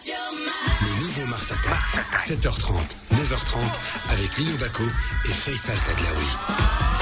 Le 0.00 1.00
nouveau 1.00 1.26
Mars 1.26 1.50
Attack, 1.50 2.06
7h30, 2.16 2.72
9h30, 3.14 3.58
avec 4.10 4.36
Lino 4.36 4.56
Baco 4.58 4.84
et 5.24 5.28
Faisal 5.28 5.76
Tadlaoui. 5.76 6.97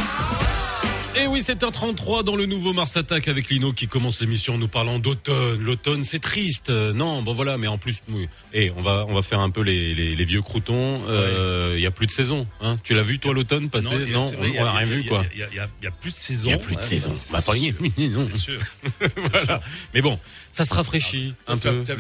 Et 1.19 1.27
oui, 1.27 1.41
7h33 1.41 2.25
dans 2.25 2.37
le 2.37 2.45
nouveau 2.45 2.75
Mars 2.75 2.95
Attack 2.99 3.29
avec 3.29 3.49
Lino 3.49 3.73
qui 3.73 3.87
commence 3.89 4.21
l'émission 4.21 4.55
en 4.55 4.59
nous 4.59 4.69
parlant 4.69 4.99
d'automne. 4.99 5.59
L'automne, 5.63 6.03
c'est 6.03 6.19
triste. 6.19 6.69
Non, 6.69 7.23
bon 7.23 7.33
voilà, 7.33 7.57
mais 7.57 7.69
en 7.69 7.79
plus, 7.79 8.03
oui. 8.11 8.29
Et 8.53 8.71
on 8.77 8.83
va, 8.83 9.07
on 9.09 9.15
va 9.15 9.23
faire 9.23 9.41
un 9.41 9.49
peu 9.49 9.63
les, 9.63 9.95
les, 9.95 10.15
les 10.15 10.25
vieux 10.27 10.43
croutons. 10.43 11.01
Euh, 11.09 11.73
Il 11.77 11.81
y 11.83 11.87
a 11.87 11.91
plus 11.91 12.07
de 12.07 12.11
saison. 12.11 12.47
Hein. 12.61 12.77
Tu 12.85 12.95
l'as 12.95 13.03
vu 13.03 13.19
toi 13.19 13.33
l'automne 13.33 13.71
passer? 13.71 13.97
Non, 14.11 14.21
vrai, 14.31 14.53
on 14.59 14.65
n'a 14.65 14.73
rien 14.73 14.87
vu 14.87 15.05
quoi. 15.05 15.25
Il 15.33 15.41
y, 15.41 15.43
a- 15.43 15.65
y 15.65 15.87
y 15.87 15.91
plus 16.01 16.13
de 16.13 16.17
saison. 16.19 16.49
Il 16.49 16.53
y 16.53 16.55
a 16.55 16.59
plus 16.59 16.77
de 16.77 16.81
saison. 16.83 17.11
Bah, 17.33 17.41
pas 17.41 17.53
rien. 17.53 17.73
Non. 17.99 18.29
Sûr. 18.35 18.61
voilà. 19.33 19.63
Mais 19.95 20.03
bon, 20.03 20.19
ça 20.53 20.67
se 20.67 20.75
rafraîchit 20.75 21.33
un 21.47 21.57
T'as- 21.57 21.73
peu 21.73 21.83
t'as- 21.83 21.97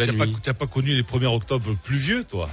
pas, 0.53 0.55
pas 0.55 0.67
connu 0.67 0.95
les 0.95 1.03
1er 1.03 1.35
octobre 1.35 1.75
pluvieux, 1.85 2.25
toi? 2.25 2.51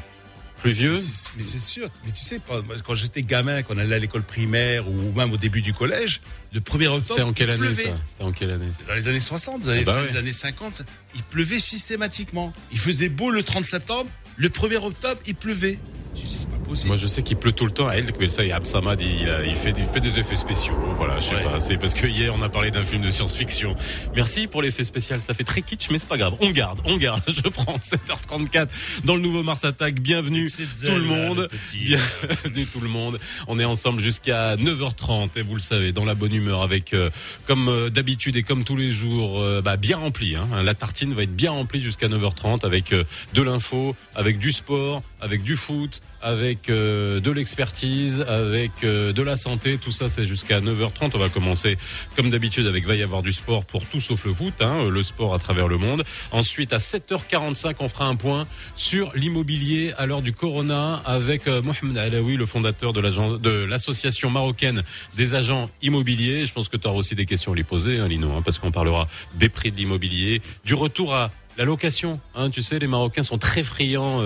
Pluvieux. 0.63 0.97
Mais 1.37 1.43
c'est 1.43 1.59
sûr. 1.59 1.89
Mais 2.05 2.11
tu 2.11 2.23
sais, 2.23 2.39
quand 2.85 2.93
j'étais 2.95 3.21
gamin, 3.21 3.61
quand 3.63 3.75
on 3.75 3.77
allait 3.77 3.95
à 3.95 3.99
l'école 3.99 4.23
primaire 4.23 4.87
ou 4.89 5.11
même 5.11 5.31
au 5.33 5.37
début 5.37 5.61
du 5.61 5.73
collège, 5.73 6.21
le 6.53 6.59
1er 6.61 6.87
octobre. 6.87 7.03
C'était 7.03 7.21
en 7.21 7.33
quelle 7.33 7.49
année 7.49 7.59
pleuvait. 7.59 7.83
ça? 7.85 7.97
C'était 8.07 8.23
en 8.23 8.31
quelle 8.31 8.51
année 8.51 8.67
Dans 8.87 8.93
les 8.93 9.07
années 9.07 9.19
60, 9.19 9.63
dans 9.63 9.71
les 9.73 9.81
Ah 9.81 9.83
bah 9.83 10.01
ouais. 10.01 10.09
des 10.11 10.17
années 10.17 10.33
50, 10.33 10.83
il 11.15 11.23
pleuvait 11.23 11.59
systématiquement. 11.59 12.53
Il 12.71 12.79
faisait 12.79 13.09
beau 13.09 13.29
le 13.29 13.43
30 13.43 13.65
septembre, 13.67 14.09
le 14.37 14.49
1er 14.49 14.77
octobre, 14.77 15.19
il 15.27 15.35
pleuvait. 15.35 15.77
Tu 16.15 16.25
dis, 16.27 16.35
c'est 16.35 16.49
pas 16.49 16.57
possible. 16.57 16.89
Moi, 16.89 16.97
je 16.97 17.07
sais 17.07 17.23
qu'il 17.23 17.37
pleut 17.37 17.51
tout 17.51 17.65
le 17.65 17.71
temps. 17.71 17.87
À 17.87 17.95
elle, 17.95 18.05
ça, 18.29 18.43
et 18.45 18.51
Absamad, 18.51 19.01
il, 19.01 19.27
a- 19.29 19.43
il 19.45 19.55
fait, 19.55 19.73
il 19.77 19.85
fait 19.85 19.99
des 19.99 20.19
effets 20.19 20.35
spéciaux. 20.35 20.75
Voilà, 20.97 21.19
je 21.19 21.25
sais 21.29 21.35
Ouais. 21.35 21.43
pas. 21.43 21.59
C'est 21.59 21.77
parce 21.77 21.93
que 21.95 22.05
hier, 22.05 22.31
on 22.37 22.41
a 22.43 22.49
parlé 22.49 22.69
d'un 22.71 22.83
film 22.83 23.01
de 23.01 23.09
science-fiction. 23.09 23.75
Merci 24.15 24.47
pour 24.47 24.61
l'effet 24.61 24.83
spécial. 24.83 25.19
Ça 25.21 25.33
fait 25.33 25.43
très 25.43 25.61
kitsch, 25.63 25.89
mais 25.89 25.97
c'est 25.97 26.07
pas 26.07 26.17
grave. 26.17 26.35
On 26.39 26.51
garde, 26.51 26.79
on 26.85 26.97
garde. 26.97 27.21
Je 27.27 27.41
prends 27.49 27.77
7h34 27.77 28.67
dans 29.05 29.15
le 29.15 29.21
nouveau 29.21 29.41
Mars 29.43 29.63
Attack. 29.65 29.99
Bienvenue 30.01 30.47
tout 30.49 30.87
le 30.87 31.01
monde. 31.01 31.49
euh, 31.51 31.57
Bienvenue 31.73 32.65
tout 32.67 32.79
le 32.79 32.89
monde. 32.89 33.19
On 33.47 33.57
est 33.59 33.65
ensemble 33.65 33.99
jusqu'à 33.99 34.55
9h30 34.57 35.29
et 35.37 35.41
vous 35.41 35.55
le 35.55 35.59
savez, 35.59 35.91
dans 35.93 36.05
la 36.05 36.13
bonne 36.13 36.33
humeur 36.33 36.61
avec, 36.61 36.93
euh, 36.93 37.09
comme 37.47 37.69
euh, 37.69 37.89
d'habitude 37.89 38.35
et 38.35 38.43
comme 38.43 38.63
tous 38.63 38.77
les 38.77 38.91
jours, 38.91 39.41
euh, 39.41 39.61
bah, 39.63 39.77
bien 39.77 39.97
rempli. 39.97 40.35
Hein. 40.35 40.61
La 40.63 40.75
tartine 40.75 41.13
va 41.13 41.23
être 41.23 41.35
bien 41.35 41.51
remplie 41.51 41.81
jusqu'à 41.81 42.07
9h30 42.07 42.65
avec 42.65 42.91
de 42.93 43.41
l'info, 43.41 43.95
avec 44.15 44.37
du 44.39 44.51
sport, 44.51 45.01
avec 45.23 45.41
du 45.41 45.55
foot, 45.55 46.01
avec 46.21 46.69
euh, 46.69 47.19
de 47.21 47.31
l'expertise, 47.31 48.21
avec 48.27 48.71
euh, 48.83 49.13
de 49.13 49.21
la 49.21 49.35
santé. 49.35 49.77
Tout 49.77 49.91
ça, 49.91 50.09
c'est 50.09 50.25
jusqu'à 50.25 50.59
9h30. 50.59 51.11
On 51.13 51.17
va 51.17 51.29
commencer 51.29 51.77
comme 52.15 52.29
d'habitude 52.29 52.67
avec 52.67 52.85
va 52.85 52.95
y 52.95 53.01
avoir 53.03 53.21
du 53.23 53.31
sport 53.31 53.63
pour 53.63 53.85
tout 53.85 54.01
sauf 54.01 54.25
le 54.25 54.33
foot, 54.33 54.53
hein, 54.61 54.89
le 54.89 55.01
sport 55.03 55.33
à 55.33 55.39
travers 55.39 55.67
le 55.69 55.77
monde. 55.77 56.03
Ensuite, 56.31 56.73
à 56.73 56.77
7h45, 56.77 57.75
on 57.79 57.87
fera 57.89 58.05
un 58.05 58.15
point 58.15 58.47
sur 58.75 59.11
l'immobilier 59.15 59.93
à 59.97 60.05
l'heure 60.05 60.21
du 60.21 60.33
corona 60.33 61.01
avec 61.05 61.47
euh, 61.47 61.61
Mohamed 61.61 61.97
Alaoui, 61.97 62.35
le 62.35 62.45
fondateur 62.45 62.91
de 62.93 62.99
l'agent- 62.99 63.37
de 63.37 63.49
l'association 63.63 64.29
marocaine 64.29 64.83
des 65.15 65.35
agents 65.35 65.69
immobiliers. 65.81 66.45
Je 66.45 66.53
pense 66.53 66.67
que 66.67 66.77
tu 66.77 66.87
auras 66.87 66.97
aussi 66.97 67.15
des 67.15 67.25
questions 67.25 67.53
à 67.53 67.55
lui 67.55 67.63
poser, 67.63 67.99
hein, 67.99 68.07
Lino, 68.09 68.31
hein, 68.35 68.41
parce 68.43 68.59
qu'on 68.59 68.71
parlera 68.71 69.07
des 69.35 69.47
prix 69.49 69.71
de 69.71 69.77
l'immobilier, 69.77 70.41
du 70.65 70.73
retour 70.73 71.15
à 71.15 71.31
la 71.57 71.63
location. 71.65 72.19
Hein, 72.35 72.49
tu 72.49 72.61
sais, 72.61 72.79
les 72.79 72.87
Marocains 72.87 73.23
sont 73.23 73.37
très 73.37 73.63
friands. 73.63 74.21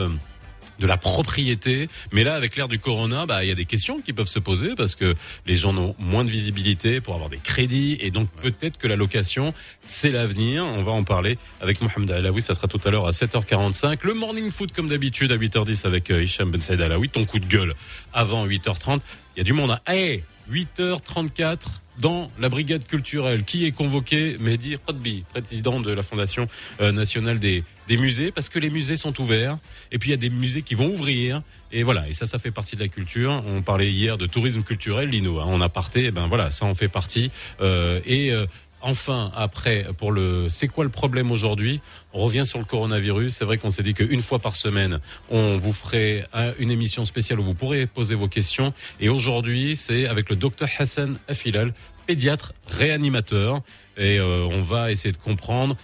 De 0.80 0.88
la 0.88 0.98
propriété. 0.98 1.90
Mais 2.12 2.24
là, 2.24 2.36
avec 2.36 2.56
l'ère 2.56 2.68
du 2.68 2.80
corona, 2.80 3.26
bah, 3.26 3.44
il 3.44 3.48
y 3.48 3.52
a 3.52 3.56
des 3.56 3.66
questions 3.66 4.02
qui 4.02 4.14
peuvent 4.14 4.28
se 4.28 4.40
poser 4.40 4.76
parce 4.76 4.96
que 4.96 5.16
les 5.46 5.56
gens 5.56 5.76
ont 5.78 5.96
moins 6.00 6.26
de 6.26 6.32
visibilité 6.32 7.02
pour 7.02 7.14
avoir 7.16 7.30
des 7.30 7.38
crédits 7.38 7.98
et 8.00 8.12
donc 8.12 8.30
peut-être 8.42 8.78
que 8.78 8.88
la 8.88 8.96
location, 8.96 9.54
c'est 9.84 10.12
l'avenir. 10.12 10.66
On 10.66 10.84
va 10.84 10.92
en 10.92 11.04
parler 11.04 11.38
avec 11.62 11.82
Mohamed 11.82 12.12
Alaoui. 12.12 12.42
Ça 12.42 12.54
sera 12.54 12.68
tout 12.68 12.82
à 12.86 12.92
l'heure 12.92 13.08
à 13.08 13.12
7h45. 13.12 14.00
Le 14.04 14.14
morning 14.14 14.52
foot, 14.52 14.72
comme 14.72 14.88
d'habitude, 14.88 15.32
à 15.32 15.38
8h10 15.38 15.86
avec 15.86 16.12
euh, 16.12 16.24
Hicham 16.24 16.52
Ben 16.52 16.62
Saïd 16.62 16.82
Alaoui. 16.82 17.10
Ton 17.10 17.26
coup 17.26 17.40
de 17.40 17.46
gueule 17.46 17.74
avant 18.14 18.46
8h30. 18.48 19.00
Il 19.36 19.40
y 19.40 19.42
a 19.42 19.44
du 19.44 19.54
monde 19.54 19.72
à, 19.72 19.96
hey, 19.96 20.24
8h34 20.52 21.58
dans 21.98 22.30
la 22.40 22.50
brigade 22.50 22.86
culturelle 22.86 23.44
qui 23.44 23.66
est 23.66 23.72
convoqué 23.72 24.38
Mehdi 24.40 24.78
Qadbi, 24.86 25.24
président 25.32 25.80
de 25.80 25.92
la 25.92 26.04
Fondation 26.04 26.48
euh, 26.80 26.92
nationale 26.92 27.40
des, 27.40 27.64
des 27.88 27.98
musées, 27.98 28.32
parce 28.32 28.50
que 28.50 28.60
les 28.60 28.70
musées 28.70 28.98
sont 28.98 29.20
ouverts, 29.22 29.58
et 29.92 29.98
puis 29.98 30.10
il 30.10 30.12
y 30.12 30.16
a 30.16 30.18
des 30.18 30.30
musées 30.30 30.62
qui 30.62 30.76
vont 30.76 30.88
ouvrir, 30.88 31.42
et 31.72 31.84
voilà, 31.84 32.08
et 32.08 32.14
ça, 32.14 32.26
ça 32.26 32.40
fait 32.40 32.52
partie 32.52 32.76
de 32.76 32.82
la 32.82 32.88
culture. 32.88 33.44
On 33.46 33.62
parlait 33.62 33.92
hier 33.92 34.18
de 34.18 34.26
tourisme 34.26 34.64
culturel, 34.64 35.10
Lino, 35.10 35.40
hein, 35.40 35.46
on 35.48 35.60
a 35.62 35.70
parté, 35.70 36.06
et 36.06 36.12
ben 36.12 36.28
voilà, 36.28 36.52
ça 36.52 36.66
en 36.66 36.76
fait 36.76 36.88
partie, 36.88 37.32
Euh, 37.60 38.00
et 38.06 38.32
euh, 38.32 38.46
Enfin, 38.88 39.32
après, 39.36 39.86
pour 39.98 40.14
le, 40.14 40.48
c'est 40.48 40.70
quoi 40.70 40.86
le 40.86 40.90
problème 40.90 41.30
aujourd'hui? 41.30 41.82
On 42.14 42.20
revient 42.20 42.46
sur 42.46 42.58
le 42.58 42.64
coronavirus. 42.64 43.34
C'est 43.34 43.44
vrai 43.44 43.58
qu'on 43.58 43.70
s'est 43.70 43.84
dit 43.84 43.94
qu'une 43.94 44.22
fois 44.22 44.40
par 44.40 44.56
semaine, 44.56 45.02
on 45.30 45.58
vous 45.58 45.74
ferait 45.74 46.26
un- 46.32 46.54
une 46.58 46.72
émission 46.72 47.04
spéciale 47.04 47.42
où 47.42 47.44
vous 47.44 47.54
pourrez 47.54 47.86
poser 47.86 48.16
vos 48.16 48.30
questions. 48.30 48.74
Et 49.02 49.10
aujourd'hui, 49.10 49.76
c'est 49.76 50.08
avec 50.08 50.30
le 50.30 50.38
docteur 50.38 50.70
Hassan 50.80 51.18
Afilal, 51.28 51.74
pédiatre 52.06 52.54
réanimateur. 52.68 53.60
Et 53.98 54.20
euh, 54.20 54.46
on 54.50 54.62
va 54.62 54.90
essayer 54.90 55.12
de 55.12 55.18
comprendre. 55.18 55.76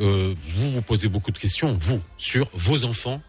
euh, 0.00 0.32
vous 0.54 0.70
vous 0.70 0.82
posez 0.82 1.08
beaucoup 1.08 1.32
de 1.32 1.38
questions, 1.38 1.74
vous, 1.74 2.00
sur 2.16 2.48
vos 2.54 2.84
enfants 2.84 3.20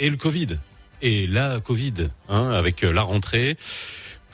et 0.00 0.10
le 0.10 0.16
Covid. 0.16 0.58
Et 1.00 1.28
la 1.28 1.60
Covid, 1.60 2.08
hein, 2.28 2.50
avec 2.50 2.82
la 2.82 3.02
rentrée. 3.02 3.56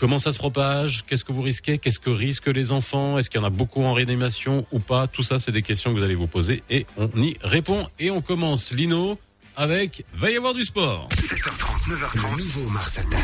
Comment 0.01 0.19
ça 0.19 0.33
se 0.33 0.39
propage? 0.39 1.05
Qu'est-ce 1.07 1.25
que 1.27 1.33
vous 1.33 1.43
risquez? 1.43 1.77
Qu'est-ce 1.77 2.01
que 2.01 2.09
risquent 2.09 2.47
les 2.47 2.73
enfants? 2.73 3.19
Est-ce 3.19 3.29
qu'il 3.29 3.39
y 3.39 3.45
en 3.45 3.47
a 3.47 3.51
beaucoup 3.51 3.83
en 3.85 3.93
réanimation 3.93 4.67
ou 4.73 4.79
pas? 4.79 5.07
Tout 5.07 5.23
ça, 5.23 5.39
c'est 5.39 5.53
des 5.53 5.61
questions 5.61 5.93
que 5.93 5.99
vous 5.99 6.03
allez 6.05 6.15
vous 6.15 6.27
poser 6.27 6.63
et 6.71 6.87
on 6.97 7.11
y 7.21 7.37
répond. 7.43 7.87
Et 7.99 8.11
on 8.11 8.23
commence, 8.23 8.73
Lino, 8.73 9.19
avec 9.57 10.07
Va 10.15 10.31
y 10.31 10.37
avoir 10.39 10.55
du 10.55 10.65
sport. 10.65 11.07
7h30, 11.11 11.91
9h30, 11.91 12.37
le 12.39 12.43
nouveau 12.43 12.71
Mars 12.71 12.97
Attack. 12.99 13.21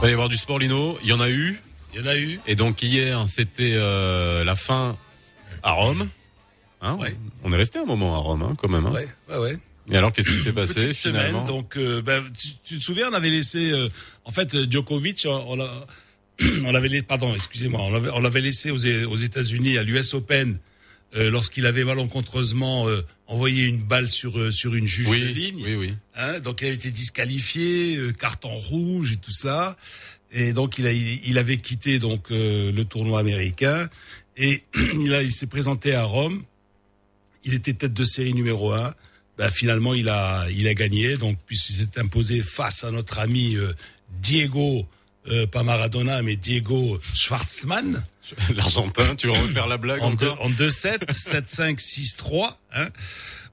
Va 0.00 0.08
y 0.10 0.12
avoir 0.12 0.28
du 0.28 0.36
sport, 0.36 0.58
Lino. 0.58 0.98
Il 1.02 1.08
y 1.08 1.12
en 1.12 1.20
a 1.20 1.28
eu. 1.28 1.60
Il 1.92 2.00
y 2.00 2.02
en 2.02 2.06
a 2.06 2.16
eu. 2.16 2.40
Et 2.46 2.56
donc 2.56 2.82
hier, 2.82 3.24
c'était 3.28 3.72
euh, 3.74 4.42
la 4.42 4.54
fin 4.54 4.96
à 5.62 5.72
Rome. 5.72 6.08
Hein, 6.82 6.96
Ouais. 7.00 7.16
On 7.42 7.52
est 7.52 7.56
resté 7.56 7.78
un 7.78 7.84
moment 7.84 8.14
à 8.14 8.18
Rome, 8.18 8.42
hein, 8.42 8.54
quand 8.58 8.68
même. 8.68 8.86
hein? 8.86 8.90
Ouais, 8.92 9.08
ouais, 9.30 9.38
ouais. 9.38 9.58
Et 9.90 9.96
alors, 9.96 10.12
qu'est-ce 10.12 10.30
qui 10.30 10.40
s'est 10.40 10.52
passé 10.52 10.74
Petite 10.74 10.92
semaine, 10.94 11.20
finalement 11.26 11.44
donc 11.44 11.76
euh, 11.76 12.00
ben, 12.00 12.24
tu, 12.38 12.48
tu 12.64 12.78
te 12.78 12.84
souviens, 12.84 13.10
on 13.10 13.14
avait 13.14 13.30
laissé, 13.30 13.70
euh, 13.70 13.88
en 14.24 14.30
fait, 14.30 14.70
Djokovic, 14.70 15.24
on, 15.28 15.52
on 15.52 15.56
l'a- 15.56 15.86
on 16.64 16.72
l'avait, 16.72 16.88
la- 16.88 17.02
pardon, 17.02 17.34
excusez-moi, 17.34 17.80
on 18.14 18.20
l'avait, 18.20 18.40
laissé 18.40 18.70
aux, 18.70 18.76
aux 19.08 19.16
États-Unis 19.16 19.76
à 19.76 19.82
l'US 19.82 20.14
Open 20.14 20.58
euh, 21.16 21.30
lorsqu'il 21.30 21.66
avait 21.66 21.84
malencontreusement 21.84 22.88
euh, 22.88 23.02
envoyé 23.26 23.64
une 23.64 23.82
balle 23.82 24.08
sur 24.08 24.38
euh, 24.38 24.50
sur 24.50 24.74
une 24.74 24.86
juge 24.86 25.06
de 25.06 25.10
Oui, 25.12 25.32
ligne. 25.34 25.62
oui, 25.64 25.74
oui. 25.74 25.94
Hein, 26.16 26.40
donc 26.40 26.60
il 26.62 26.66
avait 26.66 26.74
été 26.74 26.90
disqualifié, 26.90 27.96
euh, 27.96 28.12
carton 28.12 28.54
rouge 28.54 29.12
et 29.12 29.16
tout 29.16 29.30
ça. 29.32 29.76
Et 30.32 30.52
donc 30.52 30.78
il 30.78 30.86
a 30.86 30.92
il, 30.92 31.20
il 31.24 31.38
avait 31.38 31.58
quitté 31.58 31.98
donc 32.00 32.32
euh, 32.32 32.72
le 32.72 32.84
tournoi 32.84 33.20
américain 33.20 33.88
et 34.36 34.64
il 34.98 35.14
a 35.14 35.22
il 35.22 35.30
s'est 35.30 35.46
présenté 35.46 35.94
à 35.94 36.02
Rome. 36.04 36.42
Il 37.44 37.54
était 37.54 37.74
tête 37.74 37.92
de 37.92 38.04
série 38.04 38.34
numéro 38.34 38.72
un. 38.72 38.94
Ben, 39.36 39.50
finalement 39.50 39.94
il 39.94 40.08
a 40.08 40.46
il 40.52 40.68
a 40.68 40.74
gagné 40.74 41.16
donc 41.16 41.38
puisqu'il 41.46 41.74
s'est 41.74 41.98
imposé 41.98 42.40
face 42.42 42.84
à 42.84 42.90
notre 42.90 43.18
ami 43.18 43.56
euh, 43.56 43.72
Diego 44.20 44.86
euh, 45.28 45.46
pas 45.46 45.62
Maradona 45.64 46.22
mais 46.22 46.36
Diego 46.36 47.00
Schwartzmann 47.14 48.04
L'Argentin, 48.54 49.16
tu 49.16 49.26
veux 49.26 49.32
refaire 49.32 49.66
la 49.66 49.76
blague 49.76 50.02
en, 50.02 50.14
deux, 50.14 50.28
encore 50.28 50.46
en 50.46 50.50
2-7, 50.50 51.10
7-5, 51.10 51.78
6-3. 51.78 52.54
Hein 52.72 52.88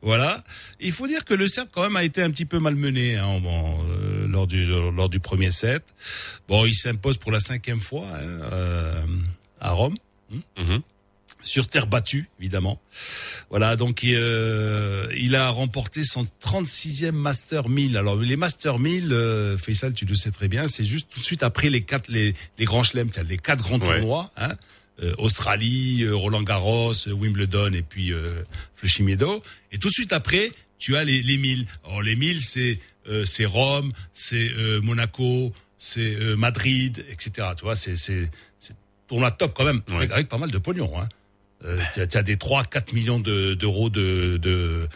voilà. 0.01 0.43
Il 0.79 0.91
faut 0.91 1.07
dire 1.07 1.25
que 1.25 1.33
le 1.33 1.47
Serbe 1.47 1.69
quand 1.71 1.83
même 1.83 1.95
a 1.95 2.03
été 2.03 2.23
un 2.23 2.31
petit 2.31 2.45
peu 2.45 2.59
malmené 2.59 3.17
hein, 3.17 3.39
bon, 3.39 3.77
euh, 3.89 4.27
lors 4.27 4.47
du 4.47 4.65
lors 4.65 5.09
du 5.09 5.19
premier 5.19 5.51
set. 5.51 5.83
Bon, 6.47 6.65
il 6.65 6.73
s'impose 6.73 7.17
pour 7.17 7.31
la 7.31 7.39
cinquième 7.39 7.81
fois 7.81 8.07
hein, 8.13 8.39
euh, 8.51 9.03
à 9.59 9.71
Rome. 9.71 9.95
Mhm. 10.57 10.81
Sur 11.41 11.67
terre 11.67 11.87
battue, 11.87 12.29
évidemment. 12.39 12.79
Voilà, 13.49 13.75
donc 13.75 14.03
euh, 14.03 15.07
il 15.17 15.35
a 15.35 15.49
remporté 15.49 16.03
son 16.03 16.27
36e 16.43 17.11
Master 17.11 17.67
1000. 17.67 17.97
Alors 17.97 18.15
les 18.15 18.35
Master 18.37 18.77
1000, 18.79 19.11
euh, 19.11 19.57
Faisal, 19.57 19.93
tu 19.93 20.05
le 20.05 20.15
sais 20.15 20.31
très 20.31 20.47
bien, 20.47 20.67
c'est 20.67 20.83
juste 20.85 21.07
tout 21.09 21.19
de 21.19 21.25
suite 21.25 21.43
après 21.43 21.69
les 21.69 21.81
quatre 21.81 22.09
les, 22.09 22.35
les 22.59 22.65
grands 22.65 22.83
chelems, 22.83 23.09
les 23.27 23.37
quatre 23.37 23.63
grands 23.63 23.79
Ouais. 23.79 23.99
tournois. 23.99 24.31
Hein, 24.37 24.55
euh, 25.01 25.15
Australie, 25.17 26.03
euh, 26.03 26.15
Roland 26.15 26.43
Garros, 26.43 26.93
euh, 27.07 27.11
Wimbledon 27.11 27.73
et 27.73 27.81
puis 27.81 28.13
euh, 28.13 28.43
Flushing 28.75 29.05
Meadows. 29.05 29.41
Et 29.71 29.79
tout 29.79 29.87
de 29.87 29.93
suite 29.93 30.13
après, 30.13 30.51
tu 30.77 30.95
as 30.95 31.03
les, 31.03 31.23
les 31.23 31.37
1000. 31.37 31.65
Alors 31.85 32.03
les 32.03 32.15
1000, 32.15 32.41
c'est 32.43 32.77
euh, 33.09 33.25
c'est 33.25 33.45
Rome, 33.45 33.93
c'est 34.13 34.51
euh, 34.51 34.79
Monaco, 34.81 35.51
c'est 35.79 36.01
euh, 36.15 36.35
Madrid, 36.35 37.03
etc. 37.09 37.47
Tu 37.57 37.63
vois, 37.63 37.75
c'est 37.75 37.97
c'est 37.97 38.29
c'est 38.59 38.75
tournoi 39.07 39.31
top 39.31 39.53
quand 39.55 39.65
même, 39.65 39.81
Ouais. 39.89 39.95
avec, 39.95 40.11
avec 40.11 40.29
pas 40.29 40.37
mal 40.37 40.51
de 40.51 40.57
pognon. 40.59 40.91
Hein. 40.99 41.09
Euh, 41.65 41.79
tu 41.93 42.17
as, 42.17 42.23
des 42.23 42.35
3-4 42.37 42.93
millions 42.95 43.19
de- 43.19 43.53
d'euros 43.53 43.89
de, 43.89 44.37
de 44.37 44.87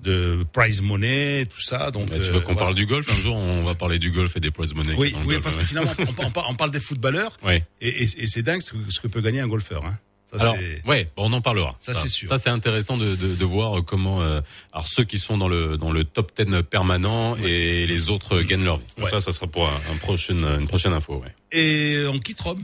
de 0.00 0.46
prize 0.54 0.80
money, 0.80 1.44
tout 1.46 1.60
ça. 1.60 1.90
Donc 1.90 2.08
tu 2.10 2.14
euh, 2.14 2.22
veux 2.32 2.40
qu'on 2.40 2.52
voilà. 2.54 2.60
parle 2.60 2.74
du 2.74 2.86
golf 2.86 3.06
un 3.10 3.18
jour? 3.20 3.36
On 3.36 3.62
va 3.64 3.74
parler 3.74 3.98
du 3.98 4.10
golf 4.10 4.34
et 4.36 4.40
des 4.40 4.50
prize 4.50 4.72
money. 4.74 4.94
Oui, 4.96 5.12
golf, 5.24 5.40
parce 5.42 5.56
que 5.56 5.64
finalement, 5.64 5.90
on, 6.48 6.54
parle 6.54 6.70
des 6.70 6.80
footballeurs 6.80 7.36
Ouais. 7.42 7.64
et, 7.82 7.88
et, 7.88 8.02
et 8.04 8.26
c'est 8.26 8.42
dingue 8.42 8.62
ce 8.62 8.72
que, 8.72 8.78
ce 8.90 8.98
que 9.00 9.08
peut 9.08 9.20
gagner 9.20 9.40
un 9.40 9.48
golfeur. 9.48 9.84
Hein. 9.84 9.98
Ça, 10.36 10.44
Alors, 10.44 10.56
ouais, 10.86 11.10
on 11.16 11.32
en 11.32 11.40
parlera. 11.42 11.74
Ça, 11.78 11.92
c'est 11.92 12.08
sûr. 12.08 12.28
Ça, 12.28 12.38
c'est 12.38 12.50
intéressant 12.50 12.96
de, 12.96 13.14
de, 13.16 13.34
de 13.34 13.44
voir 13.44 13.84
comment, 13.84 14.22
euh, 14.22 14.40
alors 14.72 14.86
ceux 14.86 15.04
qui 15.04 15.18
sont 15.18 15.36
dans 15.36 15.48
le 15.48 15.76
dans 15.76 15.90
le 15.90 16.04
top 16.04 16.32
10 16.38 16.62
permanent 16.62 17.36
et 17.36 17.84
les 17.86 18.10
autres 18.10 18.36
euh, 18.38 18.42
gagnent 18.44 18.64
leur 18.64 18.76
vie. 18.78 18.84
Ouais. 18.98 19.10
Ça, 19.10 19.20
ça 19.20 19.32
sera 19.32 19.48
pour 19.48 19.68
un, 19.68 19.74
un 19.92 19.96
prochain, 19.96 20.36
une 20.58 20.68
prochaine 20.68 20.92
info. 20.92 21.16
Ouais. 21.22 21.34
Et 21.58 22.04
on 22.06 22.18
quitte 22.20 22.40
Rome. 22.40 22.62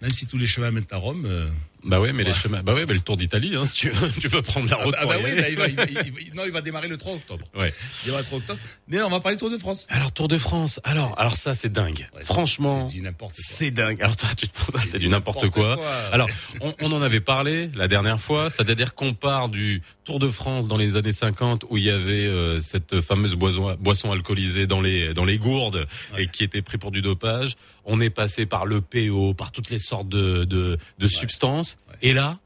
Même 0.00 0.12
si 0.12 0.26
tous 0.26 0.38
les 0.38 0.46
chemins 0.46 0.70
mènent 0.70 0.86
à 0.90 0.96
Rome. 0.96 1.24
euh, 1.26 1.50
Bah 1.84 2.00
ouais, 2.00 2.12
mais 2.12 2.22
les 2.24 2.32
chemins, 2.32 2.62
bah 2.62 2.74
ouais, 2.74 2.86
mais 2.86 2.94
le 2.94 3.00
Tour 3.00 3.16
d'Italie, 3.16 3.56
hein, 3.56 3.66
si 3.66 3.74
tu 3.74 3.90
veux, 3.90 4.08
tu 4.20 4.28
peux 4.30 4.42
prendre 4.42 4.68
la 4.70 4.78
Ah, 4.80 4.84
route. 4.84 4.92
bah, 4.92 5.00
pour 5.02 5.12
ah 5.12 5.18
y 5.18 5.22
bah 5.22 5.28
oui, 5.28 5.30
aller. 5.32 5.42
bah, 5.42 5.48
il 5.48 5.56
va, 5.56 5.68
il 5.68 5.74
va- 5.94 6.00
il 6.04 6.12
va- 6.12 6.34
non, 6.34 6.42
il 6.46 6.52
va 6.52 6.60
démarrer 6.60 6.88
le 6.88 6.96
3 6.96 7.14
octobre. 7.14 7.44
Ouais. 7.56 7.72
Il 8.02 8.06
démarre 8.06 8.20
le 8.20 8.26
3 8.26 8.38
octobre. 8.38 8.60
Mais 8.88 9.02
on 9.02 9.10
va 9.10 9.20
parler 9.20 9.36
Tour 9.36 9.50
de 9.50 9.58
France. 9.58 9.86
Alors 9.90 10.12
Tour 10.12 10.28
de 10.28 10.38
France. 10.38 10.80
Alors, 10.84 11.18
alors 11.18 11.34
ça, 11.34 11.54
c'est 11.54 11.72
dingue. 11.72 12.08
Ouais, 12.14 12.24
Franchement, 12.24 12.86
c'est 13.32 13.70
dingue. 13.70 14.00
Alors 14.02 14.16
toi, 14.16 14.28
tu 14.36 14.46
te 14.48 14.56
penses, 14.72 14.82
c'est 14.84 14.98
du 14.98 15.08
n'importe 15.08 15.48
quoi. 15.50 15.78
Alors, 16.12 16.28
on, 16.60 16.74
on 16.80 16.92
en 16.92 17.02
avait 17.02 17.20
parlé 17.20 17.70
la 17.74 17.88
dernière 17.88 18.20
fois, 18.20 18.48
c'est-à-dire 18.50 18.94
qu'on 18.94 19.14
part 19.14 19.48
du 19.48 19.82
Tour 20.04 20.18
de 20.18 20.28
France 20.28 20.68
dans 20.68 20.76
les 20.76 20.96
années 20.96 21.12
50 21.12 21.64
où 21.70 21.76
il 21.76 21.84
y 21.84 21.90
avait 21.90 22.26
euh, 22.26 22.60
cette 22.60 23.00
fameuse 23.00 23.34
boisson, 23.36 23.76
boisson 23.80 24.10
alcoolisée 24.12 24.66
dans 24.66 24.80
les 24.80 25.14
dans 25.14 25.24
les 25.24 25.38
gourdes 25.38 25.86
et 26.18 26.26
qui 26.28 26.42
était 26.44 26.62
pris 26.62 26.78
pour 26.78 26.90
du 26.90 27.02
dopage. 27.02 27.54
On 27.84 28.00
est 28.00 28.10
passé 28.10 28.46
par 28.46 28.66
le 28.66 28.80
PO, 28.80 29.34
par 29.34 29.52
toutes 29.52 29.70
les 29.70 29.78
sortes 29.78 30.08
de 30.08 30.44
de, 30.44 30.78
de 30.98 31.06
substances. 31.08 31.78
Ouais. 31.88 31.96
Et 32.02 32.12
là, 32.12 32.38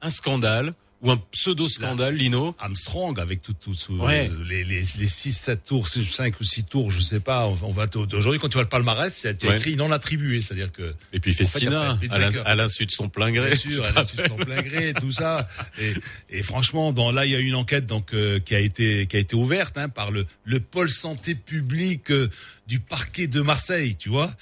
un 0.00 0.10
scandale 0.10 0.74
ou 1.02 1.10
un 1.10 1.16
pseudo 1.32 1.68
scandale, 1.68 2.14
Lino. 2.14 2.54
Armstrong 2.60 3.18
avec 3.18 3.42
tout, 3.42 3.52
tout, 3.54 3.74
tout, 3.74 3.94
Ouais. 3.94 4.30
euh, 4.32 4.44
les, 4.48 4.62
les, 4.64 4.82
les 4.98 5.08
6, 5.08 5.32
7 5.32 5.64
tours, 5.64 5.88
5 5.88 6.38
ou 6.40 6.44
6 6.44 6.64
tours, 6.64 6.90
je 6.92 7.00
sais 7.00 7.18
pas. 7.20 7.46
On, 7.46 7.58
on 7.62 7.72
va 7.72 7.86
aujourd'hui, 8.14 8.38
quand 8.40 8.48
tu 8.48 8.54
vois 8.54 8.62
le 8.62 8.68
palmarès, 8.68 9.12
c'est 9.12 9.42
Ouais. 9.44 9.56
écrit 9.56 9.74
non 9.76 9.90
attribué. 9.90 10.40
C'est-à-dire 10.40 10.70
que, 10.70 10.94
Et 11.12 11.18
puis 11.20 11.34
fait, 11.34 11.44
Festina, 11.44 11.98
à 12.10 12.18
l'in- 12.18 12.42
à 12.44 12.54
l'insu 12.54 12.86
de 12.86 12.92
son 12.92 13.08
plein 13.08 13.32
gré. 13.32 13.50
bien 13.50 13.58
sûr, 13.58 13.82
Tu 13.82 13.88
elle 13.88 13.94
te 13.94 13.98
a 13.98 14.04
su 14.04 14.16
son 14.28 14.36
plein 14.36 14.62
gré, 14.62 14.94
tout 14.94 15.10
ça. 15.10 15.48
Et, 15.78 15.94
et 16.30 16.42
franchement, 16.42 16.92
bon, 16.92 17.10
là, 17.10 17.26
il 17.26 17.32
y 17.32 17.36
a 17.36 17.40
une 17.40 17.54
enquête 17.56 17.86
donc 17.86 18.14
euh, 18.14 18.38
qui 18.38 18.54
a 18.54 18.60
été 18.60 19.06
qui 19.06 19.16
a 19.16 19.18
été 19.18 19.34
ouverte 19.34 19.76
hein, 19.78 19.88
par 19.88 20.10
le 20.12 20.26
le 20.44 20.60
pôle 20.60 20.90
santé 20.90 21.34
publique 21.34 22.10
euh, 22.12 22.30
du 22.68 22.78
parquet 22.78 23.26
de 23.26 23.40
Marseille, 23.40 23.96
tu 23.96 24.08
vois. 24.08 24.32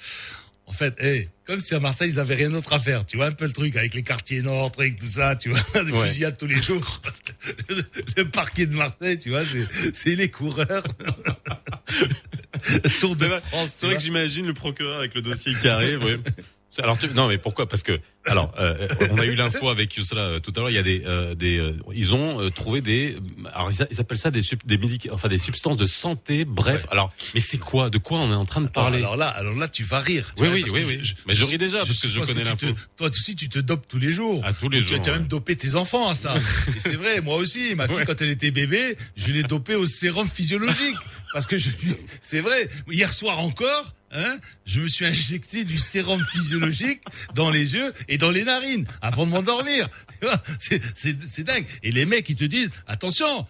En 0.71 0.73
fait, 0.73 1.27
comme 1.45 1.59
si 1.59 1.75
à 1.75 1.79
Marseille 1.81 2.09
ils 2.11 2.19
avaient 2.19 2.35
rien 2.35 2.49
d'autre 2.49 2.71
à 2.71 2.79
faire, 2.79 3.05
tu 3.05 3.17
vois 3.17 3.25
un 3.25 3.31
peu 3.33 3.43
le 3.45 3.51
truc 3.51 3.75
avec 3.75 3.93
les 3.93 4.03
quartiers 4.03 4.41
nord, 4.41 4.71
truc, 4.71 4.97
tout 4.97 5.07
ça, 5.07 5.35
tu 5.35 5.49
vois, 5.49 5.59
des 5.83 5.91
Ouais. 5.91 6.07
fusillades 6.07 6.37
tous 6.37 6.47
les 6.47 6.61
jours. 6.61 7.01
le, 7.69 7.83
le 8.17 8.29
parquet 8.29 8.65
de 8.67 8.73
Marseille, 8.73 9.17
tu 9.17 9.29
vois, 9.31 9.41
c'est 9.91 10.15
les 10.15 10.29
coureurs. 10.31 10.83
Tour 12.99 13.17
de 13.17 13.25
France, 13.25 13.75
C'est 13.77 13.85
vrai 13.87 13.95
que 13.97 14.01
j'imagine 14.01 14.47
le 14.47 14.53
procureur 14.53 14.99
avec 14.99 15.13
le 15.13 15.21
dossier 15.21 15.53
qui 15.61 15.67
arrive. 15.67 16.05
ouais. 16.05 16.19
Alors 16.81 16.97
tu- 16.97 17.09
non 17.09 17.27
mais 17.27 17.37
pourquoi? 17.37 17.67
Parce 17.67 17.83
que 17.83 17.99
alors 18.25 18.53
euh, 18.59 18.87
on 19.11 19.17
a 19.17 19.25
eu 19.25 19.35
l'info 19.35 19.69
avec 19.69 19.95
Yousla 19.95 20.21
euh, 20.21 20.39
tout 20.39 20.53
à 20.55 20.59
l'heure. 20.59 20.69
Il 20.69 20.75
y 20.75 20.79
a 20.79 20.83
des 20.83 21.01
euh, 21.05 21.35
des 21.35 21.57
euh, 21.57 21.75
ils 21.93 22.15
ont 22.15 22.39
euh, 22.41 22.49
trouvé 22.49 22.81
des 22.81 23.17
alors 23.53 23.69
ils, 23.71 23.99
appellent 23.99 24.17
ça 24.17 24.31
des 24.31 24.41
sub- 24.41 24.65
des 24.65 24.77
médic- 24.77 25.09
enfin 25.11 25.27
des 25.27 25.37
substances 25.37 25.75
de 25.77 25.85
santé. 25.85 26.45
Bref, 26.45 26.85
alors 26.91 27.11
mais 27.33 27.39
c'est 27.41 27.57
quoi? 27.57 27.89
De 27.89 27.97
quoi 27.97 28.19
on 28.19 28.31
est 28.31 28.35
en 28.35 28.45
train 28.45 28.61
de 28.61 28.67
parler? 28.69 28.99
alors 28.99 29.17
là, 29.17 29.27
alors 29.27 29.55
là, 29.55 29.67
tu 29.67 29.83
vas 29.83 29.99
rire. 29.99 30.31
tu 30.35 30.43
Oui, 30.43 30.47
vois, 30.49 30.57
oui, 30.79 30.85
oui, 30.85 30.97
oui. 31.01 31.13
Mais 31.27 31.33
je 31.33 31.43
ris 31.43 31.57
déjà, 31.57 31.79
parce 31.79 31.99
que 31.99 32.07
je 32.07 32.19
connais 32.21 32.43
l'info. 32.43 32.67
Toi 32.95 33.09
aussi, 33.09 33.35
tu 33.35 33.49
te 33.49 33.59
dopes 33.59 33.87
tous 33.87 33.99
les 33.99 34.11
jours. 34.11 34.41
À 34.45 34.53
tous 34.53 34.69
les 34.69 34.79
jours, 34.79 35.01
Tu 35.01 35.09
as 35.09 35.13
même 35.13 35.27
dopé 35.27 35.55
tes 35.55 35.75
enfants 35.75 36.09
à 36.09 36.15
ça. 36.15 36.35
Et 36.75 36.79
c'est 36.79 36.95
vrai, 36.95 37.21
moi 37.21 37.35
aussi, 37.37 37.75
ma 37.75 37.87
fille, 37.87 37.97
Ouais. 37.97 38.05
quand 38.05 38.21
elle 38.21 38.29
était 38.29 38.51
bébé, 38.51 38.95
je 39.17 39.31
l'ai 39.31 39.43
dopé 39.43 39.75
au 39.75 39.85
sérum 39.85 40.27
physiologique. 40.29 40.95
Parce 41.33 41.45
que 41.47 41.57
je, 41.57 41.69
c'est 42.21 42.39
vrai, 42.41 42.69
hier 42.89 43.11
soir 43.11 43.39
encore, 43.39 43.93
hein, 44.11 44.37
je 44.65 44.81
me 44.81 44.87
suis 44.87 45.05
injecté 45.05 45.63
du 45.63 45.77
sérum 45.77 46.23
physiologique 46.31 47.01
dans 47.35 47.49
les 47.49 47.73
yeux 47.75 47.93
et 48.07 48.17
dans 48.17 48.31
les 48.31 48.43
narines 48.43 48.85
avant 49.01 49.25
de 49.25 49.31
m'endormir. 49.31 49.89
C'est, 50.59 51.43
dingue. 51.43 51.65
Et 51.83 51.91
les 51.91 52.05
mecs, 52.05 52.29
ils 52.29 52.35
te 52.35 52.43
disent, 52.45 52.71
attention, 52.87 53.47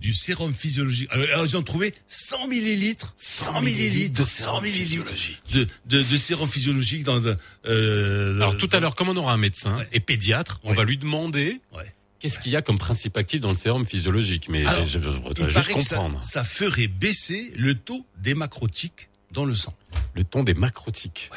du 0.00 0.14
sérum 0.14 0.54
physiologique. 0.54 1.08
Alors, 1.10 1.26
alors, 1.32 1.46
ils 1.46 1.56
ont 1.56 1.62
trouvé 1.62 1.92
100 2.06 2.46
millilitres, 2.46 3.14
100 3.16 3.60
millilitres, 3.62 4.26
100 4.28 4.60
millilitres 4.60 5.12
de, 5.52 5.66
de, 5.86 6.02
de 6.02 6.16
sérum 6.16 6.48
physiologique 6.48 7.02
dans 7.02 7.18
de, 7.18 7.36
euh, 7.66 8.36
Alors 8.36 8.56
tout 8.56 8.68
à 8.72 8.78
l'heure, 8.80 8.94
comme 8.94 9.08
on 9.08 9.16
aura 9.16 9.32
un 9.32 9.38
médecin 9.38 9.76
Ouais. 9.78 9.88
et 9.92 9.98
pédiatre, 10.00 10.60
on 10.62 10.72
va 10.72 10.84
lui 10.84 10.98
demander 10.98 11.60
Ouais. 11.74 11.92
qu'est-ce 12.20 12.38
qu'il 12.38 12.52
y 12.52 12.56
a 12.56 12.62
comme 12.62 12.78
principe 12.78 13.16
actif 13.16 13.40
dans 13.40 13.48
le 13.48 13.56
sérum 13.56 13.84
physiologique. 13.84 14.48
Mais 14.48 14.64
Alors, 14.66 14.86
je, 14.86 15.00
je- 15.00 15.08
je 15.10 15.42
Il 15.42 15.50
juste 15.50 15.74
que 15.74 15.80
ça, 15.80 15.96
comprendre 15.96 16.22
ça 16.22 16.44
ferait 16.44 16.86
baisser 16.86 17.52
le 17.56 17.74
taux 17.74 18.06
d'hémacrotique 18.18 19.07
dans 19.32 19.44
le 19.44 19.54
sang. 19.54 19.74
le 20.14 20.24
ton 20.24 20.42
des 20.42 20.54
macrotiques. 20.54 21.30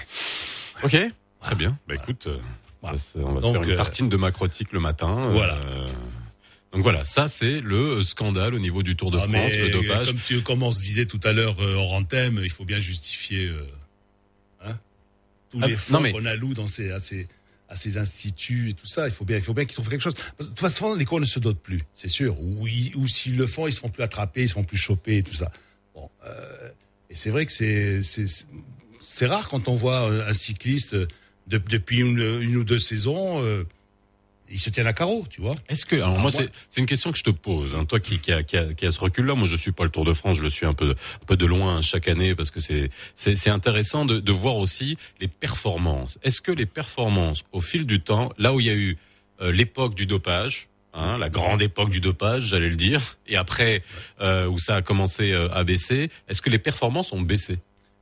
Ok, 0.84 0.98
très 1.42 1.56
bien. 1.56 1.78
Bah 1.88 1.96
écoute, 1.96 2.28
euh, 2.28 2.38
Voilà. 2.82 2.98
on 3.16 3.34
va 3.34 3.42
se 3.42 3.52
faire 3.52 3.64
une 3.64 3.72
euh, 3.72 3.76
tartine 3.76 4.10
de 4.10 4.18
macrotiques 4.18 4.72
le 4.72 4.80
matin. 4.80 5.26
euh, 5.26 5.32
Voilà. 5.32 5.60
donc 6.74 6.82
voilà, 6.84 7.04
ça 7.04 7.28
c'est 7.28 7.60
le 7.62 8.02
scandale 8.04 8.54
au 8.56 8.60
niveau 8.60 8.82
du 8.84 8.96
Tour 8.96 9.12
de 9.12 9.18
Ah, 9.20 9.28
France, 9.28 9.54
le 9.56 9.70
dopage. 9.70 10.08
Comme, 10.08 10.20
tu, 10.26 10.42
comme 10.42 10.64
on 10.64 10.72
se 10.72 10.80
disait 10.82 11.06
tout 11.06 11.20
à 11.24 11.32
l'heure 11.34 11.60
hors 11.60 11.94
antenne, 11.94 12.40
il 12.44 12.50
faut 12.50 12.66
bien 12.66 12.80
justifier 12.80 13.52
hein, 14.66 14.78
tous 15.50 15.60
Ah, 15.62 15.68
les 15.68 15.76
fonds 15.76 16.00
mais- 16.00 16.12
qu'on 16.12 16.26
alloue 16.26 16.54
dans 16.54 16.68
ces, 16.68 16.92
à, 16.92 17.00
ces, 17.00 17.28
à 17.70 17.76
ces 17.76 17.98
instituts 17.98 18.70
et 18.70 18.74
tout 18.74 18.88
ça. 18.88 19.08
Il 19.08 19.14
faut 19.14 19.26
bien, 19.26 19.38
il 19.38 19.44
faut 19.44 19.54
bien 19.54 19.66
qu'ils 19.66 19.74
trouvent 19.76 19.90
quelque 19.90 20.02
chose. 20.02 20.16
De 20.40 20.46
toute 20.46 20.60
façon, 20.60 20.96
les 20.96 21.06
cours 21.06 21.20
ne 21.20 21.26
se 21.26 21.40
dotent 21.40 21.60
plus, 21.62 21.84
c'est 21.94 22.08
sûr. 22.08 22.40
Ou, 22.40 22.68
ou 22.96 23.08
s'ils 23.08 23.38
le 23.38 23.46
font, 23.48 23.68
ils 23.68 23.74
se 23.74 23.80
font 23.80 23.90
plus 23.90 24.04
attraper, 24.04 24.44
ils 24.44 24.50
se 24.50 24.54
font 24.54 24.64
plus 24.64 24.78
choper 24.78 25.18
et 25.18 25.24
tout 25.24 25.36
ça. 25.36 25.52
Bon, 25.94 26.10
euh, 26.26 26.61
et 27.12 27.16
c'est 27.16 27.30
vrai 27.30 27.46
que 27.46 27.52
c'est 27.52 28.02
c'est 28.02 28.26
c'est- 28.28 28.48
c'est 29.00 29.26
rare 29.28 29.50
quand 29.50 29.68
on 29.68 29.76
voit 29.76 30.10
un 30.28 30.34
cycliste 30.34 30.94
euh, 30.96 31.08
de- 31.48 31.58
depuis 31.58 32.00
une, 32.00 32.20
une 32.42 32.56
ou 32.56 32.64
deux 32.64 32.80
saisons. 32.80 33.44
euh, 33.44 33.64
il 34.54 34.60
se 34.60 34.70
tient 34.70 34.86
à 34.86 34.92
carreau, 34.92 35.26
tu 35.30 35.40
vois. 35.40 35.56
Est-ce 35.70 35.86
que 35.86 35.96
alors 35.96 36.10
Ah, 36.10 36.12
moi 36.14 36.22
moi- 36.24 36.32
c'est 36.32 36.50
c'est 36.68 36.82
une 36.82 36.86
question 36.86 37.14
que 37.14 37.18
je 37.18 37.24
te 37.24 37.30
pose 37.30 37.74
hein, 37.74 37.86
toi 37.86 38.02
qui 38.02 38.20
qui 38.20 38.34
a, 38.34 38.44
qui 38.44 38.58
a 38.58 38.74
qui 38.74 38.86
a 38.86 38.92
ce 38.92 39.00
recul 39.00 39.26
là 39.26 39.34
moi 39.34 39.48
je 39.48 39.56
suis 39.56 39.72
pas 39.72 39.86
le 39.86 39.90
Tour 39.90 40.04
de 40.04 40.12
France 40.14 40.36
je 40.38 40.42
le 40.42 40.50
suis 40.50 40.66
un 40.66 40.74
peu 40.74 40.90
un 40.92 41.26
peu 41.26 41.38
de 41.38 41.46
loin 41.46 41.80
chaque 41.82 42.10
année 42.10 42.36
parce 42.36 42.52
que 42.52 42.60
c'est 42.60 42.90
c'est 43.16 43.36
c'est 43.38 43.50
intéressant 43.50 44.04
de 44.04 44.20
de 44.20 44.32
voir 44.34 44.58
aussi 44.58 44.98
les 45.22 45.30
performances 45.30 46.20
est-ce 46.24 46.42
que 46.42 46.52
les 46.52 46.66
performances 46.66 47.44
au 47.54 47.62
fil 47.62 47.86
du 47.86 48.02
temps 48.02 48.34
là 48.38 48.54
où 48.54 48.60
il 48.60 48.66
y 48.66 48.70
a 48.70 48.76
eu 48.76 48.98
euh, 49.42 49.54
l'époque 49.54 49.96
du 49.96 50.06
dopage 50.06 50.68
Hein, 50.94 51.18
la 51.18 51.30
grande 51.30 51.62
époque 51.62 51.90
du 51.90 52.02
dopage, 52.02 52.44
j'allais 52.48 52.68
le 52.70 52.76
dire, 52.76 53.18
et 53.26 53.38
après 53.38 53.82
euh, 54.20 54.46
où 54.48 54.60
ça 54.60 54.76
a 54.76 54.82
commencé 54.82 55.32
euh, 55.32 55.48
à 55.54 55.64
baisser, 55.64 56.10
est-ce 56.28 56.42
que 56.42 56.50
les 56.50 56.60
performances 56.60 57.14
ont 57.14 57.22
baissé? 57.22 57.60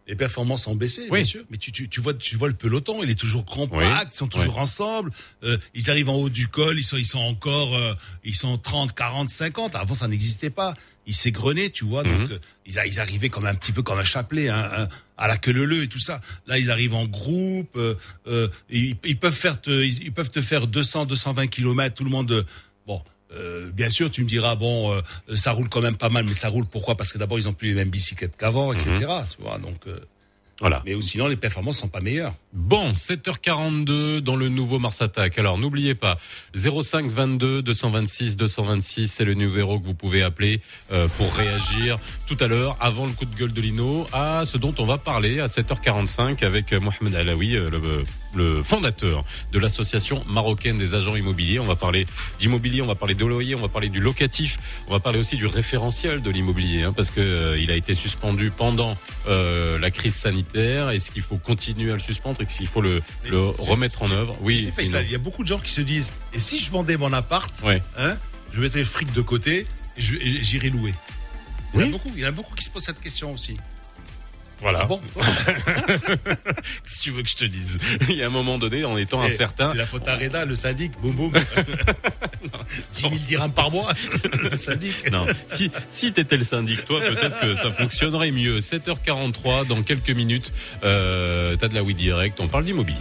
Les 0.07 0.15
performances 0.15 0.65
ont 0.65 0.73
baissé, 0.75 1.03
Oui. 1.11 1.19
bien 1.19 1.23
sûr. 1.23 1.43
Mais 1.51 1.57
tu, 1.57 1.71
tu, 1.71 1.87
tu 1.87 2.01
vois, 2.01 2.15
tu 2.15 2.35
vois 2.35 2.47
le 2.47 2.55
peloton, 2.55 3.03
il 3.03 3.11
est 3.11 3.19
toujours 3.19 3.45
compact, 3.45 3.75
Oui. 3.83 4.07
ils 4.11 4.15
sont 4.17 4.27
toujours 4.27 4.57
ensemble. 4.57 5.11
Euh, 5.43 5.59
ils 5.75 5.91
arrivent 5.91 6.09
en 6.09 6.15
haut 6.15 6.29
du 6.29 6.47
col, 6.47 6.79
ils 6.79 6.83
sont, 6.83 6.97
ils 6.97 7.05
sont 7.05 7.19
encore, 7.19 7.75
euh, 7.77 7.93
ils 8.23 8.35
sont 8.35 8.57
30, 8.57 8.95
40, 8.95 9.29
50. 9.29 9.75
Avant, 9.75 9.93
ça 9.93 10.07
n'existait 10.07 10.49
pas. 10.49 10.73
Ils 11.05 11.13
s'égrenaient, 11.13 11.69
tu 11.69 11.85
vois. 11.85 12.03
Donc, 12.03 12.21
Mhm. 12.21 12.31
euh, 12.31 12.39
ils, 12.65 12.99
arrivaient 12.99 13.29
comme 13.29 13.45
un 13.45 13.53
petit 13.53 13.71
peu 13.71 13.83
comme 13.83 13.99
un 13.99 14.03
chapelet, 14.03 14.49
hein, 14.49 14.67
hein, 14.75 14.87
à 15.15 15.27
la 15.27 15.37
queue 15.37 15.51
leu 15.51 15.83
et 15.83 15.87
tout 15.87 15.99
ça. 15.99 16.21
Là, 16.47 16.57
ils 16.57 16.71
arrivent 16.71 16.95
en 16.95 17.05
groupe. 17.05 17.75
euh, 17.75 17.93
euh, 18.25 18.47
ils, 18.71 18.95
ils 19.05 19.17
peuvent 19.19 19.31
faire, 19.35 19.61
te, 19.61 19.69
ils 19.69 20.01
ils 20.05 20.11
peuvent 20.11 20.31
te 20.31 20.41
faire 20.41 20.65
200, 20.65 21.05
220 21.05 21.45
kilomètres. 21.47 21.93
Tout 21.93 22.03
le 22.03 22.09
monde. 22.09 22.47
Bon. 22.89 23.01
euh, 23.35 23.69
bien 23.71 23.91
sûr, 23.91 24.09
tu 24.09 24.23
me 24.23 24.27
diras 24.27 24.55
bon, 24.55 24.91
euh, 24.91 25.01
ça 25.35 25.51
roule 25.51 25.69
quand 25.69 25.81
même 25.81 25.95
pas 25.97 26.09
mal, 26.09 26.25
mais 26.25 26.33
ça 26.33 26.49
roule 26.49 26.65
pourquoi? 26.65 26.95
Parce 26.95 27.13
que 27.13 27.19
d'abord 27.19 27.37
ils 27.37 27.47
ont 27.47 27.53
plus 27.53 27.67
les 27.69 27.75
mêmes 27.75 27.91
bicyclettes 27.91 28.35
qu'avant, 28.35 28.73
etc. 28.73 28.89
Tu 29.35 29.41
vois, 29.43 29.59
donc. 29.59 29.85
euh, 29.85 29.99
Voilà. 30.59 30.81
mais 30.85 30.99
sinon, 31.01 31.27
les 31.27 31.37
performances 31.37 31.77
sont 31.77 31.87
pas 31.87 32.01
meilleures. 32.01 32.33
Bon, 32.51 32.91
7h42 32.93 34.19
dans 34.21 34.35
le 34.35 34.49
nouveau 34.49 34.79
Mars 34.79 35.01
Attack. 35.01 35.37
Alors 35.39 35.57
n'oubliez 35.57 35.93
pas 35.95 36.17
05 36.55 37.07
22 37.09 37.61
226 37.61 38.35
226, 38.37 39.07
c'est 39.07 39.23
le 39.25 39.35
numéro 39.35 39.79
que 39.79 39.85
vous 39.85 39.93
pouvez 39.93 40.21
appeler 40.23 40.59
pour 41.17 41.33
réagir 41.35 41.99
tout 42.27 42.37
à 42.39 42.47
l'heure 42.47 42.75
avant 42.79 43.05
le 43.05 43.11
coup 43.13 43.25
de 43.25 43.35
gueule 43.35 43.53
de 43.53 43.61
Lino 43.61 44.07
à 44.11 44.45
ce 44.45 44.57
dont 44.57 44.73
on 44.79 44.85
va 44.85 44.97
parler 44.97 45.39
à 45.39 45.45
7h45 45.45 46.43
avec 46.43 46.73
Mohamed 46.73 47.15
Alaoui, 47.15 47.51
le, 47.51 48.03
le 48.35 48.63
fondateur 48.63 49.23
de 49.51 49.59
l'association 49.59 50.23
marocaine 50.27 50.77
des 50.77 50.93
agents 50.93 51.15
immobiliers. 51.15 51.59
On 51.59 51.65
va 51.65 51.75
parler 51.75 52.05
d'immobilier, 52.39 52.81
on 52.81 52.87
va 52.87 52.95
parler 52.95 53.15
de 53.15 53.25
loyer, 53.25 53.55
on 53.55 53.61
va 53.61 53.67
parler 53.69 53.89
du 53.89 53.99
locatif, 53.99 54.59
on 54.87 54.91
va 54.91 54.99
parler 54.99 55.19
aussi 55.19 55.37
du 55.37 55.45
référentiel 55.47 56.21
de 56.21 56.29
l'immobilier 56.29 56.83
hein, 56.83 56.93
parce 56.93 57.09
que 57.09 57.21
euh, 57.21 57.57
il 57.59 57.71
a 57.71 57.75
été 57.75 57.95
suspendu 57.95 58.51
pendant 58.51 58.97
euh, 59.27 59.79
la 59.79 59.91
crise 59.91 60.15
sanitaire. 60.15 60.89
Est-ce 60.91 61.11
qu'il 61.11 61.21
faut 61.23 61.37
continuer 61.37 61.91
à 61.91 61.95
le 61.95 61.99
suspendre 61.99 62.41
et 62.41 62.45
s'il 62.47 62.67
faut 62.67 62.81
le, 62.81 63.01
remettre 63.57 64.03
en 64.03 64.11
œuvre? 64.11 64.37
Oui. 64.41 64.71
Fait, 64.75 64.85
ça. 64.85 65.01
Il 65.01 65.11
y 65.11 65.15
a 65.15 65.19
beaucoup 65.19 65.43
de 65.43 65.47
gens 65.47 65.59
qui 65.59 65.71
se 65.71 65.81
disent 65.81 66.11
et 66.33 66.39
si 66.39 66.59
je 66.59 66.69
vendais 66.69 66.97
mon 66.97 67.13
appart, 67.13 67.51
Ouais. 67.63 67.81
hein, 67.97 68.17
je 68.53 68.61
mettrais 68.61 68.79
le 68.79 68.85
fric 68.85 69.11
de 69.13 69.21
côté 69.21 69.65
et 69.97 70.01
j'irais 70.01 70.69
louer? 70.69 70.93
Il 71.73 71.79
y 71.79 71.83
en 71.83 71.83
a 71.83 71.85
Oui. 71.85 71.91
beaucoup. 71.91 72.11
Il 72.15 72.21
y 72.21 72.25
en 72.25 72.29
a 72.29 72.31
beaucoup 72.31 72.55
qui 72.55 72.63
se 72.63 72.69
posent 72.69 72.83
cette 72.83 72.99
question 72.99 73.31
aussi. 73.31 73.57
Voilà. 74.61 74.79
Ah 74.83 74.85
bon 74.87 75.01
Si 76.85 76.99
tu 76.99 77.11
veux 77.11 77.23
que 77.23 77.29
je 77.29 77.35
te 77.37 77.45
dise, 77.45 77.77
il 78.09 78.15
y 78.15 78.23
a 78.23 78.27
un 78.27 78.31
moment 78.31 78.57
donné, 78.57 78.83
en 78.85 78.97
étant 78.97 79.23
Eh, 79.23 79.27
incertain, 79.31 79.69
C'est 79.69 79.77
la 79.77 79.85
faute 79.85 80.07
à 80.07 80.15
Reda, 80.15 80.45
le 80.45 80.55
syndic. 80.55 80.91
Boum 81.01 81.13
boum. 81.13 81.31
10 82.93 83.01
000 83.01 83.13
dirhams 83.25 83.51
par 83.53 83.71
mois. 83.71 83.91
le 84.51 84.57
syndic. 84.57 85.11
Non, 85.11 85.25
si 85.47 85.71
si 85.89 86.11
t'étais 86.13 86.37
le 86.37 86.43
syndic, 86.43 86.85
toi, 86.85 86.99
peut-être 87.01 87.39
que 87.39 87.55
ça 87.55 87.71
fonctionnerait 87.71 88.31
mieux. 88.31 88.59
7h43, 88.59 89.67
dans 89.67 89.81
quelques 89.81 90.09
minutes, 90.11 90.53
euh, 90.83 91.55
t'as 91.55 91.67
de 91.67 91.75
la 91.75 91.83
oui 91.83 91.93
direct. 91.93 92.39
On 92.41 92.47
parle 92.47 92.65
d'immobilier. 92.65 92.97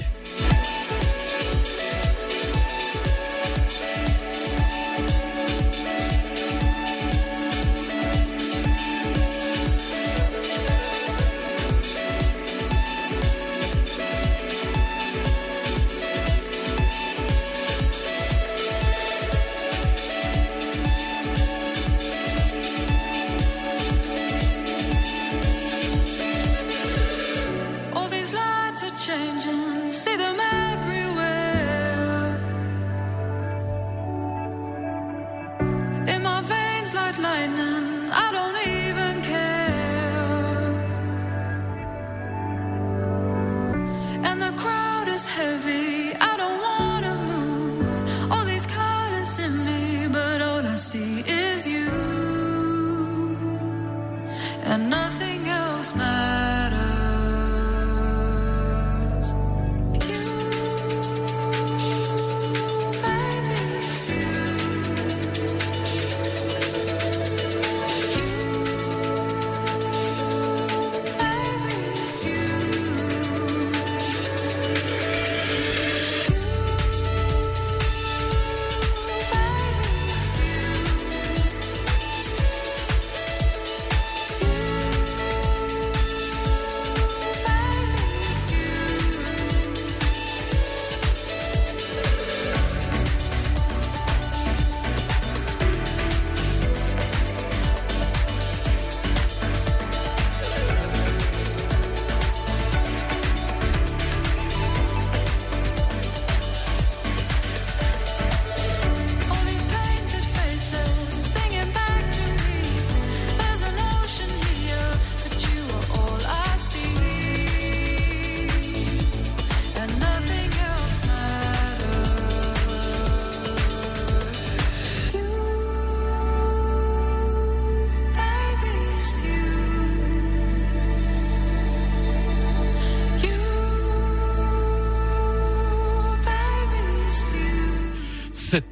And 54.79 55.18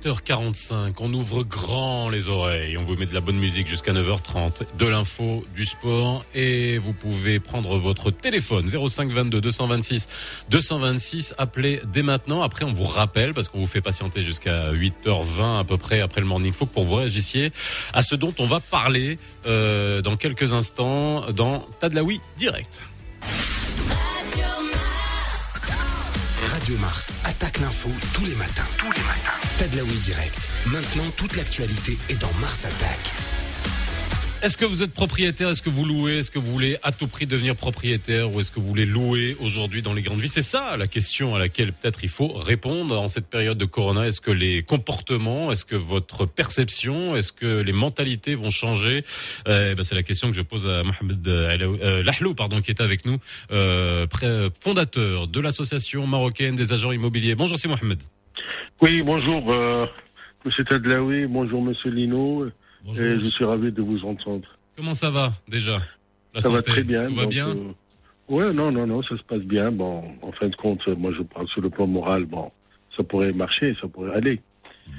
7h45, 0.06 0.94
on 1.00 1.12
ouvre 1.14 1.42
grand 1.42 2.08
les 2.08 2.28
oreilles, 2.28 2.78
on 2.78 2.84
vous 2.84 2.94
met 2.94 3.06
de 3.06 3.14
la 3.14 3.20
bonne 3.20 3.38
musique 3.38 3.66
jusqu'à 3.66 3.92
9h30, 3.92 4.76
de 4.78 4.86
l'info, 4.86 5.42
du 5.52 5.64
sport 5.64 6.25
et 6.32 6.78
vous 6.78 6.92
pouvez 6.92 7.40
prendre 7.40 7.76
votre 7.78 8.12
téléphone 8.12 8.68
05 8.68 9.10
22 9.10 9.40
226 9.40 10.08
226, 10.48 11.34
appelez 11.38 11.80
dès 11.92 12.04
maintenant. 12.04 12.42
Après 12.42 12.64
on 12.64 12.72
vous 12.72 12.84
rappelle 12.84 13.34
parce 13.34 13.48
qu'on 13.48 13.58
vous 13.58 13.66
fait 13.66 13.80
patienter 13.80 14.22
jusqu'à 14.22 14.72
8h20 14.72 15.58
à 15.58 15.64
peu 15.64 15.76
près 15.76 16.00
après 16.00 16.20
le 16.20 16.28
morning 16.28 16.52
folk 16.52 16.70
pour 16.70 16.84
vous 16.84 16.94
réagissiez 16.94 17.50
à 17.92 18.02
ce 18.02 18.14
dont 18.14 18.34
on 18.38 18.46
va 18.46 18.60
parler 18.60 19.18
euh, 19.46 20.02
dans 20.02 20.16
quelques 20.16 20.52
instants 20.52 21.32
dans 21.32 21.66
Tadlaoui 21.80 22.20
direct. 22.38 22.80
Radio 26.52 26.78
Mars 26.78 27.12
attaque 27.25 27.58
l'info 27.58 27.90
tous 28.14 28.25
les 28.25 28.36
matins. 28.36 28.64
Tous 28.78 28.92
les 28.92 29.02
matins. 29.02 29.45
Tadlaoui 29.58 29.96
direct. 30.04 30.50
Maintenant, 30.66 31.10
toute 31.16 31.36
l'actualité 31.36 31.96
est 32.10 32.20
dans 32.20 32.32
Mars 32.40 32.64
Attaque. 32.66 33.14
Est-ce 34.42 34.58
que 34.58 34.66
vous 34.66 34.82
êtes 34.82 34.92
propriétaire? 34.92 35.48
Est-ce 35.48 35.62
que 35.62 35.70
vous 35.70 35.84
louez? 35.86 36.18
Est-ce 36.18 36.30
que 36.30 36.38
vous 36.38 36.52
voulez 36.52 36.76
à 36.82 36.92
tout 36.92 37.06
prix 37.06 37.26
devenir 37.26 37.56
propriétaire 37.56 38.30
Ou 38.32 38.40
est-ce 38.40 38.50
que 38.52 38.60
vous 38.60 38.66
voulez 38.66 38.84
louer 38.84 39.34
aujourd'hui 39.40 39.80
dans 39.80 39.94
les 39.94 40.02
grandes 40.02 40.20
villes? 40.20 40.30
C'est 40.30 40.42
ça 40.42 40.76
la 40.76 40.86
question 40.86 41.34
à 41.34 41.38
laquelle 41.38 41.72
peut-être 41.72 42.00
il 42.04 42.10
faut 42.10 42.28
répondre 42.34 43.00
en 43.00 43.08
cette 43.08 43.28
période 43.28 43.56
de 43.56 43.64
Corona. 43.64 44.06
Est-ce 44.06 44.20
que 44.20 44.30
les 44.30 44.62
comportements, 44.62 45.50
est-ce 45.52 45.64
que 45.64 45.75
votre 45.76 46.26
perception, 46.26 47.16
est-ce 47.16 47.32
que 47.32 47.62
les 47.62 47.72
mentalités 47.72 48.34
vont 48.34 48.50
changer? 48.50 49.04
Euh, 49.48 49.75
ben, 49.75 49.82
C'est 49.84 49.94
la 49.94 50.02
question 50.02 50.28
que 50.28 50.36
je 50.36 50.42
pose 50.42 50.66
à 50.68 50.82
Mohamed 50.82 51.26
Alaoui- 51.26 51.80
euh, 51.82 52.02
Lahlou, 52.02 52.34
pardon, 52.34 52.60
qui 52.60 52.70
est 52.70 52.82
avec 52.82 53.06
nous, 53.06 53.18
euh, 53.52 54.06
fondateur 54.60 55.28
de 55.28 55.40
l'association 55.40 56.06
marocaine 56.06 56.56
des 56.56 56.75
agents 56.75 56.92
immobiliers. 56.92 57.34
Bonjour, 57.34 57.58
c'est 57.58 57.68
Mohamed. 57.68 58.00
Oui, 58.83 59.02
bonjour, 59.02 59.50
euh, 59.50 59.87
Monsieur 60.45 60.64
Tadlaoui, 60.64 61.26
bonjour 61.26 61.62
Monsieur 61.62 61.90
Lino, 61.90 62.47
Bonjour. 62.85 63.04
et 63.04 63.18
je 63.18 63.25
suis 63.25 63.45
ravi 63.45 63.73
de 63.73 63.83
vous 63.83 64.04
entendre. 64.04 64.47
Comment 64.76 64.95
ça 64.95 65.11
va 65.11 65.33
déjà 65.49 65.80
La 66.35 66.40
ça 66.40 66.50
va 66.50 66.62
très 66.62 66.83
bien. 66.83 67.09
Tout 67.09 67.14
va 67.14 67.23
donc, 67.23 67.30
bien? 67.30 67.49
euh, 67.49 67.73
Ouais, 68.28 68.52
non, 68.52 68.73
non, 68.73 68.87
non, 68.87 69.02
ça 69.02 69.16
se 69.16 69.23
passe 69.23 69.40
bien. 69.42 69.71
Bon, 69.71 70.02
en 70.21 70.33
fin 70.33 70.49
de 70.49 70.56
compte, 70.56 70.87
moi 70.88 71.12
je 71.16 71.23
parle 71.23 71.49
sur 71.49 71.61
le 71.62 71.71
plan 71.71 71.87
moral, 71.87 72.26
bon, 72.26 72.50
ça 72.97 73.02
pourrait 73.04 73.33
marcher, 73.33 73.75
ça 73.80 73.88
pourrait 73.88 74.14
aller. 74.14 74.40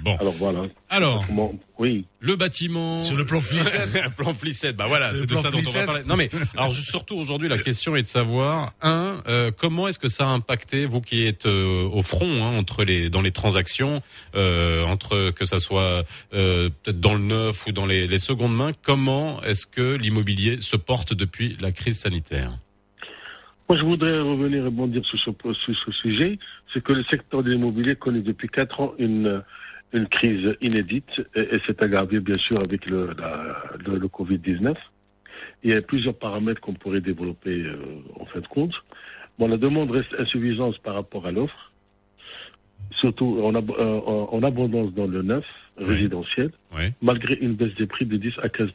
Bon. 0.04 0.16
Alors 0.18 0.34
voilà. 0.34 0.64
Alors, 0.90 1.26
Comment 1.28 1.54
Oui. 1.80 2.06
le 2.20 2.36
bâtiment. 2.36 3.02
Sur 3.02 3.16
le 3.16 3.26
plan 3.26 3.42
flissette. 3.42 4.04
Le 4.06 4.10
plan 4.12 4.34
flissette, 4.34 4.76
bah 4.76 4.86
voilà, 4.88 5.14
c'est 5.14 5.26
de 5.26 5.36
ça 5.36 5.50
dont 5.52 5.58
on 5.60 5.72
va 5.72 5.86
parler. 5.86 6.04
Non 6.08 6.16
mais, 6.16 6.30
alors 6.56 6.72
juste- 6.72 6.90
surtout 6.90 7.16
aujourd'hui, 7.16 7.50
la 7.50 7.58
question 7.58 7.96
est 7.96 8.02
de 8.04 8.08
savoir, 8.08 8.74
un, 8.82 9.22
euh, 9.28 9.52
comment 9.58 9.88
est-ce 9.88 10.00
que 10.00 10.08
ça 10.08 10.26
a 10.26 10.30
impacté, 10.30 10.86
vous 10.86 11.02
qui 11.02 11.26
êtes 11.26 11.46
euh, 11.46 11.84
au 11.90 12.02
front, 12.02 12.44
hein, 12.46 12.58
entre 12.58 12.84
les, 12.84 13.10
dans 13.10 13.22
les 13.22 13.32
transactions, 13.32 14.02
euh, 14.36 14.84
entre 14.86 15.32
que 15.32 15.46
ça 15.46 15.60
soit 15.60 16.04
euh, 16.34 16.70
peut-être 16.84 17.00
dans 17.00 17.14
le 17.16 17.22
neuf 17.24 17.66
ou 17.68 17.72
dans 17.72 17.86
les, 17.86 18.08
les 18.08 18.20
secondes 18.20 18.56
mains, 18.56 18.72
comment 18.84 19.42
est-ce 19.44 19.68
que 19.68 19.96
l'immobilier 19.96 20.60
se 20.60 20.76
porte 20.78 21.14
depuis 21.14 21.58
la 21.60 21.72
crise 21.72 22.00
sanitaire? 22.00 22.58
Moi, 23.70 23.78
je 23.78 23.84
voudrais 23.84 24.14
revenir 24.18 24.60
et 24.60 24.66
rebondir 24.68 25.04
sur 25.06 25.20
ce, 25.20 25.54
sur 25.54 25.76
ce 25.86 25.92
sujet. 25.92 26.40
C'est 26.74 26.82
que 26.82 26.94
le 26.94 27.04
secteur 27.06 27.44
de 27.44 27.52
l'immobilier 27.52 27.96
connaît 27.98 28.22
depuis 28.22 28.48
quatre 28.48 28.80
ans 28.80 28.94
une, 28.98 29.44
une 29.94 30.08
crise 30.08 30.56
inédite 30.62 31.22
et, 31.36 31.56
et 31.56 31.62
c'est 31.66 31.82
aggravé, 31.82 32.20
bien 32.20 32.38
sûr, 32.38 32.60
avec 32.60 32.86
le, 32.86 33.14
la- 33.18 33.64
le, 33.86 33.98
le 33.98 34.08
Covid-19. 34.08 34.76
Il 35.64 35.72
y 35.72 35.74
a 35.74 35.82
plusieurs 35.82 36.16
paramètres 36.18 36.62
qu'on 36.62 36.74
pourrait 36.74 37.02
développer 37.02 37.62
euh, 37.64 37.78
en 38.20 38.26
fin 38.26 38.40
de 38.40 38.48
compte. 38.48 38.74
Bon, 39.40 39.48
la 39.48 39.58
demande 39.58 39.92
reste 39.92 40.14
insuffisante 40.20 40.78
par 40.80 40.96
rapport 40.96 41.26
à 41.26 41.32
l'offre, 41.32 41.72
surtout 43.00 43.40
en, 43.44 43.56
ab- 43.56 43.72
euh, 43.78 44.00
en- 44.34 44.44
abondance 44.44 44.94
dans 44.94 45.08
le 45.08 45.22
neuf 45.22 45.46
Oui. 45.80 45.86
résidentiel, 45.86 46.52
malgré 47.02 47.36
une 47.36 47.54
baisse 47.54 47.74
des 47.76 47.86
prix 47.88 48.06
de 48.06 48.18
10 48.18 48.34
à 48.42 48.50
15 48.50 48.70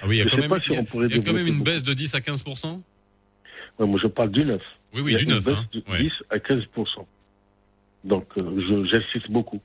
Ah 0.00 0.06
oui, 0.06 0.16
il 0.16 0.18
y 0.18 0.22
a 0.22 0.24
quand 0.30 0.36
même, 0.38 0.50
si 0.60 0.66
il 0.70 0.74
y 0.74 0.76
a- 0.76 0.80
il 1.08 1.16
y 1.16 1.18
a 1.18 1.22
quand 1.22 1.32
même 1.32 1.46
une 1.46 1.54
beaucoup. 1.54 1.64
baisse 1.64 1.82
de 1.84 1.92
10 1.92 2.14
à 2.14 2.20
15 2.20 2.44
Ouais, 3.78 3.86
Moi, 3.86 3.98
je 4.00 4.06
parle 4.06 4.30
du 4.30 4.44
neuf. 4.44 4.62
Oui, 4.92 5.00
Il 5.00 5.04
oui, 5.04 5.12
y 5.12 5.14
a 5.16 5.18
du 5.18 5.24
une 5.24 5.30
neuf. 5.30 5.44
baisse 5.44 5.56
Hein. 5.56 5.66
de 5.72 5.82
Ouais. 5.90 6.02
10 6.04 6.12
à 6.30 6.38
15 6.38 6.64
Donc, 8.04 8.26
euh, 8.40 8.84
j'insiste 8.86 9.30
beaucoup. 9.30 9.60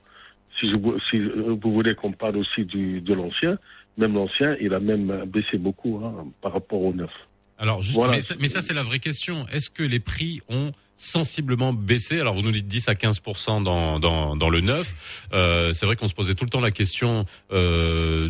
Si, 0.59 0.69
je, 0.69 0.75
si 1.09 1.19
vous 1.19 1.73
voulez 1.73 1.95
qu'on 1.95 2.11
parle 2.11 2.37
aussi 2.37 2.65
du, 2.65 3.01
de 3.01 3.13
l'ancien, 3.13 3.57
même 3.97 4.13
l'ancien, 4.13 4.55
il 4.59 4.73
a 4.73 4.79
même 4.79 5.25
baissé 5.25 5.57
beaucoup 5.57 6.01
hein, 6.03 6.27
par 6.41 6.53
rapport 6.53 6.81
au 6.81 6.93
neuf. 6.93 7.11
Alors, 7.59 7.81
juste, 7.81 7.95
Voilà. 7.95 8.13
mais, 8.13 8.21
ça, 8.21 8.35
ça, 8.47 8.61
c'est 8.61 8.73
la 8.73 8.83
vraie 8.83 8.99
question. 8.99 9.45
Est-ce 9.49 9.69
que 9.69 9.83
les 9.83 9.99
prix 9.99 10.41
ont 10.47 10.71
sensiblement 10.95 11.73
baissé? 11.73 12.19
Alors, 12.21 12.33
vous 12.33 12.41
nous 12.41 12.51
dites 12.51 12.67
10 12.67 12.87
à 12.87 12.95
15 12.95 13.21
dans, 13.63 13.99
dans, 13.99 14.35
dans 14.37 14.49
le 14.49 14.61
neuf. 14.61 14.95
Euh, 15.33 15.73
c'est 15.73 15.85
vrai 15.85 15.97
qu'on 15.97 16.07
se 16.07 16.13
posait 16.13 16.35
tout 16.35 16.45
le 16.45 16.49
temps 16.49 16.61
la 16.61 16.71
question 16.71 17.25
euh, 17.51 18.29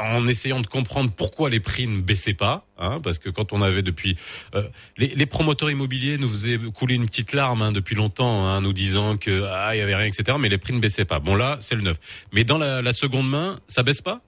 en 0.00 0.24
essayant 0.28 0.60
de 0.60 0.68
comprendre 0.68 1.10
pourquoi 1.10 1.50
les 1.50 1.58
prix 1.58 1.88
ne 1.88 2.00
baissaient 2.00 2.34
pas. 2.34 2.64
Hein, 2.78 3.00
parce 3.02 3.18
que 3.18 3.28
quand 3.28 3.52
on 3.52 3.60
avait 3.60 3.82
depuis... 3.82 4.16
euh, 4.54 4.62
les, 4.96 5.08
les 5.08 5.26
promoteurs 5.26 5.70
immobiliers 5.70 6.16
nous 6.16 6.28
faisaient 6.28 6.58
couler 6.72 6.94
une 6.94 7.06
petite 7.06 7.32
larme 7.32 7.62
hein, 7.62 7.72
depuis 7.72 7.96
longtemps, 7.96 8.46
hein, 8.46 8.60
nous 8.60 8.72
disant 8.72 9.16
que 9.16 9.44
ah, 9.50 9.74
il 9.74 9.78
y 9.78 9.82
avait 9.82 9.96
rien, 9.96 10.06
etc. 10.06 10.38
Mais 10.40 10.48
les 10.48 10.58
prix 10.58 10.72
ne 10.74 10.80
baissaient 10.80 11.04
pas. 11.04 11.18
Bon, 11.18 11.34
là, 11.34 11.56
c'est 11.60 11.74
le 11.74 11.82
neuf. 11.82 11.98
Mais 12.32 12.44
dans 12.44 12.56
la, 12.58 12.82
la 12.82 12.92
seconde 12.92 13.28
main, 13.28 13.58
ça 13.66 13.82
baisse 13.82 14.00
pas? 14.00 14.20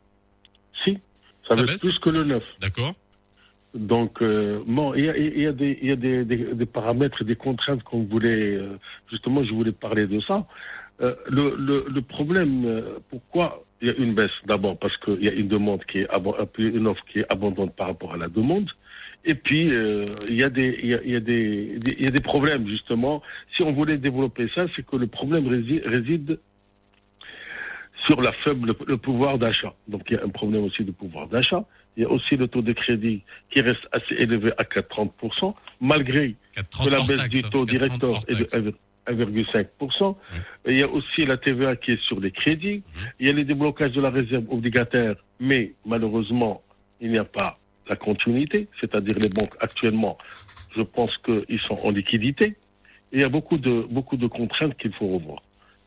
Si, 0.84 0.94
ça, 1.48 1.54
Ça 1.54 1.62
baisse 1.62 1.66
baisse? 1.72 1.80
plus 1.80 1.98
que 2.00 2.10
le 2.10 2.24
neuf. 2.24 2.42
D'accord 2.60 2.94
Donc, 3.74 4.20
euh, 4.20 4.60
bon, 4.66 4.94
il 4.94 5.04
y 5.04 5.08
a, 5.08 5.16
y 5.16 5.46
a, 5.46 5.52
des, 5.52 5.78
y 5.82 5.90
a 5.90 5.96
des, 5.96 6.24
des, 6.24 6.54
des 6.54 6.66
paramètres, 6.66 7.24
des 7.24 7.36
contraintes 7.36 7.82
qu'on 7.82 8.02
voulait, 8.02 8.54
euh, 8.54 8.78
justement, 9.10 9.42
je 9.44 9.52
voulais 9.54 9.72
parler 9.72 10.06
de 10.06 10.20
ça. 10.20 10.46
Euh, 11.00 11.14
le, 11.28 11.56
le, 11.58 11.86
le 11.88 12.02
problème, 12.02 12.64
euh, 12.66 12.98
pourquoi 13.08 13.64
il 13.80 13.88
y 13.88 13.90
a 13.90 13.94
une 13.94 14.14
baisse? 14.14 14.30
D'abord 14.46 14.78
parce 14.78 14.96
qu'il 14.98 15.22
y 15.24 15.28
a 15.28 15.32
une 15.32 15.48
demande 15.48 15.82
qui 15.86 15.98
est 15.98 16.08
une 16.58 16.86
offre 16.86 17.02
qui 17.10 17.20
est 17.20 17.26
abondante 17.32 17.74
par 17.74 17.88
rapport 17.88 18.12
à 18.12 18.16
la 18.18 18.28
demande. 18.28 18.70
Et 19.24 19.34
puis 19.34 19.72
euh, 19.72 20.04
il 20.28 20.36
y 20.36 20.44
a 20.44 20.48
des 20.48 20.78
y 20.82 20.94
a, 20.94 21.02
y 21.02 21.16
a 21.16 21.20
des, 21.20 21.80
y 21.98 22.06
a 22.06 22.10
des 22.10 22.20
problèmes 22.20 22.68
justement. 22.68 23.22
Si 23.56 23.62
on 23.62 23.72
voulait 23.72 23.96
développer 23.96 24.48
ça, 24.54 24.66
c'est 24.76 24.84
que 24.84 24.96
le 24.96 25.06
problème 25.06 25.48
réside, 25.48 25.82
réside 25.86 26.38
sur 28.06 28.20
la 28.20 28.32
faible 28.32 28.74
le 28.86 28.96
pouvoir 28.96 29.38
d'achat. 29.38 29.74
Donc 29.88 30.02
il 30.10 30.16
y 30.16 30.20
a 30.20 30.24
un 30.24 30.28
problème 30.28 30.64
aussi 30.64 30.84
de 30.84 30.90
pouvoir 30.92 31.28
d'achat. 31.28 31.64
Il 31.96 32.02
y 32.02 32.06
a 32.06 32.10
aussi 32.10 32.36
le 32.36 32.48
taux 32.48 32.62
de 32.62 32.72
crédit 32.72 33.22
qui 33.50 33.60
reste 33.60 33.86
assez 33.92 34.14
élevé 34.14 34.52
à 34.58 34.62
4,30%, 34.64 35.54
malgré 35.80 36.36
4,30 36.56 36.84
que 36.84 36.90
la 36.90 36.98
baisse 37.00 37.28
du 37.28 37.42
taux 37.50 37.64
4,30 37.66 37.70
directeur 37.70 38.14
est 38.28 38.34
de 38.34 38.44
taxe. 38.44 38.76
1,5%. 39.08 40.16
Et 40.66 40.72
il 40.72 40.78
y 40.78 40.82
a 40.82 40.88
aussi 40.88 41.24
la 41.26 41.36
TVA 41.36 41.76
qui 41.76 41.92
est 41.92 42.02
sur 42.02 42.20
les 42.20 42.30
crédits. 42.30 42.82
Il 43.18 43.26
y 43.26 43.30
a 43.30 43.32
les 43.32 43.44
déblocages 43.44 43.92
de 43.92 44.00
la 44.00 44.10
réserve 44.10 44.44
obligataire, 44.48 45.16
mais 45.40 45.72
malheureusement, 45.84 46.62
il 47.00 47.10
n'y 47.10 47.18
a 47.18 47.24
pas 47.24 47.58
la 47.88 47.96
continuité, 47.96 48.68
c'est-à-dire 48.80 49.18
les 49.18 49.28
banques 49.28 49.54
actuellement, 49.60 50.16
je 50.76 50.82
pense 50.82 51.10
qu'ils 51.18 51.60
sont 51.66 51.78
en 51.82 51.90
liquidité. 51.90 52.46
Et 53.12 53.16
il 53.16 53.20
y 53.20 53.24
a 53.24 53.28
beaucoup 53.28 53.58
de, 53.58 53.84
beaucoup 53.90 54.16
de 54.16 54.26
contraintes 54.28 54.76
qu'il 54.78 54.92
faut 54.92 55.08
revoir. 55.08 55.42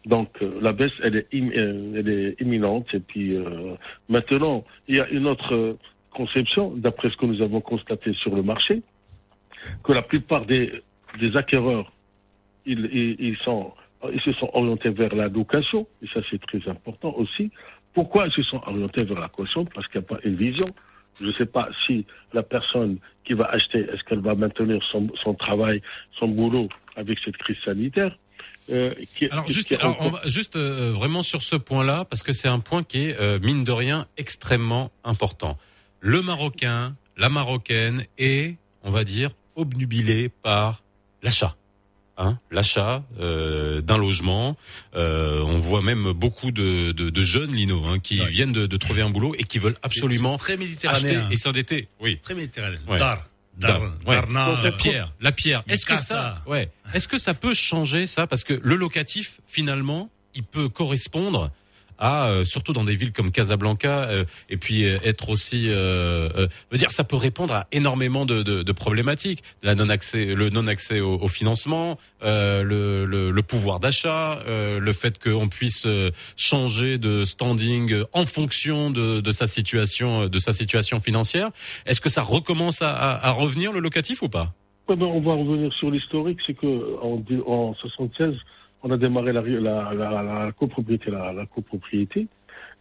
Donc 0.05 0.29
euh, 0.41 0.59
la 0.61 0.73
baisse, 0.73 0.91
elle 1.01 1.15
est, 1.15 1.27
im- 1.33 1.51
euh, 1.55 1.93
elle 1.97 2.09
est 2.09 2.41
imminente. 2.41 2.93
Et 2.93 2.99
puis 2.99 3.35
euh, 3.35 3.75
maintenant, 4.09 4.63
il 4.87 4.97
y 4.97 4.99
a 4.99 5.07
une 5.09 5.25
autre 5.25 5.77
conception, 6.19 6.63
d'après 6.75 7.09
ce 7.11 7.17
que 7.17 7.25
nous 7.25 7.41
avons 7.41 7.61
constaté 7.61 8.13
sur 8.13 8.33
le 8.35 8.43
marché, 8.43 8.81
que 9.83 9.91
la 9.93 10.01
plupart 10.01 10.45
des, 10.45 10.81
des 11.19 11.35
acquéreurs, 11.35 11.91
ils, 12.65 12.83
ils, 13.01 13.15
ils 13.29 13.37
sont, 13.45 13.73
ils 14.13 14.21
se 14.21 14.33
sont 14.33 14.49
orientés 14.53 14.89
vers 14.89 15.13
la 15.15 15.27
location, 15.27 15.87
et 16.01 16.07
ça 16.13 16.21
c'est 16.29 16.41
très 16.49 16.61
important 16.69 17.13
aussi. 17.23 17.51
Pourquoi 17.93 18.27
ils 18.27 18.33
se 18.33 18.43
sont 18.43 18.61
orientés 18.65 19.03
vers 19.05 19.19
la 19.19 19.29
location? 19.31 19.65
Parce 19.73 19.87
qu'il 19.87 19.99
n'y 20.01 20.05
a 20.07 20.09
pas 20.15 20.19
une 20.23 20.35
vision. 20.35 20.65
Je 21.21 21.27
ne 21.27 21.33
sais 21.33 21.45
pas 21.45 21.69
si 21.85 22.05
la 22.33 22.43
personne 22.43 22.97
qui 23.25 23.33
va 23.33 23.45
acheter, 23.45 23.79
est-ce 23.91 24.03
qu'elle 24.03 24.19
va 24.19 24.35
maintenir 24.35 24.79
son, 24.91 25.07
son 25.23 25.33
travail, 25.33 25.81
son 26.19 26.27
boulot 26.27 26.67
avec 26.97 27.17
cette 27.23 27.37
crise 27.37 27.55
sanitaire 27.63 28.13
euh, 28.69 28.93
qui- 29.15 29.29
Alors 29.29 29.47
juste, 29.47 29.67
qui- 29.69 29.75
alors, 29.75 29.95
on 30.01 30.09
va- 30.09 30.21
juste 30.25 30.55
euh, 30.57 30.91
vraiment 30.91 31.23
sur 31.23 31.41
ce 31.43 31.55
point-là, 31.55 32.03
parce 32.09 32.21
que 32.23 32.33
c'est 32.33 32.49
un 32.49 32.59
point 32.59 32.83
qui 32.83 32.97
est 33.09 33.15
euh, 33.21 33.39
mine 33.39 33.63
de 33.63 33.71
rien 33.71 34.07
extrêmement 34.17 34.91
important. 35.05 35.57
Le 35.99 36.21
Marocain, 36.21 36.95
la 37.17 37.29
Marocaine 37.29 38.05
est, 38.17 38.57
on 38.83 38.91
va 38.91 39.03
dire, 39.03 39.31
obnubilé 39.55 40.29
par 40.29 40.83
l'achat. 41.23 41.55
Hein, 42.17 42.39
l'achat 42.49 43.03
euh, 43.19 43.81
d'un 43.81 43.97
logement. 43.97 44.55
Euh, 44.95 45.41
on 45.41 45.57
voit 45.57 45.81
même 45.81 46.13
beaucoup 46.13 46.51
de, 46.51 46.93
de, 46.93 47.09
de 47.09 47.23
jeunes 47.23 47.51
Lino 47.53 47.83
hein, 47.85 47.99
qui 47.99 48.21
Ouais. 48.21 48.29
viennent 48.29 48.53
de, 48.53 48.67
de 48.67 48.77
trouver 48.77 49.01
un 49.01 49.09
boulot 49.09 49.35
et 49.37 49.43
qui 49.43 49.59
veulent 49.59 49.75
absolument 49.83 50.37
très 50.37 50.57
acheter 50.87 51.19
et 51.29 51.35
s'endetter. 51.35 51.89
Oui. 51.99 52.19
Très 52.23 52.33
méditerranéen. 52.33 52.79
Ouais. 52.87 52.99
Dar. 52.99 53.27
Dar. 53.57 53.81
Ouais. 54.05 54.15
Darna. 54.15 54.61
La 54.63 54.71
pierre, 54.71 55.11
la 55.19 55.31
pierre. 55.33 55.63
Est-ce 55.67 55.85
que 55.85 55.97
ça, 55.97 56.41
ouais, 56.47 56.69
est-ce 56.93 57.07
que 57.09 57.17
ça 57.17 57.33
peut 57.33 57.53
changer 57.53 58.05
ça? 58.05 58.27
Parce 58.27 58.43
que 58.45 58.53
le 58.63 58.75
locatif 58.77 59.39
finalement, 59.45 60.09
il 60.35 60.43
peut 60.43 60.69
correspondre 60.69 61.51
à 61.97 62.27
euh, 62.27 62.43
surtout 62.43 62.73
dans 62.73 62.83
des 62.83 62.95
villes 62.95 63.11
comme 63.11 63.31
Casablanca 63.31 64.03
euh, 64.09 64.25
et 64.49 64.57
puis 64.57 64.85
euh, 64.85 64.97
être 65.03 65.29
aussi, 65.29 65.69
euh, 65.69 66.29
euh, 66.35 66.47
veut 66.71 66.77
dire, 66.77 66.91
ça 66.91 67.03
peut 67.03 67.15
répondre 67.15 67.53
à 67.53 67.67
énormément 67.71 68.25
de, 68.25 68.43
de, 68.43 68.63
de 68.63 68.71
problématiques, 68.71 69.43
la 69.63 69.75
non 69.75 69.89
accès, 69.89 70.25
le 70.25 70.49
non 70.49 70.67
accès 70.67 70.99
au, 70.99 71.19
au 71.19 71.27
financement, 71.27 71.97
le, 72.21 73.05
le, 73.05 73.31
le 73.31 73.43
pouvoir 73.43 73.79
d'achat, 73.79 74.39
le 74.47 74.93
fait 74.93 75.21
qu'on 75.21 75.47
puisse 75.47 75.87
changer 76.35 76.97
de 76.97 77.23
standing 77.25 78.03
en 78.13 78.25
fonction 78.25 78.89
de, 78.89 79.21
de 79.21 79.31
sa 79.31 79.47
situation, 79.47 80.27
de 80.27 80.39
sa 80.39 80.53
situation 80.53 80.99
financière. 80.99 81.49
Est-ce 81.85 82.01
que 82.01 82.09
ça 82.09 82.21
recommence 82.21 82.81
à, 82.81 82.93
à, 82.93 83.27
à 83.27 83.31
revenir 83.31 83.71
le 83.71 83.79
locatif 83.79 84.21
ou 84.21 84.29
pas? 84.29 84.53
On 84.87 84.95
va 85.21 85.33
revenir 85.33 85.73
sur 85.73 85.89
l'historique, 85.89 86.39
c'est 86.45 86.53
que 86.53 86.67
en, 87.01 87.23
en 87.47 87.73
76, 87.75 88.35
on 88.85 88.91
a 88.91 88.97
démarré 88.97 89.33
la, 89.33 89.41
la, 89.41 89.93
la, 89.93 90.21
la 90.23 90.51
copropriété, 90.51 91.09
la, 91.09 91.45
copropriété. 91.53 92.27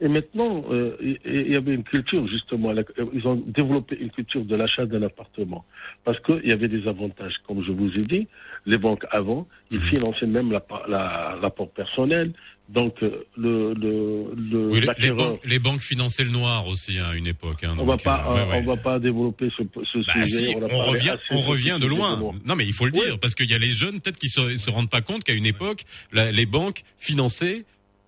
Et 0.01 0.09
maintenant, 0.09 0.65
euh, 0.71 0.97
il 1.01 1.51
y 1.51 1.57
avait 1.57 1.73
une 1.73 1.85
culture, 1.85 2.27
justement, 2.27 2.73
ils 3.15 3.27
ont 3.27 3.37
développé 3.47 3.97
une 3.99 4.11
culture 4.11 4.45
de 4.45 4.55
l'achat 4.55 4.85
d'un 4.85 5.03
appartement. 5.03 5.65
Parce 6.05 6.21
qu'il 6.21 6.45
y 6.45 6.53
avait 6.53 6.69
des 6.69 6.87
avantages, 6.87 7.37
comme 7.47 7.63
je 7.63 7.73
vous 7.73 7.89
ai 8.01 8.03
dit, 8.03 8.29
les 8.67 8.77
banques 8.77 9.07
avant, 9.13 9.47
ils 9.71 9.79
Mhm. 9.81 9.87
finançaient 9.87 10.27
même 10.27 10.53
l'apport 10.53 10.85
la, 10.89 11.39
l'apport 11.41 11.71
personnel. 11.71 12.33
Donc, 12.69 13.03
euh, 13.03 13.25
le, 13.37 13.75
le, 13.75 14.33
le, 14.35 14.69
Oui, 14.71 14.81
les, 14.99 15.11
banques, 15.11 15.41
les 15.45 15.59
banques 15.59 15.83
finançaient 15.83 16.25
le 16.25 16.31
noir 16.31 16.67
aussi 16.67 16.99
à 16.99 17.15
une 17.15 17.27
époque. 17.27 17.63
Hein, 17.63 17.77
on 17.79 17.97
pas, 17.99 18.25
euh, 18.27 18.35
ouais, 18.35 18.51
ouais. 18.53 18.63
on 18.65 18.75
va 18.75 18.77
pas 18.81 18.99
développer 18.99 19.49
ce, 19.57 19.63
ce 19.85 19.99
Bah 19.99 20.27
sujet. 20.27 20.53
si, 20.53 20.57
on, 20.59 20.79
revient, 20.79 21.11
assez 21.11 21.23
on 21.31 21.43
revient 21.43 21.79
de 21.79 21.87
loin. 21.87 22.19
Non, 22.47 22.57
mais 22.57 22.65
il 22.67 22.73
faut 22.73 22.87
le 22.87 22.91
dire 22.93 23.19
parce 23.21 23.35
qu'il 23.35 23.51
y 23.51 23.55
a 23.55 23.59
les 23.59 23.69
jeunes 23.69 24.01
peut-être 24.01 24.19
qui 24.19 24.31
se, 24.31 24.57
se 24.57 24.71
rendent 24.71 24.89
pas 24.91 25.03
compte 25.03 25.25
qu'à 25.25 25.35
une 25.35 25.47
époque, 25.47 25.85
la- 26.13 26.33
les 26.33 26.47
banques 26.47 26.85
finançaient 26.97 27.65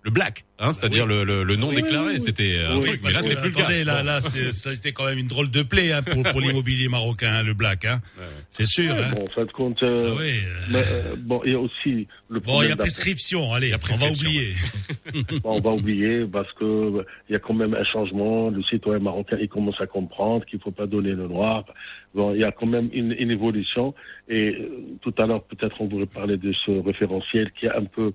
le 0.07 0.11
black, 0.11 0.45
hein, 0.57 0.71
c'est-à-dire 0.71 1.03
oui. 1.03 1.09
le, 1.15 1.23
le, 1.25 1.43
le 1.43 1.55
non 1.57 1.67
Oui, 1.67 1.75
déclaré. 1.75 2.07
oui, 2.07 2.13
oui. 2.15 2.19
C'était 2.21 2.59
un 2.65 2.77
Oui, 2.77 2.87
truc, 2.87 3.01
mais 3.03 3.11
là 3.11 3.21
c'est 3.21 3.35
plus 3.35 3.49
le 3.49 3.53
cas. 3.55 3.63
attendez, 3.63 3.83
là, 3.83 4.03
là, 4.03 4.21
ça 4.51 4.69
a 4.69 4.73
été 4.73 4.93
quand 4.93 5.05
même 5.05 5.17
une 5.17 5.27
drôle 5.27 5.51
de 5.51 5.61
plaie 5.63 5.91
hein, 5.91 6.01
pour, 6.01 6.23
pour 6.23 6.39
l'immobilier 6.39 6.87
marocain, 6.87 7.33
hein, 7.39 7.43
le 7.43 7.53
black. 7.53 7.83
Hein. 7.83 7.99
Ouais. 8.17 8.23
C'est 8.49 8.65
sûr. 8.65 8.93
Ouais, 8.93 9.03
hein. 9.03 9.11
bon, 9.13 9.25
en 9.25 9.27
fin 9.29 9.43
de 9.45 9.51
compte, 9.51 9.83
euh, 9.83 10.13
Ah 10.15 10.19
oui, 10.21 10.39
euh, 10.39 10.59
mais, 10.71 10.83
euh, 10.87 11.15
bon, 11.17 11.41
il 11.45 11.51
y 11.51 11.55
a 11.55 11.59
aussi 11.59 12.07
le 12.29 12.39
Bon, 12.39 12.45
il 12.45 12.51
problème 12.51 12.69
y 12.69 12.73
a 12.73 12.77
prescription. 12.77 13.53
Allez, 13.53 13.73
a 13.73 13.77
on 13.91 13.95
va 13.97 14.09
oublier. 14.11 14.53
Bon, 15.43 15.57
on 15.57 15.59
va 15.61 15.71
oublier 15.71 16.25
parce 16.25 16.51
que 16.53 17.05
il 17.29 17.33
y 17.33 17.35
a 17.35 17.39
quand 17.39 17.53
même 17.53 17.73
un 17.73 17.83
changement. 17.83 18.49
Le 18.49 18.63
citoyen 18.63 18.99
marocain, 18.99 19.37
il 19.41 19.49
commence 19.49 19.79
à 19.81 19.87
comprendre 19.87 20.45
qu'il 20.45 20.59
faut 20.59 20.71
pas 20.71 20.85
donner 20.87 21.11
le 21.11 21.27
noir. 21.27 21.65
Bon, 22.15 22.33
il 22.33 22.39
y 22.39 22.43
a 22.45 22.51
quand 22.51 22.65
même 22.65 22.89
une, 22.93 23.11
une 23.11 23.31
évolution. 23.31 23.93
Et 24.29 24.49
euh, 24.55 24.69
tout 25.01 25.13
à 25.17 25.25
l'heure, 25.27 25.43
peut-être, 25.43 25.75
on 25.81 25.87
voudrait 25.87 26.05
parler 26.07 26.37
de 26.37 26.51
ce 26.65 26.71
référentiel 26.71 27.51
qui 27.59 27.67
a 27.67 27.77
un 27.77 27.83
peu 27.85 28.13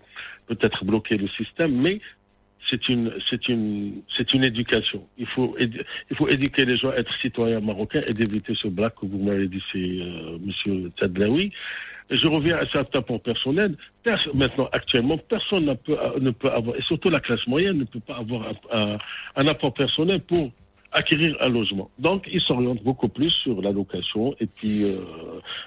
peut-être 0.54 0.84
bloqué 0.84 1.16
le 1.16 1.28
système, 1.28 1.72
mais 1.84 2.00
c'est 2.70 2.88
une, 2.88 3.12
c'est 3.28 3.48
une, 3.48 4.02
c'est 4.16 4.32
une 4.34 4.44
éducation. 4.44 5.00
Il 5.18 5.26
faut, 5.26 5.56
il 5.58 6.16
faut 6.16 6.28
éduquer 6.28 6.64
les 6.64 6.76
gens 6.76 6.90
à 6.90 6.96
être 6.96 7.12
citoyens 7.20 7.60
marocains 7.60 8.02
et 8.06 8.14
d'éviter 8.14 8.54
ce 8.54 8.68
black 8.68 8.94
que 9.00 9.06
vous 9.06 9.18
m'avez 9.18 9.48
dit, 9.48 9.62
c'est 9.72 9.78
euh, 9.78 10.38
Monsieur 10.46 10.90
Tadlaoui. 10.96 11.52
Je 12.10 12.26
reviens 12.28 12.56
à 12.58 12.66
cet 12.66 12.94
apport 12.94 13.20
personnel. 13.20 13.76
Pers- 14.04 14.28
maintenant, 14.34 14.68
actuellement, 14.72 15.18
personne 15.18 15.64
ne 15.64 15.74
peut, 15.74 15.96
ne 16.20 16.30
peut 16.30 16.50
avoir, 16.50 16.76
et 16.76 16.82
surtout 16.82 17.10
la 17.10 17.20
classe 17.20 17.46
moyenne 17.46 17.78
ne 17.78 17.84
peut 17.84 18.00
pas 18.00 18.18
avoir 18.18 18.52
un 19.36 19.46
apport 19.48 19.74
personnel 19.74 20.20
pour 20.20 20.52
acquérir 20.92 21.36
un 21.40 21.48
logement. 21.48 21.90
Donc, 21.98 22.28
ils 22.30 22.40
s'orientent 22.42 22.82
beaucoup 22.82 23.08
plus 23.08 23.30
sur 23.30 23.62
la 23.62 23.72
location. 23.72 24.36
Et 24.40 24.46
puis, 24.46 24.84
euh, 24.84 24.98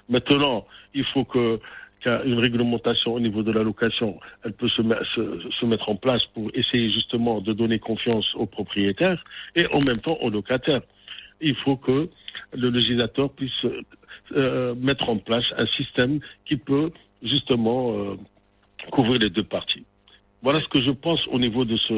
maintenant, 0.07 0.67
il 0.93 1.03
faut 1.05 1.25
que 1.25 1.59
qu'une 2.05 2.39
réglementation 2.47 3.09
au 3.17 3.19
niveau 3.27 3.41
de 3.49 3.51
la 3.59 3.63
location, 3.69 4.09
elle 4.43 4.53
peut 4.61 4.69
se, 4.77 4.81
met- 4.89 5.03
se, 5.15 5.23
se 5.59 5.65
mettre 5.71 5.87
en 5.89 5.97
place 6.05 6.23
pour 6.33 6.45
essayer 6.61 6.87
justement 6.97 7.35
de 7.47 7.51
donner 7.61 7.79
confiance 7.79 8.27
aux 8.35 8.45
propriétaires 8.57 9.21
et 9.59 9.65
en 9.77 9.81
même 9.89 9.99
temps 10.05 10.17
aux 10.25 10.29
locataires. 10.39 10.83
Il 11.41 11.55
faut 11.63 11.77
que 11.87 11.97
le 12.63 12.67
législateur 12.77 13.27
puisse 13.39 13.61
euh, 14.35 14.75
mettre 14.89 15.09
en 15.09 15.17
place 15.17 15.47
un 15.57 15.67
système 15.79 16.19
qui 16.47 16.55
peut 16.69 16.89
justement 17.21 17.81
euh, 17.97 18.15
couvrir 18.95 19.19
les 19.25 19.29
deux 19.37 19.43
parties. 19.57 19.85
Voilà 20.45 20.59
ce 20.59 20.67
que 20.67 20.81
je 20.89 20.91
pense 20.91 21.21
au 21.35 21.39
niveau 21.39 21.65
de, 21.65 21.75
ce, 21.87 21.93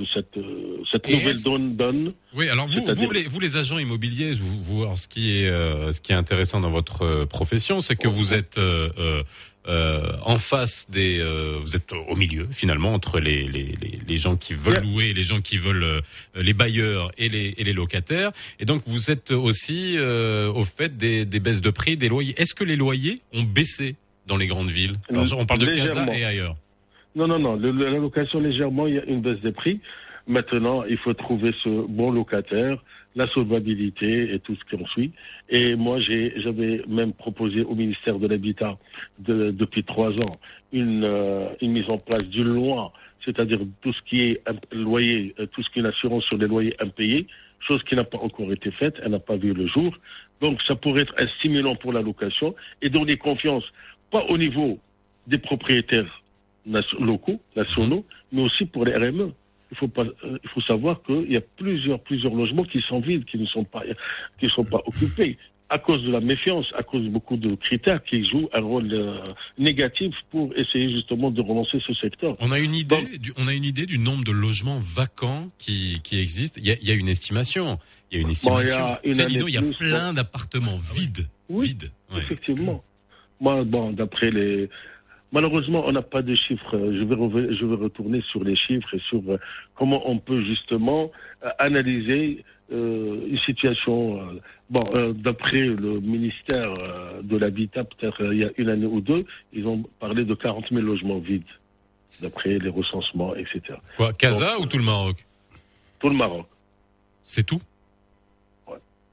de 0.00 0.04
cette, 0.12 0.36
euh, 0.36 0.82
cette 0.90 1.08
Et 1.08 1.12
nouvelle 1.14 1.40
donne. 1.44 1.76
donne. 1.76 2.12
Oui, 2.34 2.48
alors 2.48 2.66
vous, 2.66 2.82
vous, 3.00 3.10
les, 3.12 3.24
vous 3.32 3.38
les 3.38 3.56
agents 3.56 3.78
immobiliers, 3.78 4.32
vous, 4.32 4.56
vous, 4.66 4.82
alors, 4.82 4.98
ce 4.98 5.06
qui 5.06 5.24
est 5.36 5.48
euh, 5.48 5.92
ce 5.92 6.00
qui 6.00 6.10
est 6.10 6.16
intéressant 6.16 6.58
dans 6.60 6.72
votre 6.72 7.02
euh, 7.02 7.26
profession, 7.26 7.80
c'est 7.80 7.94
que 7.94 8.08
vous 8.08 8.34
êtes 8.34 8.58
euh, 8.58 9.22
euh, 9.68 10.12
en 10.24 10.36
face 10.36 10.90
des, 10.90 11.18
euh, 11.20 11.58
vous 11.60 11.76
êtes 11.76 11.92
au 11.92 12.16
milieu 12.16 12.48
finalement 12.50 12.92
entre 12.94 13.20
les 13.20 13.42
les, 13.46 13.74
les, 13.80 13.98
les 14.08 14.16
gens 14.16 14.36
qui 14.36 14.54
veulent 14.54 14.72
Yeah. 14.74 14.80
louer, 14.82 15.12
les 15.12 15.22
gens 15.22 15.40
qui 15.40 15.56
veulent 15.58 15.84
euh, 15.84 16.00
les 16.34 16.52
bailleurs 16.54 17.12
et 17.18 17.28
les 17.28 17.54
et 17.58 17.64
les 17.64 17.72
locataires, 17.72 18.32
et 18.58 18.64
donc 18.64 18.82
vous 18.86 19.10
êtes 19.10 19.30
aussi 19.30 19.94
euh, 19.98 20.50
au 20.52 20.64
fait 20.64 20.96
des, 20.96 21.24
des 21.24 21.40
baisses 21.40 21.60
de 21.60 21.70
prix, 21.70 21.96
des 21.96 22.08
loyers. 22.08 22.34
Est-ce 22.40 22.54
que 22.54 22.64
les 22.64 22.76
loyers 22.76 23.20
ont 23.32 23.42
baissé 23.44 23.94
dans 24.26 24.36
les 24.36 24.46
grandes 24.48 24.70
villes? 24.70 24.96
Alors, 25.10 25.26
on 25.38 25.46
parle 25.46 25.60
de 25.60 25.66
Casa 25.66 25.84
Légèrement. 25.86 26.12
et 26.12 26.24
ailleurs. 26.24 26.56
Non, 27.14 27.26
non, 27.28 27.38
non. 27.38 27.56
Le- 27.56 27.70
la 27.72 27.98
location, 27.98 28.40
légèrement, 28.40 28.86
il 28.86 28.94
y 28.94 28.98
a 28.98 29.04
une 29.04 29.20
baisse 29.20 29.40
des 29.40 29.52
prix. 29.52 29.80
Maintenant, 30.26 30.84
il 30.88 30.96
faut 30.98 31.12
trouver 31.14 31.52
ce 31.62 31.68
bon 31.88 32.10
locataire, 32.12 32.82
la 33.14 33.26
solvabilité 33.28 34.32
et 34.34 34.38
tout 34.38 34.54
ce 34.56 34.64
qui 34.64 34.82
en 34.82 34.86
suit. 34.88 35.12
Et 35.50 35.74
moi, 35.74 36.00
j'avais 36.00 36.82
même 36.88 37.12
proposé 37.12 37.62
au 37.62 37.74
ministère 37.74 38.18
de 38.18 38.26
l'Habitat 38.26 38.78
de- 39.18 39.50
depuis 39.50 39.84
trois 39.84 40.10
ans 40.10 40.38
une, 40.72 41.04
euh, 41.04 41.48
une 41.60 41.72
mise 41.72 41.88
en 41.90 41.98
place 41.98 42.24
d'une 42.24 42.48
loi, 42.54 42.92
c'est-à-dire 43.24 43.60
tout 43.82 43.92
ce 43.92 44.02
qui 44.08 44.20
est 44.22 44.42
loyer, 44.72 45.34
euh, 45.38 45.46
tout 45.46 45.62
ce 45.62 45.70
qui 45.70 45.80
est 45.80 45.86
assurance 45.86 46.24
sur 46.24 46.38
les 46.38 46.46
loyers 46.46 46.74
impayés, 46.80 47.26
chose 47.60 47.82
qui 47.84 47.94
n'a 47.94 48.04
pas 48.04 48.18
encore 48.18 48.50
été 48.52 48.70
faite, 48.70 48.96
elle 49.02 49.12
n'a 49.12 49.18
pas 49.20 49.36
vu 49.36 49.52
le 49.52 49.66
jour. 49.66 49.96
Donc, 50.40 50.60
ça 50.62 50.74
pourrait 50.74 51.02
être 51.02 51.14
un 51.18 51.28
stimulant 51.38 51.76
pour 51.76 51.92
la 51.92 52.02
location 52.02 52.54
et 52.80 52.88
donner 52.88 53.16
confiance, 53.16 53.64
pas 54.10 54.24
au 54.28 54.36
niveau 54.38 54.78
des 55.26 55.38
propriétaires 55.38 56.22
locaux, 56.98 57.40
nationaux, 57.56 58.04
mais 58.32 58.42
aussi 58.42 58.64
pour 58.64 58.84
les 58.84 58.94
RME. 58.96 59.32
Il 59.72 59.76
faut 59.78 59.88
pas, 59.88 60.04
euh, 60.04 60.38
il 60.44 60.50
faut 60.50 60.60
savoir 60.60 61.02
qu'il 61.02 61.32
y 61.32 61.36
a 61.36 61.40
plusieurs, 61.56 61.98
plusieurs 62.00 62.34
logements 62.34 62.64
qui 62.64 62.80
sont 62.82 63.00
vides, 63.00 63.24
qui 63.24 63.38
ne 63.38 63.46
sont 63.46 63.64
pas, 63.64 63.82
qui 64.38 64.44
ne 64.46 64.50
sont 64.50 64.64
pas 64.64 64.80
occupés. 64.86 65.36
à 65.70 65.78
cause 65.78 66.02
de 66.04 66.10
la 66.12 66.20
méfiance, 66.20 66.66
à 66.76 66.82
cause 66.82 67.02
de 67.02 67.08
beaucoup 67.08 67.38
de 67.38 67.54
critères 67.54 68.04
qui 68.04 68.28
jouent 68.28 68.50
un 68.52 68.60
rôle 68.60 68.92
euh, 68.92 69.32
négatif 69.56 70.14
pour 70.30 70.52
essayer 70.54 70.90
justement 70.92 71.30
de 71.30 71.40
relancer 71.40 71.78
ce 71.86 71.94
secteur. 71.94 72.36
On 72.40 72.52
a 72.52 72.58
une 72.58 72.74
idée, 72.74 73.18
du, 73.18 73.32
on 73.38 73.48
a 73.48 73.54
une 73.54 73.64
idée 73.64 73.86
du 73.86 73.96
nombre 73.98 74.22
de 74.22 74.32
logements 74.32 74.78
vacants 74.82 75.50
qui, 75.58 76.00
qui 76.04 76.18
existent. 76.20 76.60
Il 76.62 76.68
y 76.68 76.72
a, 76.72 76.76
il 76.82 76.86
y 76.86 76.90
a 76.90 76.94
une 76.94 77.08
estimation. 77.08 77.78
Il 78.10 78.16
y 78.16 78.18
a 78.18 78.20
une 78.20 78.26
Bon, 78.44 78.60
il 78.60 78.66
y 78.66 78.68
estimation. 78.68 78.84
a 78.84 79.00
une 79.04 79.48
il 79.48 79.54
y 79.54 79.56
a 79.56 79.62
plein 79.62 80.12
d'appartements 80.12 80.76
vides. 80.76 81.26
Oui, 81.48 81.68
vides. 81.68 81.90
Ouais. 82.12 82.20
Effectivement. 82.20 82.84
Moi, 83.40 83.64
bon, 83.64 83.92
d'après 83.92 84.30
les. 84.30 84.68
Malheureusement, 85.32 85.82
on 85.86 85.92
n'a 85.92 86.02
pas 86.02 86.20
de 86.20 86.34
chiffres. 86.34 86.72
Je 86.78 87.04
vais, 87.04 87.54
je 87.56 87.64
vais 87.64 87.74
retourner 87.76 88.20
sur 88.30 88.44
les 88.44 88.54
chiffres 88.54 88.94
et 88.94 89.00
sur 89.08 89.22
euh, 89.28 89.38
comment 89.74 90.02
on 90.08 90.18
peut 90.18 90.42
justement 90.42 91.10
euh, 91.42 91.48
analyser 91.58 92.44
euh, 92.70 93.26
une 93.26 93.38
situation. 93.38 94.20
euh, 94.20 94.40
bon, 94.68 94.80
euh, 94.96 95.12
d'après 95.14 95.60
le 95.60 96.00
ministère 96.00 96.70
de 97.22 97.36
l'Habitat, 97.38 97.84
peut-être 97.84 98.32
il 98.32 98.38
y 98.40 98.44
a 98.44 98.50
une 98.58 98.68
année 98.68 98.86
ou 98.86 99.00
deux, 99.00 99.24
ils 99.54 99.66
ont 99.66 99.82
parlé 100.00 100.24
de 100.24 100.34
40 100.34 100.68
000 100.70 100.82
logements 100.82 101.18
vides, 101.18 101.42
d'après 102.20 102.58
les 102.58 102.68
recensements, 102.68 103.34
etc. 103.34 103.78
Quoi, 103.96 104.12
Casa 104.12 104.52
Donc, 104.52 104.64
ou 104.64 104.66
tout 104.66 104.78
le 104.78 104.84
Maroc? 104.84 105.26
Tout 105.98 106.08
le 106.10 106.16
Maroc. 106.16 106.46
C'est 107.22 107.44
tout? 107.44 107.60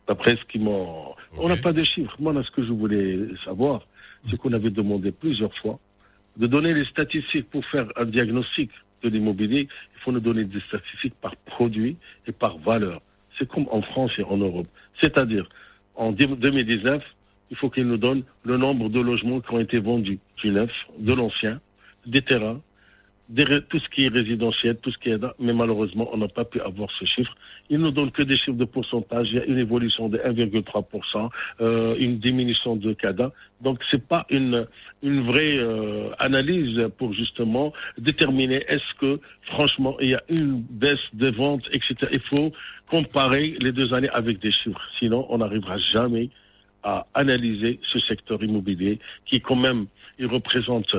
D'après 0.07 0.35
ce 0.35 0.43
qu'ils 0.45 0.61
m'ont. 0.61 1.13
On 1.37 1.47
n'a 1.47 1.57
pas 1.57 1.71
de 1.71 1.83
chiffres. 1.83 2.15
Moi, 2.19 2.33
là, 2.33 2.41
ce 2.43 2.49
que 2.51 2.63
je 2.65 2.71
voulais 2.73 3.19
savoir, 3.45 3.85
c'est 4.27 4.37
qu'on 4.37 4.51
avait 4.53 4.71
demandé 4.71 5.11
plusieurs 5.11 5.55
fois 5.59 5.79
de 6.39 6.47
donner 6.47 6.73
les 6.73 6.85
statistiques 6.85 7.49
pour 7.49 7.65
faire 7.65 7.87
un 7.95 8.05
diagnostic 8.05 8.71
de 9.03 9.09
l'immobilier. 9.09 9.67
Il 9.95 9.99
faut 10.01 10.11
nous 10.11 10.19
donner 10.19 10.45
des 10.45 10.61
statistiques 10.61 11.15
par 11.21 11.35
produit 11.35 11.97
et 12.25 12.31
par 12.31 12.57
valeur. 12.57 13.01
C'est 13.37 13.47
comme 13.47 13.67
en 13.71 13.81
France 13.81 14.11
et 14.17 14.23
en 14.23 14.37
Europe. 14.37 14.67
C'est-à-dire, 15.01 15.47
en 15.95 16.11
2019, 16.11 17.03
il 17.51 17.57
faut 17.57 17.69
qu'ils 17.69 17.87
nous 17.87 17.97
donnent 17.97 18.23
le 18.43 18.57
nombre 18.57 18.89
de 18.89 18.99
logements 18.99 19.41
qui 19.41 19.53
ont 19.53 19.59
été 19.59 19.79
vendus, 19.79 20.19
du 20.37 20.49
neuf, 20.49 20.71
de 20.97 21.13
l'ancien, 21.13 21.59
des 22.05 22.21
terrains, 22.21 22.61
tout 23.69 23.79
ce 23.79 23.89
qui 23.89 24.05
est 24.05 24.09
résidentiel, 24.09 24.77
tout 24.77 24.91
ce 24.91 24.97
qui 24.97 25.09
est 25.09 25.19
mais 25.39 25.53
malheureusement, 25.53 26.09
on 26.11 26.17
n'a 26.17 26.27
pas 26.27 26.45
pu 26.45 26.59
avoir 26.61 26.89
ce 26.99 27.05
chiffre. 27.05 27.33
Ils 27.69 27.77
nous 27.77 27.91
donnent 27.91 28.11
que 28.11 28.23
des 28.23 28.37
chiffres 28.37 28.57
de 28.57 28.65
pourcentage. 28.65 29.27
Il 29.29 29.35
y 29.35 29.39
a 29.39 29.45
une 29.45 29.59
évolution 29.59 30.09
de 30.09 30.17
1,3%, 30.17 31.29
euh, 31.61 31.95
une 31.99 32.17
diminution 32.17 32.75
de 32.75 32.93
CADA. 32.93 33.31
Donc, 33.61 33.79
c'est 33.91 34.07
pas 34.07 34.25
une, 34.29 34.65
une 35.03 35.21
vraie 35.21 35.59
euh, 35.59 36.09
analyse 36.17 36.89
pour 36.97 37.13
justement 37.13 37.71
déterminer 37.99 38.63
est-ce 38.67 38.93
que, 38.99 39.19
franchement, 39.43 39.95
il 40.01 40.09
y 40.09 40.15
a 40.15 40.23
une 40.29 40.61
baisse 40.61 40.97
de 41.13 41.29
ventes, 41.29 41.67
etc. 41.71 41.95
Il 42.11 42.21
faut 42.21 42.51
comparer 42.89 43.55
les 43.59 43.71
deux 43.71 43.93
années 43.93 44.09
avec 44.09 44.39
des 44.39 44.51
chiffres. 44.51 44.81
Sinon, 44.97 45.27
on 45.29 45.37
n'arrivera 45.37 45.77
jamais 45.93 46.29
à 46.81 47.05
analyser 47.13 47.79
ce 47.91 47.99
secteur 47.99 48.41
immobilier 48.43 48.99
qui, 49.25 49.41
quand 49.41 49.55
même, 49.55 49.85
il 50.17 50.27
représente 50.27 50.95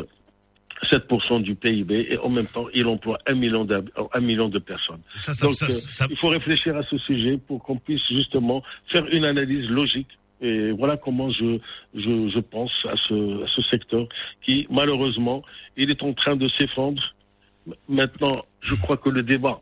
7% 0.90 1.42
du 1.42 1.54
PIB 1.54 2.06
et 2.10 2.18
en 2.18 2.28
même 2.30 2.46
temps, 2.46 2.66
il 2.74 2.86
emploie 2.86 3.18
un 3.26 3.34
million 3.34 3.64
de, 3.64 3.84
un 4.12 4.20
million 4.20 4.48
de 4.48 4.58
personnes. 4.58 5.00
Ça, 5.16 5.32
ça, 5.32 5.46
Donc, 5.46 5.54
ça- 5.56 5.66
euh, 6.04 6.08
il 6.10 6.16
faut 6.16 6.28
réfléchir 6.28 6.76
à 6.76 6.82
ce 6.84 6.96
sujet 6.98 7.38
pour 7.38 7.62
qu'on 7.62 7.76
puisse 7.76 8.06
justement 8.08 8.62
faire 8.92 9.04
une 9.12 9.24
analyse 9.24 9.68
logique. 9.68 10.08
Et 10.42 10.70
voilà 10.70 10.96
comment 10.96 11.30
je, 11.30 11.58
je, 11.94 12.30
je 12.34 12.38
pense 12.40 12.72
à 12.88 12.94
ce, 13.08 13.44
à 13.44 13.46
ce 13.54 13.60
secteur 13.62 14.06
qui, 14.42 14.66
malheureusement, 14.70 15.42
il 15.76 15.90
est 15.90 16.02
en 16.02 16.14
train 16.14 16.34
de 16.34 16.48
s'effondrer. 16.58 17.04
Maintenant, 17.88 18.44
je 18.60 18.74
crois 18.74 18.96
que 18.96 19.10
le 19.10 19.22
débat, 19.22 19.60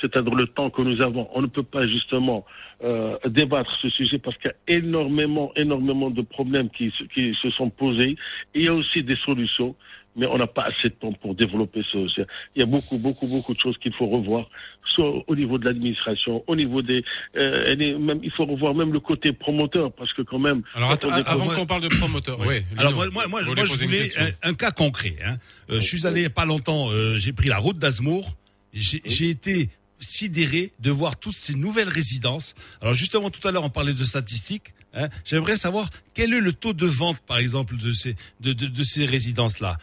c'est-à-dire 0.00 0.34
le 0.34 0.46
temps 0.46 0.68
que 0.70 0.82
nous 0.82 1.00
avons, 1.00 1.28
on 1.34 1.40
ne 1.42 1.46
peut 1.46 1.62
pas 1.62 1.86
justement 1.86 2.44
euh, 2.84 3.16
débattre 3.26 3.74
ce 3.82 3.88
sujet 3.88 4.18
parce 4.18 4.36
qu'il 4.36 4.50
y 4.50 4.74
a 4.74 4.78
énormément, 4.78 5.50
énormément 5.56 6.10
de 6.10 6.22
problèmes 6.22 6.68
qui, 6.70 6.90
se- 6.96 7.04
qui 7.04 7.34
se 7.42 7.50
sont 7.50 7.70
posés. 7.70 8.10
Et 8.54 8.60
il 8.60 8.62
y 8.64 8.68
a 8.68 8.74
aussi 8.74 9.02
des 9.02 9.16
solutions, 9.16 9.74
mais 10.18 10.26
on 10.26 10.36
n'a 10.36 10.46
pas 10.46 10.64
assez 10.64 10.88
de 10.90 10.94
temps 10.94 11.12
pour 11.14 11.34
développer 11.34 11.80
ce. 11.92 12.06
ce- 12.08 12.20
Il 12.54 12.60
y 12.60 12.62
a 12.62 12.66
beaucoup, 12.66 12.98
beaucoup, 12.98 13.26
beaucoup 13.26 13.54
de 13.54 13.58
choses 13.60 13.78
qu'il 13.78 13.94
faut 13.94 14.06
revoir, 14.08 14.50
soit 14.94 15.24
au 15.26 15.34
niveau 15.36 15.56
de 15.58 15.64
l'administration, 15.66 16.42
au 16.46 16.56
niveau 16.56 16.82
des, 16.82 17.02
euh, 17.36 17.98
même, 17.98 18.20
il 18.22 18.30
faut 18.32 18.44
revoir 18.44 18.74
même 18.74 18.92
le 18.92 19.00
côté 19.00 19.32
promoteur 19.32 19.92
parce 19.92 20.12
que 20.12 20.22
quand 20.22 20.38
même. 20.38 20.62
Alors, 20.74 20.90
attends, 20.90 21.10
avant 21.10 21.46
qu'on 21.48 21.66
parle 21.66 21.82
de 21.82 21.88
promoteur, 21.96 22.38
ouais. 22.40 22.64
Alors 22.76 22.92
moi, 22.94 23.08
moi, 23.10 23.26
moi, 23.28 23.42
vous 23.42 23.54
moi, 23.54 23.64
je 23.64 23.74
voulais 23.74 24.10
un, 24.18 24.50
un 24.50 24.54
cas 24.54 24.70
concret. 24.72 25.16
Hein. 25.24 25.36
Euh, 25.70 25.80
je 25.80 25.86
suis 25.86 26.06
allé 26.06 26.20
il 26.20 26.24
y 26.24 26.26
a 26.26 26.30
pas 26.30 26.44
longtemps, 26.44 26.90
euh, 26.90 27.14
j'ai 27.16 27.32
pris 27.32 27.48
la 27.48 27.58
route 27.58 27.78
d'Azmour. 27.78 28.34
J'ai 28.74 29.28
été 29.30 29.70
sidéré 29.98 30.72
de 30.80 30.90
voir 30.90 31.18
toutes 31.18 31.36
ces 31.36 31.54
nouvelles 31.54 31.88
résidences. 31.88 32.54
Alors 32.80 32.94
justement, 32.94 33.30
tout 33.30 33.46
à 33.46 33.50
l'heure, 33.50 33.64
on 33.64 33.70
parlait 33.70 33.94
de 33.94 34.04
statistiques. 34.04 34.72
Hein. 34.94 35.08
J'aimerais 35.24 35.56
savoir 35.56 35.90
quel 36.14 36.32
est 36.32 36.40
le 36.40 36.52
taux 36.52 36.72
de 36.72 36.86
vente, 36.86 37.18
par 37.26 37.38
exemple, 37.38 37.76
de 37.76 37.90
ces 37.92 38.14
de, 38.40 38.52
de, 38.52 38.66
de 38.66 38.82
ces 38.82 39.04
résidences-là. 39.06 39.76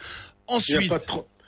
Ensuite, 0.48 0.90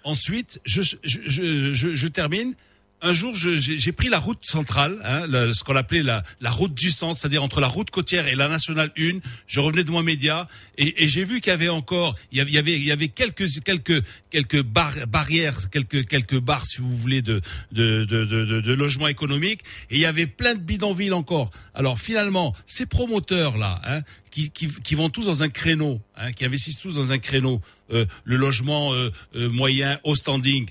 Ensuite, 0.04 0.60
je, 0.64 0.82
je, 0.82 0.96
je, 1.04 1.74
je, 1.74 1.94
je 1.94 2.06
termine. 2.08 2.54
Un 3.00 3.12
jour, 3.12 3.32
j'ai 3.36 3.60
j'ai 3.60 3.92
pris 3.92 4.08
la 4.08 4.18
route 4.18 4.40
centrale, 4.44 4.98
hein, 5.04 5.26
ce 5.52 5.62
qu'on 5.62 5.76
appelait 5.76 6.02
la, 6.02 6.24
la 6.40 6.50
route 6.50 6.74
du 6.74 6.90
centre, 6.90 7.20
c'est-à-dire 7.20 7.44
entre 7.44 7.60
la 7.60 7.68
route 7.68 7.90
côtière 7.90 8.26
et 8.26 8.34
la 8.34 8.48
nationale 8.48 8.90
1. 8.98 9.20
Je 9.46 9.60
revenais 9.60 9.84
de 9.84 9.92
mon 9.92 10.02
média 10.02 10.48
et, 10.78 11.04
et 11.04 11.06
j'ai 11.06 11.22
vu 11.22 11.40
qu'il 11.40 11.50
y 11.50 11.54
avait 11.54 11.68
encore, 11.68 12.16
il 12.32 12.38
y 12.38 12.58
avait, 12.58 12.72
il 12.72 12.82
y 12.84 12.90
avait, 12.90 13.06
quelques 13.06 13.46
quelques 13.62 14.02
quelques 14.30 14.62
bar- 14.62 15.06
barrières, 15.06 15.70
quelques 15.70 16.08
quelques 16.08 16.40
barres, 16.40 16.64
si 16.66 16.80
vous 16.80 16.96
voulez, 16.96 17.22
de 17.22 17.40
de 17.70 18.04
de 18.04 18.24
de, 18.24 18.44
de, 18.44 18.60
de 18.60 18.72
logements 18.72 19.06
économiques. 19.06 19.60
Et 19.90 19.94
il 19.96 20.00
y 20.00 20.06
avait 20.06 20.26
plein 20.26 20.56
de 20.56 20.60
bidonvilles 20.60 21.12
encore. 21.12 21.50
Alors 21.74 22.00
finalement, 22.00 22.52
ces 22.66 22.86
promoteurs 22.86 23.58
là, 23.58 23.80
hein, 23.84 24.00
qui, 24.32 24.50
qui 24.50 24.66
qui 24.82 24.96
vont 24.96 25.08
tous 25.08 25.26
dans 25.26 25.44
un 25.44 25.48
créneau, 25.50 26.00
hein, 26.16 26.32
qui 26.32 26.44
investissent 26.44 26.80
tous 26.80 26.96
dans 26.96 27.12
un 27.12 27.18
créneau, 27.18 27.60
euh, 27.92 28.04
le 28.24 28.36
logement 28.36 28.92
euh, 28.92 29.10
euh, 29.36 29.48
moyen 29.50 29.98
au 30.04 30.14
standing. 30.14 30.66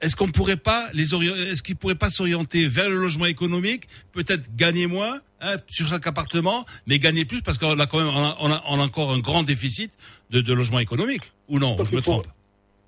Est-ce 0.00 0.16
qu'on 0.16 0.28
pourrait 0.30 0.56
pas 0.56 0.88
les 0.92 1.14
est-ce 1.14 1.62
qu'ils 1.62 1.76
pourraient 1.76 1.94
pas 1.94 2.10
s'orienter 2.10 2.66
vers 2.66 2.90
le 2.90 2.96
logement 2.98 3.26
économique, 3.26 3.84
peut-être 4.12 4.54
gagner 4.56 4.86
moins 4.86 5.20
hein, 5.40 5.56
sur 5.66 5.86
chaque 5.86 6.06
appartement, 6.06 6.66
mais 6.86 6.98
gagner 6.98 7.24
plus 7.24 7.40
parce 7.40 7.56
qu'on 7.58 7.78
a 7.78 7.86
quand 7.86 7.98
même 7.98 8.08
on 8.08 8.22
a, 8.22 8.36
on 8.40 8.50
a- 8.50 8.62
on 8.68 8.80
a 8.80 8.82
encore 8.84 9.12
un 9.12 9.20
grand 9.20 9.42
déficit 9.44 9.92
de, 10.30 10.40
de 10.40 10.52
logement 10.52 10.80
économique 10.80 11.22
ou 11.48 11.58
non 11.58 11.76
Parce 11.76 11.88
Je 11.90 11.94
me 11.96 12.00
faut- 12.02 12.10
trompe? 12.12 12.26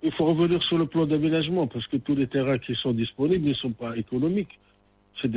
Il 0.02 0.12
faut 0.12 0.26
revenir 0.26 0.62
sur 0.64 0.76
le 0.78 0.86
plan 0.86 1.06
d'aménagement 1.06 1.66
parce 1.66 1.86
que 1.86 1.96
tous 1.96 2.14
les 2.14 2.26
terrains 2.26 2.58
qui 2.58 2.74
sont 2.74 2.92
disponibles 2.92 3.48
ne 3.48 3.54
sont 3.54 3.70
pas 3.72 3.96
économiques. 3.96 4.58
C'est 5.22 5.30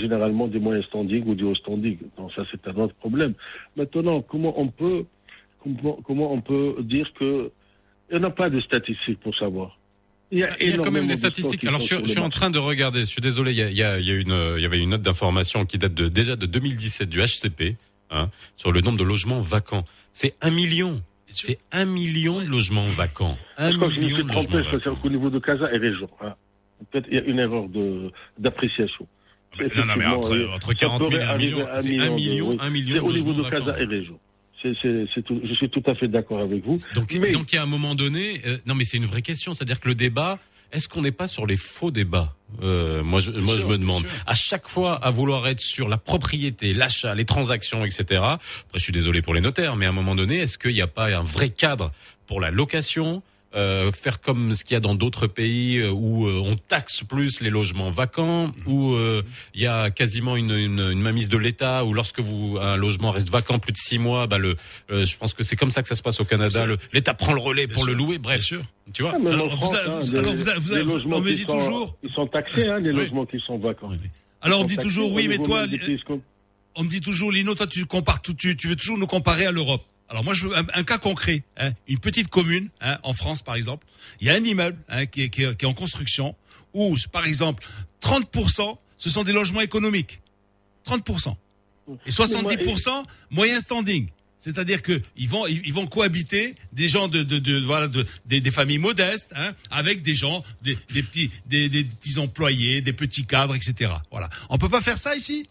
généralement 0.00 0.48
des 0.48 0.58
moyens 0.58 0.84
standing 0.86 1.24
ou 1.26 1.34
du 1.36 1.44
haut 1.44 1.54
standing. 1.54 1.96
Donc 2.18 2.32
ça, 2.34 2.42
c'est 2.50 2.66
un 2.68 2.74
autre 2.74 2.94
problème. 2.94 3.34
Maintenant, 3.76 4.20
comment 4.22 4.58
on 4.60 4.66
peut, 4.68 5.04
comment, 5.74 5.98
comment 6.04 6.32
on 6.32 6.40
peut 6.40 6.76
dire 6.80 7.10
que 7.18 7.50
il 8.10 8.18
n'y 8.18 8.24
en 8.24 8.28
a 8.28 8.30
pas 8.30 8.50
de 8.50 8.60
statistiques 8.60 9.20
pour 9.20 9.34
savoir. 9.36 9.78
Il 10.30 10.38
y 10.38 10.44
a, 10.44 10.56
Il 10.62 10.70
y 10.70 10.72
a 10.74 10.78
quand 10.78 10.90
même 10.92 11.06
des 11.06 11.16
statistiques. 11.16 11.64
Alors, 11.64 11.80
je, 11.80 11.96
je 12.04 12.06
suis 12.06 12.18
en 12.20 12.30
train 12.30 12.50
de 12.50 12.58
regarder. 12.58 13.00
Je 13.00 13.04
suis 13.06 13.20
désolé. 13.20 13.52
Il 13.52 13.56
y, 13.58 13.62
a, 13.62 13.70
il 13.70 13.76
y, 14.06 14.10
a, 14.10 14.14
une, 14.14 14.54
il 14.56 14.62
y 14.62 14.66
avait 14.66 14.78
une 14.78 14.90
note 14.90 15.02
d'information 15.02 15.64
qui 15.66 15.78
date 15.78 15.94
de, 15.94 16.08
déjà 16.08 16.34
de 16.36 16.46
2017 16.46 17.08
du 17.08 17.20
HCP 17.20 17.76
hein, 18.10 18.30
sur 18.56 18.72
le 18.72 18.80
nombre 18.80 18.98
de 18.98 19.04
logements 19.04 19.40
vacants. 19.40 19.84
C'est 20.12 20.34
un 20.40 20.50
million. 20.50 21.00
C'est 21.28 21.58
un 21.72 21.84
million 21.84 22.40
de 22.40 22.46
logements 22.46 22.86
vacants. 22.86 23.36
Un 23.58 23.72
Je 23.72 23.76
crois 23.76 23.88
que 23.88 23.94
je 23.94 24.00
me 24.00 24.04
million 24.06 24.16
suis 24.18 24.24
de 24.26 24.30
trompé, 24.30 24.56
logements 24.58 24.70
c'est 24.84 24.88
vacants. 24.90 25.00
au 25.04 25.08
niveau 25.10 25.30
de 25.30 25.38
Casa 25.40 25.72
et 25.72 25.78
région. 25.78 26.08
hein. 26.20 26.34
Peut-être 26.90 27.06
il 27.10 27.14
y 27.16 27.18
a 27.18 27.22
une 27.24 27.38
erreur 27.38 27.68
de 27.68 28.12
d'appréciation. 28.38 29.06
Non, 29.58 29.86
non, 29.86 29.94
mais 29.96 30.04
entre, 30.06 30.34
euh, 30.36 30.48
entre 30.54 30.68
ça 30.68 30.74
40 30.74 30.98
000 30.98 31.10
et 31.10 31.14
pourrait 31.14 31.24
1 31.24 31.28
arriver 31.30 31.52
million, 31.54 31.66
c'est 31.78 31.98
un 31.98 32.10
de- 32.10 32.14
million, 32.14 32.48
oui. 32.50 32.56
un 32.60 32.70
million 32.70 32.94
C'est 32.94 33.00
de 33.00 33.04
au 33.06 33.12
niveau 33.12 33.32
de 33.32 33.38
logements 33.38 33.50
Casa 33.50 33.64
vacants. 33.72 33.78
et 33.80 33.84
région. 33.86 34.20
Tout- 34.74 35.40
je 35.44 35.54
suis 35.54 35.68
tout 35.70 35.82
à 35.86 35.94
fait 35.94 36.08
d'accord 36.08 36.40
avec 36.40 36.64
vous. 36.64 36.76
Donc, 36.94 37.12
Mais- 37.14 37.30
donc, 37.30 37.52
il 37.52 37.56
y 37.56 37.58
a 37.58 37.62
un 37.62 37.66
moment 37.66 37.94
donné, 37.94 38.40
euh, 38.46 38.58
non, 38.66 38.74
mais 38.74 38.84
c'est 38.84 38.96
une 38.96 39.06
vraie 39.06 39.22
question. 39.22 39.52
C'est-à-dire 39.54 39.80
que 39.80 39.88
le 39.88 39.94
débat, 39.94 40.38
est-ce 40.72 40.88
qu'on 40.88 41.02
n'est 41.02 41.12
pas 41.12 41.26
sur 41.26 41.46
les 41.46 41.56
faux 41.56 41.90
débats? 41.90 42.34
Euh, 42.62 43.02
Moi, 43.02 43.20
je, 43.20 43.30
moi, 43.32 43.54
sûr, 43.54 43.62
je 43.62 43.66
me 43.66 43.78
demande. 43.78 44.04
À 44.26 44.34
chaque 44.34 44.68
fois, 44.68 44.94
à 45.04 45.10
vouloir 45.10 45.46
être 45.48 45.60
sur 45.60 45.88
la 45.88 45.96
propriété, 45.96 46.74
l'achat, 46.74 47.14
les 47.14 47.24
transactions, 47.24 47.84
etc. 47.84 48.04
Après, 48.22 48.38
je 48.74 48.80
suis 48.80 48.92
désolé 48.92 49.22
pour 49.22 49.34
les 49.34 49.40
notaires, 49.40 49.76
mais 49.76 49.86
à 49.86 49.90
un 49.90 49.92
moment 49.92 50.14
donné, 50.14 50.38
est-ce 50.38 50.58
qu'il 50.58 50.72
n'y 50.74 50.82
a 50.82 50.86
pas 50.86 51.06
un 51.16 51.22
vrai 51.22 51.50
cadre 51.50 51.92
pour 52.26 52.40
la 52.40 52.50
location 52.50 53.22
euh, 53.56 53.90
faire 53.92 54.20
comme 54.20 54.52
ce 54.52 54.64
qu'il 54.64 54.74
y 54.74 54.76
a 54.76 54.80
dans 54.80 54.94
d'autres 54.94 55.26
pays 55.26 55.78
euh, 55.78 55.90
où 55.90 56.26
euh, 56.26 56.40
on 56.44 56.56
taxe 56.56 57.02
plus 57.02 57.40
les 57.40 57.50
logements 57.50 57.90
vacants, 57.90 58.52
où 58.66 58.92
euh, 58.94 59.22
il 59.54 59.62
y 59.62 59.66
a 59.66 59.90
quasiment 59.90 60.36
une, 60.36 60.50
une, 60.50 60.78
une 60.80 61.00
mainmise 61.00 61.28
de 61.28 61.38
l'État, 61.38 61.84
où 61.84 61.94
lorsque 61.94 62.20
vous 62.20 62.58
un 62.60 62.76
logement 62.76 63.10
reste 63.12 63.30
vacant 63.30 63.58
plus 63.58 63.72
de 63.72 63.78
six 63.78 63.98
mois, 63.98 64.26
bah 64.26 64.38
le, 64.38 64.56
euh, 64.90 65.04
je 65.04 65.16
pense 65.16 65.32
que 65.34 65.42
c'est 65.42 65.56
comme 65.56 65.70
ça 65.70 65.82
que 65.82 65.88
ça 65.88 65.94
se 65.94 66.02
passe 66.02 66.20
au 66.20 66.24
Canada. 66.24 66.66
L'État 66.92 67.14
prend 67.14 67.32
le 67.32 67.40
relais 67.40 67.66
Bien 67.66 67.74
pour 67.74 67.86
le 67.86 67.92
louer. 67.94 68.18
Bien 68.18 68.30
Bref, 68.32 68.42
sûr. 68.42 68.62
tu 68.92 69.02
vois? 69.02 69.12
Ah, 69.14 69.28
Alors, 69.32 69.56
vous 69.56 69.66
hein, 69.74 70.00
les- 70.12 70.18
alors, 70.18 70.34
vous 70.34 70.48
avez- 70.48 70.82
vous 70.82 71.00
on 71.12 71.20
me 71.20 71.32
dit 71.34 71.42
sont- 71.42 71.52
toujours- 71.58 71.96
Ils 72.02 72.12
sont 72.12 72.26
taxés, 72.26 72.68
hein, 72.68 72.78
les 72.78 72.90
Oui. 72.90 72.96
logements 72.96 73.24
qui 73.26 73.40
sont 73.40 73.58
vacants. 73.58 73.88
Oui. 73.90 73.96
Alors 74.42 74.60
on 74.60 74.64
me 74.64 74.68
dit 74.68 74.76
toujours 74.76 75.12
oui, 75.12 75.28
mais 75.28 75.38
toi, 75.38 75.64
on 76.74 76.84
me 76.84 76.88
dit 76.88 77.00
toujours 77.00 77.32
Lino, 77.32 77.54
toi 77.54 77.66
tu 77.66 77.86
compares 77.86 78.20
tout, 78.20 78.34
tu, 78.34 78.54
tu 78.56 78.68
veux 78.68 78.76
toujours 78.76 78.98
nous 78.98 79.06
comparer 79.06 79.46
à 79.46 79.50
l'Europe. 79.50 79.82
Alors 80.08 80.22
moi 80.24 80.34
je 80.34 80.46
veux 80.46 80.56
un, 80.56 80.64
un 80.74 80.84
cas 80.84 80.98
concret, 80.98 81.42
hein, 81.56 81.72
une 81.88 81.98
petite 81.98 82.28
commune 82.28 82.68
hein, 82.80 82.98
en 83.02 83.12
France 83.12 83.42
par 83.42 83.56
exemple, 83.56 83.86
il 84.20 84.26
y 84.26 84.30
a 84.30 84.34
un 84.34 84.44
immeuble 84.44 84.78
hein, 84.88 85.06
qui, 85.06 85.22
est, 85.22 85.28
qui, 85.30 85.42
est, 85.42 85.56
qui 85.56 85.64
est 85.64 85.68
en 85.68 85.74
construction 85.74 86.34
où 86.74 86.96
par 87.10 87.24
exemple 87.26 87.66
30% 88.02 88.76
ce 88.98 89.10
sont 89.10 89.24
des 89.24 89.32
logements 89.32 89.60
économiques, 89.60 90.20
30%. 90.86 91.34
Et 92.06 92.10
70% 92.10 93.04
moyen 93.30 93.60
standing. 93.60 94.08
C'est-à-dire 94.38 94.82
que 94.82 95.00
ils 95.16 95.28
vont 95.28 95.46
ils, 95.46 95.72
vont 95.72 95.86
cohabiter 95.86 96.54
des 96.72 96.88
gens 96.88 97.08
de 97.08 97.22
de, 97.22 97.38
de 97.38 97.58
voilà 97.64 97.88
de, 97.88 98.06
des, 98.26 98.40
des 98.40 98.50
familles 98.50 98.78
modestes 98.78 99.32
hein, 99.34 99.52
avec 99.70 100.02
des 100.02 100.14
gens 100.14 100.44
des, 100.62 100.76
des 100.92 101.02
petits 101.02 101.30
des, 101.46 101.68
des 101.68 101.84
petits 101.84 102.18
employés, 102.18 102.80
des 102.80 102.92
petits 102.92 103.24
cadres, 103.24 103.54
etc. 103.56 103.92
Voilà. 104.10 104.28
On 104.50 104.58
peut 104.58 104.68
pas 104.68 104.82
faire 104.82 104.98
ça 104.98 105.16
ici? 105.16 105.48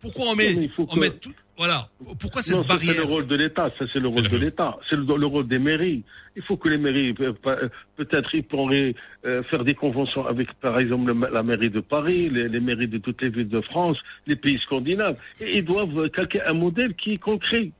Pourquoi 0.00 0.26
on 0.30 0.34
met 0.34 0.68
on 0.76 0.86
que- 0.86 0.98
met 0.98 1.10
tout 1.10 1.32
voilà. 1.56 1.88
Pourquoi 2.18 2.42
cette 2.42 2.56
Non, 2.56 2.64
c'est 2.68 2.96
le 2.96 3.04
rôle 3.04 3.26
de 3.26 3.36
l'État. 3.36 3.70
Ça, 3.78 3.84
c'est 3.92 4.00
le 4.00 4.08
rôle 4.08 4.22
le 4.24 4.28
de 4.28 4.36
l'État. 4.36 4.76
C'est 4.88 4.96
le, 4.96 5.04
le 5.16 5.26
rôle 5.26 5.46
des 5.46 5.58
mairies. 5.58 6.02
Il 6.36 6.42
faut 6.42 6.56
que 6.56 6.68
les 6.68 6.78
mairies, 6.78 7.14
euh, 7.20 7.32
euh, 7.46 7.68
peut-être, 7.96 8.34
ils 8.34 8.42
pourraient 8.42 8.94
euh, 9.24 9.42
faire 9.44 9.62
des 9.64 9.74
conventions 9.74 10.26
avec, 10.26 10.52
par 10.54 10.78
exemple, 10.80 11.12
le- 11.12 11.30
la 11.32 11.42
mairie 11.44 11.70
de 11.70 11.80
Paris, 11.80 12.28
les, 12.28 12.48
les 12.48 12.60
mairies 12.60 12.88
de 12.88 12.98
toutes 12.98 13.22
les 13.22 13.28
villes 13.28 13.48
de 13.48 13.60
France, 13.60 13.96
les 14.26 14.34
pays 14.36 14.58
scandinaves. 14.58 15.16
Et 15.40 15.58
ils 15.58 15.64
doivent 15.64 16.08
calquer 16.10 16.42
un 16.42 16.54
modèle 16.54 16.94
qui 16.94 17.12
est 17.12 17.18
concret. 17.18 17.70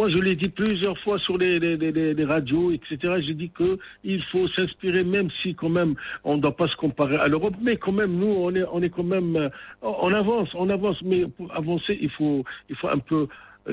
Moi, 0.00 0.08
je 0.08 0.16
l'ai 0.16 0.34
dit 0.34 0.48
plusieurs 0.48 0.96
fois 1.00 1.18
sur 1.18 1.36
les, 1.36 2.24
radios, 2.24 2.72
etc. 2.72 3.16
J'ai 3.20 3.34
dit 3.34 3.50
que 3.50 3.78
il 4.02 4.22
faut 4.32 4.48
s'inspirer, 4.48 5.04
même 5.04 5.28
si 5.42 5.54
quand 5.54 5.68
même 5.68 5.94
on 6.24 6.38
ne 6.38 6.40
doit 6.40 6.56
pas 6.56 6.68
se 6.68 6.76
comparer 6.76 7.16
à 7.16 7.28
l'Europe, 7.28 7.52
mais 7.60 7.76
quand 7.76 7.92
même 7.92 8.12
nous, 8.12 8.34
on 8.46 8.54
est, 8.54 8.64
on 8.72 8.80
est 8.80 8.88
quand 8.88 9.04
même, 9.04 9.36
euh, 9.36 9.50
on 9.82 10.10
avance, 10.14 10.48
on 10.54 10.70
avance. 10.70 11.02
Mais 11.02 11.26
pour 11.26 11.54
avancer, 11.54 11.98
il 12.00 12.08
faut, 12.08 12.44
il 12.70 12.76
faut 12.76 12.88
un 12.88 12.96
peu 12.96 13.28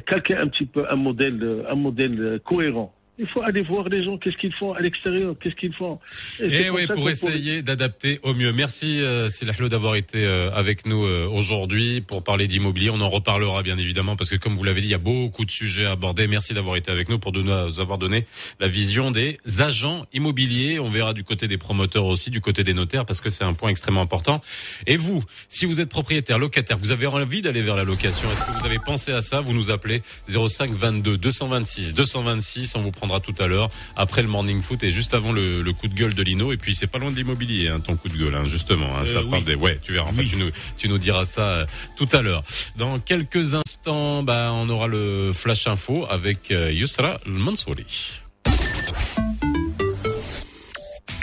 calquer 0.05 0.35
un 0.35 0.49
petit 0.49 0.65
peu 0.65 0.83
un 0.91 0.97
modèle, 0.97 1.63
un 1.69 1.75
modèle 1.75 2.41
cohérent. 2.43 2.93
Il 3.19 3.27
faut 3.27 3.41
aller 3.41 3.61
voir 3.61 3.89
les 3.89 4.03
gens, 4.03 4.17
qu'est-ce 4.19 4.37
qu'ils 4.37 4.53
font 4.53 4.73
à 4.73 4.79
l'extérieur, 4.79 5.33
qu'est-ce 5.41 5.55
qu'ils 5.55 5.73
font. 5.73 5.99
Et 6.39 6.67
comme 6.67 6.75
oui, 6.75 6.85
pour 6.85 7.09
essayer 7.09 7.63
d'adapter 7.63 8.19
au 8.21 8.35
mieux. 8.35 8.53
Merci 8.53 8.99
euh, 9.01 9.27
Silahlo 9.27 9.69
d'avoir 9.69 9.95
été 9.95 10.23
euh, 10.23 10.51
avec 10.53 10.85
nous 10.85 11.03
euh, 11.03 11.27
aujourd'hui 11.27 12.01
pour 12.01 12.23
parler 12.23 12.47
d'immobilier. 12.47 12.91
On 12.91 13.01
en 13.01 13.09
reparlera 13.09 13.63
bien 13.63 13.77
évidemment 13.79 14.15
parce 14.15 14.29
que 14.29 14.35
comme 14.35 14.53
vous 14.53 14.63
l'avez 14.63 14.81
dit, 14.81 14.87
il 14.87 14.91
y 14.91 14.95
a 14.95 14.99
beaucoup 14.99 15.45
de 15.45 15.51
sujets 15.51 15.87
à 15.87 15.91
aborder. 15.93 16.27
Merci 16.27 16.53
d'avoir 16.53 16.75
été 16.75 16.91
avec 16.91 17.09
nous 17.09 17.17
pour 17.17 17.31
de 17.31 17.41
nous 17.41 17.79
avoir 17.79 17.97
donné 17.97 18.27
la 18.59 18.67
vision 18.67 19.09
des 19.09 19.39
agents 19.59 20.05
immobiliers. 20.13 20.79
On 20.79 20.91
verra 20.91 21.15
du 21.15 21.23
côté 21.23 21.47
des 21.47 21.57
promoteurs 21.57 22.05
aussi, 22.05 22.29
du 22.29 22.39
côté 22.39 22.63
des 22.63 22.75
notaires 22.75 23.05
parce 23.05 23.21
que 23.21 23.31
c'est 23.31 23.43
un 23.43 23.53
point 23.53 23.69
extrêmement 23.69 24.01
important. 24.01 24.41
Et 24.85 24.95
vous, 24.95 25.23
si 25.49 25.65
vous 25.65 25.81
êtes 25.81 25.89
propriétaire, 25.89 26.37
locataire, 26.37 26.77
vous 26.77 26.91
avez 26.91 27.07
envie 27.07 27.41
d'aller 27.41 27.63
vers 27.63 27.75
la 27.75 27.83
location, 27.83 28.29
est-ce 28.29 28.45
que 28.45 28.59
vous 28.59 28.65
avez 28.67 28.79
pensé 28.85 29.11
à 29.11 29.21
ça? 29.21 29.41
Vous 29.41 29.53
nous 29.53 29.71
appelez 29.71 30.03
05 30.29 30.69
22 30.69 31.17
226 31.17 31.95
226. 31.95 32.75
On 32.75 32.81
vous 32.81 32.91
tout 33.19 33.33
à 33.39 33.47
l'heure 33.47 33.69
après 33.95 34.21
le 34.21 34.27
morning 34.27 34.61
foot 34.61 34.83
et 34.83 34.91
juste 34.91 35.13
avant 35.13 35.31
le, 35.31 35.61
le 35.61 35.73
coup 35.73 35.87
de 35.87 35.93
gueule 35.93 36.13
de 36.13 36.21
Lino. 36.23 36.51
Et 36.53 36.57
puis 36.57 36.75
c'est 36.75 36.87
pas 36.91 36.97
loin 36.99 37.11
de 37.11 37.15
l'immobilier, 37.15 37.69
hein, 37.69 37.79
ton 37.79 37.95
coup 37.97 38.09
de 38.09 38.17
gueule, 38.17 38.35
hein, 38.35 38.45
justement. 38.45 38.97
Hein, 38.97 39.05
ça 39.05 39.19
Euh, 39.19 39.23
parle 39.29 39.43
oui. 39.43 39.43
des... 39.43 39.55
Ouais, 39.55 39.79
tu 39.81 39.93
verras. 39.93 40.09
En 40.09 40.13
fait, 40.13 40.21
Oui. 40.21 40.27
tu 40.29 40.37
nous, 40.37 40.49
tu 40.77 40.89
nous 40.89 40.97
diras 40.97 41.25
ça 41.25 41.41
euh, 41.41 41.65
tout 41.97 42.09
à 42.13 42.21
l'heure. 42.21 42.43
Dans 42.75 42.99
quelques 42.99 43.53
instants, 43.55 44.23
bah, 44.23 44.51
on 44.53 44.69
aura 44.69 44.87
le 44.87 45.31
flash 45.33 45.67
info 45.67 46.05
avec 46.09 46.51
euh, 46.51 46.71
Yusra 46.71 47.19
Mansouri. 47.25 47.85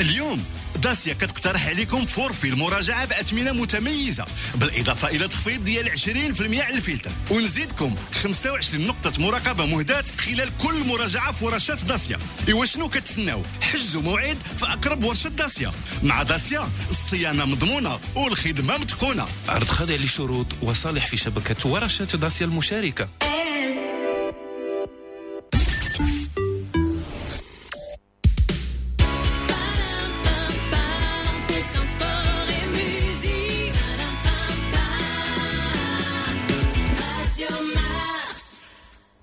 اليوم 0.00 0.44
داسيا 0.82 1.14
كتقترح 1.14 1.68
عليكم 1.68 2.06
فورفي 2.06 2.48
المراجعة 2.48 3.04
بأثمنة 3.04 3.52
متميزة 3.52 4.24
بالإضافة 4.54 5.08
إلى 5.08 5.28
تخفيض 5.28 5.64
ديال 5.64 5.90
20% 5.98 6.60
على 6.60 6.74
الفلتر. 6.74 7.10
ونزيدكم 7.30 7.94
25 8.12 8.86
نقطة 8.86 9.12
مراقبة 9.22 9.66
مهداة 9.66 10.04
خلال 10.18 10.50
كل 10.58 10.84
مراجعة 10.86 11.32
في 11.32 11.44
ورشات 11.44 11.84
داسيا. 11.84 12.18
إوا 12.50 12.64
شنو 12.64 12.88
كتسناو؟ 12.88 13.42
حجزوا 13.60 14.02
موعد 14.02 14.36
في 14.56 14.66
أقرب 14.66 15.04
ورشة 15.04 15.28
داسيا. 15.28 15.72
مع 16.02 16.22
داسيا 16.22 16.68
الصيانة 16.90 17.44
مضمونة 17.44 18.00
والخدمة 18.14 18.78
متقونة. 18.78 19.26
عرض 19.48 19.68
خاضع 19.68 19.94
للشروط 19.94 20.46
وصالح 20.62 21.06
في 21.06 21.16
شبكة 21.16 21.68
ورشات 21.68 22.16
داسيا 22.16 22.46
المشاركة. 22.46 23.08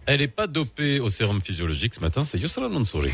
Elle 0.08 0.22
est 0.22 0.28
pas 0.28 0.48
dopée 0.48 1.00
au 1.00 1.10
sérum 1.10 1.40
physiologique 1.42 1.94
ce 1.96 2.00
matin, 2.00 2.24
c'est 2.24 2.38
Yusra 2.40 2.68
Mansouri. 2.70 3.12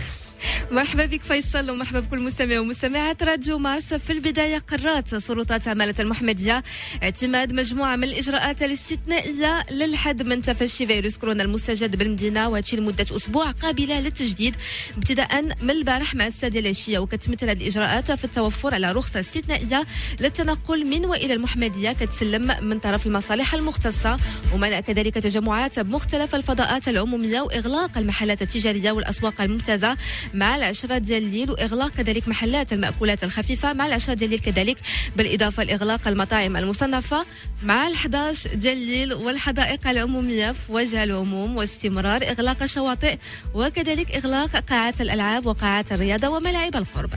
مرحبا 0.71 1.06
بك 1.06 1.21
فيصل 1.21 1.71
ومرحبا 1.71 2.00
بكل 2.00 2.19
مستمع 2.21 2.60
ومستمعات 2.60 3.23
راديو 3.23 3.58
مارس 3.58 3.93
في 3.93 4.13
البداية 4.13 4.58
قررت 4.58 5.15
سلطات 5.15 5.67
عمالة 5.67 5.95
المحمدية 6.00 6.63
اعتماد 7.04 7.54
مجموعة 7.54 7.95
من 7.95 8.04
الإجراءات 8.04 8.63
الاستثنائية 8.63 9.65
للحد 9.71 10.23
من 10.23 10.41
تفشي 10.41 10.88
فيروس 10.88 11.17
كورونا 11.17 11.43
المستجد 11.43 11.95
بالمدينة 11.95 12.50
وهادشي 12.50 12.76
لمدة 12.76 13.06
أسبوع 13.15 13.52
قابلة 13.52 14.00
للتجديد 14.00 14.56
ابتداء 14.97 15.41
من 15.62 15.69
البارح 15.69 16.15
مع 16.15 16.28
السادة 16.28 16.60
العشية 16.60 17.00
وكتمثل 17.00 17.50
هذه 17.50 17.62
الإجراءات 17.62 18.12
في 18.12 18.23
التوفر 18.23 18.73
على 18.73 18.91
رخصة 18.91 19.19
استثنائية 19.19 19.86
للتنقل 20.19 20.86
من 20.86 21.06
وإلى 21.06 21.34
المحمدية 21.34 21.91
كتسلم 21.91 22.52
من 22.62 22.80
طرف 22.80 23.08
المصالح 23.08 23.54
المختصة 23.54 24.17
ومنع 24.54 24.80
كذلك 24.80 25.13
تجمعات 25.13 25.80
بمختلف 25.80 26.36
الفضاءات 26.36 26.76
العمومية 26.87 27.41
وإغلاق 27.41 27.97
المحلات 27.97 28.41
التجارية 28.41 28.91
والأسواق 28.91 29.41
الممتازة 29.41 29.97
مع 30.33 30.55
العشرة 30.55 30.97
ديال 30.97 31.23
الليل 31.23 31.51
وإغلاق 31.51 31.89
كذلك 31.89 32.27
محلات 32.27 32.73
المأكولات 32.73 33.23
الخفيفة 33.23 33.73
مع 33.73 33.87
العشرة 33.87 34.13
ديال 34.13 34.33
الليل 34.33 34.39
كذلك 34.39 34.77
بالإضافة 35.15 35.63
لإغلاق 35.63 36.07
المطاعم 36.07 36.57
المصنفة 36.57 37.25
مع 37.63 37.89
ال11 37.89 38.55
ديال 38.55 38.77
الليل 38.77 39.13
والحدائق 39.13 39.87
العمومية 39.87 40.51
في 40.51 40.71
وجه 40.71 41.03
العموم 41.03 41.57
واستمرار 41.57 42.23
إغلاق 42.23 42.63
الشواطئ 42.63 43.17
وكذلك 43.53 44.15
إغلاق 44.15 44.55
قاعات 44.55 45.01
الألعاب 45.01 45.45
وقاعات 45.45 45.91
الرياضة 45.91 46.29
وملاعب 46.29 46.75
القرب. 46.75 47.09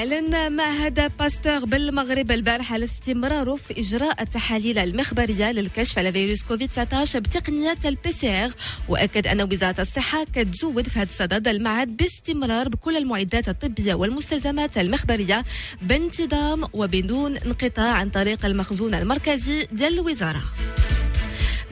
أعلن 0.00 0.52
معهد 0.52 1.12
باستور 1.18 1.64
بالمغرب 1.64 2.30
البارحة 2.30 2.74
على 2.74 2.84
استمراره 2.84 3.56
في 3.56 3.80
إجراء 3.80 4.22
التحاليل 4.22 4.78
المخبرية 4.78 5.52
للكشف 5.52 5.98
على 5.98 6.12
فيروس 6.12 6.42
كوفيد 6.42 6.68
19 6.68 7.20
بتقنية 7.20 7.78
البي 7.84 8.12
سي 8.12 8.44
ار 8.44 8.50
وأكد 8.88 9.26
أن 9.26 9.42
وزارة 9.52 9.80
الصحة 9.80 10.24
كتزود 10.34 10.88
في 10.88 10.98
هذا 10.98 11.08
الصدد 11.08 11.48
المعهد 11.48 11.96
باستمرار 11.96 12.68
بكل 12.68 12.96
المعدات 12.96 13.48
الطبية 13.48 13.94
والمستلزمات 13.94 14.78
المخبرية 14.78 15.44
بانتظام 15.82 16.64
وبدون 16.72 17.36
انقطاع 17.36 17.92
عن 17.92 18.10
طريق 18.10 18.46
المخزون 18.46 18.94
المركزي 18.94 19.66
ديال 19.72 19.94
الوزارة. 19.94 20.42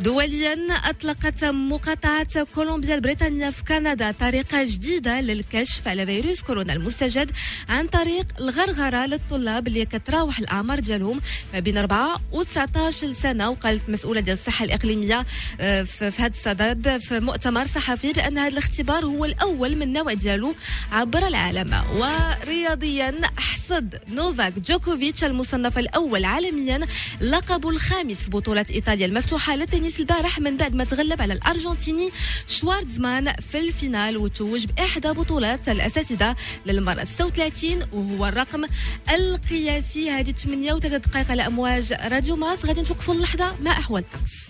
دوليا 0.01 0.57
أطلقت 0.85 1.45
مقاطعة 1.45 2.45
كولومبيا 2.55 2.95
البريطانية 2.95 3.51
في 3.51 3.65
كندا 3.65 4.11
طريقة 4.11 4.65
جديدة 4.65 5.21
للكشف 5.21 5.89
على 5.89 6.07
فيروس 6.07 6.43
كورونا 6.43 6.73
المستجد 6.73 7.31
عن 7.69 7.87
طريق 7.87 8.27
الغرغرة 8.41 9.07
للطلاب 9.07 9.67
اللي 9.69 9.85
كتراوح 9.85 10.39
الأعمار 10.39 10.79
ديالهم 10.81 11.21
ما 11.55 11.59
بين 11.61 11.79
4 11.79 12.21
و 12.33 12.43
19 12.43 13.13
سنة 13.13 13.51
وقالت 13.51 13.91
مسؤولة 13.91 14.21
ديال 14.21 14.37
الصحة 14.37 14.65
الإقليمية 14.65 15.27
آه، 15.61 15.83
في 15.83 16.13
هذا 16.19 16.27
الصدد 16.33 16.99
في 16.99 17.21
مؤتمر 17.21 17.67
صحفي 17.67 18.13
بأن 18.13 18.39
هذا 18.39 18.49
الاختبار 18.49 19.05
هو 19.05 19.25
الأول 19.25 19.77
من 19.77 19.83
النوع 19.83 20.13
ديالو 20.13 20.55
عبر 20.93 21.27
العالم. 21.29 21.83
ورياضيا 21.95 23.15
حصد 23.37 23.95
نوفاك 24.09 24.59
جوكوفيتش 24.59 25.25
المصنف 25.25 25.79
الأول 25.79 26.25
عالميا 26.25 26.81
لقبه 27.21 27.71
الخامس 27.71 28.17
في 28.17 28.31
بطولة 28.31 28.67
إيطاليا 28.71 29.07
المفتوحة 29.07 29.57
للتنس 29.57 29.88
البارح 30.01 30.39
من 30.39 30.57
بعد 30.57 30.75
ما 30.75 30.85
تغلب 30.85 31.23
على 31.23 31.33
الأرجنتيني 31.35 32.11
شوارتزمان 32.47 33.33
في 33.33 33.59
الفينال 33.59 34.17
وتوج 34.17 34.67
بإحدى 34.67 35.09
بطولات 35.09 35.69
الأساتذة 35.69 36.37
للمرة 36.67 37.05
36 37.05 37.83
وهو 37.93 38.27
الرقم 38.27 38.65
القياسي. 39.11 40.11
هذه 40.11 40.31
8 40.31 40.73
و3 40.73 40.87
دقائق 40.87 41.31
على 41.31 41.47
أمواج 41.47 41.93
راديو 41.93 42.37
ماراس 42.37 42.65
غادي 42.65 42.81
نتوقفوا 42.81 43.15
اللحظة 43.15 43.57
مع 43.61 43.71
أحوال 43.71 44.03
الطقس 44.03 44.49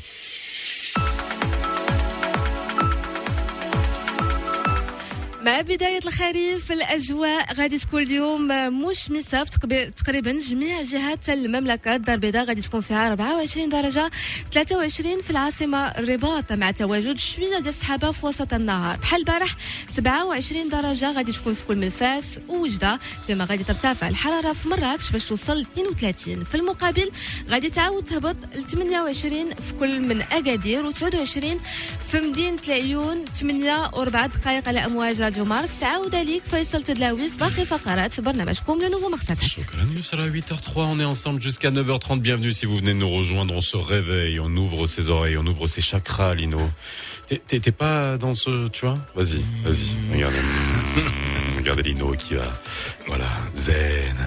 مع 5.42 5.61
بداية 5.61 5.98
الخريف 5.98 6.72
الأجواء 6.72 7.55
غادي 7.55 7.79
تكون 7.79 8.03
اليوم 8.03 8.48
مشمسة 8.83 9.44
في 9.44 9.90
تقريبا 9.96 10.33
جميع 10.33 10.83
جهات 10.83 11.29
المملكة. 11.29 11.94
الدار 11.94 12.14
البيضاء 12.14 12.44
غادي 12.44 12.61
تكون 12.61 12.81
فيها 12.81 13.07
24 13.07 13.68
درجة 13.68 14.11
23 14.53 15.22
في 15.22 15.31
العاصمة 15.31 15.79
الرباط 15.87 16.53
مع 16.53 16.70
تواجد 16.70 17.18
شوية 17.18 17.48
ديال 17.48 17.68
السحابة 17.68 18.12
في 18.12 18.27
وسط 18.27 18.53
النهار. 18.55 18.96
بحال 18.96 19.20
البارح 19.20 19.57
27 19.90 20.68
درجة 20.68 21.12
غادي 21.12 21.33
تكون 21.33 21.55
في 21.55 21.64
كل 21.64 21.77
من 21.77 21.88
فاس 21.90 22.40
ووجدة 22.48 22.98
فيما 23.27 23.44
غادي 23.44 23.64
ترتفع 23.64 24.09
الحرارة 24.09 24.53
في 24.53 24.68
مراكش 24.68 25.11
باش 25.11 25.24
توصل 25.24 25.61
32 25.72 26.44
في 26.44 26.55
المقابل 26.55 27.11
غادي 27.51 27.70
تعاود 27.70 28.05
تهبط 28.05 28.37
ل 28.57 28.62
28 28.66 29.51
في 29.51 29.72
كل 29.81 30.01
من 30.01 30.22
أكادير 30.22 30.87
و 30.87 30.90
29 30.90 31.61
في 32.09 32.20
مدينة 32.20 32.59
العيون 32.68 33.24
8 33.24 33.87
و4 33.90 34.27
دقائق 34.27 34.68
على 34.68 34.85
أمواج 34.85 35.28
راديو 35.28 35.28
راديو 35.28 35.46
مارس 35.46 35.84
عاودة 35.84 36.24
ليك 36.24 36.43
فيصل 36.43 36.84
تدلاوي 36.84 37.30
في 37.30 37.38
باقي 37.38 37.65
فقرات 37.65 38.22
برنامجكم 38.22 38.82
لو 38.82 38.89
نوفو 38.89 39.10
مقصد 39.10 39.38
Chocolat 39.43 39.86
News 39.93 40.13
à 40.13 40.15
la 40.15 40.28
8h03, 40.30 40.76
on 40.76 41.00
est 41.00 41.06
ensemble 41.06 41.41
jusqu'à 41.41 41.72
9h30. 41.72 42.19
Bienvenue 42.19 42.54
si 42.54 42.65
vous 42.65 42.78
venez 42.78 42.93
de 42.93 42.98
nous 43.00 43.10
rejoindre. 43.10 43.54
On 43.54 43.62
se 43.62 43.78
réveille, 43.78 44.39
on 44.39 44.52
ouvre 44.58 44.88
ses 44.88 45.10
oreilles, 45.10 45.38
on 45.38 45.46
ouvre 45.46 45.67
ses 45.67 45.82
chakras, 45.82 46.34
Lino. 46.36 46.62
T'es- 47.28 47.41
T'es 47.48 47.60
t'es 47.60 47.72
pas 47.72 48.17
dans 48.17 48.36
ce, 48.36 48.67
tu 48.69 48.82
vois 48.86 48.98
Vas-y, 49.15 49.41
vas-y. 49.65 49.88
Regardez, 50.13 50.38
Mm, 50.96 51.58
regardez 51.58 51.84
Lino 51.84 52.08
qui 52.24 52.34
va, 52.36 52.52
voilà, 53.08 53.30
zen. 53.54 54.17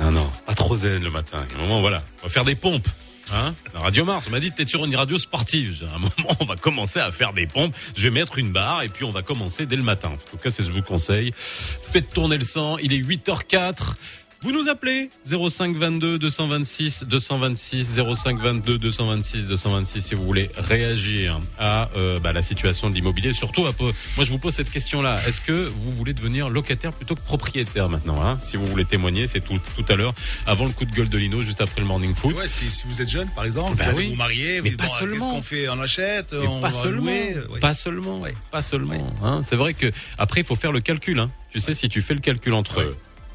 Non, 0.00 0.10
non, 0.18 0.28
pas 0.46 0.54
trop 0.54 0.76
zen 0.76 1.02
le 1.02 1.10
matin. 1.10 1.38
À 1.38 1.54
un 1.58 1.60
moment, 1.66 1.80
voilà, 1.80 2.00
on 2.20 2.26
va 2.26 2.32
faire 2.36 2.44
des 2.44 2.54
pompes. 2.54 2.88
Hein 3.31 3.55
Radio 3.73 4.05
Mars, 4.05 4.25
on 4.27 4.31
m'a 4.31 4.39
dit 4.39 4.51
t'es 4.51 4.67
sur 4.67 4.83
une 4.85 4.95
radio 4.95 5.17
sportive. 5.17 5.85
À 5.89 5.95
un 5.95 5.99
moment, 5.99 6.37
on 6.39 6.45
va 6.45 6.55
commencer 6.55 6.99
à 6.99 7.11
faire 7.11 7.33
des 7.33 7.47
pompes. 7.47 7.75
Je 7.95 8.03
vais 8.03 8.09
mettre 8.09 8.37
une 8.37 8.51
barre 8.51 8.83
et 8.83 8.89
puis 8.89 9.05
on 9.05 9.09
va 9.09 9.21
commencer 9.21 9.65
dès 9.65 9.75
le 9.75 9.83
matin. 9.83 10.09
En 10.09 10.17
tout 10.17 10.37
cas, 10.37 10.49
c'est 10.49 10.63
ce 10.63 10.67
que 10.67 10.73
je 10.73 10.79
vous 10.79 10.83
conseille. 10.83 11.31
Faites 11.35 12.09
tourner 12.13 12.37
le 12.37 12.43
sang. 12.43 12.77
Il 12.77 12.93
est 12.93 12.99
8h04. 12.99 13.95
Vous 14.43 14.51
nous 14.51 14.67
appelez 14.67 15.09
05 15.25 15.77
22 15.77 16.19
226 16.19 17.05
226 17.05 17.95
05 18.15 18.39
22 18.41 18.77
226 18.77 19.47
226 19.47 20.01
si 20.01 20.15
vous 20.15 20.25
voulez 20.25 20.49
réagir 20.57 21.39
à 21.57 21.89
euh, 21.95 22.19
bah, 22.19 22.33
la 22.33 22.41
situation 22.41 22.89
de 22.89 22.95
l'immobilier. 22.95 23.31
Surtout, 23.31 23.65
à 23.67 23.71
moi 23.79 23.91
je 24.25 24.29
vous 24.31 24.39
pose 24.39 24.53
cette 24.53 24.69
question-là. 24.69 25.25
Est-ce 25.25 25.39
que 25.39 25.63
vous 25.63 25.91
voulez 25.93 26.13
devenir 26.13 26.49
locataire 26.49 26.91
plutôt 26.91 27.15
que 27.15 27.21
propriétaire 27.21 27.87
maintenant 27.87 28.21
hein? 28.21 28.37
Si 28.41 28.57
vous 28.57 28.65
voulez 28.65 28.83
témoigner, 28.83 29.27
c'est 29.27 29.39
tout, 29.39 29.59
tout 29.77 29.85
à 29.87 29.95
l'heure, 29.95 30.13
avant 30.45 30.65
le 30.65 30.71
coup 30.71 30.83
de 30.83 30.91
gueule 30.91 31.07
de 31.07 31.17
Lino, 31.17 31.39
juste 31.39 31.61
après 31.61 31.79
le 31.79 31.87
morning 31.87 32.13
foot. 32.13 32.37
Ouais, 32.37 32.49
si, 32.49 32.69
si 32.69 32.83
vous 32.85 33.01
êtes 33.01 33.09
jeune, 33.09 33.29
par 33.33 33.45
exemple, 33.45 33.77
Bah 33.77 33.91
vous 33.91 33.97
oui. 33.97 34.09
vous 34.09 34.15
marier, 34.15 34.57
vous 34.57 34.63
Mais 34.65 34.69
dites, 34.71 34.79
pas 34.79 34.87
bon, 34.87 34.91
seulement. 34.91 35.15
qu'est-ce 35.15 35.29
qu'on 35.35 35.41
fait? 35.41 35.69
On 35.69 35.79
achète 35.79 36.33
Mais 36.33 36.47
on 36.47 36.59
pas 36.59 36.67
va 36.67 36.73
seulement, 36.73 37.01
louer 37.03 37.35
ouais. 37.49 37.59
pas 37.61 37.73
seulement, 37.73 38.19
Ouais. 38.19 38.35
pas 38.51 38.61
seulement. 38.61 39.13
hein. 39.23 39.39
C'est 39.47 39.55
vrai 39.55 39.73
que 39.73 39.89
après 40.17 40.41
il 40.41 40.45
faut 40.45 40.55
faire 40.57 40.73
le 40.73 40.81
calcul. 40.81 41.17
Hein. 41.19 41.31
Tu 41.49 41.61
sais, 41.61 41.73
si 41.73 41.87
tu 41.87 42.01
fais 42.01 42.13
le 42.13 42.19
calcul 42.19 42.53
entre 42.53 42.93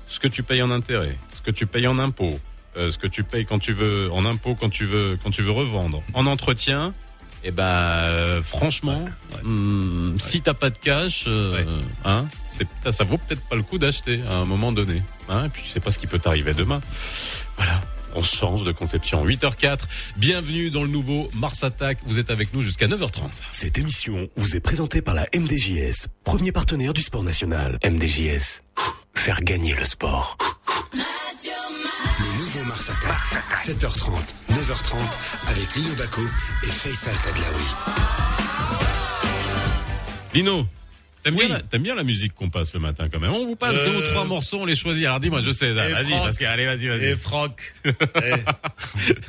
ce 0.09 0.21
que 0.21 0.29
tu 0.29 0.43
payes 0.43 0.63
en 0.63 0.71
intérêt, 0.71 1.17
ce 1.33 1.41
que 1.43 1.51
tu 1.51 1.67
payes 1.67 1.87
en 1.87 1.99
impôts, 1.99 2.39
euh, 2.77 2.91
ce 2.91 2.99
que 2.99 3.07
tu 3.07 3.25
payes 3.25 3.45
quand 3.47 3.59
tu 3.59 3.73
veux 3.73 4.11
en 4.13 4.25
impôts, 4.25 4.55
quand 4.55 4.71
tu 4.71 4.85
veux 4.87 5.19
quand 5.23 5.31
tu 5.31 5.43
veux 5.43 5.51
revendre, 5.53 6.03
en 6.15 6.27
entretien, 6.27 6.95
et 7.45 7.51
ben 7.51 7.63
euh, 7.65 8.43
franchement, 8.43 9.05
Ouais. 9.05 9.41
hum, 9.45 10.17
si 10.19 10.41
t'as 10.41 10.55
pas 10.55 10.71
de 10.71 10.79
cash, 10.79 11.25
euh, 11.29 11.57
Ouais. 11.57 11.67
hein, 12.05 12.27
c'est 12.47 12.67
ça 12.91 13.05
vaut 13.05 13.19
peut-être 13.19 13.43
pas 13.49 13.57
le 13.57 13.63
coup 13.63 13.79
d'acheter 13.79 14.21
à 14.29 14.37
un 14.37 14.45
moment 14.45 14.73
donné. 14.73 15.03
Hein. 15.29 15.45
Et 15.47 15.49
puis 15.49 15.63
tu 15.63 15.69
sais 15.69 15.81
pas 15.81 15.91
ce 15.91 15.99
qui 15.99 16.07
peut 16.07 16.19
t'arriver 16.19 16.55
demain. 16.55 16.81
Voilà. 17.57 17.81
On 18.15 18.23
change 18.23 18.65
de 18.65 18.73
conception. 18.73 19.25
8h04. 19.27 19.81
Bienvenue 20.17 20.71
dans 20.71 20.83
le 20.83 20.89
nouveau 20.89 21.29
Mars 21.35 21.63
Attack. 21.63 21.99
Vous 22.07 22.19
êtes 22.19 22.31
avec 22.31 22.55
nous 22.55 22.63
jusqu'à 22.63 22.87
9h30. 22.89 23.29
Cette 23.51 23.77
émission 23.77 24.29
vous 24.35 24.57
est 24.57 24.61
présentée 24.61 25.03
par 25.03 25.15
la 25.15 25.27
MDJS, 25.37 26.07
premier 26.25 26.51
partenaire 26.51 26.95
du 26.95 27.03
sport 27.03 27.23
national. 27.23 27.79
MDJS, 27.85 28.63
faire 29.19 29.41
gagner 29.41 29.75
le 29.75 29.85
sport. 29.85 30.39
Le 30.93 32.39
nouveau 32.39 32.65
Mars 32.69 32.89
Attack, 32.89 33.43
7h30, 33.55 34.13
9h30, 34.53 34.97
avec 35.49 35.75
Lino 35.75 35.93
Baco 35.95 36.23
et 36.63 36.67
Faisal 36.67 37.15
Tadlaoui. 37.25 37.65
Lino, 40.35 40.67
t'aimes 41.31 41.39
Oui. 41.39 41.47
bien, 41.47 41.57
la- 41.57 41.63
t'aimes 41.63 41.83
bien 41.83 41.95
la 41.95 42.05
musique 42.05 42.35
qu'on 42.35 42.51
passe 42.51 42.75
le 42.75 42.81
matin 42.81 43.09
quand 43.13 43.21
même. 43.21 43.33
On 43.33 43.47
vous 43.47 43.57
passe 43.57 43.75
deux 43.77 43.97
ou 43.97 44.01
Euh, 44.03 44.09
trois 44.11 44.25
morceaux, 44.25 44.59
on 44.61 44.65
les 44.67 44.75
choisit. 44.75 45.05
Alors 45.07 45.21
dis-moi, 45.21 45.41
je 45.41 45.51
sais, 45.53 45.69
Et 45.71 45.73
vas-y, 45.73 46.37
que 46.39 46.45
allez, 46.45 46.67
vas-y, 46.67 46.87
Et 46.87 46.89
vas-y. 46.89 47.17
Franck, 47.17 47.75
eh, 47.85 48.33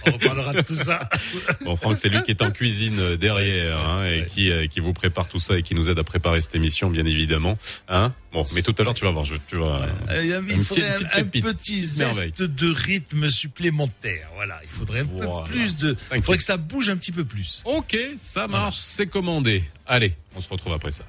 on 0.08 0.12
reparlera 0.12 0.54
de 0.54 0.62
tout 0.62 0.76
ça. 0.76 1.10
Bon, 1.66 1.76
Franck, 1.76 1.98
c'est 1.98 2.10
lui 2.10 2.22
qui 2.24 2.32
est 2.32 2.42
en 2.42 2.52
cuisine 2.52 2.98
euh, 3.00 3.18
derrière 3.18 3.78
hein, 3.80 4.06
et 4.06 4.22
ouais. 4.22 4.28
qui 4.34 4.50
euh, 4.52 4.68
qui 4.68 4.80
vous 4.80 4.94
prépare 4.94 5.28
tout 5.28 5.40
ça 5.40 5.58
et 5.58 5.62
qui 5.62 5.76
nous 5.76 5.90
aide 5.90 6.00
à 6.00 6.04
préparer 6.04 6.42
cette 6.42 6.56
émission, 6.56 6.90
bien 6.90 7.06
évidemment. 7.06 7.58
Hein 7.90 8.14
bon, 8.32 8.44
mais 8.56 8.62
tout 8.62 8.74
à 8.78 8.84
l'heure, 8.84 8.94
tu 8.94 9.06
vas 9.06 9.12
voir, 9.12 9.26
je, 9.26 9.36
tu 9.48 9.58
vas. 9.58 9.88
Euh, 10.10 10.22
Il 10.24 10.28
y 10.30 10.34
a- 10.34 10.40
il 10.48 10.52
Une 10.56 10.64
faudrait 10.64 10.94
petite- 10.94 11.08
un, 11.14 11.24
petite 11.24 11.46
petit 11.46 11.80
zeste 11.80 12.42
de 12.42 12.72
rythme 12.72 13.28
supplémentaire. 13.30 14.30
Voilà, 14.36 14.60
il 14.64 14.70
faudrait 14.70 15.02
un 15.02 15.04
Voilà. 15.04 15.44
peu 15.46 15.52
plus 15.52 15.76
de. 15.78 15.96
Il 16.16 16.22
faudrait 16.22 16.38
que 16.38 16.44
ça 16.44 16.58
bouge 16.58 16.90
un 16.90 16.98
petit 16.98 17.12
peu 17.12 17.26
plus. 17.26 17.62
Ok, 17.66 17.96
ça 18.18 18.48
marche, 18.48 18.78
c'est 18.80 19.08
commandé. 19.08 19.64
Allez, 19.86 20.14
on 20.36 20.42
se 20.42 20.50
retrouve 20.50 20.74
après 20.74 20.92
ça. 20.92 21.04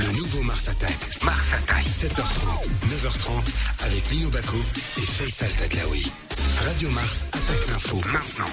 Le 0.00 0.16
nouveau 0.16 0.42
Mars 0.42 0.66
Attack. 0.68 0.96
Mars 1.22 1.36
Attack. 1.52 1.84
7h30, 1.84 2.64
9h30, 2.88 3.84
avec 3.84 4.10
Lino 4.10 4.30
Baco 4.30 4.56
et 4.96 5.02
Faisal 5.02 5.50
Tadlaoui. 5.50 6.10
Radio 6.64 6.88
Mars 6.88 7.26
attaque 7.32 7.68
l'info 7.68 8.00
maintenant. 8.10 8.46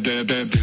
I 0.00 0.57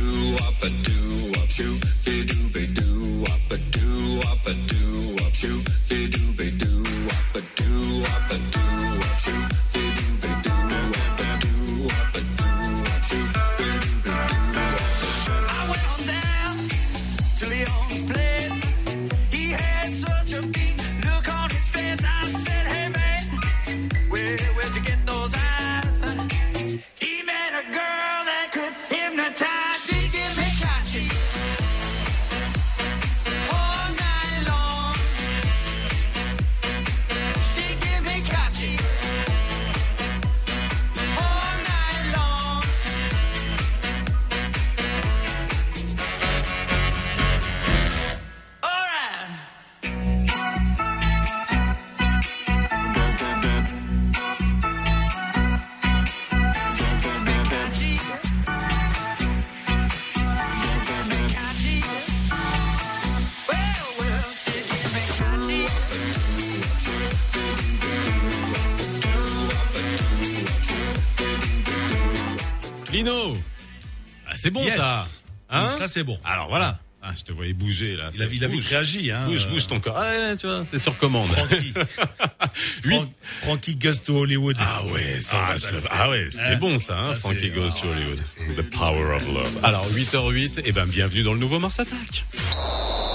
c'est 74.46 74.52
bon 74.52 74.64
Yes. 74.64 74.78
ça. 74.78 75.06
Hein 75.50 75.70
ça 75.72 75.88
c'est 75.88 76.04
bon. 76.04 76.20
Alors 76.24 76.50
voilà. 76.50 76.78
Ah, 77.08 77.12
je 77.16 77.22
te 77.24 77.32
voyais 77.32 77.54
bouger 77.54 77.96
là. 77.96 78.10
Il 78.16 78.22
a, 78.24 78.26
il 78.26 78.44
a 78.44 78.48
Bouge. 78.48 78.68
réagi. 78.68 79.12
Hein, 79.12 79.26
Bouge, 79.28 79.46
euh, 79.46 79.50
bouge 79.50 79.68
ton 79.68 79.80
corps. 79.80 79.96
Ah, 79.98 80.10
ouais, 80.10 80.36
tu 80.38 80.48
vois, 80.48 80.64
c'est 80.70 80.80
sur 80.80 80.98
commande. 80.98 81.30
Frankie. 81.30 81.74
Fran- 82.84 83.10
Frankie 83.44 83.76
Goes 83.76 84.00
to 84.06 84.18
Hollywood. 84.22 84.56
Ah 84.60 84.84
ouais, 84.92 85.20
ça, 85.20 85.50
Ah, 85.52 85.58
ça, 85.60 85.70
ah 85.92 86.10
ouais, 86.10 86.28
c'était 86.32 86.44
Hein 86.44 86.56
bon 86.58 86.80
ça, 86.80 86.98
hein, 87.00 87.14
Ça, 87.14 87.20
Frankie 87.20 87.50
Goes 87.52 87.70
to 87.70 87.76
ah, 87.84 87.88
Hollywood. 87.96 88.14
ça, 88.14 88.24
c'est- 88.38 88.56
The 88.56 88.70
Power 88.72 89.16
of 89.16 89.28
Love. 89.28 89.60
Alors 89.64 89.88
8h08, 89.92 90.62
et 90.66 90.72
ben 90.72 90.86
bienvenue 90.88 91.22
dans 91.24 91.34
le 91.34 91.40
nouveau 91.40 91.60
Mars 91.60 91.80
Attack. 91.80 92.26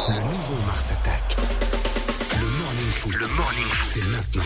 Le 0.08 0.14
nouveau 0.14 0.58
Mars 0.66 0.92
Attack. 0.92 1.36
Le 2.40 2.46
morning 2.46 2.90
foot. 2.92 3.14
Le 3.14 3.26
morning 3.28 3.64
foot. 3.64 3.90
C'est 3.94 4.04
maintenant. 4.08 4.44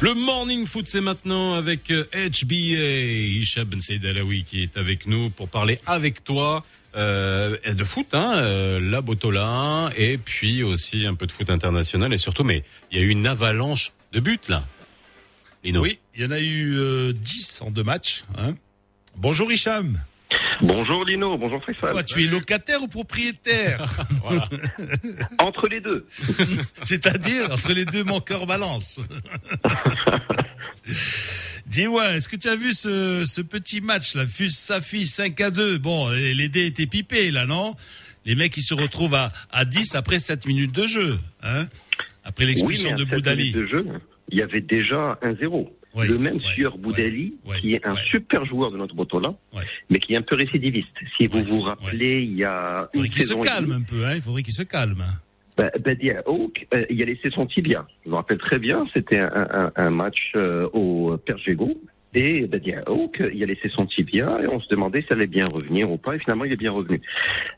Le 0.00 0.14
morning 0.14 0.64
foot 0.64 0.86
c'est 0.86 1.00
maintenant 1.00 1.54
avec 1.54 1.90
euh, 1.90 2.04
HBA, 2.14 3.40
Hicham 3.40 3.64
Ben 3.64 3.80
Saïd 3.80 4.04
Alaoui 4.04 4.44
qui 4.44 4.62
est 4.62 4.76
avec 4.76 5.06
nous 5.06 5.28
pour 5.30 5.48
parler 5.48 5.80
avec 5.86 6.22
toi 6.22 6.64
euh, 6.96 7.56
de 7.66 7.84
foot, 7.84 8.14
hein, 8.14 8.38
euh, 8.38 8.78
la 8.80 9.00
Botola 9.00 9.90
et 9.96 10.16
puis 10.16 10.62
aussi 10.62 11.04
un 11.04 11.14
peu 11.14 11.26
de 11.26 11.32
foot 11.32 11.50
international 11.50 12.12
et 12.12 12.18
surtout, 12.18 12.44
mais 12.44 12.62
il 12.92 12.98
y 12.98 13.00
a 13.00 13.04
eu 13.04 13.08
une 13.08 13.26
avalanche 13.26 13.92
de 14.12 14.20
buts 14.20 14.38
là. 14.48 14.64
Oui, 15.80 15.98
il 16.14 16.22
y 16.22 16.24
en 16.24 16.30
a 16.30 16.38
eu 16.38 16.78
euh, 16.78 17.12
10 17.12 17.62
en 17.62 17.70
deux 17.72 17.82
matchs. 17.82 18.24
hein. 18.36 18.54
Bonjour 19.16 19.50
Hicham. 19.50 20.00
Bonjour 20.60 21.04
Lino, 21.04 21.38
bonjour 21.38 21.64
Faisal. 21.64 21.90
Toi, 21.90 22.02
tu 22.02 22.22
es 22.22 22.26
locataire 22.26 22.82
ou 22.82 22.88
propriétaire 22.88 23.84
Entre 25.38 25.68
les 25.68 25.80
deux. 25.80 26.06
C'est-à-dire, 26.82 27.50
entre 27.52 27.72
les 27.72 27.84
deux, 27.84 28.02
mon 28.04 28.20
cœur 28.20 28.46
balance. 28.46 29.00
Dis-moi, 31.66 32.14
est-ce 32.14 32.28
que 32.28 32.36
tu 32.36 32.48
as 32.48 32.56
vu 32.56 32.72
ce, 32.72 33.24
ce 33.24 33.40
petit 33.40 33.80
match, 33.80 34.14
la 34.14 34.26
FUS 34.26 34.50
Safi 34.50 35.06
5 35.06 35.40
à 35.40 35.50
2 35.50 35.78
Bon, 35.78 36.08
les 36.10 36.34
les 36.34 36.48
dés 36.48 36.66
étaient 36.66 36.86
pipés, 36.86 37.30
là, 37.30 37.46
non? 37.46 37.74
Les 38.24 38.34
mecs, 38.34 38.56
ils 38.56 38.62
se 38.62 38.74
retrouvent 38.74 39.14
à, 39.14 39.32
à 39.50 39.64
10 39.64 39.94
après 39.94 40.18
7 40.18 40.46
minutes 40.46 40.74
de 40.74 40.86
jeu. 40.86 41.18
Hein? 41.42 41.66
Après 42.24 42.46
l'expulsion 42.46 42.90
oui, 42.90 42.96
de 42.96 43.04
Boudali. 43.04 43.52
minutes 43.52 43.56
de 43.56 43.66
jeu, 43.66 43.86
il 44.30 44.38
y 44.38 44.42
avait 44.42 44.60
déjà 44.60 45.18
un 45.22 45.34
zéro. 45.36 45.74
Oui, 45.94 46.06
le 46.06 46.18
même 46.18 46.38
sieur 46.54 46.76
Boudali, 46.78 47.34
qui 47.60 47.74
est 47.74 47.84
un 47.86 47.94
super 47.96 48.44
joueur 48.44 48.70
de 48.70 48.76
notre 48.76 48.94
Botola, 48.94 49.34
mais 49.90 49.98
qui 49.98 50.12
est 50.14 50.16
un 50.16 50.22
peu 50.22 50.34
récidiviste. 50.36 50.94
Si 51.16 51.26
vous 51.26 51.42
vous 51.44 51.60
rappelez, 51.60 52.22
il 52.22 52.34
y 52.34 52.44
a 52.44 52.88
Il 52.92 52.98
faudrait 52.98 53.06
une 53.06 53.12
qu'il 53.12 53.22
se 53.22 53.28
saison 53.28 53.42
et 53.42 53.46
calme 53.46 53.64
demie, 53.66 53.76
un 53.76 53.82
peu, 53.82 54.04
hein 54.04 54.12
Il 54.16 54.20
faudrait 54.20 54.42
qu'il 54.42 54.52
se 54.54 54.62
calme. 54.62 55.02
bah, 55.56 55.70
Badia 55.80 56.22
Hawk, 56.26 56.66
euh, 56.74 56.84
il 56.90 57.02
a 57.02 57.06
laissé 57.06 57.30
son 57.30 57.46
tibia. 57.46 57.86
Je 58.04 58.10
me 58.10 58.14
rappelle 58.16 58.38
très 58.38 58.58
bien, 58.58 58.86
c'était 58.92 59.18
un, 59.18 59.30
un- 59.50 59.72
un 59.74 59.90
match 59.90 60.32
euh, 60.36 60.68
au 60.74 61.16
Pergego. 61.16 61.80
Et 62.14 62.46
Badia 62.46 62.82
Hawk, 62.86 63.22
il 63.34 63.42
a 63.42 63.46
laissé 63.46 63.68
son 63.68 63.86
tibia 63.86 64.38
et 64.42 64.46
on 64.46 64.60
se 64.60 64.68
demandait 64.68 65.02
si 65.02 65.08
ça 65.08 65.14
allait 65.14 65.26
bien 65.26 65.44
revenir 65.52 65.90
ou 65.90 65.96
pas. 65.98 66.16
Et 66.16 66.18
finalement, 66.18 66.44
il 66.44 66.52
est 66.52 66.56
bien 66.56 66.70
revenu. 66.72 67.00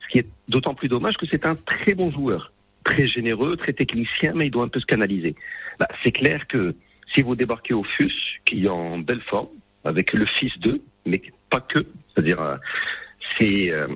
Ce 0.07 0.13
qui 0.13 0.19
est 0.19 0.27
d'autant 0.49 0.75
plus 0.75 0.89
dommage 0.89 1.17
que 1.17 1.27
c'est 1.31 1.45
un 1.47 1.55
très 1.57 1.95
bon 1.95 2.11
joueur. 2.11 2.53
Très 2.85 3.07
généreux, 3.07 3.57
très 3.57 3.73
technicien, 3.75 4.33
mais 4.35 4.47
il 4.47 4.51
doit 4.51 4.65
un 4.65 4.69
peu 4.69 4.81
se 4.81 4.87
canaliser. 4.87 5.35
Bah, 5.79 5.87
c'est 6.03 6.13
clair 6.13 6.47
que 6.49 6.75
si 7.15 7.23
vous 7.23 7.35
débarquez 7.35 7.75
au 7.75 7.85
FUS, 7.85 8.13
qui 8.45 8.65
est 8.65 8.69
en 8.69 8.99
belle 8.99 9.23
forme, 9.23 9.49
avec 9.85 10.13
le 10.13 10.27
fils 10.27 10.57
d'eux, 10.59 10.83
mais 11.07 11.21
pas 11.51 11.61
que, 11.61 11.87
c'est-à-dire, 12.09 12.41
euh, 12.41 12.57
c'est... 13.39 13.71
Euh, 13.71 13.89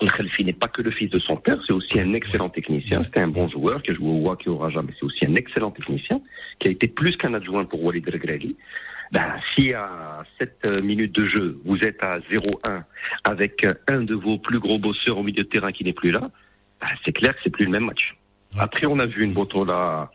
Khalfi 0.00 0.44
n'est 0.44 0.52
pas 0.52 0.68
que 0.68 0.82
le 0.82 0.90
fils 0.90 1.08
de 1.10 1.18
son 1.18 1.36
père, 1.36 1.56
c'est 1.66 1.72
aussi 1.72 1.98
un 1.98 2.12
excellent 2.12 2.50
technicien. 2.50 3.02
C'était 3.04 3.20
un 3.20 3.28
bon 3.28 3.48
joueur 3.48 3.82
qui 3.82 3.92
a 3.92 3.94
joué 3.94 4.08
au 4.08 4.34
et 4.34 4.48
au 4.48 4.58
Raja, 4.58 4.82
mais 4.82 4.92
c'est 4.98 5.04
aussi 5.04 5.24
un 5.24 5.34
excellent 5.34 5.70
technicien 5.70 6.20
qui 6.58 6.68
a 6.68 6.70
été 6.72 6.88
plus 6.88 7.16
qu'un 7.16 7.32
adjoint 7.32 7.64
pour 7.64 7.82
Walid 7.82 8.06
Regragui. 8.08 8.56
Ben, 9.12 9.36
si 9.54 9.72
à 9.72 10.24
7 10.38 10.82
minutes 10.82 11.14
de 11.14 11.28
jeu, 11.28 11.60
vous 11.64 11.78
êtes 11.78 12.02
à 12.02 12.18
0-1 12.18 12.82
avec 13.24 13.64
euh, 13.64 13.70
un 13.88 14.02
de 14.02 14.14
vos 14.14 14.38
plus 14.38 14.58
gros 14.58 14.78
bosseurs 14.78 15.18
au 15.18 15.22
milieu 15.22 15.44
de 15.44 15.48
terrain 15.48 15.72
qui 15.72 15.84
n'est 15.84 15.92
plus 15.92 16.10
là, 16.10 16.30
ben, 16.80 16.88
c'est 17.04 17.12
clair 17.12 17.34
que 17.34 17.40
c'est 17.44 17.50
plus 17.50 17.64
le 17.64 17.70
même 17.70 17.84
match. 17.84 18.14
Après, 18.58 18.86
on 18.86 18.98
a 18.98 19.06
vu 19.06 19.24
une 19.24 19.32
Botola 19.32 20.10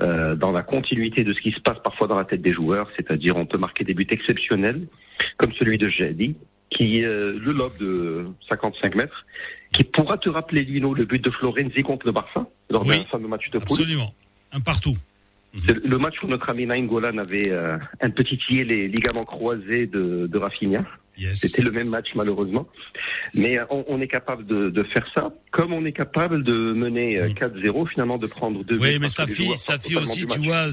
euh, 0.00 0.34
dans 0.34 0.52
la 0.52 0.62
continuité 0.62 1.24
de 1.24 1.32
ce 1.32 1.40
qui 1.40 1.52
se 1.52 1.60
passe 1.60 1.78
parfois 1.82 2.06
dans 2.08 2.16
la 2.16 2.24
tête 2.24 2.42
des 2.42 2.52
joueurs, 2.52 2.88
c'est-à-dire 2.96 3.36
on 3.36 3.46
peut 3.46 3.58
marquer 3.58 3.84
des 3.84 3.94
buts 3.94 4.06
exceptionnels, 4.10 4.86
comme 5.36 5.52
celui 5.54 5.78
de 5.78 5.88
Jadi, 5.88 6.36
qui 6.70 7.04
euh, 7.04 7.38
le 7.40 7.52
lobe 7.52 7.76
de 7.78 8.26
55 8.48 8.94
mètres, 8.94 9.24
qui 9.72 9.84
pourra 9.84 10.18
te 10.18 10.28
rappeler 10.28 10.64
Lino 10.64 10.94
le 10.94 11.04
but 11.04 11.22
de 11.24 11.30
Florenzi 11.30 11.82
contre 11.82 12.06
le 12.06 12.12
Barça 12.12 12.46
lors 12.70 12.86
Oui. 12.86 12.98
d'un 12.98 13.04
fameux 13.04 13.28
match 13.28 13.50
de 13.50 13.58
poule. 13.58 13.78
Absolument. 13.80 14.12
Un 14.52 14.60
partout. 14.60 14.96
Le 15.64 15.96
match 15.98 16.14
où 16.22 16.26
notre 16.28 16.50
ami 16.50 16.66
Naïm 16.66 16.86
Golan 16.86 17.16
avait 17.18 17.48
euh, 17.50 17.78
un 18.00 18.10
petit 18.10 18.36
tillé 18.38 18.64
les 18.64 18.86
ligaments 18.86 19.24
croisés 19.24 19.86
de, 19.86 20.26
de 20.26 20.38
Rafinha. 20.38 20.84
Yes. 21.18 21.40
C'était 21.40 21.62
le 21.62 21.70
même 21.72 21.88
match 21.88 22.08
malheureusement. 22.14 22.68
Mais 23.34 23.58
euh, 23.58 23.64
on, 23.70 23.84
on 23.88 24.00
est 24.00 24.08
capable 24.08 24.46
de, 24.46 24.70
de 24.70 24.82
faire 24.84 25.06
ça, 25.14 25.32
comme 25.50 25.72
on 25.72 25.84
est 25.84 25.92
capable 25.92 26.44
de 26.44 26.52
mener 26.72 27.18
euh, 27.18 27.28
4-0, 27.30 27.88
finalement 27.90 28.18
de 28.18 28.26
prendre 28.26 28.62
deux 28.64 28.76
Oui, 28.78 28.92
buts 28.94 28.98
mais 29.00 29.08
les 29.26 29.32
fille, 29.34 29.50
aussi, 29.96 30.26
tu 30.26 30.38
vois, 30.40 30.66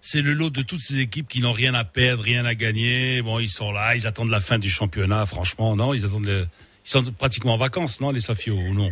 c'est 0.00 0.22
le 0.22 0.32
lot 0.32 0.50
de 0.50 0.62
toutes 0.62 0.80
ces 0.80 1.00
équipes 1.00 1.28
qui 1.28 1.40
n'ont 1.40 1.52
rien 1.52 1.74
à 1.74 1.84
perdre, 1.84 2.22
rien 2.22 2.44
à 2.44 2.54
gagner. 2.54 3.20
Bon, 3.22 3.38
ils 3.40 3.48
sont 3.50 3.72
là, 3.72 3.94
ils 3.96 4.06
attendent 4.06 4.30
la 4.30 4.40
fin 4.40 4.58
du 4.58 4.70
championnat, 4.70 5.26
franchement, 5.26 5.74
non 5.76 5.92
Ils 5.92 6.04
attendent, 6.06 6.26
le- 6.26 6.46
ils 6.86 6.90
sont 6.90 7.02
pratiquement 7.12 7.54
en 7.54 7.58
vacances, 7.58 8.00
non, 8.00 8.10
les 8.12 8.20
Safio, 8.20 8.54
ou 8.54 8.72
non? 8.74 8.90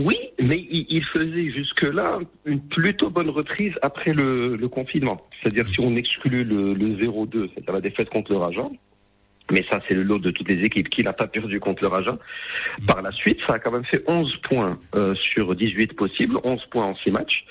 Oui, 0.00 0.16
mais 0.40 0.58
il, 0.70 0.86
il 0.90 1.04
faisait 1.04 1.50
jusque-là 1.52 2.18
une 2.44 2.60
plutôt 2.60 3.10
bonne 3.10 3.30
reprise 3.30 3.72
après 3.82 4.12
le, 4.12 4.56
le 4.56 4.68
confinement. 4.68 5.22
C'est-à-dire 5.42 5.68
si 5.70 5.80
on 5.80 5.94
exclut 5.96 6.44
le, 6.44 6.74
le 6.74 6.96
0-2, 6.96 7.48
c'est-à-dire 7.54 7.72
la 7.74 7.80
défaite 7.80 8.10
contre 8.10 8.32
le 8.32 8.38
Raja, 8.38 8.68
mais 9.50 9.64
ça 9.68 9.80
c'est 9.86 9.94
le 9.94 10.02
lot 10.02 10.18
de 10.18 10.30
toutes 10.30 10.48
les 10.48 10.62
équipes 10.64 10.88
qui 10.88 11.02
n'a 11.02 11.12
pas 11.12 11.26
perdu 11.26 11.60
contre 11.60 11.82
le 11.82 11.88
Raja. 11.88 12.18
Par 12.86 13.02
la 13.02 13.12
suite, 13.12 13.38
ça 13.46 13.54
a 13.54 13.58
quand 13.58 13.72
même 13.72 13.84
fait 13.84 14.02
11 14.06 14.36
points 14.48 14.78
euh, 14.94 15.14
sur 15.14 15.54
18 15.54 15.94
possibles, 15.94 16.38
11 16.44 16.60
points 16.70 16.86
en 16.86 16.94
6 16.96 17.10
matchs, 17.10 17.44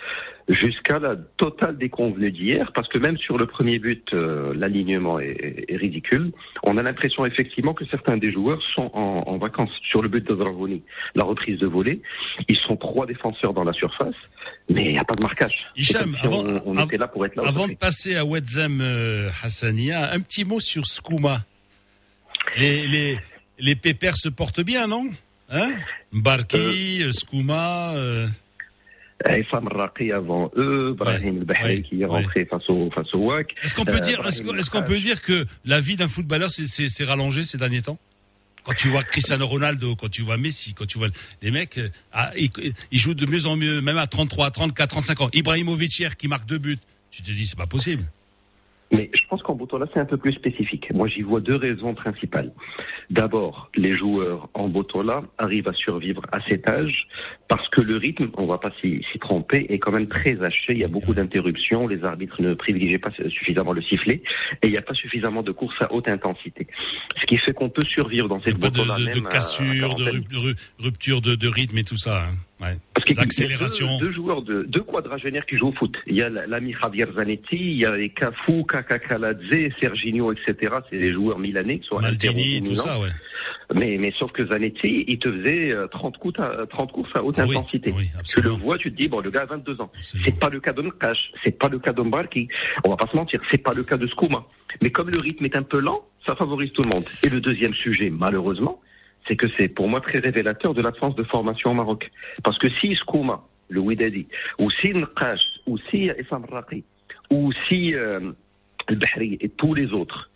jusqu'à 0.50 1.00
la 1.00 1.16
totale 1.38 1.78
déconvenue 1.78 2.32
d'hier, 2.32 2.72
parce 2.74 2.88
que 2.90 2.98
même 2.98 3.18
sur 3.18 3.38
le 3.38 3.46
premier 3.46 3.80
but, 3.80 4.14
euh, 4.14 4.54
l'alignement 4.56 5.20
est, 5.20 5.66
est 5.70 5.78
ridicule. 5.78 6.32
On 6.64 6.78
a 6.78 6.84
l'impression 6.84 7.26
effectivement 7.26 7.74
que 7.74 7.86
certains 7.86 8.18
des 8.18 8.32
joueurs 8.32 8.62
sont 8.76 8.90
en, 8.94 9.24
en 9.26 9.38
vacances. 9.38 9.72
Sur 9.90 10.02
le 10.02 10.10
but 10.10 10.26
de 10.28 10.34
Dragoni, 10.36 10.82
la 11.16 11.24
reprise 11.24 11.60
de 11.60 11.68
volée, 11.68 12.02
ils 12.50 12.58
sont 12.58 12.76
trois 12.76 13.06
défenseurs 13.06 13.54
dans 13.54 13.64
la 13.64 13.74
surface, 13.74 14.16
mais 14.70 14.84
il 14.86 14.92
n'y 14.94 14.98
a 15.00 15.06
pas 15.06 15.16
de 15.16 15.22
marquage. 15.22 15.56
Hicham, 15.78 16.16
si 16.20 16.26
avant- 16.26 16.44
on, 16.44 16.62
on 16.74 16.78
av- 16.78 16.86
était 16.88 16.98
là 16.98 17.08
pour 17.08 17.26
être 17.26 17.36
là. 17.36 17.44
Avant 17.46 17.68
de 17.68 17.76
passer 17.76 18.16
à 18.16 18.26
Wedzem 18.26 18.82
euh, 18.82 19.30
Hassania, 19.44 20.12
un 20.12 20.20
petit 20.20 20.44
mot 20.44 20.60
sur 20.60 20.86
Skouma. 20.86 21.42
Les, 22.58 22.88
les, 22.88 23.18
les 23.60 23.76
pépères 23.76 24.18
se 24.18 24.30
portent 24.30 24.62
bien, 24.62 24.88
non 24.88 25.08
hein 25.50 25.72
Mbarki, 26.12 27.04
euh, 27.04 27.12
Skouma. 27.12 27.94
euh, 27.96 28.28
Issam 29.26 29.68
Raqi 29.70 30.12
avant 30.12 30.52
eux, 30.58 30.94
Brahim 30.98 31.38
El 31.38 31.46
Bahri 31.46 31.64
ouais, 31.78 31.82
qui 31.82 32.02
est 32.02 32.06
rentré 32.06 32.46
face 32.46 32.70
au 32.70 32.92
face 32.92 33.14
au 33.14 33.20
WAC. 33.20 33.54
Est-ce 33.64 33.74
qu'on 33.74 33.86
peut 33.86 33.96
Euh, 33.96 34.00
dire, 34.00 34.20
est-ce 34.28 34.44
qu'on 34.44 34.54
est-ce 34.56 34.70
peut 34.70 35.00
dire 35.00 35.22
que 35.22 35.46
la 35.64 35.80
vie 35.80 35.96
d'un 35.96 36.10
footballeur 36.10 36.50
s'est- 36.50 36.68
s'est 36.68 36.90
s'est 36.90 37.06
rallongée 37.06 37.46
ces 37.46 37.58
derniers 37.58 37.82
temps? 37.82 37.98
Quand 38.66 38.74
tu 38.74 38.90
vois 38.90 39.04
Cristiano 39.04 39.46
Ronaldo, 39.48 39.96
quand 39.96 40.10
tu 40.10 40.22
vois 40.24 40.38
Messi, 40.38 40.74
quand 40.74 40.86
tu 40.86 40.98
vois 40.98 41.08
les 41.42 41.52
mecs, 41.52 41.78
euh, 41.78 41.90
ah, 42.12 42.32
ils, 42.38 42.50
ils 42.92 43.00
jouent 43.00 43.14
de 43.14 43.26
mieux 43.26 43.46
en 43.46 43.56
mieux, 43.56 43.82
même 43.82 43.98
à 43.98 44.08
33, 44.08 44.52
34, 44.52 44.90
35 44.90 45.22
ans. 45.22 45.30
Ibrahimovic 45.34 45.98
hier 46.00 46.16
qui 46.18 46.28
marque 46.28 46.46
deux 46.46 46.58
buts. 46.60 46.78
Tu 47.12 47.22
te 47.22 47.32
dis, 47.32 47.46
c'est 47.46 47.58
pas 47.58 47.68
possible. 47.68 48.04
Mais 48.94 49.10
je 49.14 49.22
pense 49.28 49.42
qu'en 49.42 49.56
Botola, 49.56 49.88
c'est 49.94 50.00
un 50.00 50.06
peu 50.06 50.18
plus 50.18 50.34
spécifique. 50.34 50.94
Moi, 50.94 51.08
j'y 51.08 51.22
vois 51.24 51.40
deux 51.42 51.56
raisons 51.56 51.94
principales. 51.96 52.52
D'abord, 53.10 53.70
les 53.76 53.98
joueurs 53.98 54.50
en 54.54 54.70
Botola 54.70 55.24
arrivent 55.38 55.68
à 55.68 55.74
survivre 55.74 56.22
à 56.32 56.40
cet 56.48 56.68
âge 56.68 57.08
parce 57.48 57.68
que 57.70 57.82
le 57.82 57.98
rythme, 57.98 58.30
on 58.38 58.46
va 58.46 58.58
pas 58.60 58.72
s'y 58.82 59.02
tromper, 59.20 59.66
est 59.70 59.80
quand 59.80 59.92
même 59.92 60.08
très 60.08 60.42
haché. 60.44 60.74
Il 60.74 60.78
y 60.78 60.84
a 60.84 60.88
beaucoup 60.88 61.14
d'interruptions. 61.14 61.88
Les 61.88 62.04
arbitres 62.04 62.42
ne 62.42 62.54
privilégient 62.54 63.00
pas 63.00 63.12
suffisamment 63.30 63.74
le 63.74 63.82
sifflet 63.82 64.22
et 64.62 64.68
il 64.68 64.72
n'y 64.72 64.78
a 64.78 64.82
pas 64.82 64.94
suffisamment 64.94 65.44
de 65.44 65.52
courses 65.52 65.82
à 65.82 65.92
haute 65.92 66.08
intensité. 66.08 66.68
Ce 67.20 67.26
qui 67.26 67.38
fait 67.38 67.54
qu'on 67.54 67.70
peut 67.70 67.84
survivre 67.88 68.30
dans 68.30 68.42
cette 68.42 68.56
de, 68.58 68.62
Botola 68.62 68.96
de, 68.98 69.06
de 69.06 69.10
même 69.10 69.26
à- 69.26 69.30
à 69.30 69.32
cassure, 69.32 69.96
de 69.96 70.56
rupture 70.80 71.22
de, 71.22 71.36
de 71.36 71.48
rythme 71.48 71.78
et 71.80 71.84
tout 71.84 71.98
ça. 71.98 72.28
hein. 72.30 72.34
Ouais. 72.62 72.78
Parce 72.94 73.06
qu'il 73.06 73.16
y 73.16 73.20
a. 73.20 73.26
Deux, 73.26 73.98
deux 74.00 74.14
joueurs 74.14 74.42
de 74.42 74.64
deux 74.64 74.84
quadragénaires 74.84 75.46
qui 75.46 75.58
jouent 75.58 75.70
au 75.70 75.74
foot. 75.74 75.96
Il 76.08 76.16
y 76.16 76.22
a 76.22 76.30
l'ami 76.30 76.76
Javier 76.82 77.08
Zanetti, 77.16 77.56
il 77.56 77.78
y 77.78 77.86
a 77.86 77.96
les 77.96 78.10
Cafu, 78.10 78.64
Kaka 78.66 79.00
Kaladze, 79.00 79.72
Serginho, 79.82 80.32
etc. 80.32 80.76
C'est 80.90 81.00
des 81.00 81.12
joueurs 81.12 81.40
milanais 81.40 81.80
qui 81.80 81.88
sont 81.88 82.00
Maldini, 82.00 82.64
tout 82.64 82.76
ça, 82.76 83.00
ouais. 83.00 83.10
Mais, 83.74 83.98
mais 83.98 84.14
sauf 84.18 84.32
que 84.32 84.46
Zanetti, 84.46 85.06
il 85.08 85.20
te 85.20 85.32
faisait 85.32 85.72
euh, 85.72 85.88
30, 85.88 86.18
coups 86.18 86.40
à, 86.40 86.66
30 86.70 86.92
courses 86.92 87.16
à 87.16 87.24
haute 87.24 87.36
Ah 87.38 87.46
oui, 87.48 87.58
intensité. 87.58 87.94
oui, 87.96 88.10
tu 88.26 88.42
le 88.42 88.50
vois, 88.50 88.78
tu 88.78 88.92
te 88.92 88.98
dis, 88.98 89.08
bon, 89.08 89.20
le 89.20 89.32
gars 89.32 89.42
a 89.42 89.46
22 89.46 89.82
ans. 89.82 89.92
C'est 90.02 90.40
pas 90.40 90.50
le 90.50 90.60
cas 90.60 90.74
de 90.74 90.82
Nkash, 90.82 91.32
c'est 91.44 91.58
pas 91.58 91.70
le 91.70 91.80
cas 91.80 91.94
de 91.94 92.02
Mbarki. 92.02 92.48
On 92.86 92.92
va 92.92 92.98
pas 92.98 93.08
se 93.08 93.16
mentir, 93.16 93.42
c'est 93.52 93.62
pas 93.64 93.74
le 93.74 93.84
cas 93.84 93.98
de 93.98 94.08
Skouma. 94.08 94.46
Mais 94.82 94.92
comme 94.92 95.10
le 95.10 95.20
rythme 95.20 95.46
est 95.46 95.56
un 95.56 95.64
peu 95.64 95.80
lent, 95.80 96.02
ça 96.26 96.36
favorise 96.36 96.72
tout 96.74 96.84
le 96.84 96.90
monde. 96.90 97.06
Et 97.24 97.30
le 97.30 97.42
deuxième 97.42 97.74
sujet, 97.74 98.10
malheureusement, 98.10 98.80
c'est 99.28 99.36
que 99.36 99.48
c'est 99.58 99.68
pour 99.68 99.88
moi 99.88 100.02
très 100.02 100.20
révélateur 100.20 100.74
de 100.74 100.82
l'absence 100.82 101.16
de 101.16 101.24
formation 101.24 101.72
au 101.72 101.74
Maroc. 101.74 102.12
Parce 102.44 102.58
que 102.58 102.70
si 102.70 102.96
Skouma, 102.96 103.44
le 103.70 103.80
Widadi, 103.80 104.28
ou 104.60 104.70
si 104.70 104.94
Nkash, 104.94 105.42
ou 105.66 105.78
si 105.90 106.10
Issam 106.20 106.46
Raqi, 106.46 106.84
ou 107.30 107.52
si 107.68 107.96
euh, 107.96 108.32
Bahri 108.92 109.38
et 109.40 109.50
tous 109.50 109.74
les 109.74 109.94
autres 109.94 110.30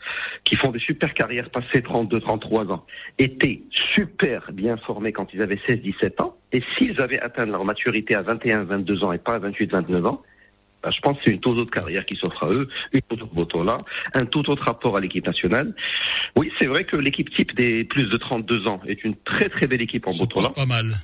qui 0.45 0.55
font 0.55 0.71
des 0.71 0.79
super 0.79 1.13
carrières 1.13 1.49
passées 1.49 1.81
32, 1.81 2.21
33 2.21 2.71
ans 2.71 2.85
étaient 3.19 3.61
super 3.95 4.51
bien 4.53 4.77
formés 4.77 5.11
quand 5.11 5.33
ils 5.33 5.41
avaient 5.41 5.59
16, 5.67 5.81
17 5.81 6.21
ans. 6.21 6.37
Et 6.53 6.63
s'ils 6.77 7.01
avaient 7.01 7.19
atteint 7.19 7.45
leur 7.45 7.65
maturité 7.65 8.15
à 8.15 8.21
21, 8.21 8.63
22 8.63 9.03
ans 9.03 9.11
et 9.11 9.17
pas 9.17 9.35
à 9.35 9.39
28, 9.39 9.71
29 9.71 10.05
ans, 10.05 10.23
je 10.91 10.99
pense 11.01 11.17
que 11.17 11.23
c'est 11.25 11.31
une 11.31 11.39
toute 11.39 11.57
autre 11.57 11.71
carrière 11.71 12.03
qui 12.05 12.15
s'offre 12.15 12.43
à 12.43 12.49
eux, 12.49 12.67
une 12.93 13.01
toute 13.03 13.21
autre 13.21 13.33
Botola, 13.33 13.79
un 14.13 14.25
tout 14.25 14.49
autre 14.49 14.63
rapport 14.65 14.97
à 14.97 14.99
l'équipe 14.99 15.25
nationale. 15.25 15.73
Oui, 16.37 16.51
c'est 16.59 16.67
vrai 16.67 16.83
que 16.83 16.95
l'équipe 16.97 17.29
type 17.35 17.55
des 17.55 17.83
plus 17.83 18.05
de 18.07 18.17
32 18.17 18.67
ans 18.67 18.81
est 18.87 19.03
une 19.03 19.15
très 19.15 19.49
très 19.49 19.67
belle 19.67 19.81
équipe 19.81 20.07
en 20.07 20.11
Botola, 20.11 20.49
Pas 20.49 20.65
mal. 20.65 20.97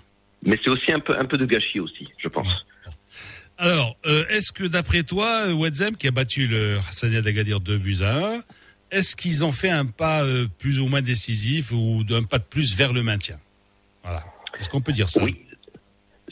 mais 0.44 0.58
c'est 0.64 0.70
aussi 0.70 0.92
un 0.92 1.00
peu, 1.00 1.18
un 1.18 1.26
peu 1.26 1.38
de 1.38 1.46
gâchis 1.46 1.80
aussi, 1.80 2.08
je 2.18 2.28
pense. 2.28 2.66
Alors, 3.58 3.96
euh, 4.06 4.26
est-ce 4.30 4.52
que 4.52 4.64
d'après 4.64 5.04
toi, 5.04 5.46
euh, 5.48 5.54
Wedzem, 5.54 5.96
qui 5.96 6.08
a 6.08 6.12
battu 6.12 6.48
le 6.48 6.80
Hassania 6.90 7.22
d'Agadir 7.22 7.60
2 7.60 7.78
buts 7.78 7.98
à 8.02 8.36
1, 8.38 8.42
est-ce 8.92 9.16
qu'ils 9.16 9.46
ont 9.46 9.52
fait 9.52 9.70
un 9.70 9.86
pas 9.86 10.24
euh, 10.24 10.48
plus 10.60 10.80
ou 10.80 10.88
moins 10.88 11.02
décisif 11.02 11.72
ou 11.72 12.04
d'un 12.04 12.24
pas 12.24 12.40
de 12.40 12.44
plus 12.44 12.76
vers 12.76 12.94
le 12.94 13.04
maintien? 13.04 13.38
Voilà. 14.04 14.24
Est-ce 14.60 14.70
qu'on 14.70 14.82
peut 14.82 14.92
dire 14.92 15.08
ça? 15.10 15.24
Oui. 15.24 15.38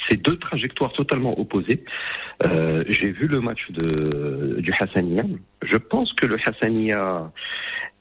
C'est 0.10 0.22
deux 0.22 0.38
trajectoires 0.38 0.94
totalement 0.94 1.40
opposées. 1.40 1.84
Euh, 2.44 2.84
J'ai 2.90 3.12
vu 3.12 3.28
le 3.28 3.40
match 3.42 3.70
de, 3.70 4.58
du 4.60 4.74
Hassania. 4.80 5.24
Je 5.64 5.78
pense 5.78 6.12
que 6.14 6.26
le 6.26 6.38
Hassania 6.46 7.32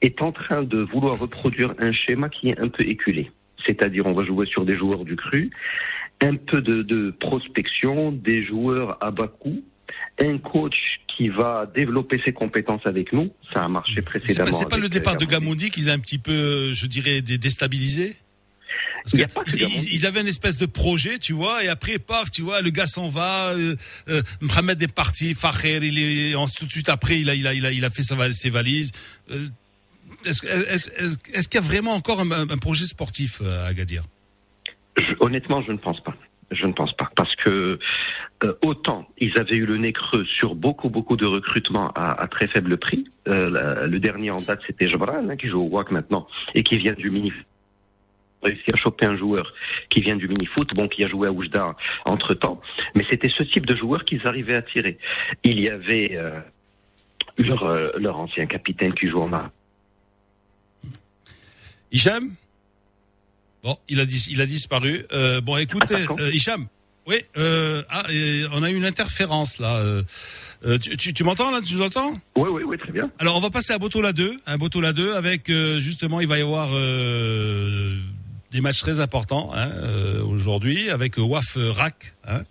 est 0.01 0.21
en 0.21 0.31
train 0.31 0.63
de 0.63 0.79
vouloir 0.79 1.19
reproduire 1.19 1.73
un 1.79 1.91
schéma 1.91 2.29
qui 2.29 2.49
est 2.49 2.59
un 2.59 2.69
peu 2.69 2.83
éculé. 2.83 3.31
C'est-à-dire, 3.65 4.05
on 4.07 4.13
va 4.13 4.25
jouer 4.25 4.47
sur 4.47 4.65
des 4.65 4.75
joueurs 4.75 5.05
du 5.05 5.15
cru, 5.15 5.51
un 6.21 6.35
peu 6.35 6.61
de, 6.61 6.81
de 6.81 7.11
prospection, 7.19 8.11
des 8.11 8.43
joueurs 8.43 8.97
à 9.03 9.11
bas 9.11 9.27
coût, 9.27 9.61
un 10.23 10.37
coach 10.39 10.75
qui 11.15 11.29
va 11.29 11.71
développer 11.75 12.19
ses 12.25 12.33
compétences 12.33 12.85
avec 12.85 13.13
nous. 13.13 13.31
Ça 13.53 13.63
a 13.63 13.67
marché 13.67 14.01
pas, 14.01 14.19
précédemment. 14.19 14.51
c'est 14.51 14.69
pas 14.69 14.77
le 14.77 14.83
avec, 14.83 14.93
départ 14.93 15.13
euh, 15.13 15.17
de 15.17 15.25
Gamondi 15.25 15.69
qu'ils 15.69 15.89
a 15.89 15.93
un 15.93 15.99
petit 15.99 16.17
peu, 16.17 16.31
euh, 16.31 16.73
je 16.73 16.87
dirais, 16.87 17.21
dé- 17.21 17.37
déstabilisé? 17.37 18.15
Parce 19.03 19.13
que 19.15 19.27
pas 19.33 19.43
ils, 19.47 19.93
ils- 19.95 20.05
avaient 20.05 20.21
une 20.21 20.27
espèce 20.27 20.57
de 20.57 20.65
projet, 20.65 21.17
tu 21.19 21.33
vois, 21.33 21.63
et 21.63 21.67
après, 21.67 21.97
paf, 21.99 22.29
tu 22.31 22.41
vois, 22.41 22.61
le 22.61 22.69
gars 22.69 22.85
s'en 22.87 23.09
va, 23.09 23.49
euh, 23.49 23.75
euh, 24.09 24.21
Mohamed 24.41 24.81
est 24.81 24.87
parti, 24.93 25.33
Faher, 25.33 25.79
il 25.83 25.97
est, 25.99 26.33
tout 26.57 26.65
de 26.65 26.71
suite 26.71 26.89
après, 26.89 27.19
il 27.19 27.29
a, 27.29 27.35
il 27.35 27.47
a, 27.47 27.53
il 27.53 27.65
a, 27.65 27.71
il 27.71 27.83
a 27.85 27.89
fait 27.89 28.03
ses 28.03 28.49
valises. 28.49 28.91
Euh, 29.31 29.47
est-ce, 30.25 30.45
est-ce, 30.45 30.89
est-ce- 30.91 31.17
est-ce 31.33 31.49
qu'il 31.49 31.59
y 31.59 31.63
a 31.63 31.67
vraiment 31.67 31.93
encore 31.93 32.19
un, 32.19 32.31
un 32.31 32.57
projet 32.57 32.85
sportif 32.85 33.41
euh, 33.41 33.65
à 33.65 33.69
Agadir? 33.69 34.03
Je- 34.97 35.15
honnêtement, 35.19 35.61
je 35.63 35.71
ne 35.71 35.77
pense 35.77 36.01
pas. 36.03 36.15
Je 36.51 36.65
ne 36.67 36.73
pense 36.73 36.93
pas. 36.97 37.09
Parce 37.15 37.33
que 37.37 37.79
euh, 38.43 38.53
autant 38.63 39.07
ils 39.19 39.31
avaient 39.39 39.55
eu 39.55 39.65
le 39.65 39.77
nez 39.77 39.93
creux 39.93 40.25
sur 40.39 40.53
beaucoup, 40.53 40.89
beaucoup 40.89 41.15
de 41.15 41.25
recrutements 41.25 41.91
à, 41.93 42.11
à 42.21 42.27
très 42.27 42.47
faible 42.49 42.77
prix. 42.77 43.05
Euh, 43.27 43.49
la- 43.49 43.87
le 43.87 43.99
dernier 43.99 44.31
en 44.31 44.41
date, 44.41 44.59
c'était 44.67 44.89
Jabran, 44.89 45.29
hein, 45.29 45.37
qui 45.37 45.47
joue 45.47 45.61
au 45.61 45.69
WAC 45.69 45.91
maintenant, 45.91 46.27
et 46.53 46.61
qui 46.63 46.77
vient 46.77 46.93
du 46.93 47.09
mini 47.09 47.31
réussi 48.43 48.63
à 48.73 48.77
choper 48.77 49.05
un 49.05 49.17
joueur 49.17 49.53
qui 49.89 50.01
vient 50.01 50.15
du 50.15 50.27
mini-foot, 50.27 50.69
bon, 50.75 50.87
qui 50.87 51.03
a 51.03 51.07
joué 51.07 51.27
à 51.27 51.31
Oujda 51.31 51.75
entre-temps, 52.05 52.61
mais 52.95 53.05
c'était 53.09 53.29
ce 53.29 53.43
type 53.43 53.65
de 53.65 53.75
joueur 53.75 54.03
qu'ils 54.05 54.25
arrivaient 54.27 54.55
à 54.55 54.61
tirer. 54.61 54.97
Il 55.43 55.59
y 55.59 55.69
avait 55.69 56.11
euh, 56.15 56.39
leur, 57.37 57.63
euh, 57.63 57.89
leur 57.97 58.19
ancien 58.19 58.45
capitaine 58.45 58.93
qui 58.93 59.07
joue 59.07 59.21
en 59.21 59.33
a. 59.33 59.51
Hicham? 61.91 62.31
Bon, 63.63 63.77
il 63.89 63.99
a, 63.99 64.05
dis- 64.05 64.29
il 64.31 64.41
a 64.41 64.45
disparu. 64.45 65.05
Euh, 65.11 65.41
bon, 65.41 65.57
écoutez, 65.57 66.05
Hicham. 66.33 66.67
Oui, 67.07 67.17
ah, 67.35 68.03
on 68.53 68.63
a 68.63 68.69
eu 68.69 68.75
une 68.75 68.85
interférence 68.85 69.59
là. 69.59 70.03
Euh, 70.63 70.77
tu 70.77 70.95
tu, 70.97 71.13
tu 71.13 71.23
m'entends 71.23 71.49
là? 71.49 71.59
Tu 71.61 71.73
nous 71.75 71.81
entends? 71.81 72.13
Oui, 72.35 72.49
oui, 72.51 72.61
oui, 72.63 72.77
très 72.77 72.91
bien. 72.91 73.09
Alors 73.17 73.35
on 73.35 73.39
va 73.39 73.49
passer 73.49 73.73
à 73.73 73.79
Botola 73.79 74.13
2, 74.13 74.39
un 74.45 74.57
Botola 74.59 74.93
2 74.93 75.15
avec 75.15 75.49
euh, 75.49 75.79
justement 75.79 76.19
il 76.21 76.27
va 76.27 76.37
y 76.37 76.41
avoir 76.43 76.69
euh, 76.73 77.97
des 78.51 78.61
matchs 78.61 78.79
très 78.81 78.99
importants 78.99 79.51
hein, 79.53 79.69
euh, 79.69 80.23
aujourd'hui 80.23 80.89
avec 80.89 81.15
Waf 81.17 81.57
Rak 81.57 82.13
hein, 82.27 82.43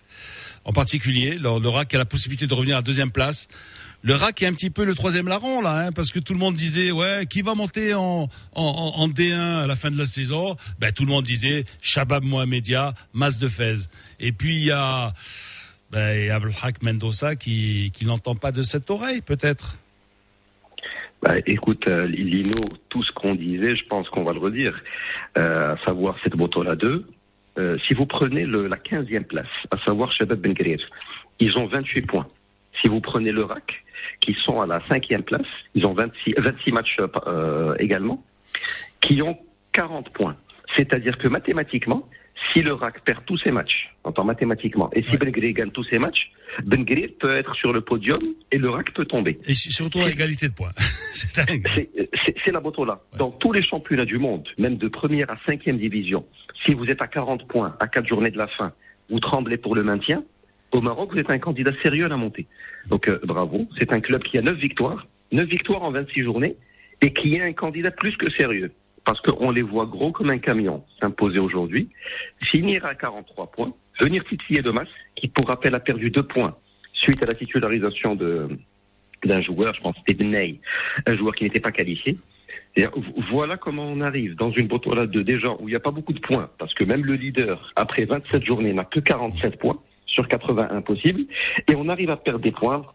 en 0.65 0.73
particulier. 0.73 1.37
Le, 1.39 1.69
Rak 1.69 1.95
a 1.95 1.99
la 1.99 2.05
possibilité 2.05 2.47
de 2.47 2.55
revenir 2.55 2.77
à 2.77 2.79
la 2.79 2.83
deuxième 2.83 3.11
place. 3.11 3.49
Le 4.03 4.15
Rak 4.15 4.41
est 4.43 4.47
un 4.47 4.55
petit 4.55 4.71
peu 4.71 4.85
le 4.85 4.95
troisième 4.95 5.29
larron 5.29 5.61
là, 5.61 5.77
hein, 5.87 5.93
parce 5.93 6.11
que 6.11 6.19
tout 6.19 6.33
le 6.33 6.39
monde 6.39 6.57
disait 6.57 6.91
ouais 6.91 7.27
qui 7.29 7.43
va 7.43 7.55
monter 7.55 7.93
en, 7.93 8.29
en, 8.55 8.63
en- 8.63 8.99
en 8.99 9.09
D1 9.09 9.63
à 9.63 9.67
la 9.67 9.77
fin 9.77 9.91
de 9.91 9.99
la 9.99 10.07
saison? 10.07 10.57
Ben 10.79 10.91
tout 10.91 11.05
le 11.05 11.11
monde 11.11 11.25
disait 11.27 11.67
Shabab 11.83 12.25
Mohamedia, 12.25 12.95
Mas 13.13 13.39
de 13.39 13.49
Fez. 13.49 13.75
Et 14.19 14.33
puis 14.33 14.57
il 14.57 14.65
y 14.65 14.71
a 14.71 15.13
ben, 15.91 16.31
Abdelhak 16.31 16.83
Mendoza 16.83 17.37
qui 17.37 17.91
qui 17.93 18.07
n'entend 18.07 18.35
pas 18.37 18.53
de 18.53 18.63
cette 18.63 18.89
oreille 18.91 19.21
peut-être. 19.21 19.77
Bah, 21.23 21.35
écoute, 21.47 21.87
euh, 21.87 22.07
Lino, 22.07 22.57
tout 22.89 23.03
ce 23.03 23.13
qu'on 23.13 23.35
disait, 23.35 23.77
je 23.77 23.85
pense 23.87 24.09
qu'on 24.09 24.25
va 24.25 24.33
le 24.33 24.39
redire, 24.39 24.81
euh, 25.37 25.75
à 25.75 25.85
savoir 25.85 26.17
cette 26.25 26.35
Botola 26.35 26.77
2. 26.77 27.05
Euh, 27.59 27.79
si 27.87 27.95
vous 27.95 28.07
prenez 28.07 28.47
le, 28.47 28.69
la 28.69 28.77
15e 28.77 29.25
place, 29.25 29.47
à 29.71 29.79
savoir 29.79 30.13
Shabab 30.13 30.41
Ben 30.41 30.55
Grir, 30.55 30.81
ils 31.39 31.59
ont 31.59 31.67
28 31.67 32.03
points. 32.03 32.27
Si 32.81 32.89
vous 32.89 33.01
prenez 33.01 33.33
le 33.33 33.45
RAC, 33.45 33.85
qui 34.21 34.35
sont 34.45 34.63
à 34.63 34.67
la 34.67 34.79
5e 34.81 35.23
place, 35.23 35.47
ils 35.75 35.85
ont 35.85 35.93
26, 35.93 36.35
26 36.39 36.73
matchs 36.73 36.97
euh, 37.27 37.75
également, 37.79 38.25
qui 39.03 39.21
ont 39.23 39.39
40 39.73 40.11
points. 40.11 40.37
C'est-à-dire 40.77 41.19
que 41.19 41.29
mathématiquement, 41.29 42.09
si 42.53 42.63
le 42.63 42.73
RAC 42.73 43.01
perd 43.05 43.25
tous 43.27 43.39
ses 43.39 43.51
matchs, 43.51 43.95
entend 44.05 44.25
mathématiquement, 44.25 44.91
et 44.93 45.03
si 45.03 45.11
Ouais. 45.11 45.19
Ben 45.19 45.53
gagne 45.53 45.71
tous 45.71 45.85
ses 45.85 45.99
matchs, 45.99 46.31
Ben 46.65 46.85
peut 47.19 47.37
être 47.37 47.55
sur 47.55 47.73
le 47.73 47.81
podium 47.81 48.19
et 48.51 48.59
le 48.59 48.71
RAC 48.71 48.93
peut 48.93 49.05
tomber. 49.05 49.39
Et 49.47 49.55
surtout 49.55 50.01
à 50.01 50.11
égalité 50.11 50.49
de 50.49 50.55
points. 50.55 50.73
c'est 51.13 51.35
dingue. 51.37 51.67
La 52.53 52.61
Botola. 52.61 53.01
Dans 53.17 53.31
tous 53.31 53.53
les 53.53 53.63
championnats 53.63 54.05
du 54.05 54.19
monde, 54.19 54.49
même 54.59 54.77
de 54.77 54.89
première 54.89 55.31
à 55.31 55.37
cinquième 55.47 55.79
division, 55.79 56.27
si 56.67 56.75
vous 56.75 56.87
êtes 56.87 57.01
à 57.01 57.07
40 57.07 57.47
points 57.47 57.77
à 57.79 57.87
quatre 57.87 58.09
journées 58.09 58.33
de 58.33 58.39
la 58.39 58.49
fin, 58.49 58.73
vous 59.09 59.21
tremblez 59.21 59.57
pour 59.57 59.77
le 59.77 59.85
maintien, 59.85 60.25
au 60.73 60.81
Maroc, 60.81 61.13
vous 61.13 61.19
êtes 61.19 61.31
un 61.31 61.39
candidat 61.39 61.73
sérieux 61.83 62.07
à 62.07 62.09
la 62.09 62.17
montée. 62.17 62.47
Donc 62.87 63.09
euh, 63.09 63.21
bravo, 63.25 63.69
c'est 63.79 63.93
un 63.93 64.01
club 64.01 64.23
qui 64.23 64.39
a 64.39 64.43
9 64.43 64.57
victoires, 64.57 65.07
9 65.33 65.49
victoires 65.49 65.83
en 65.83 65.91
26 65.91 66.23
journées, 66.23 66.57
et 67.03 67.13
qui 67.13 67.37
est 67.37 67.43
un 67.43 67.53
candidat 67.53 67.91
plus 67.91 68.17
que 68.17 68.31
sérieux. 68.31 68.73
Parce 69.05 69.21
qu'on 69.21 69.51
les 69.51 69.63
voit 69.63 69.87
gros 69.87 70.13
comme 70.13 70.31
un 70.31 70.39
camion 70.39 70.85
s'imposer 71.01 71.39
aujourd'hui, 71.39 71.89
finir 72.51 72.85
à 72.85 72.95
43 72.95 73.51
points, 73.51 73.73
venir 74.01 74.25
titiller 74.25 74.63
de 74.63 74.71
masse, 74.71 74.89
qui 75.17 75.29
pour 75.29 75.49
rappel 75.49 75.75
a 75.75 75.81
perdu 75.81 76.11
2 76.11 76.23
points 76.23 76.57
suite 76.93 77.23
à 77.23 77.27
la 77.27 77.35
titularisation 77.35 78.15
de 78.15 78.49
d'un 79.25 79.43
joueur, 79.43 79.75
je 79.75 79.83
pense 79.83 79.95
c'était 79.99 80.15
Benay, 80.15 80.61
un 81.07 81.15
joueur 81.15 81.35
qui 81.35 81.45
n'était 81.45 81.61
pas 81.61 81.73
qualifié. 81.73 82.17
Et 82.77 82.85
voilà 83.31 83.57
comment 83.57 83.85
on 83.85 84.01
arrive 84.01 84.35
dans 84.37 84.51
une 84.51 84.67
Botola 84.67 85.07
de 85.07 85.23
déjà 85.23 85.51
où 85.59 85.69
il 85.69 85.73
n'y 85.73 85.77
a 85.77 85.81
pas 85.81 85.91
beaucoup 85.91 86.13
de 86.13 86.21
points, 86.21 86.49
parce 86.59 86.73
que 86.73 86.85
même 86.85 87.05
le 87.05 87.15
leader, 87.15 87.73
après 87.77 88.05
27 88.05 88.45
journées, 88.45 88.73
n'a 88.73 88.85
que 88.85 89.01
47 89.01 89.59
points 89.59 89.79
sur 90.07 90.27
81 90.27 90.81
possibles, 90.81 91.25
et 91.69 91.75
on 91.77 91.89
arrive 91.89 92.11
à 92.11 92.17
perdre 92.17 92.41
des 92.41 92.53
points 92.53 92.87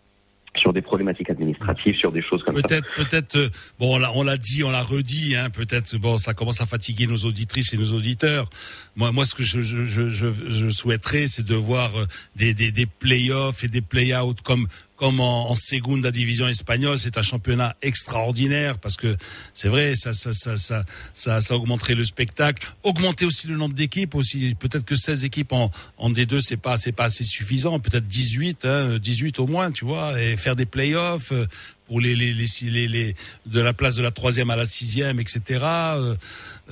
sur 0.57 0.73
des 0.73 0.81
problématiques 0.81 1.29
administratives, 1.29 1.95
sur 1.95 2.11
des 2.11 2.21
choses 2.21 2.43
comme 2.43 2.55
ça. 2.55 2.61
Peut-être, 2.61 2.87
peut-être. 2.95 3.35
euh, 3.35 3.49
Bon, 3.79 3.99
on 4.15 4.23
l'a, 4.23 4.37
dit, 4.37 4.63
on 4.63 4.71
l'a 4.71 4.83
redit. 4.83 5.35
Hein, 5.35 5.49
peut-être. 5.49 5.97
Bon, 5.97 6.17
ça 6.17 6.33
commence 6.33 6.61
à 6.61 6.65
fatiguer 6.65 7.07
nos 7.07 7.17
auditrices 7.17 7.73
et 7.73 7.77
nos 7.77 7.91
auditeurs. 7.91 8.49
Moi, 8.95 9.11
moi, 9.11 9.25
ce 9.25 9.35
que 9.35 9.43
je, 9.43 9.61
je, 9.61 9.85
je, 9.85 10.09
je, 10.09 10.27
je 10.49 10.69
souhaiterais, 10.69 11.27
c'est 11.27 11.45
de 11.45 11.55
voir 11.55 11.95
euh, 11.97 12.05
des, 12.35 12.53
des, 12.53 12.71
des 12.71 12.85
play-offs 12.85 13.63
et 13.63 13.67
des 13.67 13.81
play-outs 13.81 14.41
comme 14.43 14.67
comme 14.95 15.19
en, 15.19 15.49
en 15.49 15.55
Segunda 15.55 16.11
division 16.11 16.47
espagnole, 16.47 16.99
c'est 16.99 17.17
un 17.17 17.21
championnat 17.21 17.75
extraordinaire 17.81 18.77
parce 18.77 18.95
que 18.95 19.15
c'est 19.53 19.67
vrai, 19.67 19.95
ça, 19.95 20.13
ça, 20.13 20.33
ça, 20.33 20.57
ça, 20.57 20.85
ça, 21.13 21.41
ça 21.41 21.55
augmenterait 21.55 21.95
le 21.95 22.03
spectacle, 22.03 22.67
augmenter 22.83 23.25
aussi 23.25 23.47
le 23.47 23.57
nombre 23.57 23.75
d'équipes 23.75 24.15
aussi. 24.15 24.55
Peut-être 24.55 24.85
que 24.85 24.95
16 24.95 25.25
équipes 25.25 25.53
en, 25.53 25.71
en 25.97 26.11
D2, 26.11 26.39
c'est 26.41 26.57
pas, 26.57 26.77
c'est 26.77 26.91
pas 26.91 27.05
assez 27.05 27.23
suffisant. 27.23 27.79
Peut-être 27.79 28.07
18, 28.07 28.65
hein, 28.65 28.97
18 28.99 29.39
au 29.39 29.47
moins, 29.47 29.71
tu 29.71 29.85
vois, 29.85 30.21
et 30.21 30.37
faire 30.37 30.55
des 30.55 30.65
playoffs 30.65 31.31
euh, 31.31 31.45
pour 31.87 32.01
les, 32.01 32.15
les, 32.15 32.33
les, 32.33 32.45
les, 32.69 32.87
les- 32.87 33.15
de 33.45 33.59
la 33.61 33.73
place 33.73 33.95
de 33.95 34.01
la 34.03 34.11
troisième 34.11 34.49
à 34.49 34.55
la 34.55 34.65
sixième, 34.65 35.19
etc. 35.19 35.41
Euh, 35.63 36.15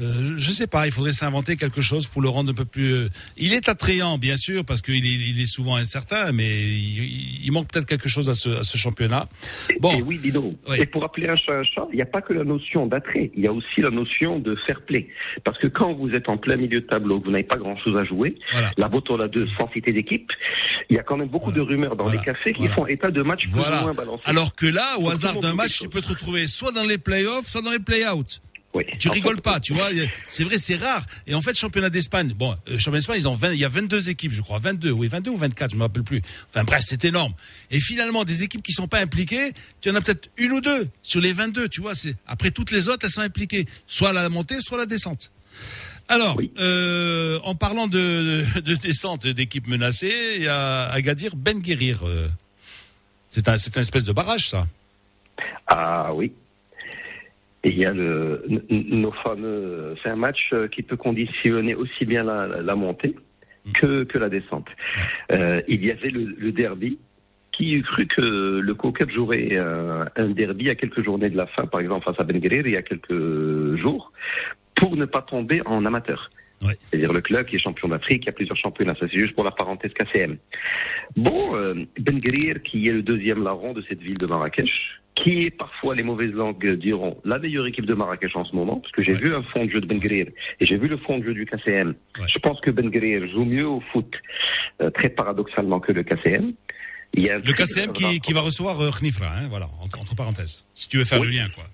euh, 0.01 0.34
je 0.38 0.51
sais 0.51 0.66
pas, 0.68 0.88
il 0.88 0.91
faudrait 0.91 1.14
s'inventer 1.14 1.55
quelque 1.55 1.82
chose 1.82 2.07
pour 2.07 2.22
le 2.22 2.30
rendre 2.30 2.49
un 2.51 2.53
peu 2.55 2.66
plus. 2.66 2.93
euh, 2.93 3.09
Il 3.38 3.53
est 3.53 3.70
attrayant, 3.70 4.18
bien 4.18 4.38
sûr, 4.38 4.66
parce 4.66 4.82
qu'il 4.82 5.05
est, 5.05 5.09
il 5.09 5.39
est 5.39 5.45
souvent 5.47 5.76
incertain, 5.76 6.32
mais 6.32 6.61
il, 6.61 7.45
il 7.45 7.51
manque 7.51 7.70
peut-être 7.72 7.86
quelque 7.86 8.09
chose 8.09 8.30
à 8.30 8.34
ce, 8.36 8.49
à 8.49 8.64
ce 8.64 8.78
championnat. 8.78 9.28
Bon, 9.80 9.93
Et 9.97 10.01
oui, 10.01 10.18
Dino. 10.18 10.55
Oui. 10.68 10.78
Et 10.80 10.86
pour 10.88 11.03
appeler 11.03 11.30
un 11.30 11.36
chat 11.36 11.53
un 11.53 11.64
chat, 11.64 11.86
il 11.91 11.95
n'y 11.97 12.01
a 12.01 12.07
pas 12.07 12.22
que 12.22 12.34
la 12.34 12.43
notion 12.43 12.88
d'attrait, 12.88 13.30
il 13.36 13.43
y 13.43 13.47
a 13.47 13.53
aussi 13.53 13.82
la 13.82 13.91
notion 13.91 14.39
de 14.39 14.55
fair 14.66 14.82
play. 14.82 15.09
Parce 15.43 15.59
que 15.59 15.68
quand 15.68 15.93
vous 15.93 16.09
êtes 16.11 16.28
en 16.28 16.38
plein 16.38 16.55
milieu 16.55 16.82
de 16.82 16.88
tableau, 16.88 17.22
vous 17.24 17.30
n'avez 17.30 17.43
pas 17.43 17.57
grand-chose 17.57 17.95
à 17.97 18.03
jouer, 18.03 18.36
voilà. 18.51 18.72
la 18.78 18.88
Botola 18.88 19.28
2, 19.28 19.47
sans 19.59 19.70
citer 19.72 19.93
d'équipe, 19.93 20.32
il 20.89 20.95
y 20.95 20.99
a 20.99 21.03
quand 21.03 21.18
même 21.18 21.28
beaucoup 21.28 21.51
Voilà. 21.51 21.66
de 21.66 21.70
rumeurs 21.70 21.95
dans 21.95 22.05
Voilà. 22.05 22.20
les 22.20 22.26
cafés 22.26 22.53
qui 22.53 22.68
font 22.70 22.88
état 22.88 23.11
de 23.11 23.22
matchs 23.22 23.43
plus 23.47 23.61
ou 23.61 23.82
moins 23.82 23.93
balancés. 23.93 24.24
Alors 24.26 24.55
que 24.55 24.66
là, 24.66 24.97
au 25.04 25.10
hasard 25.10 25.39
d'un 25.39 25.54
match, 25.54 25.80
tu 25.80 25.89
peux 25.89 26.01
te 26.01 26.10
retrouver 26.10 26.47
soit 26.47 26.72
dans 26.72 26.84
les 26.86 26.97
playoffs, 26.97 27.47
soit 27.49 27.62
dans 27.62 27.72
les 27.72 27.80
play-outs. 27.80 28.39
Oui. 28.76 28.86
Tu 28.97 29.08
En 29.08 29.12
rigoles 29.12 29.36
fait, 29.36 29.41
pas, 29.41 29.60
tu 29.60 29.74
vois. 29.76 29.89
C'est 30.26 30.43
vrai, 30.43 30.58
c'est 30.58 30.76
rare. 30.76 31.06
Et 31.28 31.36
en 31.36 31.41
fait, 31.41 31.56
championnat 31.56 31.91
d'Espagne, 31.91 32.34
bon, 32.34 32.58
euh, 32.68 32.80
championnat 32.80 32.97
d'Espagne, 33.01 33.20
ils 33.20 33.28
ont 33.28 33.36
20, 33.36 33.54
il 33.54 33.60
y 33.60 33.66
a 33.66 33.70
22 33.70 34.10
équipes, 34.10 34.32
je 34.32 34.41
crois. 34.41 34.58
22, 34.58 34.89
oui, 34.89 35.08
22 35.08 35.30
ou 35.30 35.38
24, 35.38 35.70
je 35.72 35.76
me 35.76 35.84
rappelle 35.84 36.01
plus. 36.01 36.24
Enfin 36.49 36.64
bref, 36.64 36.82
c'est 36.84 37.06
énorme. 37.06 37.36
Et 37.70 37.80
finalement, 37.80 38.24
des 38.24 38.41
équipes 38.41 38.64
qui 38.64 38.72
sont 38.72 38.88
pas 38.88 38.99
impliquées, 38.99 39.51
tu 39.80 39.91
en 39.91 39.95
as 39.95 40.01
peut-être 40.01 40.30
une 40.38 40.54
ou 40.54 40.60
deux 40.62 40.89
sur 41.04 41.22
les 41.22 41.34
22, 41.34 41.70
tu 41.70 41.82
vois. 41.82 41.93
C'est, 41.93 42.16
après 42.26 42.49
toutes 42.49 42.72
les 42.72 42.88
autres, 42.89 43.06
elles 43.06 43.12
sont 43.12 43.22
impliquées. 43.22 43.68
Soit 43.86 44.12
la 44.12 44.28
montée, 44.30 44.60
soit 44.60 44.80
la 44.80 44.88
descente. 44.88 45.30
Alors, 46.08 46.36
Oui. 46.38 46.51
euh, 46.58 47.39
en 47.43 47.54
parlant 47.54 47.88
de, 47.88 48.43
de 48.60 48.74
descente 48.76 49.28
d'équipes 49.28 49.68
menacées, 49.68 50.34
il 50.38 50.43
y 50.45 50.47
a 50.47 50.86
Agadir 50.91 51.36
Ben 51.36 51.60
Guérir. 51.60 52.08
euh, 52.08 52.28
c'est 53.30 53.47
un, 53.47 53.58
c'est 53.58 53.78
un 53.78 53.82
espèce 53.82 54.04
de 54.04 54.14
barrage, 54.14 54.49
ça. 54.49 54.68
Ah 55.67 56.13
oui. 56.13 56.34
Il 57.63 57.77
y 57.77 57.86
a 57.86 57.93
nos 57.93 59.11
fameux. 59.25 59.95
C'est 60.03 60.09
un 60.09 60.17
match 60.17 60.49
euh, 60.51 60.67
qui 60.67 60.84
peut 60.84 60.97
conditionner 60.97 61.75
aussi 61.75 62.05
bien 62.05 62.23
la, 62.23 62.75
montée 62.75 63.15
que, 63.75 64.05
la 64.17 64.27
descente. 64.27 64.67
Euh, 65.31 65.61
il 65.69 65.84
y 65.86 65.91
avait 65.91 66.09
le, 66.09 66.51
derby. 66.51 66.99
Qui 67.53 67.73
eût 67.73 67.84
cru 67.84 68.07
que 68.07 68.21
le 68.21 68.73
COCUP 68.73 69.11
jouerait 69.11 69.59
euh, 69.61 70.05
un 70.15 70.29
derby 70.29 70.71
à 70.71 70.75
quelques 70.75 71.03
journées 71.03 71.29
de 71.29 71.38
la 71.38 71.45
fin, 71.45 71.67
par 71.67 71.81
exemple 71.81 72.03
face 72.03 72.19
à 72.19 72.23
Ben 72.23 72.41
il 72.43 72.69
y 72.69 72.75
a 72.75 72.81
quelques 72.81 73.75
jours, 73.75 74.11
pour 74.73 74.97
ne 74.97 75.05
pas 75.05 75.21
tomber 75.21 75.61
en 75.67 75.86
amateur? 75.86 76.31
Ouais. 76.64 76.78
C'est-à-dire 76.89 77.11
le 77.14 77.22
club 77.22 77.45
qui 77.47 77.55
est 77.57 77.59
champion 77.59 77.88
d'Afrique, 77.89 78.24
il 78.24 78.26
y 78.28 78.30
a 78.30 78.34
plusieurs 78.34 78.57
championnats. 78.57 78.95
Ça, 78.99 79.05
c'est 79.11 79.20
juste 79.20 79.34
pour 79.36 79.43
la 79.43 79.51
parenthèse 79.51 79.91
KCM. 79.93 80.38
Bon, 81.16 81.55
euh, 81.55 81.74
Ben 81.99 82.18
Guerir, 82.18 82.61
qui 82.64 82.88
est 82.88 82.91
le 82.91 83.01
deuxième 83.03 83.43
larron 83.43 83.74
de 83.74 83.84
cette 83.88 84.01
ville 84.01 84.18
de 84.18 84.26
Marrakech, 84.26 84.70
qui 85.16 85.43
est 85.43 85.51
parfois, 85.51 85.93
les 85.95 86.01
mauvaises 86.03 86.32
langues 86.34 86.66
diront, 86.76 87.18
la 87.24 87.38
meilleure 87.38 87.68
équipe 87.68 87.86
de 87.86 87.93
Marrakech 87.93 88.36
en 88.36 88.45
ce 88.45 88.55
moment, 88.55 88.78
parce 88.80 88.91
que 88.93 89.03
j'ai 89.03 89.14
Ouais. 89.14 89.20
vu 89.20 89.36
un 89.36 89.43
fond 89.43 89.66
de 89.66 89.70
jeu 89.70 89.80
de 89.82 89.86
Ben 89.86 89.99
Guerir 89.99 90.28
et 90.59 90.66
j'ai 90.66 90.78
vu 90.78 90.88
le 90.88 90.97
fond 90.97 91.20
de 91.20 91.24
jeu 91.26 91.34
du 91.34 91.45
KCM. 91.45 91.89
Ouais. 92.20 92.26
Je 92.34 92.39
pense 92.39 92.59
que 92.61 92.72
Ben 92.72 92.89
Guerir 92.89 93.28
joue 93.30 93.45
mieux 93.45 93.68
au 93.68 93.82
foot, 93.91 94.11
euh, 94.82 94.89
très 94.89 95.09
paradoxalement, 95.09 95.80
que 95.80 95.91
le 95.91 96.03
KCM. 96.03 96.53
Il 97.16 97.26
y 97.28 97.30
a 97.30 97.38
Le 97.38 97.53
KCM 97.53 97.91
qui, 97.93 98.20
qui 98.22 98.34
va 98.34 98.41
recevoir 98.41 98.82
euh, 98.82 98.89
Khnifra, 98.89 99.28
hein, 99.38 99.47
voilà, 99.49 99.68
entre, 99.84 99.99
entre 100.01 100.16
parenthèses. 100.16 100.66
Si 100.74 100.89
tu 100.89 100.97
veux 100.97 101.03
faire 101.05 101.22
Oui. 101.22 101.28
le 101.28 101.34
lien, 101.34 101.47
quoi. 101.53 101.66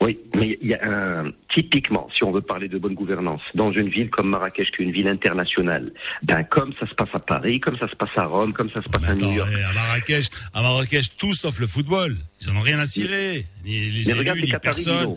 Oui, 0.00 0.16
mais 0.32 0.56
il 0.62 0.68
y 0.68 0.74
a 0.74 0.80
un, 0.88 1.32
typiquement, 1.52 2.08
si 2.16 2.22
on 2.22 2.30
veut 2.30 2.40
parler 2.40 2.68
de 2.68 2.78
bonne 2.78 2.94
gouvernance, 2.94 3.40
dans 3.56 3.72
une 3.72 3.88
ville 3.88 4.10
comme 4.10 4.28
Marrakech, 4.30 4.70
qui 4.70 4.82
est 4.82 4.84
une 4.84 4.92
ville 4.92 5.08
internationale, 5.08 5.92
ben, 6.22 6.44
comme 6.44 6.72
ça 6.78 6.86
se 6.86 6.94
passe 6.94 7.08
à 7.14 7.18
Paris, 7.18 7.58
comme 7.58 7.76
ça 7.78 7.88
se 7.88 7.96
passe 7.96 8.16
à 8.16 8.24
Rome, 8.26 8.52
comme 8.52 8.70
ça 8.70 8.80
se 8.80 8.88
passe 8.88 9.02
à 9.02 9.14
New 9.14 9.32
York. 9.32 9.50
eh, 9.58 9.62
à 9.64 9.72
Marrakech, 9.72 10.26
à 10.54 10.62
Marrakech, 10.62 11.16
tout 11.16 11.34
sauf 11.34 11.58
le 11.58 11.66
football. 11.66 12.16
Ils 12.40 12.50
en 12.50 12.56
ont 12.56 12.60
rien 12.60 12.78
à 12.78 12.86
cirer. 12.86 13.46
Ni 13.64 13.72
les 13.90 14.02
Mais 14.04 14.10
élus, 14.10 14.18
regarde 14.20 14.38
les 14.38 14.44
ni 14.44 14.50
Qataris, 14.52 14.84
personne. 14.84 15.16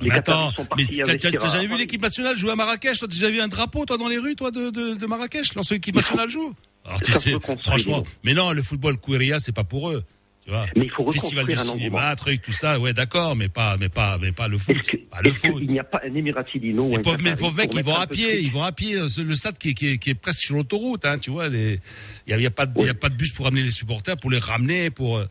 Les 0.00 0.10
attends, 0.10 0.52
sont 0.52 0.66
mais 0.76 1.16
t'as- 1.16 1.46
jamais 1.48 1.66
vu 1.68 1.78
l'équipe 1.78 2.02
nationale 2.02 2.36
jouer 2.36 2.50
à 2.50 2.56
Marrakech? 2.56 2.98
Toi, 2.98 3.08
t'as 3.08 3.14
déjà 3.14 3.30
vu 3.30 3.40
un 3.40 3.48
drapeau, 3.48 3.86
toi, 3.86 3.96
dans 3.96 4.08
les 4.08 4.18
rues, 4.18 4.34
toi, 4.34 4.50
de, 4.50 4.70
de, 4.70 4.94
de 4.94 5.06
Marrakech, 5.06 5.54
lorsque 5.54 5.70
l'équipe 5.70 5.94
nationale 5.94 6.28
joue? 6.30 6.52
Alors, 6.84 7.00
tu 7.00 7.12
sais, 7.12 7.34
franchement, 7.60 8.02
mais 8.24 8.34
non, 8.34 8.52
le 8.52 8.62
football 8.62 8.98
Kouria, 8.98 9.38
c'est 9.38 9.54
pas 9.54 9.64
pour 9.64 9.90
eux. 9.90 10.02
Tu 10.46 10.52
vois. 10.52 10.64
Mais 10.76 10.84
il 10.84 10.90
faut 10.90 11.10
Festival 11.10 11.44
reconstruire 11.44 11.64
du 11.64 11.70
un 11.70 11.74
cinéma, 11.76 12.14
truc, 12.14 12.40
tout 12.40 12.52
ça, 12.52 12.78
ouais, 12.78 12.92
d'accord, 12.92 13.34
mais 13.34 13.48
pas, 13.48 13.76
mais 13.80 13.88
pas, 13.88 14.16
mais 14.22 14.30
pas 14.30 14.46
le 14.46 14.58
foot. 14.58 14.80
Que- 14.80 14.96
Pas 14.96 15.20
le 15.20 15.32
foot. 15.32 15.58
qu'il 15.58 15.66
n'y 15.66 15.80
a 15.80 15.82
pas 15.84 16.00
un 16.06 16.14
Émirati 16.14 16.60
Dino 16.60 16.88
Les 16.88 17.00
pauvres, 17.00 17.18
mais 17.20 17.30
mecs, 17.30 17.74
ils 17.74 17.82
vont 17.82 17.96
à 17.96 18.06
pied, 18.06 18.38
ils 18.40 18.52
vont 18.52 18.62
à 18.62 18.70
pied. 18.70 18.94
Le 19.18 19.34
stade 19.34 19.58
qui 19.58 19.70
est, 19.70 19.74
qui 19.74 19.88
est, 19.88 19.98
qui 19.98 20.10
est 20.10 20.14
presque 20.14 20.42
sur 20.42 20.54
l'autoroute, 20.54 21.04
hein, 21.04 21.18
tu 21.18 21.30
vois. 21.32 21.48
Il 21.48 21.80
y 22.28 22.32
a, 22.32 22.36
il 22.36 22.42
y 22.42 22.46
a 22.46 22.50
pas, 22.52 22.64
de- 22.66 22.80
il 22.80 22.86
y 22.86 22.88
a 22.88 22.94
pas 22.94 23.08
de 23.08 23.16
bus 23.16 23.32
pour 23.32 23.48
amener 23.48 23.62
les 23.62 23.72
supporters, 23.72 24.16
pour 24.16 24.30
les 24.30 24.38
ramener, 24.38 24.90
pour 24.90 25.16
euh, 25.16 25.24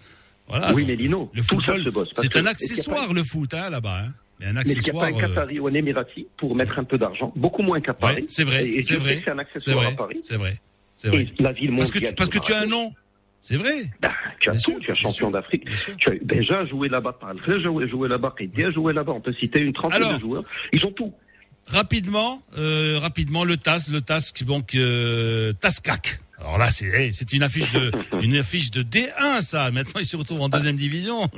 voilà. 0.49 0.73
Oui, 0.73 0.81
donc, 0.81 0.89
mais 0.89 0.95
Lino, 0.97 1.31
le 1.33 1.41
football, 1.43 1.89
c'est 2.17 2.35
un 2.35 2.45
accessoire 2.45 3.07
pas- 3.07 3.13
le 3.13 3.23
foot, 3.23 3.53
hein, 3.53 3.69
là-bas. 3.69 4.01
Hein. 4.07 4.11
Mais 4.41 4.47
un 4.47 4.53
Mais 4.53 4.61
est-ce 4.63 4.79
qu'il 4.79 4.93
n'y 4.93 4.99
a 4.99 5.03
accessoire. 5.03 5.11
pas 5.11 5.27
un 5.27 5.29
euh, 5.31 5.33
Qatari 5.33 5.59
ou 5.61 5.67
un 5.67 5.73
Émirati 5.75 6.27
pour 6.35 6.57
mettre 6.57 6.77
un 6.77 6.83
peu 6.83 6.97
d'argent 6.97 7.31
Beaucoup 7.37 7.61
moins 7.61 7.79
qu'à 7.79 7.93
Paris. 7.93 8.15
ouais, 8.15 8.25
c'est 8.27 8.43
vrai, 8.43 8.69
c'est 8.81 8.97
vrai, 8.97 9.21
C'est 9.23 9.31
un 9.31 9.39
accessoire 9.39 9.79
à 9.79 9.83
vrai, 9.85 9.95
Paris. 9.95 10.19
c'est 10.23 10.35
vrai, 10.35 10.59
c'est 10.97 11.07
vrai. 11.07 11.21
Et 11.39 11.41
la 11.41 11.53
ville 11.53 11.73
Parce 11.77 11.89
que, 11.89 11.99
mondiale. 11.99 12.11
tu- 12.11 12.15
parce 12.15 12.29
que 12.29 12.39
tu 12.39 12.51
as 12.51 12.59
un 12.63 12.65
nom, 12.65 12.91
c'est 13.47 13.57
vrai. 13.57 13.91
ben, 14.01 14.09
tu 14.39 14.49
as 14.49 14.53
Bien 14.53 14.59
tout, 14.59 14.71
sûr, 14.71 14.79
tu 14.79 14.89
as 14.89 14.93
bien 14.95 15.03
champion 15.03 15.29
d'Afrique. 15.29 15.65
bien. 15.65 15.75
Tu 15.99 16.09
as 16.11 16.15
déjà 16.23 16.65
joué 16.65 16.89
là-bas, 16.89 17.15
tu 17.19 17.51
as 17.51 17.59
joué, 17.59 17.87
joué 17.87 18.09
là-bas, 18.09 18.33
Qidi 18.35 18.63
a 18.63 18.71
joué 18.71 18.91
là-bas. 18.91 19.11
On 19.11 19.21
peut 19.21 19.33
citer 19.33 19.59
une 19.59 19.71
trentaine 19.71 20.01
Alors. 20.01 20.15
de 20.15 20.19
joueurs. 20.19 20.43
Ils 20.73 20.83
ont 20.87 20.91
tout. 20.91 21.13
Rapidement, 21.67 22.41
euh, 22.57 22.97
rapidement, 22.99 23.43
le 23.43 23.57
TAS, 23.57 23.87
le 23.91 24.01
TAS, 24.01 24.33
donc 24.47 24.73
euh, 24.73 25.53
TASCAC. 25.53 26.19
Alors 26.39 26.57
là, 26.57 26.71
c'est 26.71 26.87
hey, 26.87 27.13
c'est 27.13 27.33
une 27.33 27.43
affiche 27.43 27.71
de 27.71 27.91
une 28.23 28.35
affiche 28.35 28.71
de 28.71 28.81
D1, 28.81 29.41
ça. 29.41 29.69
Maintenant, 29.69 29.99
il 29.99 30.05
se 30.07 30.17
retrouve 30.17 30.41
en 30.41 30.49
deuxième 30.49 30.75
division. 30.75 31.29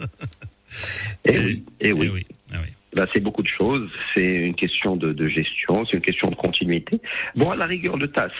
Et 1.25 1.37
oui, 1.39 1.63
et 1.81 1.91
oui. 1.91 2.05
Eh 2.07 2.09
oui, 2.09 2.25
ah 2.53 2.57
oui. 2.61 2.69
Là, 2.97 3.05
c'est 3.13 3.19
beaucoup 3.21 3.43
de 3.43 3.47
choses. 3.47 3.91
C'est 4.15 4.23
une 4.25 4.55
question 4.55 4.95
de, 4.95 5.13
de 5.13 5.27
gestion, 5.27 5.85
c'est 5.85 5.93
une 5.97 6.01
question 6.01 6.29
de 6.31 6.35
continuité. 6.35 6.99
Bon, 7.35 7.51
à 7.51 7.55
la 7.55 7.67
rigueur, 7.67 7.95
le 7.95 8.07
TAS, 8.07 8.31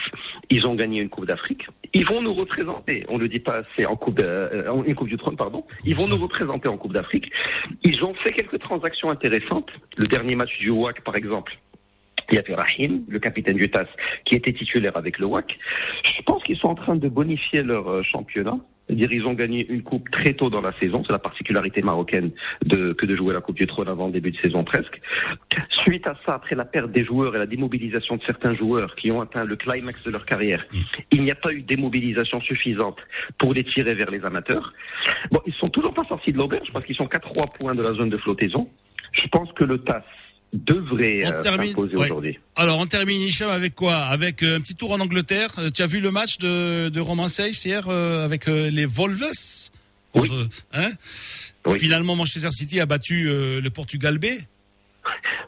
ils 0.50 0.66
ont 0.66 0.74
gagné 0.74 1.00
une 1.00 1.08
Coupe 1.08 1.26
d'Afrique. 1.26 1.64
Ils 1.94 2.04
vont 2.04 2.20
nous 2.20 2.34
représenter. 2.34 3.04
On 3.08 3.18
le 3.18 3.28
dit 3.28 3.38
pas 3.38 3.58
assez 3.58 3.86
en 3.86 3.94
Coupe, 3.94 4.18
de- 4.18 4.24
euh, 4.24 4.82
une 4.84 4.96
Coupe 4.96 5.06
du 5.08 5.16
Trône, 5.16 5.36
pardon. 5.36 5.64
Ils 5.84 5.94
vont 5.94 6.08
nous 6.08 6.16
représenter 6.16 6.66
en 6.66 6.76
Coupe 6.76 6.92
d'Afrique. 6.92 7.30
Ils 7.84 8.02
ont 8.04 8.14
fait 8.14 8.32
quelques 8.32 8.58
transactions 8.58 9.10
intéressantes. 9.10 9.70
Le 9.96 10.08
dernier 10.08 10.34
match 10.34 10.58
du 10.58 10.70
WAC, 10.70 11.02
par 11.02 11.14
exemple. 11.14 11.56
Il 12.30 12.34
y 12.34 12.38
avait 12.40 12.54
Rahim, 12.56 13.04
le 13.08 13.20
capitaine 13.20 13.56
du 13.56 13.70
TAS, 13.70 13.86
qui 14.24 14.34
était 14.34 14.52
titulaire 14.52 14.96
avec 14.96 15.20
le 15.20 15.26
WAC. 15.26 15.56
Je 16.16 16.20
pense 16.22 16.42
qu'ils 16.42 16.58
sont 16.58 16.66
en 16.68 16.74
train 16.74 16.96
de 16.96 17.08
bonifier 17.08 17.62
leur 17.62 17.88
euh, 17.88 18.02
championnat. 18.02 18.58
C'est-à-dire 18.88 19.12
ils 19.12 19.26
ont 19.26 19.34
gagné 19.34 19.66
une 19.68 19.82
coupe 19.82 20.10
très 20.10 20.32
tôt 20.32 20.48
dans 20.48 20.62
la 20.62 20.72
saison. 20.72 21.02
C'est 21.06 21.12
la 21.12 21.18
particularité 21.18 21.82
marocaine 21.82 22.30
de, 22.64 22.94
que 22.94 23.04
de 23.04 23.14
jouer 23.14 23.34
la 23.34 23.40
Coupe 23.40 23.56
du 23.56 23.66
Trône 23.66 23.88
avant 23.88 24.06
le 24.06 24.12
début 24.12 24.30
de 24.30 24.38
saison 24.38 24.64
presque. 24.64 25.00
Suite 25.82 26.06
à 26.06 26.16
ça, 26.24 26.34
après 26.34 26.54
la 26.54 26.64
perte 26.64 26.90
des 26.90 27.04
joueurs 27.04 27.36
et 27.36 27.38
la 27.38 27.46
démobilisation 27.46 28.16
de 28.16 28.22
certains 28.22 28.54
joueurs 28.54 28.94
qui 28.96 29.10
ont 29.10 29.20
atteint 29.20 29.44
le 29.44 29.56
climax 29.56 30.02
de 30.04 30.10
leur 30.10 30.24
carrière, 30.24 30.66
il 31.10 31.22
n'y 31.22 31.30
a 31.30 31.34
pas 31.34 31.52
eu 31.52 31.60
de 31.60 31.66
démobilisation 31.66 32.40
suffisante 32.40 32.98
pour 33.38 33.52
les 33.52 33.64
tirer 33.64 33.94
vers 33.94 34.10
les 34.10 34.24
amateurs. 34.24 34.72
Bon, 35.30 35.40
ils 35.46 35.54
sont 35.54 35.68
toujours 35.68 35.92
pas 35.92 36.04
sortis 36.04 36.32
de 36.32 36.38
l'auberge 36.38 36.68
parce 36.72 36.84
qu'ils 36.86 36.96
sont 36.96 37.06
qu'à 37.06 37.20
trois 37.20 37.46
points 37.46 37.74
de 37.74 37.82
la 37.82 37.92
zone 37.92 38.08
de 38.08 38.16
flottaison. 38.16 38.68
Je 39.12 39.26
pense 39.28 39.52
que 39.52 39.64
le 39.64 39.78
TAS 39.78 40.04
devrait 40.52 41.26
euh, 41.26 41.42
termine, 41.42 41.68
s'imposer 41.70 41.96
ouais. 41.96 42.06
aujourd'hui. 42.06 42.38
Alors, 42.56 42.78
on 42.78 42.86
termine, 42.86 43.20
Hicham, 43.20 43.50
avec 43.50 43.74
quoi? 43.74 43.96
Avec 43.96 44.42
euh, 44.42 44.56
un 44.56 44.60
petit 44.60 44.74
tour 44.74 44.92
en 44.92 45.00
Angleterre. 45.00 45.50
Euh, 45.58 45.70
tu 45.70 45.82
as 45.82 45.86
vu 45.86 46.00
le 46.00 46.10
match 46.10 46.38
de, 46.38 46.88
de 46.88 47.00
Seyss 47.28 47.64
hier 47.64 47.86
euh, 47.88 48.24
avec 48.24 48.46
les 48.46 48.86
Oui. 50.14 50.28
Contre, 50.28 50.48
hein? 50.72 50.90
Oui. 51.66 51.78
Finalement, 51.78 52.16
Manchester 52.16 52.50
City 52.50 52.80
a 52.80 52.86
battu 52.86 53.24
le 53.24 53.68
Portugal 53.68 54.18
B. 54.18 54.26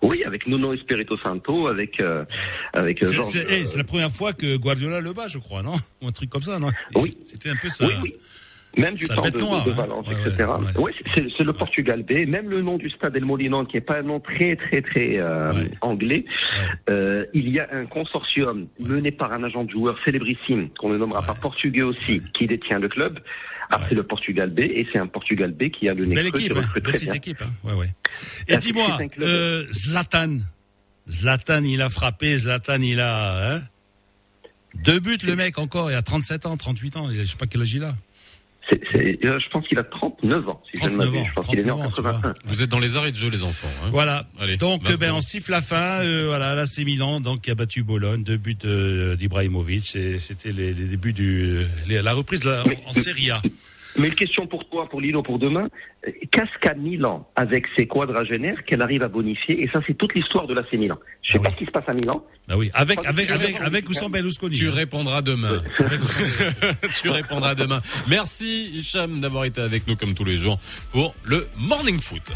Oui, 0.02 0.24
avec 0.24 0.46
Nuno 0.46 0.72
Espirito 0.72 1.16
Santo, 1.18 1.66
avec 1.66 2.00
euh, 2.00 2.24
avec 2.72 2.98
C'est 3.02 3.14
Georges, 3.14 3.28
c'est- 3.32 3.46
eh, 3.48 3.66
c'est 3.66 3.76
la 3.78 3.84
première 3.84 4.10
fois 4.10 4.32
que 4.32 4.56
Guardiola 4.56 5.00
le 5.00 5.12
bat, 5.12 5.28
je 5.28 5.38
crois, 5.38 5.62
non? 5.62 5.74
Ou 6.00 6.08
un 6.08 6.12
truc 6.12 6.30
comme 6.30 6.42
ça, 6.42 6.58
non? 6.58 6.70
Oui. 6.94 7.16
C'était 7.24 7.50
un 7.50 7.56
peu 7.56 7.68
ça. 7.68 7.86
Oui, 7.86 7.92
oui. 8.02 8.14
Même 8.76 8.94
du 8.94 9.08
temps 9.08 9.28
de, 9.28 9.38
noire, 9.38 9.64
de 9.64 9.72
hein. 9.72 9.74
Valence, 9.74 10.06
Ouais, 10.06 10.14
etc. 10.14 10.44
ouais, 10.44 10.66
ouais. 10.66 10.72
Oui, 10.78 10.92
c'est 11.14 11.26
c'est 11.36 11.42
le 11.44 11.52
Portugal 11.52 12.02
B. 12.04 12.26
Même 12.28 12.48
le 12.48 12.62
nom 12.62 12.78
du 12.78 12.88
stade 12.90 13.16
El 13.16 13.24
Molinón, 13.24 13.64
qui 13.66 13.76
n'est 13.76 13.80
pas 13.80 13.98
un 13.98 14.02
nom 14.02 14.20
très, 14.20 14.54
très, 14.56 14.80
très 14.80 15.16
euh, 15.18 15.66
anglais. 15.80 16.24
Euh, 16.88 17.26
il 17.34 17.48
y 17.48 17.58
a 17.58 17.68
un 17.72 17.86
consortium 17.86 18.68
mené 18.78 19.10
par 19.10 19.32
un 19.32 19.42
agent 19.42 19.64
de 19.64 19.70
joueur 19.70 19.98
célébrissime, 20.04 20.68
qu'on 20.78 20.90
ne 20.90 20.98
nommera 20.98 21.22
pas 21.22 21.34
portugais 21.34 21.82
aussi, 21.82 22.22
qui 22.34 22.46
détient 22.46 22.78
le 22.78 22.88
club. 22.88 23.18
Après 23.72 23.90
Ouais. 23.90 23.96
le 23.98 24.02
Portugal 24.02 24.50
B, 24.50 24.60
et 24.60 24.84
c'est 24.92 24.98
un 24.98 25.06
Portugal 25.06 25.52
B 25.52 25.68
qui 25.70 25.88
a 25.88 25.94
le 25.94 26.04
nez 26.04 26.16
Belle 26.16 26.26
équipe, 26.26 26.52
hein, 26.56 26.62
très 26.70 26.80
petite 26.80 27.04
bien. 27.04 27.14
équipe. 27.14 27.40
Hein. 27.40 27.70
Et 28.48 28.54
Ah, 28.54 28.56
dis-moi, 28.56 28.98
c'est 28.98 29.22
euh, 29.22 29.64
Zlatan, 29.70 30.38
Zlatan, 31.08 31.62
il 31.62 31.80
a 31.80 31.88
frappé, 31.88 32.36
Zlatan, 32.36 32.80
il 32.82 32.98
a 32.98 33.54
hein 33.54 33.60
deux 34.84 34.98
buts, 35.00 35.18
le 35.24 35.36
mec 35.36 35.58
encore, 35.58 35.88
il 35.90 35.94
a 35.94 36.02
37 36.02 36.46
ans, 36.46 36.56
38 36.56 36.96
ans, 36.96 37.08
je 37.12 37.24
sais 37.24 37.36
pas 37.36 37.46
quel 37.46 37.60
âge 37.60 37.72
il 37.74 37.84
a. 37.84 37.94
C'est- 38.70 38.80
c'est- 38.92 39.24
euh, 39.26 39.38
je 39.40 39.48
pense 39.50 39.66
qu'il 39.66 39.78
a 39.78 39.82
39 39.84 40.48
ans, 40.48 40.62
si 40.70 40.78
je 40.78 40.84
ne 40.84 40.88
39 40.90 41.06
m'abuse. 41.06 41.20
ans, 41.20 41.24
Je 41.28 41.32
pense 41.34 41.46
qu'il 41.46 41.58
est 41.58 41.64
né 41.64 41.70
en 41.70 41.78
39 41.78 41.88
ans, 41.90 41.92
tu 41.96 42.02
vois. 42.02 42.12
81. 42.12 42.34
Vous 42.52 42.62
êtes 42.62 42.70
dans 42.70 42.78
les 42.78 42.96
arrêts 42.96 43.10
de 43.10 43.16
jeu, 43.16 43.28
les 43.30 43.42
enfants. 43.42 43.66
hein. 43.84 43.88
Voilà. 43.90 44.26
Allez, 44.38 44.56
donc, 44.56 44.82
ben, 44.84 44.90
secondes. 44.96 45.10
on 45.16 45.20
siffle 45.20 45.50
la 45.50 45.60
fin. 45.62 46.00
Euh, 46.04 46.24
voilà, 46.28 46.54
là, 46.54 46.66
c'est 46.66 46.84
Milan, 46.84 47.20
donc 47.20 47.40
qui 47.40 47.50
a 47.50 47.54
battu 47.54 47.82
Bologne, 47.82 48.22
deux 48.22 48.36
buts 48.36 48.56
euh, 48.64 49.16
d'Ibrahimovic. 49.16 49.96
Et 49.96 50.18
C'était 50.18 50.52
les, 50.52 50.72
les 50.72 50.84
débuts 50.84 51.12
du, 51.12 51.60
les- 51.88 52.02
la 52.02 52.12
reprise 52.12 52.40
de 52.40 52.50
la- 52.50 52.64
Mais- 52.66 52.78
en 52.86 52.92
Serie 52.92 53.30
A. 53.30 53.42
Mais 53.96 54.08
une 54.08 54.14
question 54.14 54.46
pour 54.46 54.68
toi, 54.68 54.88
pour 54.88 55.00
Lino, 55.00 55.22
pour 55.22 55.38
demain. 55.38 55.68
Qu'est-ce 56.30 56.58
qu'a 56.60 56.74
Milan 56.74 57.28
avec 57.36 57.66
ses 57.76 57.86
quadragénaires 57.86 58.64
qu'elle 58.64 58.82
arrive 58.82 59.02
à 59.02 59.08
bonifier? 59.08 59.62
Et 59.62 59.68
ça, 59.68 59.80
c'est 59.86 59.94
toute 59.94 60.14
l'histoire 60.14 60.46
de 60.46 60.54
l'AC 60.54 60.72
Milan. 60.74 60.98
Je 61.22 61.32
sais 61.32 61.38
Ah 61.38 61.42
pas 61.42 61.48
oui. 61.48 61.54
ce 61.54 61.58
qui 61.58 61.66
se 61.66 61.70
passe 61.70 61.88
à 61.88 61.92
Milan. 61.92 62.24
Bah 62.48 62.54
oui, 62.56 62.70
avec 62.74 63.04
avec 63.06 63.30
avec 63.30 63.88
ou 63.88 63.92
sans 63.92 64.08
Berlusconi. 64.10 64.56
Tu 64.56 64.68
hein. 64.68 64.72
répondras 64.74 65.22
demain. 65.22 65.62
tu 66.92 67.08
répondras 67.10 67.54
demain. 67.54 67.80
Merci 68.08 68.70
Hicham 68.74 69.20
d'avoir 69.20 69.44
été 69.44 69.60
avec 69.60 69.86
nous 69.86 69.96
comme 69.96 70.14
tous 70.14 70.24
les 70.24 70.36
jours 70.36 70.58
pour 70.92 71.14
le 71.24 71.46
Morning 71.58 72.00
Foot. 72.00 72.32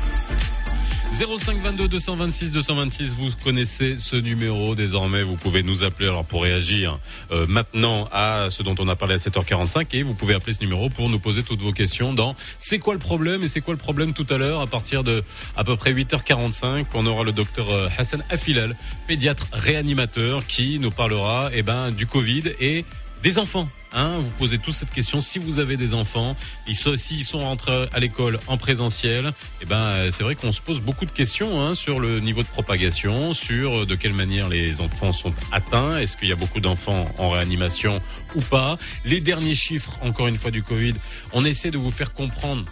0522 1.14 1.86
226 1.86 2.50
226, 2.50 3.14
vous 3.14 3.30
connaissez 3.44 3.98
ce 3.98 4.16
numéro 4.16 4.74
désormais. 4.74 5.22
Vous 5.22 5.36
pouvez 5.36 5.62
nous 5.62 5.84
appeler 5.84 6.08
alors 6.08 6.24
pour 6.24 6.42
réagir 6.42 6.98
euh, 7.30 7.46
maintenant 7.46 8.08
à 8.10 8.48
ce 8.50 8.64
dont 8.64 8.74
on 8.80 8.88
a 8.88 8.96
parlé 8.96 9.14
à 9.14 9.18
7h45 9.18 9.86
et 9.92 10.02
vous 10.02 10.14
pouvez 10.14 10.34
appeler 10.34 10.54
ce 10.54 10.60
numéro 10.60 10.88
pour 10.88 11.08
nous 11.08 11.20
poser 11.20 11.44
toutes 11.44 11.62
vos 11.62 11.70
questions 11.70 12.14
dans 12.14 12.34
C'est 12.58 12.80
quoi 12.80 12.94
le 12.94 12.98
problème 12.98 13.44
et 13.44 13.48
c'est 13.48 13.60
quoi 13.60 13.74
le 13.74 13.78
problème 13.78 14.12
tout 14.12 14.26
à 14.28 14.38
l'heure 14.38 14.60
à 14.60 14.66
partir 14.66 15.04
de 15.04 15.22
à 15.56 15.62
peu 15.62 15.76
près 15.76 15.92
8h45. 15.94 16.86
On 16.94 17.06
aura 17.06 17.22
le 17.22 17.30
docteur 17.30 17.70
euh, 17.70 17.88
Hassan 17.96 18.24
Afilal, 18.28 18.74
pédiatre 19.06 19.46
réanimateur 19.52 20.44
qui 20.44 20.80
nous 20.80 20.90
parlera 20.90 21.48
eh 21.54 21.62
ben 21.62 21.92
du 21.92 22.08
Covid 22.08 22.54
et 22.58 22.84
des 23.22 23.38
enfants. 23.38 23.66
Hein, 23.94 24.16
vous 24.16 24.30
posez 24.38 24.58
tous 24.58 24.72
cette 24.72 24.90
question. 24.90 25.20
Si 25.20 25.38
vous 25.38 25.60
avez 25.60 25.76
des 25.76 25.94
enfants, 25.94 26.36
ils 26.66 26.74
sont, 26.74 26.96
s'ils 26.96 27.22
sont 27.22 27.38
rentrés 27.38 27.88
à 27.92 28.00
l'école 28.00 28.40
en 28.48 28.56
présentiel, 28.56 29.32
eh 29.62 29.66
ben, 29.66 29.76
euh, 29.76 30.10
c'est 30.10 30.24
vrai 30.24 30.34
qu'on 30.34 30.50
se 30.50 30.60
pose 30.60 30.80
beaucoup 30.80 31.06
de 31.06 31.12
questions 31.12 31.64
hein, 31.64 31.76
sur 31.76 32.00
le 32.00 32.18
niveau 32.18 32.42
de 32.42 32.48
propagation, 32.48 33.32
sur 33.34 33.82
euh, 33.82 33.86
de 33.86 33.94
quelle 33.94 34.12
manière 34.12 34.48
les 34.48 34.80
enfants 34.80 35.12
sont 35.12 35.32
atteints. 35.52 35.98
Est-ce 35.98 36.16
qu'il 36.16 36.28
y 36.28 36.32
a 36.32 36.36
beaucoup 36.36 36.60
d'enfants 36.60 37.08
en 37.18 37.30
réanimation 37.30 38.00
ou 38.34 38.40
pas? 38.40 38.78
Les 39.04 39.20
derniers 39.20 39.54
chiffres, 39.54 39.96
encore 40.02 40.26
une 40.26 40.38
fois, 40.38 40.50
du 40.50 40.64
Covid, 40.64 40.94
on 41.32 41.44
essaie 41.44 41.70
de 41.70 41.78
vous 41.78 41.92
faire 41.92 42.14
comprendre 42.14 42.64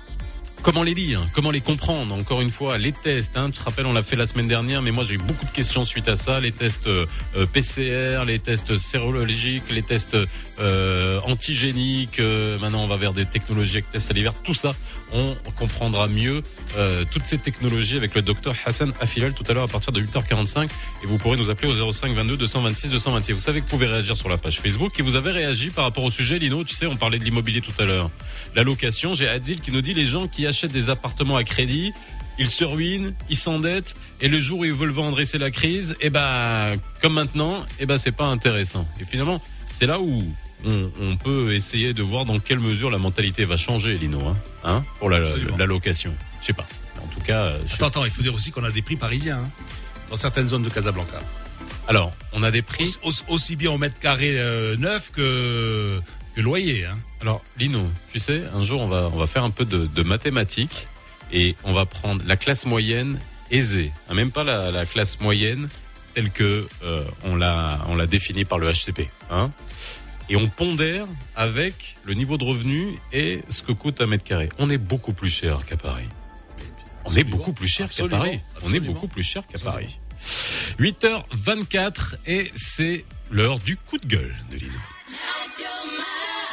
Comment 0.62 0.84
les 0.84 0.94
lire 0.94 1.26
Comment 1.32 1.50
les 1.50 1.60
comprendre 1.60 2.14
Encore 2.14 2.40
une 2.40 2.52
fois, 2.52 2.78
les 2.78 2.92
tests. 2.92 3.36
Hein, 3.36 3.50
tu 3.50 3.58
te 3.58 3.64
rappelles, 3.64 3.86
on 3.86 3.92
l'a 3.92 4.04
fait 4.04 4.14
la 4.14 4.26
semaine 4.26 4.46
dernière, 4.46 4.80
mais 4.80 4.92
moi 4.92 5.02
j'ai 5.02 5.14
eu 5.14 5.18
beaucoup 5.18 5.44
de 5.44 5.50
questions 5.50 5.84
suite 5.84 6.06
à 6.06 6.16
ça. 6.16 6.38
Les 6.38 6.52
tests 6.52 6.86
euh, 6.86 7.06
PCR, 7.52 8.24
les 8.24 8.38
tests 8.38 8.78
sérologiques, 8.78 9.64
les 9.72 9.82
tests 9.82 10.16
euh, 10.60 11.18
antigéniques. 11.24 12.20
euh, 12.20 12.60
maintenant, 12.60 12.84
on 12.84 12.86
va 12.86 12.96
vers 12.96 13.12
des 13.12 13.26
technologies 13.26 13.78
avec 13.78 13.90
tests 13.90 14.06
salivaires. 14.06 14.34
Tout 14.44 14.54
ça, 14.54 14.76
on 15.12 15.34
comprendra 15.58 16.06
mieux 16.06 16.42
euh, 16.76 17.04
toutes 17.10 17.26
ces 17.26 17.38
technologies 17.38 17.96
avec 17.96 18.14
le 18.14 18.22
docteur 18.22 18.54
Hassan 18.64 18.92
Afilal 19.00 19.34
tout 19.34 19.44
à 19.48 19.54
l'heure 19.54 19.64
à 19.64 19.68
partir 19.68 19.92
de 19.92 20.00
8h45. 20.00 20.70
Et 21.02 21.06
vous 21.06 21.18
pourrez 21.18 21.36
nous 21.36 21.50
appeler 21.50 21.72
au 21.72 21.92
05 21.92 22.12
22 22.12 22.36
226 22.36 22.90
226. 22.90 23.32
Vous 23.32 23.40
savez 23.40 23.60
que 23.60 23.64
vous 23.64 23.70
pouvez 23.70 23.88
réagir 23.88 24.16
sur 24.16 24.28
la 24.28 24.38
page 24.38 24.60
Facebook 24.60 24.98
et 25.00 25.02
vous 25.02 25.16
avez 25.16 25.32
réagi 25.32 25.70
par 25.70 25.84
rapport 25.84 26.04
au 26.04 26.10
sujet, 26.10 26.38
Lino. 26.38 26.62
Tu 26.62 26.76
sais, 26.76 26.86
on 26.86 26.94
parlait 26.94 27.18
de 27.18 27.24
l'immobilier 27.24 27.60
tout 27.60 27.72
à 27.80 27.84
l'heure. 27.84 28.10
La 28.54 28.62
location, 28.62 29.14
j'ai 29.14 29.26
Adil 29.26 29.60
qui 29.60 29.72
nous 29.72 29.80
dit 29.80 29.94
les 29.94 30.06
gens 30.06 30.28
qui 30.28 30.46
achètent 30.52 30.72
des 30.72 30.88
appartements 30.90 31.36
à 31.36 31.44
crédit, 31.44 31.92
ils 32.38 32.46
se 32.48 32.64
ruinent, 32.64 33.14
ils 33.28 33.36
s'endettent, 33.36 33.94
et 34.20 34.28
le 34.28 34.40
jour 34.40 34.60
où 34.60 34.64
ils 34.64 34.72
veulent 34.72 34.90
vendre 34.90 35.18
et 35.20 35.24
c'est 35.24 35.38
la 35.38 35.50
crise, 35.50 35.96
et 36.00 36.10
ben 36.10 36.76
comme 37.00 37.14
maintenant, 37.14 37.64
et 37.80 37.86
ben 37.86 37.98
c'est 37.98 38.12
pas 38.12 38.26
intéressant. 38.26 38.86
Et 39.00 39.04
finalement, 39.04 39.40
c'est 39.74 39.86
là 39.86 39.98
où 39.98 40.22
on, 40.64 40.90
on 41.00 41.16
peut 41.16 41.54
essayer 41.54 41.92
de 41.94 42.02
voir 42.02 42.24
dans 42.24 42.38
quelle 42.38 42.60
mesure 42.60 42.90
la 42.90 42.98
mentalité 42.98 43.44
va 43.44 43.56
changer, 43.56 43.94
Lino, 43.94 44.20
hein, 44.26 44.36
hein, 44.64 44.84
pour 44.98 45.10
la, 45.10 45.20
la 45.58 45.66
location. 45.66 46.12
Je 46.40 46.46
sais 46.46 46.52
pas. 46.52 46.66
En 47.02 47.06
tout 47.06 47.20
cas, 47.20 47.52
Attends, 47.74 47.86
attends, 47.86 48.04
il 48.04 48.10
faut 48.10 48.22
dire 48.22 48.34
aussi 48.34 48.52
qu'on 48.52 48.64
a 48.64 48.70
des 48.70 48.82
prix 48.82 48.96
parisiens 48.96 49.38
hein, 49.38 49.50
dans 50.10 50.16
certaines 50.16 50.46
zones 50.46 50.62
de 50.62 50.70
Casablanca. 50.70 51.20
Alors, 51.88 52.14
on 52.32 52.42
a 52.44 52.50
des 52.50 52.62
prix. 52.62 52.96
Aussi, 53.02 53.22
aussi 53.28 53.56
bien 53.56 53.70
au 53.72 53.78
mètre 53.78 53.98
carré 53.98 54.38
euh, 54.38 54.76
neuf 54.76 55.10
que, 55.10 55.98
que 56.34 56.40
loyer. 56.40 56.86
Hein. 56.86 56.94
Alors, 57.20 57.42
Lino, 57.58 57.82
tu 58.12 58.18
sais, 58.18 58.42
un 58.54 58.64
jour, 58.64 58.80
on 58.80 58.88
va, 58.88 59.10
on 59.12 59.18
va 59.18 59.26
faire 59.26 59.44
un 59.44 59.50
peu 59.50 59.64
de, 59.64 59.86
de 59.86 60.02
mathématiques 60.02 60.86
et 61.32 61.56
on 61.64 61.72
va 61.72 61.86
prendre 61.86 62.22
la 62.26 62.36
classe 62.36 62.66
moyenne 62.66 63.18
aisée, 63.50 63.92
hein, 64.08 64.14
même 64.14 64.30
pas 64.30 64.44
la, 64.44 64.70
la 64.70 64.86
classe 64.86 65.20
moyenne 65.20 65.68
telle 66.14 66.30
que 66.30 66.66
euh, 66.82 67.04
on 67.24 67.36
l'a, 67.36 67.84
on 67.88 67.94
l'a 67.94 68.06
définie 68.06 68.44
par 68.44 68.58
le 68.58 68.70
HCP, 68.70 69.08
hein, 69.30 69.50
et 70.28 70.36
on 70.36 70.46
pondère 70.46 71.06
avec 71.36 71.96
le 72.04 72.14
niveau 72.14 72.36
de 72.38 72.44
revenu 72.44 72.94
et 73.12 73.42
ce 73.48 73.62
que 73.62 73.72
coûte 73.72 74.00
un 74.00 74.06
mètre 74.06 74.24
carré. 74.24 74.48
On 74.58 74.70
est 74.70 74.78
beaucoup 74.78 75.12
plus 75.12 75.30
cher 75.30 75.64
qu'à 75.66 75.76
Paris. 75.76 76.08
On 77.04 77.14
est 77.14 77.24
beaucoup 77.24 77.52
plus 77.52 77.68
cher 77.68 77.90
qu'à. 77.90 78.08
Paris. 78.08 78.40
On 78.62 78.72
est 78.72 78.80
beaucoup 78.80 79.08
plus 79.08 79.22
cher 79.22 79.42
qu'à. 79.46 79.58
Paris. 79.58 79.98
8h24 80.78 82.14
et 82.26 82.52
c'est 82.54 83.04
l'heure 83.30 83.58
du 83.58 83.76
coup 83.76 83.98
de 83.98 84.06
gueule 84.06 84.34
de 84.50 84.56
Lino. 84.56 84.78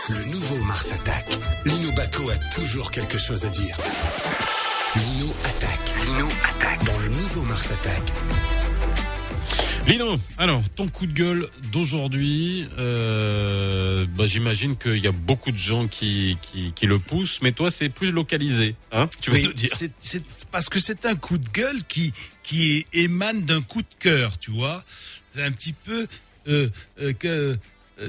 Le 0.10 0.32
nouveau 0.34 0.57
Mars 0.64 0.91
attaque. 0.91 1.30
Lino 1.66 1.91
Baco 1.93 2.30
a 2.30 2.36
toujours 2.53 2.91
quelque 2.91 3.18
chose 3.18 3.45
à 3.45 3.49
dire. 3.49 3.78
Lino 4.97 5.34
attaque. 5.45 6.05
Lino 6.05 6.28
attaque. 6.43 6.84
Dans 6.84 6.99
le 6.99 7.07
nouveau 7.07 7.43
Mars 7.43 7.72
attaque. 7.72 8.12
Lino, 9.88 10.18
alors 10.38 10.62
ton 10.76 10.89
coup 10.89 11.07
de 11.07 11.14
gueule 11.14 11.47
d'aujourd'hui, 11.72 12.68
euh, 12.78 14.05
bah, 14.10 14.26
j'imagine 14.26 14.76
qu'il 14.76 14.97
y 14.97 15.07
a 15.07 15.12
beaucoup 15.14 15.51
de 15.51 15.57
gens 15.57 15.88
qui, 15.88 16.38
qui, 16.41 16.74
qui 16.74 16.86
le 16.86 16.99
poussent, 16.99 17.39
mais 17.41 17.53
toi 17.53 17.72
c'est 17.72 17.88
plus 17.89 18.12
localisé, 18.12 18.76
hein 18.91 19.07
Tu 19.22 19.32
veux 19.32 19.38
Oui, 19.38 19.43
nous 19.45 19.53
dire 19.53 19.70
c'est- 19.74 19.93
c'est 19.97 20.22
parce 20.51 20.68
que 20.70 20.80
c'est 20.80 21.05
un 21.05 21.16
coup 21.16 21.38
de 21.38 21.47
gueule 21.49 21.82
qui 21.88 22.14
qui 22.43 22.86
émane 22.93 23.43
d'un 23.45 23.62
coup 23.62 23.82
de 23.82 23.88
cœur, 23.99 24.38
tu 24.38 24.51
vois. 24.51 24.84
C'est 25.34 25.43
un 25.43 25.51
petit 25.51 25.74
peu 25.74 26.07
euh, 26.47 26.70
euh, 27.01 27.14
que 27.14 27.57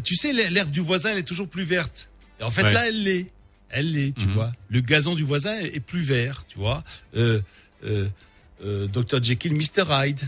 tu 0.05 0.14
sais 0.14 0.32
l'herbe 0.32 0.70
du 0.70 0.80
voisin 0.80 1.11
elle 1.12 1.18
est 1.18 1.22
toujours 1.24 1.49
plus 1.49 1.64
verte. 1.64 2.09
Et 2.38 2.43
en 2.45 2.51
fait 2.51 2.62
Ouais. 2.62 2.72
là 2.72 2.88
elle 2.88 3.03
l'est, 3.03 3.32
elle 3.70 3.93
l'est, 3.93 4.12
tu 4.16 4.26
Mhm. 4.26 4.32
vois. 4.34 4.53
Le 4.68 4.80
gazon 4.80 5.14
du 5.14 5.24
voisin 5.24 5.59
est 5.59 5.80
plus 5.80 6.01
vert, 6.03 6.45
tu 6.49 6.59
vois. 6.59 6.84
Euh, 7.16 7.41
euh, 7.84 8.09
euh, 8.64 8.86
Dr 8.86 9.22
Jekyll, 9.22 9.55
Mr 9.55 9.84
Hyde. 9.91 10.20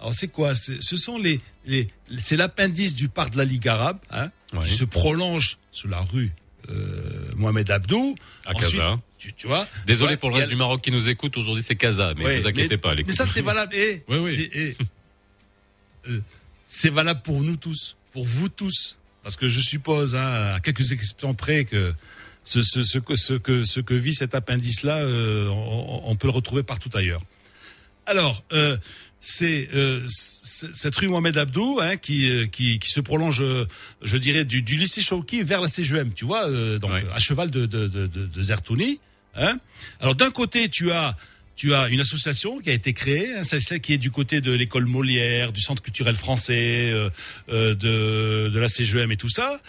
Alors 0.00 0.14
c'est 0.14 0.28
quoi? 0.28 0.54
C'est- 0.54 0.80
Ce 0.82 0.96
sont 0.96 1.18
les, 1.18 1.40
les 1.64 1.88
c'est 2.18 2.36
l'appendice 2.36 2.94
du 2.94 3.08
parc 3.08 3.30
de 3.32 3.38
la 3.38 3.44
Ligue 3.44 3.66
arabe, 3.68 3.98
hein, 4.10 4.30
Ouais. 4.52 4.64
qui 4.66 4.70
se 4.74 4.84
prolonge 4.84 5.58
sur 5.72 5.88
la 5.88 6.00
rue 6.00 6.32
euh, 6.70 7.32
Mohamed 7.34 7.70
Abdou. 7.70 8.14
À 8.44 8.52
Ensuite, 8.54 8.78
Casa. 8.80 8.96
Tu, 9.16 9.32
tu 9.32 9.46
vois 9.46 9.66
Désolé 9.86 10.16
pour 10.18 10.28
le 10.28 10.36
a 10.36 10.38
reste 10.40 10.50
du 10.50 10.56
Maroc 10.56 10.82
qui 10.82 10.90
nous 10.92 11.08
écoute 11.08 11.36
aujourd'hui, 11.38 11.62
c'est 11.64 11.76
Casa, 11.76 12.12
mais 12.16 12.24
Ouais, 12.24 12.38
vous 12.40 12.46
inquiétez 12.46 12.68
mais- 12.74 12.78
pas. 12.78 12.94
les 12.94 13.04
Mais 13.04 13.12
ça, 13.12 13.24
c'est 13.26 13.40
valable. 13.40 13.72
eh, 13.74 14.04
Oui, 14.06 14.18
oui. 14.22 14.34
c'est- 14.52 14.76
euh, 16.08 16.20
c'est 16.64 16.90
valable 16.90 17.22
pour 17.22 17.40
nous 17.42 17.56
tous, 17.56 17.96
pour 18.12 18.24
vous 18.26 18.48
tous, 18.48 18.97
parce 19.28 19.36
que 19.36 19.46
je 19.48 19.60
suppose, 19.60 20.16
hein, 20.16 20.54
à 20.54 20.60
quelques 20.60 20.90
exceptions 20.92 21.34
près, 21.34 21.66
que 21.66 21.92
ce, 22.44 22.62
ce, 22.62 22.82
ce 22.82 22.96
que 22.98 23.14
ce 23.14 23.34
que 23.34 23.66
ce 23.66 23.78
que 23.80 23.92
vit 23.92 24.14
cet 24.14 24.34
appendice-là, 24.34 25.00
euh, 25.02 25.48
on, 25.50 26.00
on 26.04 26.16
peut 26.16 26.28
le 26.28 26.32
retrouver 26.32 26.62
partout 26.62 26.88
ailleurs. 26.94 27.20
Alors, 28.06 28.42
euh, 28.54 28.78
c'est 29.20 29.68
euh, 29.74 30.00
cette 30.08 30.96
rue 30.96 31.08
Mohamed 31.08 31.36
Abdou 31.36 31.78
hein, 31.82 31.98
qui, 31.98 32.48
qui 32.50 32.78
qui 32.78 32.88
se 32.90 33.00
prolonge, 33.00 33.44
je 34.00 34.16
dirais, 34.16 34.46
du, 34.46 34.62
du 34.62 34.76
lycée 34.78 35.02
Chouki 35.02 35.42
vers 35.42 35.60
la 35.60 35.68
CGM, 35.68 36.14
tu 36.14 36.24
vois, 36.24 36.48
donc 36.78 36.90
Ouais. 36.90 37.04
à 37.14 37.18
cheval 37.18 37.50
de 37.50 37.66
de 37.66 37.86
de, 37.86 38.06
de, 38.06 38.24
de 38.24 38.42
Zertouni. 38.42 38.98
Hein. 39.34 39.58
Alors 40.00 40.14
d'un 40.14 40.30
côté, 40.30 40.70
tu 40.70 40.90
as 40.90 41.18
tu 41.58 41.74
as 41.74 41.88
une 41.88 41.98
association 42.00 42.60
qui 42.60 42.70
a 42.70 42.72
été 42.72 42.92
créée, 42.92 43.34
hein, 43.34 43.42
celle 43.42 43.80
qui 43.80 43.92
est 43.92 43.98
du 43.98 44.12
côté 44.12 44.40
de 44.40 44.52
l'école 44.52 44.86
Molière, 44.86 45.52
du 45.52 45.60
Centre 45.60 45.82
culturel 45.82 46.14
français, 46.14 46.90
euh, 46.92 47.10
euh, 47.50 47.74
de, 47.74 48.48
de 48.48 48.58
la 48.60 48.68
CGM 48.68 49.10
et 49.10 49.16
tout 49.16 49.28
ça, 49.28 49.60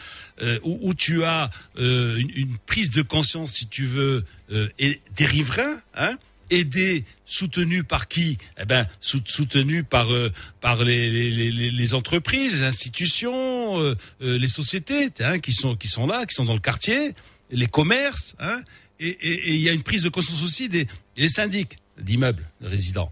euh, 0.43 0.59
où, 0.63 0.77
où 0.83 0.93
tu 0.93 1.23
as 1.23 1.49
euh, 1.79 2.15
une, 2.17 2.29
une 2.35 2.57
prise 2.67 2.91
de 2.91 3.01
conscience, 3.01 3.53
si 3.53 3.65
tu 3.67 3.85
veux, 3.85 4.23
euh, 4.51 4.69
et 4.77 5.01
des 5.15 5.25
riverains, 5.25 5.81
hein, 5.95 6.15
aidés, 6.51 7.05
soutenus 7.25 7.83
par 7.87 8.07
qui? 8.07 8.37
Eh 8.61 8.65
ben, 8.65 8.87
sou- 9.01 9.21
soutenus 9.25 9.83
par 9.89 10.13
euh, 10.13 10.31
par 10.61 10.83
les, 10.83 11.09
les, 11.09 11.31
les, 11.51 11.71
les 11.71 11.93
entreprises, 11.95 12.53
les 12.55 12.63
institutions, 12.63 13.79
euh, 13.81 13.95
euh, 14.21 14.37
les 14.37 14.47
sociétés, 14.49 15.09
hein, 15.21 15.39
qui 15.39 15.53
sont 15.53 15.75
qui 15.75 15.87
sont 15.87 16.05
là, 16.05 16.25
qui 16.27 16.35
sont 16.35 16.45
dans 16.45 16.53
le 16.53 16.59
quartier, 16.59 17.13
les 17.51 17.67
commerces, 17.67 18.35
hein, 18.39 18.61
et 18.99 19.07
et- 19.09 19.49
et 19.49 19.53
il 19.53 19.59
y 19.61 19.69
a 19.69 19.73
une 19.73 19.83
prise 19.83 20.03
de 20.03 20.09
conscience 20.09 20.43
aussi 20.43 20.69
des 20.69 20.87
les 21.17 21.29
syndics 21.29 21.77
d'immeubles 21.99 22.43
de 22.61 22.67
résidents. 22.67 23.11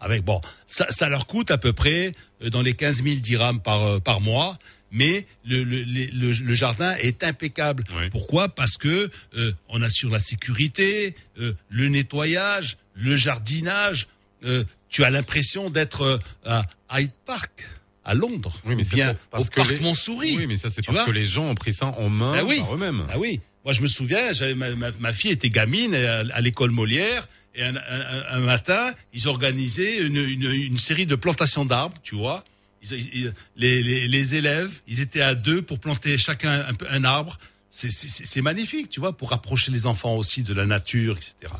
Avec 0.00 0.22
bon, 0.24 0.40
ça, 0.68 0.86
ça 0.90 1.08
leur 1.08 1.26
coûte 1.26 1.50
à 1.50 1.58
peu 1.58 1.72
près 1.72 2.14
euh, 2.42 2.50
dans 2.50 2.62
les 2.62 2.74
15 2.74 3.02
000 3.02 3.16
dirhams 3.16 3.60
par 3.60 3.82
euh, 3.82 3.98
par 3.98 4.20
mois, 4.20 4.58
mais 4.92 5.26
le 5.44 5.64
le, 5.64 5.82
le, 5.82 6.30
le 6.32 6.54
jardin 6.54 6.94
est 6.96 7.24
impeccable. 7.24 7.84
Oui. 7.96 8.08
Pourquoi? 8.10 8.48
Parce 8.48 8.76
que 8.76 9.10
euh, 9.36 9.52
on 9.68 9.82
assure 9.82 10.10
la 10.10 10.20
sécurité, 10.20 11.16
euh, 11.40 11.54
le 11.68 11.88
nettoyage, 11.88 12.76
le 12.94 13.16
jardinage. 13.16 14.06
euh, 14.44 14.62
tu 14.88 15.02
as 15.04 15.10
l'impression 15.10 15.68
d'être 15.68 16.02
euh, 16.02 16.18
à 16.46 17.00
Hyde 17.00 17.10
Park 17.26 17.68
à 18.04 18.14
Londres, 18.14 18.58
Oui, 18.64 18.74
mais 18.74 18.84
ça, 18.84 18.94
bien 18.94 19.10
c'est 19.10 19.30
parce 19.30 19.46
au 19.46 19.50
que 19.50 19.56
parc 19.56 19.70
les- 19.72 19.80
Montsouris. 19.80 20.36
Oui, 20.38 20.46
mais 20.46 20.56
ça 20.56 20.70
c'est 20.70 20.80
parce 20.86 21.02
que 21.04 21.10
les 21.10 21.24
gens 21.24 21.44
ont 21.50 21.54
pris 21.54 21.74
ça 21.74 21.86
en 21.86 22.08
main 22.08 22.32
Ah 22.38 22.44
oui. 22.44 22.60
par 22.60 22.74
eux-mêmes. 22.74 23.04
Ah 23.10 23.18
oui. 23.18 23.40
Moi, 23.68 23.74
je 23.74 23.82
me 23.82 23.86
souviens, 23.86 24.32
j'avais 24.32 24.54
ma, 24.54 24.74
ma, 24.74 24.92
ma 24.92 25.12
fille 25.12 25.30
était 25.30 25.50
gamine 25.50 25.94
à, 25.94 26.20
à 26.20 26.40
l'école 26.40 26.70
Molière. 26.70 27.28
Et 27.54 27.62
un, 27.62 27.76
un- 27.76 28.24
un 28.30 28.40
matin, 28.40 28.94
ils 29.12 29.28
organisaient 29.28 29.98
une, 29.98 30.16
une, 30.16 30.50
une 30.50 30.78
série 30.78 31.04
de 31.04 31.14
plantations 31.16 31.66
d'arbres, 31.66 31.98
tu 32.02 32.14
vois. 32.14 32.44
Ils- 32.82 33.14
ils- 33.14 33.34
les, 33.56 33.82
les, 33.82 34.08
les 34.08 34.34
élèves, 34.36 34.70
ils 34.86 35.02
étaient 35.02 35.20
à 35.20 35.34
deux 35.34 35.60
pour 35.60 35.80
planter 35.80 36.16
chacun 36.16 36.64
un, 36.88 37.04
arbre. 37.04 37.38
C'est- 37.68 38.40
magnifique, 38.40 38.88
tu 38.88 39.00
vois, 39.00 39.14
pour 39.14 39.28
rapprocher 39.28 39.70
les 39.70 39.84
enfants 39.84 40.14
aussi 40.16 40.42
de 40.42 40.54
la 40.54 40.64
nature, 40.64 41.18
etc. 41.18 41.52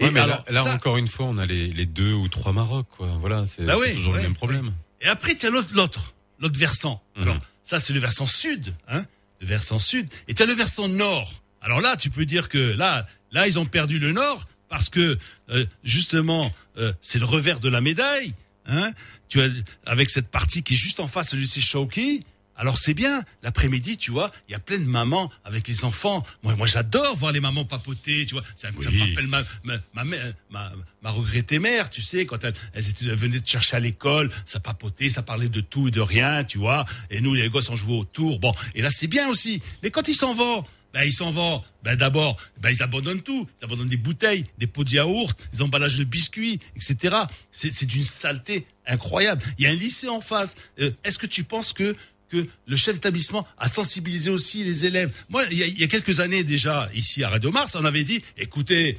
Ouais, 0.00 0.12
mais 0.12 0.20
alors, 0.20 0.44
là, 0.46 0.52
là, 0.52 0.62
ça- 0.62 0.74
encore 0.74 0.96
une 0.96 1.08
fois, 1.08 1.26
on 1.26 1.38
a 1.38 1.46
les, 1.46 1.66
les 1.72 1.86
deux 1.86 2.12
ou 2.12 2.28
trois 2.28 2.52
Maroc, 2.52 2.86
quoi. 2.96 3.16
Voilà, 3.20 3.46
c'est 3.46 3.64
Bah 3.64 3.74
oui, 3.80 3.94
toujours 3.94 4.12
ouais, 4.12 4.18
le 4.20 4.28
même 4.28 4.36
problème. 4.36 4.72
Et 5.00 5.08
après, 5.08 5.34
tu 5.34 5.44
as 5.46 5.50
l'autre, 5.50 5.70
l'autre, 5.74 6.14
l'autre 6.38 6.56
versant. 6.56 7.02
Mhm. 7.16 7.22
Alors, 7.24 7.38
ça, 7.64 7.80
c'est 7.80 7.94
le 7.94 7.98
versant 7.98 8.26
sud, 8.28 8.72
hein, 8.86 9.04
versant 9.40 9.78
sud. 9.78 10.08
Et 10.28 10.34
tu 10.34 10.42
as 10.42 10.46
le 10.46 10.54
versant 10.54 10.88
nord. 10.88 11.32
Alors 11.60 11.80
là, 11.80 11.96
tu 11.96 12.10
peux 12.10 12.26
dire 12.26 12.48
que 12.48 12.58
là, 12.58 13.06
là, 13.32 13.46
ils 13.46 13.58
ont 13.58 13.66
perdu 13.66 13.98
le 13.98 14.12
nord 14.12 14.46
parce 14.68 14.88
que 14.88 15.18
euh, 15.50 15.66
justement, 15.84 16.52
euh, 16.78 16.92
c'est 17.00 17.18
le 17.18 17.24
revers 17.24 17.60
de 17.60 17.68
la 17.68 17.80
médaille. 17.80 18.34
Hein 18.66 18.92
tu 19.28 19.40
as 19.40 19.48
avec 19.84 20.10
cette 20.10 20.28
partie 20.28 20.62
qui 20.62 20.74
est 20.74 20.76
juste 20.76 21.00
en 21.00 21.06
face 21.06 21.34
du 21.34 21.40
lycée 21.40 21.60
Shawki. 21.60 22.24
Alors 22.56 22.78
c'est 22.78 22.94
bien. 22.94 23.22
L'après-midi, 23.42 23.96
tu 23.98 24.10
vois, 24.10 24.30
il 24.48 24.52
y 24.52 24.54
a 24.54 24.58
plein 24.58 24.78
de 24.78 24.84
mamans 24.84 25.30
avec 25.44 25.68
les 25.68 25.84
enfants. 25.84 26.24
Moi, 26.42 26.54
moi, 26.56 26.66
j'adore 26.66 27.14
voir 27.16 27.32
les 27.32 27.40
mamans 27.40 27.64
papoter. 27.64 28.24
Tu 28.26 28.34
vois, 28.34 28.42
ça, 28.54 28.68
ça 28.78 28.90
me 28.90 28.98
rappelle 29.00 29.26
ma 29.26 29.42
ma, 29.62 29.74
ma, 29.94 30.04
mère- 30.04 30.32
ma, 30.50 30.72
ma 31.02 31.10
regrettée 31.10 31.58
mère. 31.58 31.90
Tu 31.90 32.02
sais, 32.02 32.24
quand 32.26 32.42
elles, 32.44 32.54
elles, 32.72 32.88
étaient, 32.88 33.04
elles 33.06 33.14
venaient 33.14 33.40
de 33.40 33.46
chercher 33.46 33.76
à 33.76 33.80
l'école, 33.80 34.30
ça 34.44 34.60
papotait, 34.60 35.10
ça 35.10 35.22
parlait 35.22 35.48
de 35.48 35.60
tout 35.60 35.88
et 35.88 35.90
de 35.90 36.00
rien. 36.00 36.44
Tu 36.44 36.58
vois. 36.58 36.84
Et 37.10 37.20
nous, 37.20 37.34
les 37.34 37.48
gosses, 37.50 37.68
on 37.70 37.76
jouait 37.76 37.96
autour. 37.98 38.38
Bon, 38.38 38.54
et 38.74 38.82
là, 38.82 38.88
c'est 38.90 39.06
bien 39.06 39.28
aussi. 39.28 39.60
Mais 39.82 39.90
quand 39.90 40.08
ils 40.08 40.14
s'en 40.14 40.34
vont. 40.34 40.64
Ben, 40.94 41.02
ils 41.04 41.12
s'en 41.12 41.30
vont. 41.30 41.62
Ben, 41.82 41.94
d'abord, 41.94 42.38
ben, 42.58 42.70
ils 42.70 42.82
abandonnent 42.82 43.20
tout. 43.22 43.46
Ils 43.60 43.64
abandonnent 43.66 43.88
des 43.88 43.98
bouteilles, 43.98 44.46
des 44.56 44.66
pots 44.66 44.82
de 44.84 44.92
yaourt, 44.92 45.38
des 45.52 45.60
emballages 45.60 45.98
de 45.98 46.04
biscuits, 46.04 46.58
etc. 46.74 47.14
C'est, 47.52 47.70
c'est 47.70 47.84
d'une 47.84 48.02
saleté 48.04 48.66
incroyable. 48.86 49.42
Il 49.58 49.64
y 49.64 49.66
a 49.66 49.70
un 49.72 49.74
lycée 49.74 50.08
en 50.08 50.22
face. 50.22 50.56
Euh, 50.80 50.90
est-ce 51.04 51.18
que 51.18 51.26
tu 51.26 51.44
penses 51.44 51.74
que 51.74 51.94
que 52.28 52.46
le 52.66 52.76
chef 52.76 52.94
d'établissement 52.94 53.46
a 53.58 53.68
sensibilisé 53.68 54.30
aussi 54.30 54.64
les 54.64 54.86
élèves. 54.86 55.14
Moi, 55.28 55.44
il 55.50 55.58
y, 55.58 55.84
a, 55.84 55.86
quelques 55.86 56.20
années 56.20 56.44
déjà, 56.44 56.88
ici 56.94 57.22
à 57.24 57.28
Radio 57.28 57.50
Mars, 57.50 57.76
on 57.76 57.84
avait 57.84 58.04
dit, 58.04 58.22
écoutez, 58.36 58.98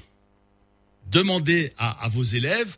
demandez 1.12 1.74
à, 1.78 2.08
vos 2.10 2.24
élèves 2.24 2.78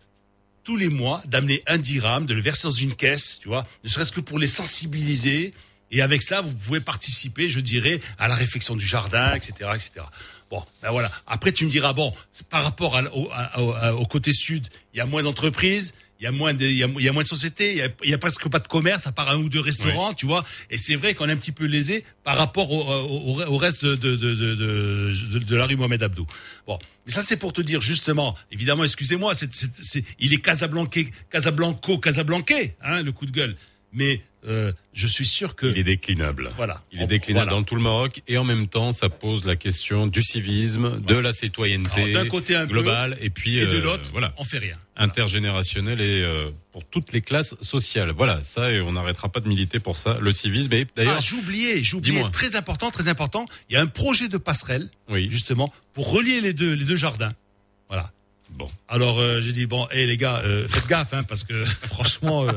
tous 0.63 0.75
les 0.75 0.89
mois 0.89 1.23
d'amener 1.25 1.63
un 1.67 1.77
dirham, 1.77 2.25
de 2.25 2.33
le 2.33 2.41
verser 2.41 2.63
dans 2.63 2.71
une 2.71 2.95
caisse, 2.95 3.39
tu 3.41 3.47
vois, 3.47 3.67
ne 3.83 3.89
serait-ce 3.89 4.11
que 4.11 4.21
pour 4.21 4.39
les 4.39 4.47
sensibiliser. 4.47 5.53
Et 5.91 6.01
avec 6.01 6.21
ça, 6.21 6.41
vous 6.41 6.53
pouvez 6.53 6.81
participer, 6.81 7.49
je 7.49 7.59
dirais, 7.59 7.99
à 8.19 8.27
la 8.27 8.35
réflexion 8.35 8.75
du 8.75 8.85
jardin, 8.85 9.33
etc., 9.33 9.71
etc. 9.73 10.05
Bon, 10.51 10.63
ben 10.83 10.91
voilà. 10.91 11.11
Après, 11.25 11.51
tu 11.51 11.65
me 11.65 11.69
diras, 11.69 11.93
bon, 11.93 12.13
par 12.49 12.63
rapport 12.63 12.99
au, 13.13 13.31
au 13.97 14.05
côté 14.05 14.31
sud, 14.31 14.67
il 14.93 14.97
y 14.97 14.99
a 14.99 15.05
moins 15.07 15.23
d'entreprises, 15.23 15.93
il 16.19 16.23
y 16.23 16.27
a 16.27 16.31
moins 16.31 16.53
de, 16.53 16.65
il 16.65 16.75
y 16.75 16.83
a, 16.83 16.87
il 16.97 17.03
y 17.03 17.07
a 17.07 17.13
moins 17.13 17.23
de 17.23 17.27
sociétés, 17.27 17.71
il 17.71 17.77
y 17.77 17.81
a, 17.81 17.89
il 18.03 18.09
y 18.09 18.13
a 18.13 18.17
presque 18.17 18.47
pas 18.49 18.59
de 18.59 18.67
commerce 18.67 19.07
à 19.07 19.11
part 19.13 19.29
un 19.29 19.37
ou 19.37 19.47
deux 19.47 19.61
restaurants, 19.61 20.13
tu 20.13 20.25
vois. 20.25 20.43
Et 20.69 20.77
c'est 20.77 20.95
vrai 20.95 21.13
qu'on 21.13 21.29
est 21.29 21.31
un 21.31 21.37
petit 21.37 21.53
peu 21.53 21.65
lésé 21.65 22.03
par 22.23 22.37
rapport 22.37 22.69
au, 22.71 22.81
au, 22.81 23.41
au 23.41 23.57
reste 23.57 23.85
de, 23.85 23.95
de, 23.95 24.15
de, 24.15 24.35
de, 24.35 24.55
de, 24.55 25.39
de 25.39 25.55
la 25.55 25.65
rue 25.65 25.77
Mohamed 25.77 26.03
Abdou. 26.03 26.27
Bon, 26.67 26.77
mais 27.05 27.13
ça 27.13 27.21
c'est 27.21 27.37
pour 27.37 27.53
te 27.53 27.61
dire 27.61 27.79
justement, 27.79 28.35
évidemment, 28.51 28.83
excusez-moi, 28.83 29.33
c'est, 29.33 29.53
c'est, 29.53 29.71
c'est, 29.81 30.03
il 30.19 30.33
est 30.33 30.41
Casablanqué, 30.41 31.09
Casablanco, 31.29 31.99
Casablanqué, 31.99 32.75
hein, 32.81 33.01
le 33.01 33.11
coup 33.13 33.25
de 33.25 33.31
gueule. 33.31 33.55
Mais 33.93 34.21
euh, 34.47 34.71
je 34.93 35.05
suis 35.07 35.25
sûr 35.25 35.55
que 35.55 35.65
Il 35.67 35.77
est 35.77 35.83
déclinable. 35.83 36.53
voilà, 36.55 36.81
Il 36.91 37.01
est 37.01 37.07
déclinable 37.07 37.47
voilà. 37.49 37.59
dans 37.59 37.63
tout 37.65 37.75
le 37.75 37.81
Maroc 37.81 38.21
et 38.27 38.37
en 38.37 38.43
même 38.43 38.67
temps, 38.67 38.91
ça 38.91 39.09
pose 39.09 39.43
la 39.45 39.55
question 39.55 40.07
du 40.07 40.23
civisme, 40.23 40.99
de 41.01 41.15
la 41.15 41.31
citoyenneté 41.31 42.13
d'un 42.13 42.27
côté 42.27 42.55
un 42.55 42.65
peu, 42.65 42.73
globale 42.73 43.17
et 43.21 43.29
puis 43.29 43.57
et 43.57 43.65
de 43.65 43.77
euh, 43.77 43.81
l'autre, 43.81 44.09
voilà, 44.11 44.33
on 44.37 44.43
fait 44.43 44.59
rien. 44.59 44.77
intergénérationnelle 44.95 46.01
et 46.01 46.21
euh, 46.23 46.51
pour 46.71 46.85
toutes 46.85 47.11
les 47.11 47.21
classes 47.21 47.55
sociales. 47.61 48.11
Voilà, 48.15 48.41
ça 48.43 48.71
et 48.71 48.81
on 48.81 48.93
n'arrêtera 48.93 49.29
pas 49.29 49.39
de 49.41 49.47
militer 49.47 49.79
pour 49.79 49.97
ça, 49.97 50.17
le 50.21 50.31
civisme. 50.31 50.71
Et 50.73 50.87
d'ailleurs, 50.95 51.19
Ah, 51.21 51.35
oublié, 51.35 51.81
Dis-moi. 51.81 52.29
très 52.31 52.55
important, 52.55 52.91
très 52.91 53.07
important. 53.07 53.45
Il 53.69 53.73
y 53.73 53.77
a 53.77 53.81
un 53.81 53.87
projet 53.87 54.27
de 54.29 54.37
passerelle, 54.37 54.89
oui, 55.09 55.27
justement, 55.29 55.73
pour 55.93 56.11
relier 56.11 56.41
les 56.41 56.53
deux, 56.53 56.73
les 56.73 56.85
deux 56.85 56.95
jardins. 56.95 57.33
Voilà. 57.89 58.11
Alors 58.87 59.19
euh, 59.19 59.41
j'ai 59.41 59.51
dit 59.51 59.65
bon, 59.65 59.87
hé 59.91 60.05
les 60.05 60.17
gars, 60.17 60.41
euh, 60.45 60.67
faites 60.67 60.87
gaffe, 60.87 61.13
hein, 61.13 61.23
parce 61.23 61.43
que 61.43 61.63
franchement, 61.83 62.43
euh, 62.43 62.51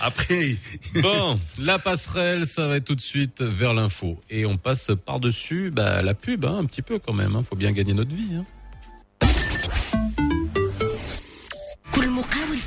après, 0.00 0.56
bon, 1.02 1.38
la 1.58 1.78
passerelle, 1.78 2.46
ça 2.46 2.66
va 2.66 2.76
être 2.76 2.84
tout 2.84 2.94
de 2.94 3.00
suite 3.00 3.42
vers 3.42 3.74
l'info 3.74 4.20
et 4.30 4.46
on 4.46 4.56
passe 4.56 4.90
par 5.04 5.20
dessus, 5.20 5.70
bah, 5.70 6.02
la 6.02 6.14
pub, 6.14 6.44
hein, 6.44 6.58
un 6.60 6.64
petit 6.64 6.82
peu 6.82 6.98
quand 6.98 7.12
même. 7.12 7.36
Hein, 7.36 7.44
faut 7.48 7.56
bien 7.56 7.72
gagner 7.72 7.94
notre 7.94 8.14
vie. 8.14 8.38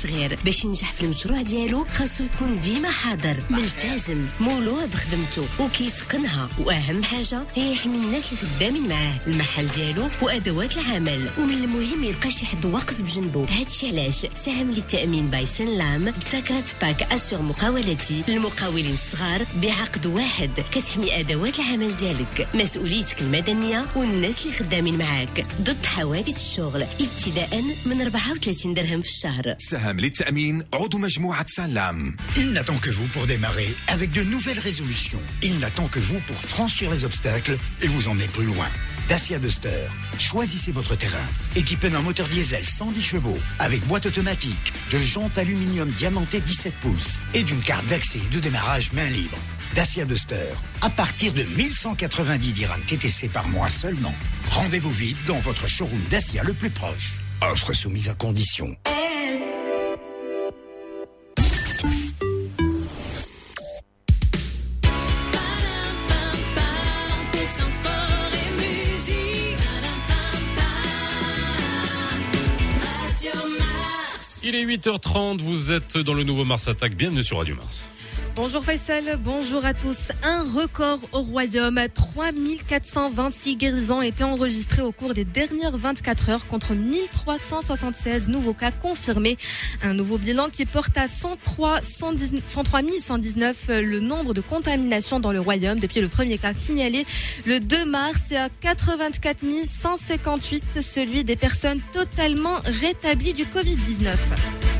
صغير 0.02 0.38
باش 0.44 0.64
ينجح 0.64 0.92
في 0.92 1.00
المشروع 1.00 1.42
ديالو 1.42 1.84
خاصو 1.84 2.24
يكون 2.24 2.60
ديما 2.60 2.90
حاضر 2.90 3.36
ملتزم 3.50 4.26
مولوع 4.40 4.84
بخدمته 4.84 5.46
وكيتقنها. 5.60 6.48
وأهم 6.58 7.02
حاجة 7.02 7.42
هي 7.54 7.72
يحمي 7.72 7.96
الناس 7.96 8.32
اللي 8.32 8.42
خدامين 8.56 8.88
معاه 8.88 9.14
المحل 9.26 9.68
ديالو 9.68 10.08
وأدوات 10.22 10.76
العمل. 10.76 11.30
ومن 11.38 11.54
المهم 11.54 12.04
يلقى 12.04 12.30
شي 12.30 12.46
حد 12.46 12.64
واقف 12.64 13.02
بجنبه 13.02 13.46
هادشي 13.50 13.88
علاش؟ 13.88 14.26
ساهم 14.34 14.70
للتأمين 14.70 15.30
باي 15.30 15.46
سنلام 15.46 16.08
ابتكرت 16.08 16.74
باك 16.82 17.02
أسور 17.02 17.42
مقاولتي 17.42 18.22
للمقاولين 18.28 18.94
الصغار 18.94 19.46
بعقد 19.62 20.06
واحد 20.06 20.50
كتحمي 20.72 21.20
أدوات 21.20 21.58
العمل 21.58 21.96
ديالك. 21.96 22.48
مسؤوليتك 22.54 23.22
المدنية 23.22 23.84
والناس 23.96 24.42
اللي 24.42 24.52
خدامين 24.52 24.98
معاك. 24.98 25.46
ضد 25.60 25.84
حوادث 25.84 26.36
الشغل 26.36 26.82
ابتداء 26.82 27.62
من 27.86 28.00
34 28.00 28.74
درهم 28.74 29.02
في 29.02 29.08
الشهر. 29.08 29.56
سهم 29.85 29.99
للتأمين 29.99 30.63
عضو 30.73 30.97
مجموعة 30.97 31.45
سلام 31.47 32.15
Il 32.35 32.53
n'attend 32.53 32.77
que 32.81 32.89
vous 32.89 33.07
pour 33.07 33.27
démarrer 33.27 33.75
avec 33.87 34.11
de 34.11 34.23
nouvelles 34.23 34.59
résolutions. 34.59 35.21
Il 35.41 35.59
n'attend 35.59 35.87
que 35.87 35.99
vous 35.99 36.19
pour 36.27 36.37
franchir 36.37 36.91
les 36.91 37.05
obstacles 37.05 37.57
et 37.81 37.87
vous 37.87 38.07
emmener 38.07 38.27
plus 38.27 38.45
loin. 38.45 38.67
Dacia 39.07 39.39
Duster. 39.39 39.87
Choisissez 40.17 40.71
votre 40.71 40.95
terrain. 40.95 41.27
Équipé 41.55 41.89
d'un 41.89 42.01
moteur 42.01 42.27
diesel 42.27 42.65
110 42.65 43.01
chevaux, 43.01 43.39
avec 43.59 43.85
boîte 43.87 44.05
automatique, 44.05 44.71
de 44.91 44.99
jantes 44.99 45.37
aluminium 45.37 45.89
diamantées 45.89 46.39
17 46.39 46.73
pouces 46.75 47.19
et 47.33 47.43
d'une 47.43 47.61
carte 47.61 47.85
d'accès 47.87 48.19
et 48.19 48.33
de 48.33 48.39
démarrage 48.39 48.93
main 48.93 49.09
libre. 49.09 49.37
Dacia 49.75 50.05
Duster. 50.05 50.53
À 50.81 50.89
partir 50.89 51.33
de 51.33 51.43
1190 51.43 52.51
dirhams 52.51 52.81
TTC 52.81 53.27
par 53.27 53.47
mois 53.49 53.69
seulement. 53.69 54.13
Rendez-vous 54.49 54.89
vite 54.89 55.17
dans 55.27 55.39
votre 55.39 55.67
showroom 55.67 56.01
Dacia 56.09 56.43
le 56.43 56.53
plus 56.53 56.69
proche. 56.69 57.13
Offre 57.41 57.73
soumise 57.73 58.09
à 58.09 58.13
condition. 58.13 58.75
8h30, 74.76 75.40
vous 75.40 75.72
êtes 75.72 75.96
dans 75.96 76.12
le 76.12 76.22
nouveau 76.22 76.44
Mars 76.44 76.68
Attack. 76.68 76.94
Bienvenue 76.96 77.24
sur 77.24 77.38
Radio 77.38 77.54
Mars. 77.56 77.86
Bonjour 78.36 78.62
Faisal, 78.62 79.18
bonjour 79.18 79.64
à 79.64 79.72
tous. 79.72 80.12
Un 80.22 80.42
record 80.42 80.98
au 81.12 81.22
Royaume. 81.22 81.80
3426 81.94 83.56
guérisons 83.56 84.00
ont 84.00 84.02
été 84.02 84.24
enregistrés 84.24 84.82
au 84.82 84.92
cours 84.92 85.14
des 85.14 85.24
dernières 85.24 85.78
24 85.78 86.28
heures 86.28 86.46
contre 86.46 86.74
1376 86.74 88.28
nouveaux 88.28 88.52
cas 88.52 88.72
confirmés. 88.72 89.38
Un 89.82 89.94
nouveau 89.94 90.18
bilan 90.18 90.50
qui 90.50 90.66
porte 90.66 90.98
à 90.98 91.08
103, 91.08 91.80
110 91.80 92.42
103 92.44 92.82
119 93.00 93.68
le 93.68 94.00
nombre 94.00 94.34
de 94.34 94.42
contaminations 94.42 95.18
dans 95.18 95.32
le 95.32 95.40
Royaume 95.40 95.80
depuis 95.80 96.02
le 96.02 96.08
premier 96.08 96.36
cas 96.36 96.52
signalé 96.52 97.06
le 97.46 97.58
2 97.58 97.86
mars 97.86 98.32
et 98.32 98.36
à 98.36 98.50
84 98.50 99.44
158 99.64 100.82
celui 100.82 101.24
des 101.24 101.36
personnes 101.36 101.80
totalement 101.90 102.56
rétablies 102.66 103.32
du 103.32 103.44
Covid-19. 103.46 104.75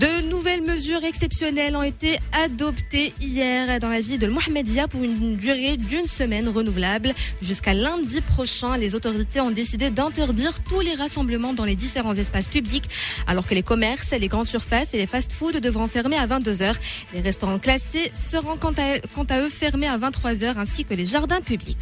De 0.00 0.22
nouvelles 0.30 0.62
mesures 0.62 1.04
exceptionnelles 1.04 1.76
ont 1.76 1.82
été 1.82 2.18
adoptées 2.32 3.12
hier 3.20 3.78
dans 3.80 3.90
la 3.90 4.00
ville 4.00 4.18
de 4.18 4.28
Mohamedia 4.28 4.88
pour 4.88 5.04
une 5.04 5.36
durée 5.36 5.76
d'une 5.76 6.06
semaine 6.06 6.48
renouvelable. 6.48 7.12
Jusqu'à 7.42 7.74
lundi 7.74 8.22
prochain, 8.22 8.78
les 8.78 8.94
autorités 8.94 9.42
ont 9.42 9.50
décidé 9.50 9.90
d'interdire 9.90 10.62
tous 10.62 10.80
les 10.80 10.94
rassemblements 10.94 11.52
dans 11.52 11.66
les 11.66 11.74
différents 11.74 12.14
espaces 12.14 12.46
publics, 12.46 12.88
alors 13.26 13.46
que 13.46 13.54
les 13.54 13.62
commerces, 13.62 14.12
les 14.12 14.28
grandes 14.28 14.46
surfaces 14.46 14.94
et 14.94 14.96
les 14.96 15.06
fast-foods 15.06 15.60
devront 15.60 15.86
fermer 15.86 16.16
à 16.16 16.26
22h. 16.26 16.76
Les 17.12 17.20
restaurants 17.20 17.58
classés 17.58 18.10
seront 18.14 18.56
quant 18.56 18.72
à, 18.78 19.00
quant 19.14 19.26
à 19.28 19.42
eux 19.42 19.50
fermés 19.50 19.86
à 19.86 19.98
23h, 19.98 20.56
ainsi 20.56 20.86
que 20.86 20.94
les 20.94 21.04
jardins 21.04 21.42
publics. 21.42 21.76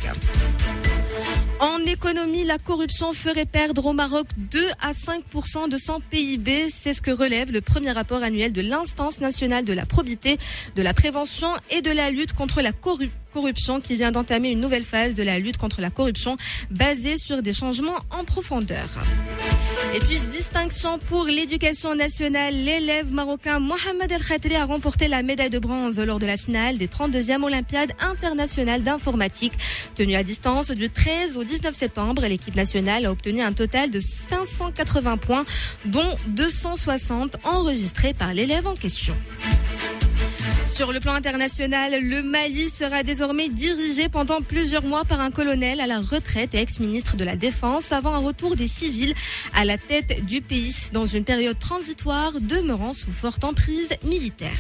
En 1.60 1.78
économie, 1.80 2.44
la 2.44 2.58
corruption 2.58 3.12
ferait 3.12 3.44
perdre 3.44 3.86
au 3.86 3.92
Maroc 3.92 4.26
2 4.36 4.60
à 4.80 4.92
5% 4.92 5.68
de 5.68 5.76
son 5.76 6.00
PIB. 6.00 6.68
C'est 6.70 6.94
ce 6.94 7.00
que 7.00 7.10
relève 7.10 7.52
le 7.52 7.60
premier 7.60 7.90
rapport 7.90 8.22
annuel 8.22 8.52
de 8.52 8.60
l'instance 8.60 9.20
nationale 9.20 9.64
de 9.64 9.72
la 9.72 9.86
probité, 9.86 10.38
de 10.76 10.82
la 10.82 10.94
prévention 10.94 11.48
et 11.70 11.82
de 11.82 11.90
la 11.90 12.10
lutte 12.10 12.32
contre 12.32 12.60
la 12.60 12.72
corruption 12.72 13.80
qui 13.80 13.96
vient 13.96 14.12
d'entamer 14.12 14.50
une 14.50 14.60
nouvelle 14.60 14.84
phase 14.84 15.14
de 15.14 15.22
la 15.22 15.38
lutte 15.38 15.58
contre 15.58 15.80
la 15.80 15.90
corruption 15.90 16.36
basée 16.70 17.16
sur 17.16 17.42
des 17.42 17.52
changements 17.52 17.98
en 18.10 18.24
profondeur. 18.24 18.88
Et 19.94 20.00
puis, 20.00 20.20
distinction 20.20 20.98
pour 20.98 21.24
l'éducation 21.24 21.94
nationale, 21.94 22.54
l'élève 22.54 23.10
marocain 23.10 23.58
Mohamed 23.58 24.10
El 24.10 24.24
Khatri 24.24 24.54
a 24.54 24.64
remporté 24.64 25.08
la 25.08 25.22
médaille 25.22 25.50
de 25.50 25.58
bronze 25.58 25.98
lors 25.98 26.18
de 26.18 26.26
la 26.26 26.36
finale 26.36 26.76
des 26.78 26.86
32e 26.86 27.42
Olympiades 27.42 27.92
internationales 28.00 28.82
d'informatique. 28.82 29.54
Tenue 29.94 30.16
à 30.16 30.22
distance 30.22 30.70
du 30.70 30.90
13 30.90 31.36
au 31.36 31.44
19 31.44 31.74
septembre, 31.74 32.22
l'équipe 32.22 32.54
nationale 32.54 33.06
a 33.06 33.10
obtenu 33.10 33.40
un 33.40 33.52
total 33.52 33.90
de 33.90 34.00
580 34.00 35.16
points, 35.16 35.44
dont 35.84 36.16
260 36.28 37.36
enregistrés 37.44 38.14
par 38.14 38.34
l'élève 38.34 38.66
en 38.66 38.74
question. 38.74 39.16
Sur 40.70 40.92
le 40.92 41.00
plan 41.00 41.14
international, 41.14 41.98
le 42.00 42.22
Mali 42.22 42.70
sera 42.70 43.02
désormais 43.02 43.48
dirigé 43.48 44.08
pendant 44.08 44.42
plusieurs 44.42 44.84
mois 44.84 45.04
par 45.04 45.20
un 45.20 45.30
colonel 45.30 45.80
à 45.80 45.86
la 45.86 45.98
retraite 45.98 46.54
et 46.54 46.58
ex-ministre 46.58 47.16
de 47.16 47.24
la 47.24 47.34
Défense 47.34 47.90
avant 47.90 48.14
un 48.14 48.18
retour 48.18 48.54
des 48.54 48.68
civils 48.68 49.14
à 49.54 49.64
la 49.64 49.76
tête 49.76 50.24
du 50.24 50.40
pays 50.40 50.74
dans 50.92 51.06
une 51.06 51.24
période 51.24 51.58
transitoire 51.58 52.32
demeurant 52.40 52.92
sous 52.92 53.10
forte 53.10 53.42
emprise 53.42 53.88
militaire. 54.04 54.58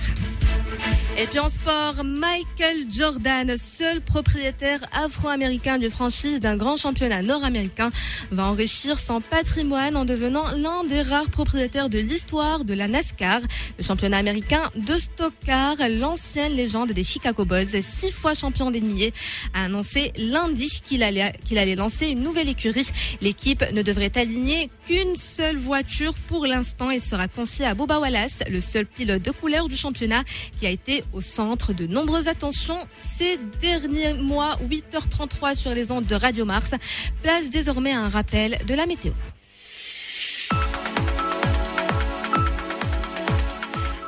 Et 1.16 1.26
puis 1.26 1.40
en 1.40 1.50
sport, 1.50 2.04
Michael 2.04 2.86
Jordan, 2.90 3.56
seul 3.56 4.00
propriétaire 4.00 4.80
afro-américain 4.92 5.78
du 5.78 5.90
franchise 5.90 6.38
d'un 6.38 6.56
grand 6.56 6.76
championnat 6.76 7.22
nord-américain, 7.22 7.90
va 8.30 8.46
enrichir 8.46 9.00
son 9.00 9.20
patrimoine 9.20 9.96
en 9.96 10.04
devenant 10.04 10.50
l'un 10.52 10.84
des 10.84 11.02
rares 11.02 11.30
propriétaires 11.30 11.88
de 11.88 11.98
l'histoire 11.98 12.64
de 12.64 12.74
la 12.74 12.86
NASCAR, 12.86 13.40
le 13.78 13.84
championnat 13.84 14.18
américain 14.18 14.70
de 14.76 14.96
stock 14.96 15.32
car. 15.44 15.76
L'ancienne 15.98 16.52
légende 16.52 16.92
des 16.92 17.02
Chicago 17.02 17.44
Bulls, 17.44 17.82
six 17.82 18.12
fois 18.12 18.34
champion 18.34 18.70
d'ennemi, 18.70 19.12
a 19.52 19.64
annoncé 19.64 20.12
lundi 20.16 20.80
qu'il 20.84 21.02
allait, 21.02 21.32
qu'il 21.44 21.58
allait 21.58 21.74
lancer 21.74 22.08
une 22.08 22.22
nouvelle 22.22 22.48
écurie. 22.48 22.86
L'équipe 23.20 23.64
ne 23.72 23.82
devrait 23.82 24.16
aligner 24.16 24.70
qu'une 24.86 25.16
seule 25.16 25.56
voiture 25.56 26.14
pour 26.28 26.46
l'instant 26.46 26.90
et 26.90 27.00
sera 27.00 27.26
confiée 27.26 27.66
à 27.66 27.74
Boba 27.74 27.98
Wallace, 27.98 28.44
le 28.48 28.60
seul 28.60 28.86
pilote 28.86 29.22
de 29.22 29.32
couleur 29.32 29.68
du 29.68 29.76
championnat 29.76 30.22
qui 30.60 30.66
a 30.66 30.70
été 30.70 31.02
au 31.12 31.20
centre 31.20 31.72
de 31.72 31.86
nombreuses 31.86 32.28
attentions 32.28 32.78
ces 32.96 33.38
derniers 33.60 34.14
mois. 34.14 34.56
8h33 34.70 35.56
sur 35.56 35.74
les 35.74 35.90
ondes 35.90 36.06
de 36.06 36.14
Radio 36.14 36.44
Mars. 36.44 36.70
Place 37.22 37.50
désormais 37.50 37.92
à 37.92 38.00
un 38.00 38.08
rappel 38.08 38.58
de 38.66 38.74
la 38.74 38.86
météo. 38.86 39.12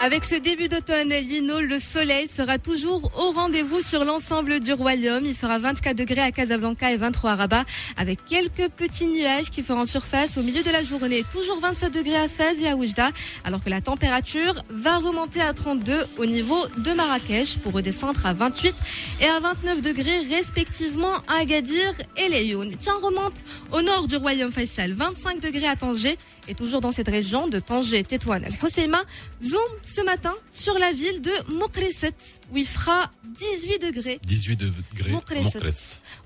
Avec 0.03 0.25
ce 0.25 0.35
début 0.35 0.69
d'automne, 0.69 1.11
Lino, 1.11 1.61
le 1.61 1.79
soleil 1.79 2.27
sera 2.27 2.57
toujours 2.57 3.13
au 3.19 3.33
rendez-vous 3.33 3.83
sur 3.83 4.07
l'ensemble 4.07 4.61
du 4.61 4.73
royaume. 4.73 5.27
Il 5.27 5.35
fera 5.35 5.59
24 5.59 5.95
degrés 5.95 6.23
à 6.23 6.33
Casablanca 6.33 6.91
et 6.91 6.97
23 6.97 7.33
à 7.33 7.35
Rabat, 7.35 7.65
avec 7.99 8.25
quelques 8.25 8.71
petits 8.71 9.09
nuages 9.09 9.51
qui 9.51 9.63
feront 9.63 9.85
surface 9.85 10.39
au 10.39 10.43
milieu 10.43 10.63
de 10.63 10.71
la 10.71 10.83
journée. 10.83 11.23
Toujours 11.31 11.61
27 11.61 11.93
degrés 11.93 12.17
à 12.17 12.29
Fès 12.29 12.59
et 12.63 12.69
à 12.69 12.77
Oujda, 12.77 13.11
alors 13.45 13.63
que 13.63 13.69
la 13.69 13.83
température 13.83 14.65
va 14.71 14.97
remonter 14.97 15.43
à 15.43 15.53
32 15.53 16.07
au 16.17 16.25
niveau 16.25 16.59
de 16.79 16.93
Marrakech 16.95 17.59
pour 17.59 17.75
redescendre 17.75 18.25
à 18.25 18.33
28 18.33 18.75
et 19.21 19.27
à 19.27 19.39
29 19.39 19.83
degrés 19.83 20.21
respectivement 20.31 21.13
à 21.29 21.41
Agadir 21.43 21.93
et 22.17 22.31
Lyoun. 22.31 22.75
Tiens, 22.81 22.95
on 23.03 23.07
remonte 23.07 23.35
au 23.71 23.83
nord 23.83 24.07
du 24.07 24.17
royaume 24.17 24.51
Faisal, 24.51 24.95
25 24.95 25.41
degrés 25.41 25.69
à 25.69 25.77
Tanger 25.77 26.17
et 26.51 26.55
toujours 26.55 26.81
dans 26.81 26.93
cette 26.93 27.09
région 27.09 27.47
de 27.47 27.59
Tanger, 27.61 28.03
Tétouan, 28.03 28.43
Al-Hoceima, 28.43 29.03
zoom 29.43 29.61
ce 29.85 30.03
matin 30.03 30.35
sur 30.53 30.77
la 30.79 30.93
ville 30.93 31.21
de 31.23 31.31
Mokreset, 31.53 32.13
où 32.53 32.57
il 32.59 32.67
fera 32.67 33.09
18 33.25 33.79
degrés. 33.87 34.19
18 34.27 34.57
degrés. 34.57 35.11
Mokreset. 35.13 35.45
Mokres. 35.45 35.75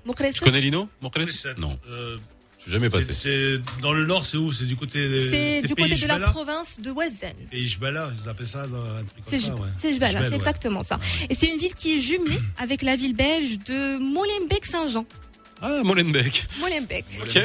Mokreset. 0.05 0.33
Tu 0.33 0.39
connais 0.41 0.61
Lino 0.61 0.89
Mokres 1.01 1.19
Non. 1.59 1.77
Euh, 1.87 2.17
Je 2.57 2.63
suis 2.63 2.71
jamais 2.71 2.89
passé. 2.89 3.13
C'est 3.13 3.59
dans 3.83 3.93
le 3.93 4.07
nord, 4.07 4.25
c'est 4.25 4.37
où? 4.37 4.51
C'est 4.51 4.65
du 4.65 4.75
côté. 4.75 5.07
de- 5.07 5.29
C'est 5.29 5.61
du 5.67 5.75
Pays 5.75 5.89
côté 5.91 6.01
de 6.01 6.07
la 6.07 6.19
province 6.31 6.79
de 6.79 6.89
Wazen. 6.89 7.33
Pays 7.51 7.67
Jbala, 7.69 8.11
ils 8.19 8.27
appellent 8.27 8.47
ça 8.47 8.65
dans 8.65 8.81
un 8.83 9.03
truc 9.03 9.23
C'est 9.27 9.37
comme 9.37 9.45
ça, 9.45 9.55
ouais. 9.55 9.69
c'est 9.77 9.93
Jbala, 9.93 10.23
c'est 10.23 10.29
ouais. 10.29 10.35
exactement 10.35 10.81
ça. 10.81 10.99
Et 11.29 11.35
c'est 11.35 11.47
une 11.51 11.59
ville 11.59 11.75
qui 11.75 11.97
est 11.97 12.01
jumelée 12.01 12.39
avec 12.57 12.81
la 12.81 12.95
ville 12.95 13.15
belge 13.15 13.59
de 13.59 13.99
Molenbeek-Saint-Jean. 13.99 15.05
Ah, 15.61 15.79
Molenbeek. 15.83 16.47
Molenbeek. 16.59 17.05
Ok. 17.21 17.41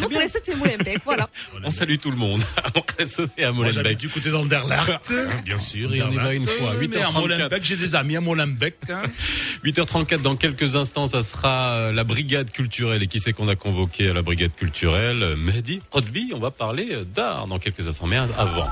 Mokreset, 0.00 0.40
c'est 0.44 0.56
Molenbeek, 0.56 0.98
voilà. 1.04 1.28
On 1.64 1.70
salue 1.70 1.96
tout 2.00 2.10
le 2.10 2.16
monde. 2.16 2.42
On 2.74 2.80
à 2.80 3.52
Moi, 3.52 3.66
Molenbeek. 3.66 3.96
du 3.98 4.08
côté 4.08 4.30
d'Anderlecht. 4.30 5.12
Bien 5.44 5.58
sûr, 5.58 5.94
et 5.94 6.02
on 6.02 6.10
y 6.10 6.16
va 6.16 6.34
une 6.34 6.46
fois. 6.46 6.72
Euh, 6.72 6.78
mais 6.80 6.96
à 6.96 7.06
8h34. 7.08 7.12
Molenbeek, 7.20 7.64
j'ai 7.64 7.76
des 7.76 7.94
amis 7.94 8.16
à 8.16 8.20
Molenbeek. 8.20 8.74
hein. 8.90 9.02
8h34, 9.64 10.22
dans 10.22 10.36
quelques 10.36 10.74
instants, 10.76 11.06
ça 11.08 11.22
sera 11.22 11.70
euh, 11.74 11.92
la 11.92 12.04
brigade 12.04 12.50
culturelle. 12.50 13.02
Et 13.02 13.06
qui 13.06 13.20
c'est 13.20 13.32
qu'on 13.32 13.48
a 13.48 13.56
convoqué 13.56 14.10
à 14.10 14.12
la 14.12 14.22
brigade 14.22 14.54
culturelle? 14.54 15.22
Euh, 15.22 15.36
Mehdi 15.36 15.80
Rodby, 15.90 16.32
on 16.34 16.38
va 16.40 16.50
parler 16.50 16.88
euh, 16.92 17.04
d'art 17.04 17.46
dans 17.46 17.58
quelques 17.58 17.86
instants. 17.86 18.06
Mais 18.06 18.16
avant. 18.16 18.68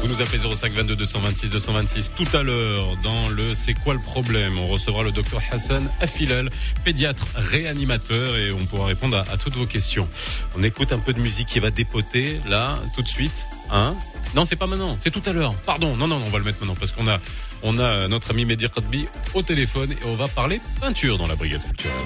Vous 0.00 0.08
nous 0.08 0.20
appelez 0.20 0.38
05 0.38 0.72
22 0.72 0.96
226 0.96 1.48
226 1.48 2.10
tout 2.16 2.36
à 2.36 2.42
l'heure 2.42 2.96
dans 3.02 3.28
le 3.28 3.54
C'est 3.54 3.74
quoi 3.74 3.94
le 3.94 4.00
problème? 4.00 4.58
On 4.58 4.68
recevra 4.68 5.02
le 5.02 5.10
docteur 5.10 5.40
Hassan 5.50 5.90
Afilal, 6.00 6.48
pédiatre 6.84 7.26
réanimateur 7.34 8.36
et 8.36 8.52
on 8.52 8.66
pourra 8.66 8.86
répondre 8.86 9.16
à, 9.16 9.36
toutes 9.36 9.54
vos 9.54 9.66
questions. 9.66 10.08
On 10.56 10.62
écoute 10.62 10.92
un 10.92 10.98
peu 10.98 11.12
de 11.12 11.20
musique 11.20 11.48
qui 11.48 11.60
va 11.60 11.70
dépoter 11.70 12.40
là 12.48 12.78
tout 12.94 13.02
de 13.02 13.08
suite. 13.08 13.46
Hein? 13.70 13.96
Non, 14.34 14.44
c'est 14.44 14.56
pas 14.56 14.66
maintenant, 14.66 14.96
c'est 15.00 15.10
tout 15.10 15.22
à 15.26 15.32
l'heure. 15.32 15.54
Pardon, 15.66 15.96
non, 15.96 16.06
non, 16.06 16.18
non, 16.18 16.26
on 16.26 16.30
va 16.30 16.38
le 16.38 16.44
mettre 16.44 16.60
maintenant 16.60 16.76
parce 16.78 16.92
qu'on 16.92 17.08
a, 17.08 17.18
on 17.62 17.78
a 17.78 18.08
notre 18.08 18.30
ami 18.30 18.44
Mehdi 18.44 18.66
Rodby 18.66 19.06
au 19.34 19.42
téléphone 19.42 19.92
et 19.92 20.06
on 20.06 20.14
va 20.14 20.28
parler 20.28 20.60
peinture 20.80 21.18
dans 21.18 21.26
la 21.26 21.36
brigade 21.36 21.62
culturelle. 21.62 21.96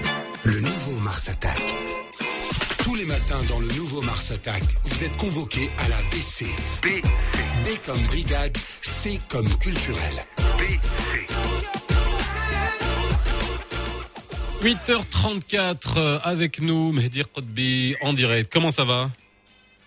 Le 0.45 0.61
nouveau 0.61 1.01
Mars 1.01 1.29
Attack. 1.29 1.61
Tous 2.85 2.95
les 2.95 3.05
matins 3.05 3.41
dans 3.49 3.61
le 3.61 3.69
nouveau 3.69 4.03
Mars 4.03 4.31
Attack, 4.31 4.63
vous 4.85 5.05
êtes 5.05 5.17
convoqués 5.17 5.69
à 5.79 5.89
la 5.89 5.97
BC. 6.11 6.47
B. 6.83 7.03
B 7.65 7.69
comme 7.87 8.01
brigade, 8.07 8.57
C 8.81 9.19
comme 9.29 9.49
culturel. 9.59 10.27
8h34 14.63 15.77
euh, 15.97 16.19
avec 16.23 16.61
nous, 16.61 16.93
Mehdi 16.93 17.23
Rodby 17.35 17.97
en 18.03 18.13
direct. 18.13 18.53
Comment 18.53 18.71
ça 18.71 18.85
va? 18.85 19.11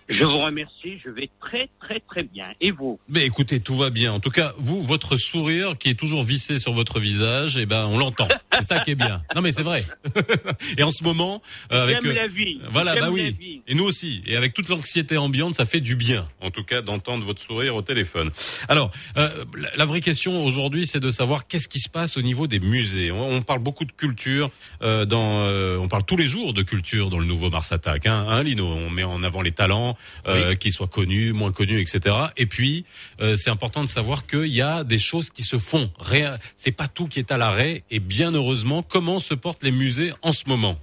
Je 0.09 0.23
vous 0.23 0.39
remercie, 0.39 0.99
je 1.03 1.09
vais 1.09 1.29
très 1.39 1.69
très 1.79 1.99
très 2.01 2.23
bien. 2.23 2.45
Et 2.61 2.71
vous 2.71 2.99
Mais 3.07 3.25
écoutez, 3.25 3.59
tout 3.59 3.75
va 3.75 3.89
bien. 3.89 4.13
En 4.13 4.19
tout 4.19 4.29
cas, 4.29 4.53
vous, 4.57 4.81
votre 4.81 5.17
sourire 5.17 5.77
qui 5.77 5.89
est 5.89 5.93
toujours 5.99 6.23
vissé 6.23 6.59
sur 6.59 6.73
votre 6.73 6.99
visage, 6.99 7.57
eh 7.57 7.65
ben, 7.65 7.85
on 7.85 7.97
l'entend. 7.97 8.27
C'est 8.53 8.63
ça 8.63 8.79
qui 8.79 8.91
est 8.91 8.95
bien. 8.95 9.21
Non, 9.35 9.41
mais 9.41 9.51
c'est 9.51 9.63
vrai. 9.63 9.85
Et 10.77 10.83
en 10.83 10.91
ce 10.91 11.03
moment, 11.03 11.41
euh, 11.71 11.83
avec 11.83 12.01
J'aime 12.01 12.15
la 12.15 12.27
vie. 12.27 12.59
voilà, 12.69 12.95
bah 12.95 13.09
oui. 13.11 13.31
vie. 13.39 13.61
Et 13.67 13.75
nous 13.75 13.85
aussi. 13.85 14.21
Et 14.25 14.35
avec 14.35 14.53
toute 14.53 14.69
l'anxiété 14.69 15.17
ambiante, 15.17 15.55
ça 15.55 15.65
fait 15.65 15.81
du 15.81 15.95
bien, 15.95 16.27
en 16.41 16.51
tout 16.51 16.63
cas, 16.63 16.81
d'entendre 16.81 17.25
votre 17.25 17.41
sourire 17.41 17.75
au 17.75 17.81
téléphone. 17.81 18.31
Alors, 18.67 18.91
euh, 19.17 19.45
la, 19.57 19.69
la 19.75 19.85
vraie 19.85 20.01
question 20.01 20.43
aujourd'hui, 20.45 20.85
c'est 20.85 20.99
de 20.99 21.09
savoir 21.09 21.47
qu'est-ce 21.47 21.67
qui 21.67 21.79
se 21.79 21.89
passe 21.89 22.17
au 22.17 22.21
niveau 22.21 22.47
des 22.47 22.59
musées. 22.59 23.11
On, 23.11 23.31
on 23.33 23.41
parle 23.41 23.59
beaucoup 23.59 23.85
de 23.85 23.91
culture 23.91 24.51
euh, 24.81 25.05
dans, 25.05 25.41
euh, 25.45 25.77
on 25.77 25.87
parle 25.87 26.03
tous 26.03 26.17
les 26.17 26.27
jours 26.27 26.53
de 26.53 26.61
culture 26.61 27.09
dans 27.09 27.19
le 27.19 27.25
nouveau 27.25 27.49
Mars 27.49 27.71
Attack. 27.71 28.05
Hein, 28.05 28.25
hein, 28.29 28.43
Lino, 28.43 28.67
on 28.67 28.89
met 28.89 29.03
en 29.03 29.23
avant 29.23 29.41
les 29.41 29.51
talents, 29.51 29.92
euh, 30.27 30.55
qu'ils 30.55 30.71
soient 30.71 30.87
connus, 30.87 31.33
moins 31.33 31.51
connus, 31.51 31.79
etc. 31.79 32.15
Et 32.37 32.45
puis, 32.45 32.85
euh, 33.19 33.35
c'est 33.35 33.49
important 33.49 33.81
de 33.81 33.87
savoir 33.87 34.25
qu'il 34.25 34.53
y 34.53 34.61
a 34.61 34.83
des 34.83 34.99
choses 34.99 35.29
qui 35.29 35.43
se 35.43 35.57
font. 35.57 35.91
Rien, 35.99 36.37
c'est 36.55 36.71
pas 36.71 36.87
tout 36.87 37.07
qui 37.07 37.19
est 37.19 37.31
à 37.31 37.37
l'arrêt. 37.37 37.83
Et 37.91 37.99
bien 37.99 38.31
heureusement, 38.31 38.83
comment 38.83 39.19
se 39.19 39.33
portent 39.33 39.63
les 39.63 39.71
musées 39.71 40.13
en 40.21 40.31
ce 40.31 40.47
moment, 40.47 40.77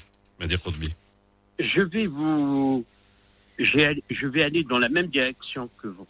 Rodby 0.65 0.95
Je 1.59 1.83
vais 1.83 2.07
vous. 2.07 2.85
Je 3.59 4.27
vais 4.27 4.43
aller 4.43 4.65
dans 4.65 4.79
la 4.79 4.89
même 4.89 5.09
direction 5.09 5.69
que 5.83 5.89
vous. 5.89 6.07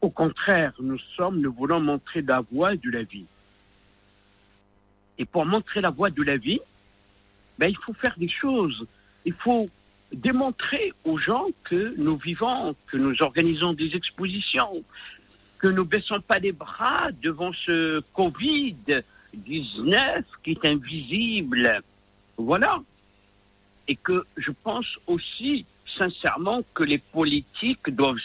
Au 0.00 0.10
contraire, 0.10 0.72
nous 0.80 0.98
sommes, 1.16 1.40
nous 1.40 1.52
voulons 1.52 1.80
montrer 1.80 2.22
la 2.22 2.40
voie 2.40 2.74
de 2.74 2.90
la 2.90 3.02
vie. 3.02 3.26
Et 5.18 5.26
pour 5.26 5.44
montrer 5.44 5.80
la 5.82 5.90
voie 5.90 6.10
de 6.10 6.22
la 6.22 6.38
vie, 6.38 6.60
ben, 7.58 7.68
il 7.68 7.76
faut 7.76 7.92
faire 7.92 8.14
des 8.16 8.30
choses. 8.30 8.86
Il 9.26 9.34
faut 9.34 9.68
démontrer 10.12 10.92
aux 11.04 11.18
gens 11.18 11.46
que 11.64 11.94
nous 11.96 12.16
vivons, 12.16 12.74
que 12.88 12.96
nous 12.96 13.22
organisons 13.22 13.72
des 13.72 13.94
expositions, 13.94 14.82
que 15.58 15.68
nous 15.68 15.84
baissons 15.84 16.20
pas 16.20 16.38
les 16.38 16.52
bras 16.52 17.10
devant 17.22 17.52
ce 17.64 18.02
Covid-19 18.16 20.24
qui 20.42 20.52
est 20.52 20.64
invisible. 20.64 21.82
Voilà. 22.36 22.80
Et 23.88 23.96
que 23.96 24.24
je 24.36 24.50
pense 24.62 24.86
aussi 25.06 25.66
sincèrement 25.98 26.62
que 26.74 26.84
les 26.84 26.98
politiques 26.98 27.90
doivent 27.90 28.18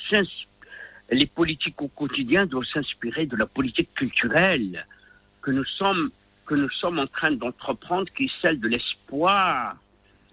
les 1.11 1.27
politiques 1.27 1.81
au 1.81 1.87
quotidien 1.87 2.45
doivent 2.45 2.67
s'inspirer 2.73 3.25
de 3.25 3.35
la 3.35 3.45
politique 3.45 3.93
culturelle 3.93 4.85
que 5.41 5.51
nous 5.51 5.65
sommes 5.65 6.09
que 6.45 6.55
nous 6.55 6.69
sommes 6.69 6.99
en 6.99 7.07
train 7.07 7.31
d'entreprendre, 7.31 8.05
qui 8.15 8.25
est 8.25 8.41
celle 8.41 8.59
de 8.59 8.67
l'espoir, 8.67 9.75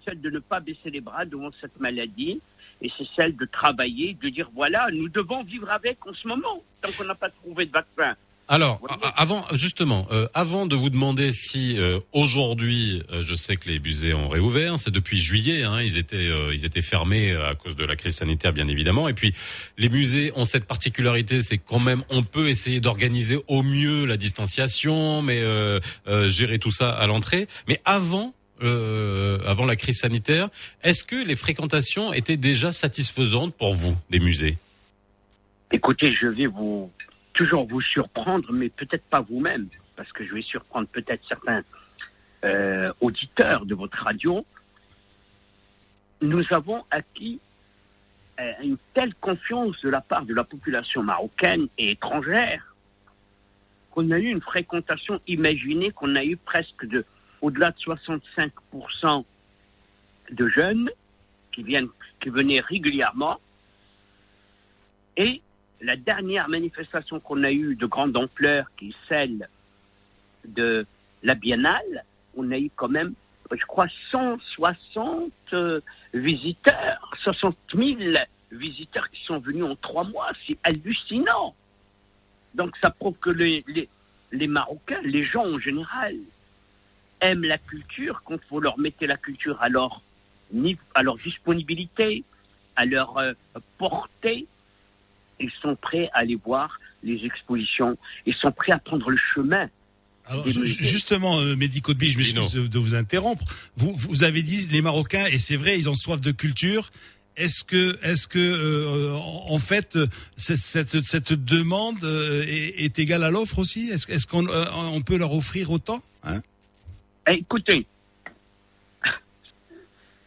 celle 0.05 0.21
de 0.21 0.29
ne 0.29 0.39
pas 0.39 0.59
baisser 0.59 0.89
les 0.89 1.01
bras 1.01 1.25
devant 1.25 1.51
cette 1.61 1.79
maladie, 1.79 2.41
et 2.81 2.91
c'est 2.97 3.07
celle 3.15 3.35
de 3.35 3.45
travailler, 3.45 4.17
de 4.21 4.29
dire 4.29 4.49
voilà, 4.53 4.87
nous 4.91 5.09
devons 5.09 5.43
vivre 5.43 5.69
avec 5.69 6.05
en 6.05 6.13
ce 6.13 6.27
moment, 6.27 6.63
tant 6.81 6.91
qu'on 6.97 7.05
n'a 7.05 7.15
pas 7.15 7.29
trouvé 7.29 7.65
de 7.65 7.71
vaccin. 7.71 8.15
Alors, 8.49 8.81
avant, 9.15 9.45
justement, 9.53 10.05
euh, 10.11 10.27
avant 10.33 10.65
de 10.65 10.75
vous 10.75 10.89
demander 10.89 11.31
si 11.31 11.77
euh, 11.77 12.01
aujourd'hui, 12.11 13.01
euh, 13.09 13.21
je 13.21 13.35
sais 13.35 13.55
que 13.55 13.69
les 13.69 13.79
musées 13.79 14.13
ont 14.13 14.27
réouvert, 14.27 14.77
c'est 14.77 14.91
depuis 14.91 15.17
juillet, 15.17 15.63
hein, 15.63 15.81
ils 15.81 15.97
étaient, 15.97 16.29
ils 16.53 16.65
étaient 16.65 16.81
fermés 16.81 17.31
à 17.33 17.55
cause 17.55 17.77
de 17.77 17.85
la 17.85 17.95
crise 17.95 18.15
sanitaire, 18.15 18.51
bien 18.51 18.67
évidemment. 18.67 19.07
Et 19.07 19.13
puis, 19.13 19.33
les 19.77 19.87
musées 19.87 20.33
ont 20.35 20.43
cette 20.43 20.65
particularité, 20.65 21.41
c'est 21.41 21.57
quand 21.57 21.79
même, 21.79 22.03
on 22.09 22.23
peut 22.23 22.49
essayer 22.49 22.81
d'organiser 22.81 23.39
au 23.47 23.63
mieux 23.63 24.05
la 24.05 24.17
distanciation, 24.17 25.21
mais 25.21 25.41
gérer 26.27 26.59
tout 26.59 26.71
ça 26.71 26.89
à 26.89 27.07
l'entrée. 27.07 27.47
Mais 27.67 27.81
avant. 27.85 28.33
Euh, 28.63 29.39
avant 29.45 29.65
la 29.65 29.75
crise 29.75 29.99
sanitaire, 29.99 30.49
est-ce 30.83 31.03
que 31.03 31.15
les 31.15 31.35
fréquentations 31.35 32.13
étaient 32.13 32.37
déjà 32.37 32.71
satisfaisantes 32.71 33.55
pour 33.55 33.73
vous, 33.73 33.95
les 34.09 34.19
musées? 34.19 34.57
Écoutez, 35.71 36.13
je 36.13 36.27
vais 36.27 36.45
vous, 36.45 36.91
toujours 37.33 37.67
vous 37.67 37.81
surprendre, 37.81 38.51
mais 38.51 38.69
peut-être 38.69 39.03
pas 39.05 39.21
vous-même, 39.21 39.67
parce 39.95 40.11
que 40.11 40.25
je 40.25 40.33
vais 40.33 40.41
surprendre 40.41 40.87
peut-être 40.87 41.21
certains 41.27 41.63
euh, 42.45 42.91
auditeurs 43.01 43.65
de 43.65 43.75
votre 43.75 43.97
radio. 44.03 44.45
Nous 46.21 46.43
avons 46.51 46.83
acquis 46.91 47.39
euh, 48.39 48.51
une 48.63 48.77
telle 48.93 49.13
confiance 49.15 49.79
de 49.81 49.89
la 49.89 50.01
part 50.01 50.25
de 50.25 50.33
la 50.33 50.43
population 50.43 51.03
marocaine 51.03 51.67
et 51.77 51.91
étrangère 51.91 52.73
qu'on 53.91 54.09
a 54.11 54.17
eu 54.17 54.25
une 54.25 54.41
fréquentation 54.41 55.21
imaginée 55.27 55.91
qu'on 55.91 56.15
a 56.15 56.23
eu 56.23 56.35
presque 56.35 56.85
de 56.85 57.05
au-delà 57.43 57.71
de 57.71 57.77
65% 57.77 59.25
de 60.31 60.47
jeunes 60.47 60.89
qui 61.51 61.61
venaient 62.29 62.61
régulièrement. 62.61 63.37
Et 65.17 65.41
la 65.81 65.97
dernière 65.97 66.47
manifestation 66.47 67.19
qu'on 67.19 67.43
a 67.43 67.51
eue 67.51 67.75
de 67.75 67.85
grande 67.85 68.15
ampleur 68.15 68.71
qui 68.77 68.89
est 68.89 68.95
celle 69.09 69.49
de 70.45 70.85
la 71.21 71.35
biennale 71.35 72.05
on 72.35 72.49
a 72.51 72.57
eu 72.57 72.71
quand 72.75 72.89
même 72.89 73.13
je 73.51 73.65
crois 73.65 73.87
160 74.09 75.31
euh, 75.51 75.81
visiteurs 76.13 77.11
60 77.21 77.55
000 77.75 77.97
visiteurs 78.51 79.09
qui 79.11 79.23
sont 79.25 79.39
venus 79.39 79.63
en 79.63 79.75
trois 79.75 80.05
mois. 80.05 80.29
C'est 80.47 80.57
hallucinant. 80.63 81.53
Donc 82.55 82.75
ça 82.77 82.89
prouve 82.89 83.15
que 83.17 83.29
les 83.29 84.47
Marocains, 84.47 85.01
les 85.03 85.23
gens 85.23 85.45
en 85.45 85.59
général, 85.59 86.15
aiment 87.23 87.45
la 87.45 87.57
culture 87.57 88.21
quand 88.25 88.39
vous 88.49 88.59
leur 88.59 88.77
mettez 88.77 89.07
la 89.07 89.17
culture 89.17 89.57
à 89.61 89.69
leur, 89.69 90.01
à 90.93 91.03
leur 91.03 91.17
disponibilité, 91.17 92.23
à 92.75 92.85
leur 92.85 93.17
euh, 93.17 93.33
portée. 93.77 94.45
Ils 95.39 95.51
sont 95.61 95.75
prêts 95.75 96.09
à 96.13 96.19
aller 96.19 96.35
voir 96.35 96.79
les 97.03 97.25
expositions. 97.25 97.97
Ils 98.25 98.35
sont 98.35 98.51
prêts 98.51 98.71
à 98.71 98.77
prendre 98.77 99.09
le 99.09 99.17
chemin. 99.33 99.67
Alors, 100.25 100.47
justement, 100.47 101.39
euh, 101.39 101.55
Kotbi, 101.83 102.09
je 102.09 102.17
m'excuse 102.17 102.53
de 102.53 102.79
vous 102.79 102.95
interrompre. 102.95 103.43
Vous, 103.75 103.93
vous 103.93 104.23
avez 104.23 104.41
dit 104.41 104.67
les 104.71 104.81
Marocains, 104.81 105.25
et 105.25 105.37
c'est 105.37 105.57
vrai, 105.57 105.77
ils 105.77 105.89
ont 105.89 105.95
soif 105.95 106.21
de 106.21 106.31
culture. 106.31 106.91
Est-ce 107.35 107.63
que, 107.63 107.97
est-ce 108.03 108.27
que, 108.27 108.39
euh, 108.39 109.15
en 109.15 109.57
fait, 109.57 109.95
euh, 109.95 110.07
cette, 110.37 110.59
cette, 110.59 111.07
cette 111.07 111.33
demande 111.33 112.03
est, 112.03 112.85
est 112.85 112.99
égale 112.99 113.23
à 113.23 113.31
l'offre 113.31 113.59
aussi? 113.59 113.89
Est-ce, 113.89 114.27
qu'on 114.27 114.47
euh, 114.47 114.65
on 114.71 115.01
peut 115.01 115.17
leur 115.17 115.33
offrir 115.33 115.71
autant 115.71 116.03
hein? 116.23 116.41
Écoutez, 117.27 117.85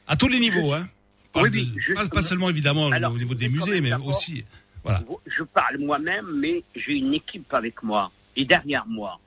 À 0.06 0.16
tous 0.16 0.28
les 0.28 0.38
niveaux, 0.38 0.72
hein 0.72 0.86
Pas, 1.32 1.42
Oui, 1.42 1.50
de- 1.50 2.08
pas, 2.10 2.22
seulement 2.22 2.48
évidemment 2.48 2.90
Alors, 2.90 3.12
au 3.12 3.18
niveau 3.18 3.34
des 3.34 3.48
musées, 3.48 3.80
mais 3.80 3.92
aussi. 3.94 4.44
Voilà. 4.82 5.02
je 5.26 5.42
parle 5.42 5.78
moi-même, 5.78 6.26
mais 6.36 6.62
j'ai 6.76 6.92
une 6.92 7.12
équipe 7.14 7.52
avec 7.52 7.82
moi 7.82 8.12
et 8.36 8.44
derrière 8.44 8.86
moi. 8.86 9.18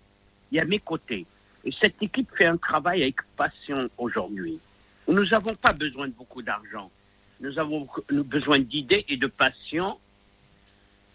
Et 0.54 0.60
à 0.60 0.66
mes 0.66 0.80
côtés. 0.80 1.26
Et 1.66 1.72
cette 1.82 2.02
équipe 2.02 2.30
fait 2.38 2.46
un 2.46 2.56
travail 2.58 3.04
avec 3.04 3.18
passion 3.36 3.90
aujourd'hui. 3.98 4.58
Nous 5.08 5.26
n'avons 5.26 5.54
pas 5.56 5.74
besoin 5.74 6.08
de 6.08 6.14
beaucoup 6.14 6.42
d'argent. 6.42 6.90
Nous 7.42 7.60
avons 7.60 7.88
besoin 8.10 8.60
d'idées 8.60 9.04
et 9.10 9.18
de 9.18 9.28
passion 9.28 9.98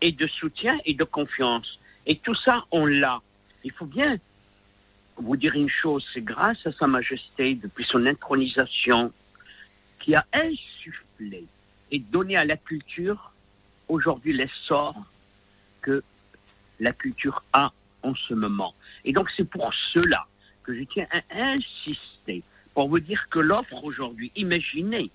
et 0.02 0.12
de 0.12 0.26
soutien 0.26 0.78
et 0.84 0.92
de 0.94 1.05
confiance. 1.05 1.78
Et 2.07 2.16
tout 2.18 2.34
ça, 2.34 2.64
on 2.70 2.84
l'a. 2.84 3.20
Il 3.64 3.72
faut 3.72 3.86
bien 3.86 4.16
vous 5.16 5.36
dire 5.36 5.54
une 5.54 5.68
chose, 5.68 6.04
c'est 6.12 6.24
grâce 6.24 6.66
à 6.66 6.72
Sa 6.72 6.86
Majesté, 6.86 7.54
depuis 7.54 7.84
son 7.84 8.04
intronisation, 8.06 9.12
qui 10.00 10.14
a 10.14 10.26
insufflé 10.32 11.44
et 11.90 11.98
donné 11.98 12.36
à 12.36 12.44
la 12.44 12.56
culture 12.56 13.32
aujourd'hui 13.88 14.32
l'essor 14.32 14.96
que 15.82 16.02
la 16.80 16.92
culture 16.92 17.42
a 17.52 17.72
en 18.02 18.14
ce 18.14 18.34
moment. 18.34 18.74
Et 19.04 19.12
donc 19.12 19.30
c'est 19.36 19.48
pour 19.48 19.72
cela 19.72 20.26
que 20.62 20.74
je 20.74 20.84
tiens 20.84 21.06
à 21.10 21.22
insister 21.30 22.42
pour 22.74 22.88
vous 22.88 23.00
dire 23.00 23.28
que 23.30 23.38
l'offre 23.38 23.84
aujourd'hui, 23.84 24.32
imaginez, 24.34 25.10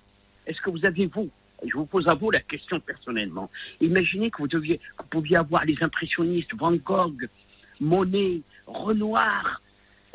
est-ce 0.47 0.62
que 0.62 0.70
vous 0.70 0.86
avez 0.86 1.08
vous, 1.08 1.30
je 1.66 1.74
vous 1.74 1.86
pose 1.86 2.08
à 2.08 2.14
vous 2.14 2.32
la 2.32 2.39
question 2.39 2.80
personnellement, 2.80 3.50
imaginez 3.82 4.32
que 4.32 4.38
vous 4.38 4.47
deviez, 4.47 4.78
que 4.78 5.04
vous 5.04 5.10
pouviez 5.10 5.38
avoir 5.38 5.66
les 5.66 5.78
impressionnistes, 5.82 6.54
Van 6.56 6.72
Gogh, 6.72 7.28
Monet, 7.82 8.41
Renoir, 8.66 9.62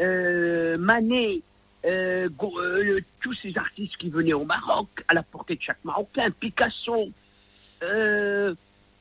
Manet, 0.00 1.40
euh, 1.84 2.28
euh, 2.42 3.00
tous 3.22 3.34
ces 3.42 3.56
artistes 3.56 3.96
qui 3.98 4.08
venaient 4.10 4.32
au 4.32 4.44
Maroc, 4.44 4.88
à 5.08 5.14
la 5.14 5.22
portée 5.22 5.56
de 5.56 5.62
chaque 5.62 5.84
Marocain, 5.84 6.30
Picasso, 6.40 7.08
euh, 7.82 8.54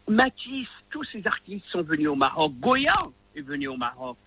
Matisse, 0.08 0.68
tous 0.92 1.04
ces 1.12 1.26
artistes 1.26 1.66
sont 1.72 1.82
venus 1.82 2.10
au 2.10 2.16
Maroc. 2.16 2.54
Goya 2.60 2.94
est 3.36 3.42
venu 3.42 3.68
au 3.70 3.78
Maroc. 3.78 4.18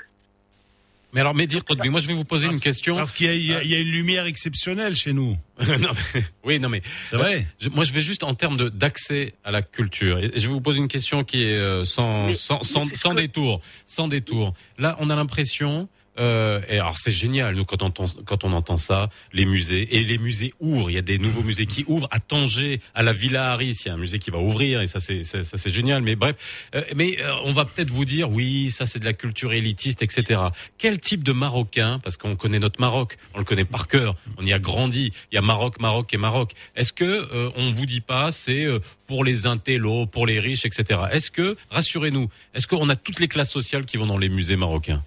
Mais 1.13 1.21
alors, 1.21 1.35
Kotbi, 1.67 1.89
moi 1.89 2.01
je 2.01 2.09
vais 2.09 2.15
vous 2.15 2.25
poser 2.25 2.47
une 2.47 2.59
question. 2.61 2.97
Parce 2.97 3.13
qu'il 3.13 3.27
y 3.27 3.55
a, 3.55 3.63
y 3.63 3.69
y 3.69 3.81
une 3.81 3.91
lumière 3.91 4.27
exceptionnelle 4.27 4.95
chez 4.95 5.13
nous. 5.13 5.37
Non, 5.81 5.91
mais- 6.15 6.25
oui, 6.45 6.61
non 6.61 6.69
mais 6.69 6.83
C'est 7.07 7.17
vrai. 7.17 7.47
Je- 7.59 7.71
moi, 7.71 7.85
je 7.85 7.93
vais 7.95 8.01
juste 8.03 8.23
en 8.23 8.35
termes 8.35 8.57
d'accès 8.71 9.33
à 9.45 9.51
la 9.51 9.63
culture. 9.63 10.19
Et 10.19 10.31
je 10.35 10.41
vais 10.47 10.53
vous 10.53 10.61
poser 10.61 10.79
une 10.81 10.89
question 10.89 11.25
qui 11.25 11.45
est 11.45 11.55
euh, 11.57 11.85
sans 11.85 12.27
Mais- 12.27 12.33
sans 12.35 12.63
sans, 12.63 12.87
mais 12.87 12.95
sans 12.97 13.11
que- 13.15 13.21
détour, 13.21 13.61
sans 13.87 14.09
détour. 14.09 14.53
Là, 14.79 14.97
on 14.99 15.09
a 15.09 15.17
l'impression. 15.17 15.89
Euh, 16.19 16.61
et 16.69 16.79
alors 16.79 16.99
c'est 16.99 17.11
génial 17.11 17.55
nous 17.55 17.65
quand 17.65 17.83
on 17.83 17.87
entend 17.87 18.07
quand 18.25 18.45
on 18.45 18.53
entend 18.53 18.77
ça 18.77 19.11
les 19.33 19.45
musées. 19.45 19.97
Et 19.97 20.05
les 20.05 20.19
musées 20.19 20.55
ouvrent 20.61 20.91
il 20.91 20.95
y 20.95 20.99
a 20.99 21.03
des 21.03 21.19
nouveaux 21.19 21.43
musées 21.43 21.67
qui 21.67 21.85
ouvrent 21.87 22.09
à 22.11 22.21
Tanger 22.21 22.81
à 22.95 23.03
la 23.03 23.13
Villa 23.13 23.53
Harris. 23.53 23.77
Il 23.85 23.89
y 23.89 23.91
a 23.91 23.95
un 23.95 23.99
musée 23.99 24.19
qui 24.19 24.31
va 24.31 24.39
ouvrir 24.39 24.81
et 24.81 24.87
ça 24.87 25.01
c'est 25.01 25.23
ça 25.23 25.43
c'est 25.43 25.71
génial. 25.71 26.03
Mais 26.03 26.17
bref 26.17 26.37
Euh, 26.75 26.83
mais 26.95 27.21
euh, 27.21 27.33
on 27.45 27.53
va 27.53 27.65
peut-être 27.65 27.91
vous 27.91 28.05
dire 28.05 28.31
oui 28.31 28.71
ça 28.71 28.87
c'est 28.87 28.99
de 28.99 29.05
la 29.05 29.13
culture 29.13 29.53
élitiste 29.53 30.03
etc 30.03 30.41
quel 30.79 30.99
type 30.99 31.23
de 31.23 31.33
Marocain 31.33 32.01
parce 32.03 32.17
qu'on 32.17 32.37
connaît 32.37 32.59
notre 32.59 32.81
Maroc 32.81 33.17
on 33.35 33.39
le 33.39 33.45
connaît 33.45 33.65
par 33.65 33.89
cœur 33.89 34.17
on 34.39 34.45
y 34.45 34.53
a 34.53 34.59
grandi 34.59 35.13
il 35.31 35.35
y 35.35 35.39
a 35.39 35.43
Maroc 35.43 35.81
Maroc 35.81 36.13
et 36.13 36.19
Maroc. 36.19 36.53
Est-ce 36.75 36.93
que 36.93 37.05
euh, 37.05 37.51
on 37.57 37.71
vous 37.71 37.87
dit 37.87 38.01
pas 38.01 38.31
c'est 38.33 38.65
euh, 38.65 38.81
pour 39.07 39.25
les 39.25 39.47
intellos 39.47 40.07
pour 40.07 40.27
les 40.27 40.41
riches 40.41 40.65
etc 40.65 41.01
est-ce 41.13 41.31
que 41.31 41.57
rassurez-nous 41.71 42.29
est-ce 42.55 42.67
qu'on 42.67 42.89
a 42.89 42.97
toutes 42.97 43.21
les 43.21 43.29
classes 43.29 43.53
sociales 43.53 43.85
qui 43.85 43.97
vont 43.97 44.07
dans 44.07 44.19
les 44.19 44.29
musées 44.29 44.57
marocains? 44.57 45.03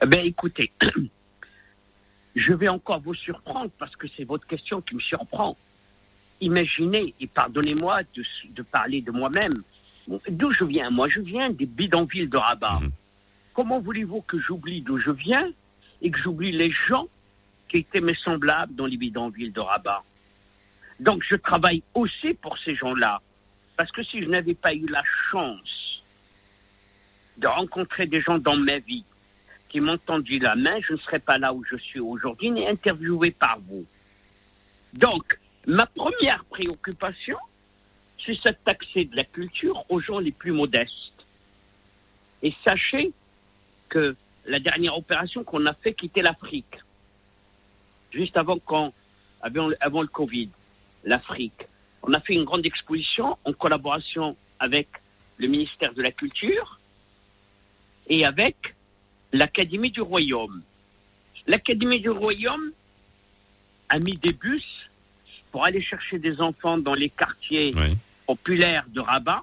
Eh 0.00 0.06
bien, 0.06 0.22
écoutez, 0.22 0.70
je 2.36 2.52
vais 2.52 2.68
encore 2.68 3.00
vous 3.00 3.14
surprendre 3.14 3.70
parce 3.78 3.96
que 3.96 4.06
c'est 4.16 4.24
votre 4.24 4.46
question 4.46 4.80
qui 4.80 4.94
me 4.94 5.00
surprend. 5.00 5.56
Imaginez, 6.40 7.14
et 7.20 7.26
pardonnez-moi 7.26 8.02
de, 8.14 8.24
de 8.50 8.62
parler 8.62 9.02
de 9.02 9.10
moi-même, 9.10 9.62
d'où 10.28 10.52
je 10.52 10.64
viens? 10.64 10.90
Moi, 10.90 11.08
je 11.08 11.20
viens 11.20 11.50
des 11.50 11.66
bidonvilles 11.66 12.28
de 12.28 12.36
Rabat. 12.36 12.80
Comment 13.54 13.80
voulez-vous 13.80 14.22
que 14.22 14.38
j'oublie 14.38 14.82
d'où 14.82 14.98
je 14.98 15.10
viens 15.10 15.50
et 16.00 16.12
que 16.12 16.18
j'oublie 16.20 16.52
les 16.52 16.70
gens 16.88 17.08
qui 17.68 17.78
étaient 17.78 18.00
mes 18.00 18.14
semblables 18.14 18.76
dans 18.76 18.86
les 18.86 18.96
bidonvilles 18.96 19.50
de 19.50 19.60
Rabat? 19.60 20.04
Donc, 21.00 21.24
je 21.28 21.34
travaille 21.34 21.82
aussi 21.94 22.34
pour 22.34 22.56
ces 22.58 22.76
gens-là. 22.76 23.20
Parce 23.76 23.90
que 23.90 24.04
si 24.04 24.22
je 24.22 24.28
n'avais 24.28 24.54
pas 24.54 24.74
eu 24.74 24.86
la 24.86 25.02
chance 25.30 26.02
de 27.36 27.48
rencontrer 27.48 28.06
des 28.06 28.20
gens 28.20 28.38
dans 28.38 28.56
ma 28.56 28.78
vie 28.78 29.04
qui 29.68 29.80
m'ont 29.80 29.98
tendu 29.98 30.38
la 30.38 30.56
main, 30.56 30.80
je 30.80 30.94
ne 30.94 30.98
serais 30.98 31.18
pas 31.18 31.38
là 31.38 31.52
où 31.52 31.64
je 31.64 31.76
suis 31.76 32.00
aujourd'hui, 32.00 32.50
ni 32.50 32.66
interviewé 32.66 33.30
par 33.30 33.58
vous. 33.60 33.84
Donc, 34.94 35.38
ma 35.66 35.86
première 35.86 36.44
préoccupation, 36.46 37.36
c'est 38.24 38.38
cet 38.42 38.66
accès 38.66 39.04
de 39.04 39.14
la 39.14 39.24
culture 39.24 39.84
aux 39.88 40.00
gens 40.00 40.18
les 40.18 40.32
plus 40.32 40.52
modestes. 40.52 40.92
Et 42.42 42.54
sachez 42.64 43.12
que 43.88 44.16
la 44.46 44.60
dernière 44.60 44.96
opération 44.96 45.44
qu'on 45.44 45.66
a 45.66 45.74
fait 45.74 45.92
quittait 45.92 46.22
l'Afrique, 46.22 46.76
juste 48.12 48.36
avant, 48.36 48.58
avant, 49.42 49.70
avant 49.80 50.02
le 50.02 50.08
Covid, 50.08 50.50
l'Afrique, 51.04 51.66
on 52.02 52.12
a 52.14 52.20
fait 52.20 52.34
une 52.34 52.44
grande 52.44 52.64
exposition 52.64 53.36
en 53.44 53.52
collaboration 53.52 54.36
avec 54.58 54.88
le 55.36 55.48
ministère 55.48 55.92
de 55.94 56.02
la 56.02 56.12
Culture 56.12 56.80
et 58.08 58.24
avec 58.24 58.74
l'Académie 59.32 59.90
du 59.90 60.00
Royaume. 60.00 60.62
L'Académie 61.46 62.00
du 62.00 62.10
Royaume 62.10 62.72
a 63.88 63.98
mis 63.98 64.16
des 64.16 64.32
bus 64.32 64.64
pour 65.50 65.64
aller 65.64 65.82
chercher 65.82 66.18
des 66.18 66.40
enfants 66.40 66.78
dans 66.78 66.94
les 66.94 67.10
quartiers 67.10 67.72
populaires 68.26 68.84
de 68.88 69.00
Rabat, 69.00 69.42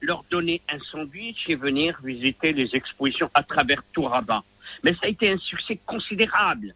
leur 0.00 0.24
donner 0.30 0.60
un 0.68 0.78
sandwich 0.90 1.38
et 1.48 1.54
venir 1.54 1.98
visiter 2.02 2.52
les 2.52 2.74
expositions 2.74 3.30
à 3.34 3.42
travers 3.42 3.82
tout 3.92 4.04
Rabat. 4.04 4.44
Mais 4.82 4.92
ça 4.94 5.00
a 5.04 5.08
été 5.08 5.30
un 5.30 5.38
succès 5.38 5.78
considérable. 5.86 6.74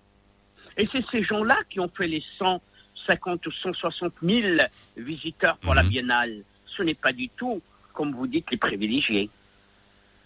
Et 0.76 0.88
c'est 0.90 1.04
ces 1.10 1.22
gens-là 1.22 1.58
qui 1.68 1.80
ont 1.80 1.90
fait 1.94 2.06
les 2.06 2.24
150 2.38 3.46
ou 3.46 3.52
160 3.52 4.14
000 4.22 4.62
visiteurs 4.96 5.58
pour 5.58 5.74
la 5.74 5.82
biennale. 5.82 6.42
Ce 6.66 6.82
n'est 6.82 6.94
pas 6.94 7.12
du 7.12 7.28
tout, 7.28 7.60
comme 7.92 8.14
vous 8.14 8.26
dites, 8.26 8.50
les 8.50 8.56
privilégiés. 8.56 9.28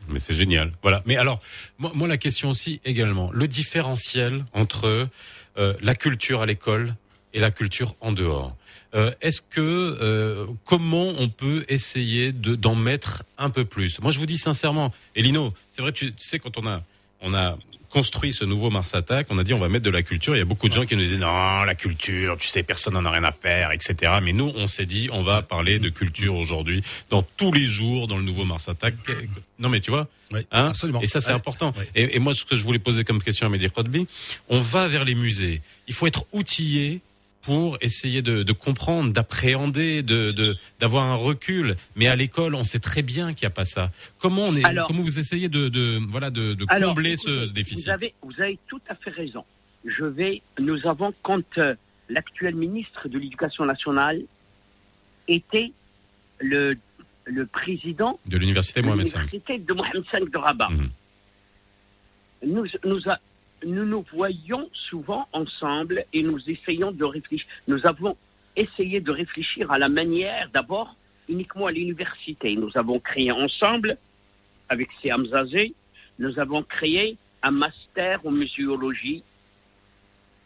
Mais 0.09 0.18
c'est 0.18 0.35
génial. 0.35 0.73
Voilà. 0.82 1.02
Mais 1.06 1.16
alors, 1.16 1.40
moi, 1.78 1.90
moi, 1.94 2.06
la 2.09 2.16
question 2.16 2.51
aussi 2.51 2.81
également, 2.85 3.31
le 3.32 3.48
différentiel 3.48 4.44
entre 4.52 5.09
euh, 5.59 5.74
la 5.81 5.94
culture 5.94 6.43
à 6.43 6.47
l'école 6.47 6.94
et 7.35 7.40
la 7.40 7.51
culture 7.51 7.97
en 8.01 8.12
dehors. 8.12 8.56
Euh, 8.94 9.12
Est-ce 9.20 9.43
que 9.43 9.60
euh, 9.60 10.47
comment 10.64 11.12
on 11.18 11.28
peut 11.28 11.64
essayer 11.68 12.32
de 12.32 12.55
d'en 12.55 12.74
mettre 12.74 13.24
un 13.36 13.51
peu 13.51 13.64
plus? 13.64 14.01
Moi, 14.01 14.10
je 14.10 14.18
vous 14.18 14.27
dis 14.27 14.39
sincèrement, 14.39 14.93
Elino, 15.14 15.52
c'est 15.73 15.82
vrai, 15.82 15.93
tu, 15.93 16.14
tu 16.14 16.27
sais 16.27 16.39
quand 16.39 16.56
on 16.56 16.66
a 16.66 16.82
on 17.20 17.35
a 17.35 17.59
construit 17.90 18.32
ce 18.32 18.44
nouveau 18.44 18.70
Mars 18.70 18.94
Attack, 18.94 19.26
on 19.30 19.38
a 19.38 19.44
dit 19.44 19.54
on 19.54 19.58
va 19.58 19.68
mettre 19.68 19.84
de 19.84 19.90
la 19.90 20.02
culture. 20.02 20.34
Il 20.34 20.38
y 20.38 20.42
a 20.42 20.44
beaucoup 20.46 20.68
de 20.68 20.72
gens 20.74 20.84
qui 20.86 20.96
nous 20.96 21.02
disent 21.02 21.18
non, 21.18 21.62
la 21.64 21.74
culture, 21.74 22.36
tu 22.38 22.48
sais, 22.48 22.62
personne 22.62 22.94
n'en 22.94 23.04
a 23.04 23.10
rien 23.10 23.24
à 23.24 23.32
faire, 23.32 23.72
etc. 23.72 24.12
Mais 24.22 24.32
nous, 24.32 24.52
on 24.56 24.66
s'est 24.66 24.86
dit 24.86 25.08
on 25.12 25.22
va 25.22 25.42
parler 25.42 25.78
de 25.78 25.88
culture 25.88 26.34
aujourd'hui, 26.34 26.82
dans 27.10 27.22
tous 27.22 27.52
les 27.52 27.64
jours, 27.66 28.06
dans 28.08 28.16
le 28.16 28.22
nouveau 28.24 28.44
Mars 28.44 28.68
Attack. 28.68 28.94
Non, 29.58 29.68
mais 29.68 29.80
tu 29.80 29.90
vois, 29.90 30.08
hein 30.52 30.66
absolument. 30.68 31.00
Et 31.00 31.06
ça, 31.06 31.20
c'est 31.20 31.28
Ouais. 31.30 31.34
important. 31.34 31.72
Et, 31.94 32.16
et 32.16 32.18
moi, 32.18 32.34
ce 32.34 32.44
que 32.44 32.56
je 32.56 32.62
voulais 32.64 32.78
poser 32.78 33.04
comme 33.04 33.22
question 33.22 33.46
à 33.46 33.50
Mehdi 33.50 33.68
Rodby, 33.74 34.06
on 34.48 34.60
va 34.60 34.88
vers 34.88 35.04
les 35.04 35.14
musées. 35.14 35.62
Il 35.88 35.94
faut 35.94 36.06
être 36.06 36.24
outillé 36.32 37.00
pour 37.47 37.78
essayer 37.81 38.23
de, 38.23 38.43
de 38.43 38.52
comprendre, 38.52 39.12
d'appréhender, 39.12 40.02
de 40.02 40.32
de- 40.32 40.56
d'avoir 40.81 41.05
un 41.05 41.14
recul. 41.14 41.77
Mais 41.94 42.09
à 42.09 42.16
l'école, 42.16 42.55
on 42.56 42.64
sait 42.64 42.81
très 42.81 43.02
bien 43.02 43.32
qu'il 43.35 43.47
n'y 43.47 43.52
a 43.52 43.55
pas 43.55 43.64
ça. 43.64 43.90
Comment 44.18 44.48
on 44.48 44.55
est, 44.56 44.64
Alors- 44.64 44.86
comment 44.89 45.02
vous 45.02 45.18
essayez 45.20 45.48
de, 45.48 45.68
de 45.68 45.98
voilà 46.09 46.31
de, 46.31 46.55
de 46.55 46.66
Alors, 46.68 46.90
combler 46.90 47.12
écoutez, 47.12 47.47
ce 47.47 47.52
déficit 47.52 47.85
Vous 47.86 47.90
avez, 47.93 48.14
vous 48.23 48.40
avez 48.43 48.59
tout 48.66 48.81
à 48.89 48.97
fait 48.97 49.10
raison. 49.10 49.44
Je 49.85 50.05
vais, 50.05 50.43
nous 50.59 50.85
avons, 50.89 51.14
quand 51.23 51.44
euh, 51.59 51.74
l'actuel 52.09 52.56
ministre 52.56 53.09
de 53.09 53.16
l'Éducation 53.18 53.64
nationale 53.64 54.20
était 55.28 55.70
le, 56.40 56.70
le 57.27 57.47
président 57.47 58.18
de 58.27 58.36
l'université 58.39 58.81
de 58.82 58.86
Mohamed 58.86 59.06
V. 59.06 59.59
de 59.59 59.73
Mohamed 59.73 60.05
V 60.12 60.31
de 60.32 60.39
Rabat. 60.39 60.68
Mhm. 60.70 60.90
Nous, 62.47 62.66
nous, 62.85 63.09
a- 63.09 63.20
nous 63.65 63.85
nous 63.85 64.05
voyons 64.12 64.69
souvent 64.91 65.28
ensemble 65.33 66.05
et 66.12 66.23
nous 66.23 66.39
essayons 66.49 66.93
de 66.93 67.05
réfléchir. 67.05 67.47
Nous 67.69 67.87
avons 67.87 68.16
essayé 68.57 69.01
de 69.01 69.11
réfléchir 69.11 69.70
à 69.70 69.78
la 69.78 69.89
manière, 69.89 70.51
d'abord, 70.53 70.97
uniquement 71.28 71.66
à 71.66 71.73
l'université. 71.73 72.57
Nous 72.57 72.70
avons 72.74 73.01
créé 73.01 73.31
ensemble, 73.31 73.97
avec 74.69 74.89
Siam 75.01 75.27
Zazé, 75.27 75.74
nous 76.19 76.39
avons 76.39 76.62
créé 76.62 77.16
un 77.43 77.51
master 77.51 78.20
en 78.24 78.31
muséologie 78.31 79.23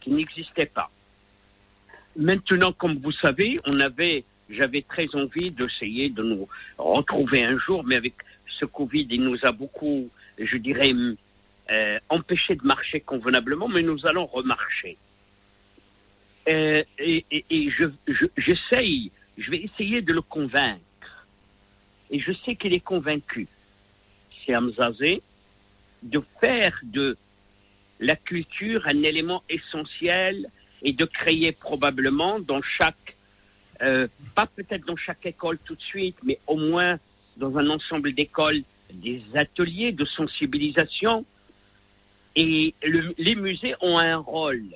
qui 0.01 0.11
n'existait 0.11 0.65
pas. 0.65 0.89
Maintenant, 2.15 2.73
comme 2.73 2.97
vous 2.97 3.11
savez, 3.13 3.57
on 3.67 3.79
avait, 3.79 4.25
j'avais 4.49 4.81
très 4.81 5.07
envie 5.15 5.51
d'essayer 5.51 6.09
de 6.09 6.23
nous 6.23 6.47
retrouver 6.77 7.43
un 7.43 7.57
jour, 7.57 7.83
mais 7.85 7.95
avec 7.95 8.13
ce 8.59 8.65
Covid, 8.65 9.07
il 9.09 9.23
nous 9.23 9.37
a 9.43 9.51
beaucoup, 9.51 10.09
je 10.37 10.57
dirais, 10.57 10.91
euh, 11.71 11.99
empêché 12.09 12.55
de 12.55 12.63
marcher 12.63 12.99
convenablement, 12.99 13.67
mais 13.67 13.81
nous 13.81 14.05
allons 14.05 14.25
remarcher. 14.25 14.97
Euh, 16.47 16.83
et 16.99 17.25
et, 17.31 17.45
et 17.49 17.69
je, 17.71 17.85
je, 18.07 18.25
j'essaye, 18.37 19.11
je 19.37 19.51
vais 19.51 19.59
essayer 19.59 20.01
de 20.01 20.13
le 20.13 20.21
convaincre. 20.21 20.81
Et 22.09 22.19
je 22.19 22.33
sais 22.45 22.55
qu'il 22.55 22.73
est 22.73 22.81
convaincu, 22.81 23.47
c'est 24.45 24.55
Hamzazé, 24.55 25.21
de 26.03 26.21
faire 26.41 26.77
de 26.83 27.17
la 27.99 28.15
culture 28.15 28.85
un 28.87 29.03
élément 29.03 29.43
essentiel 29.49 30.49
et 30.83 30.93
de 30.93 31.05
créer 31.05 31.51
probablement 31.51 32.39
dans 32.39 32.61
chaque, 32.61 33.15
euh, 33.81 34.07
pas 34.35 34.47
peut-être 34.47 34.85
dans 34.85 34.97
chaque 34.97 35.25
école 35.25 35.59
tout 35.63 35.75
de 35.75 35.81
suite, 35.81 36.17
mais 36.23 36.39
au 36.47 36.57
moins 36.57 36.99
dans 37.37 37.57
un 37.57 37.69
ensemble 37.69 38.13
d'écoles, 38.13 38.63
des 38.91 39.21
ateliers 39.35 39.91
de 39.91 40.05
sensibilisation. 40.05 41.25
Et 42.35 42.73
le- 42.83 43.13
les 43.17 43.35
musées 43.35 43.75
ont 43.81 43.97
un 43.97 44.17
rôle, 44.17 44.75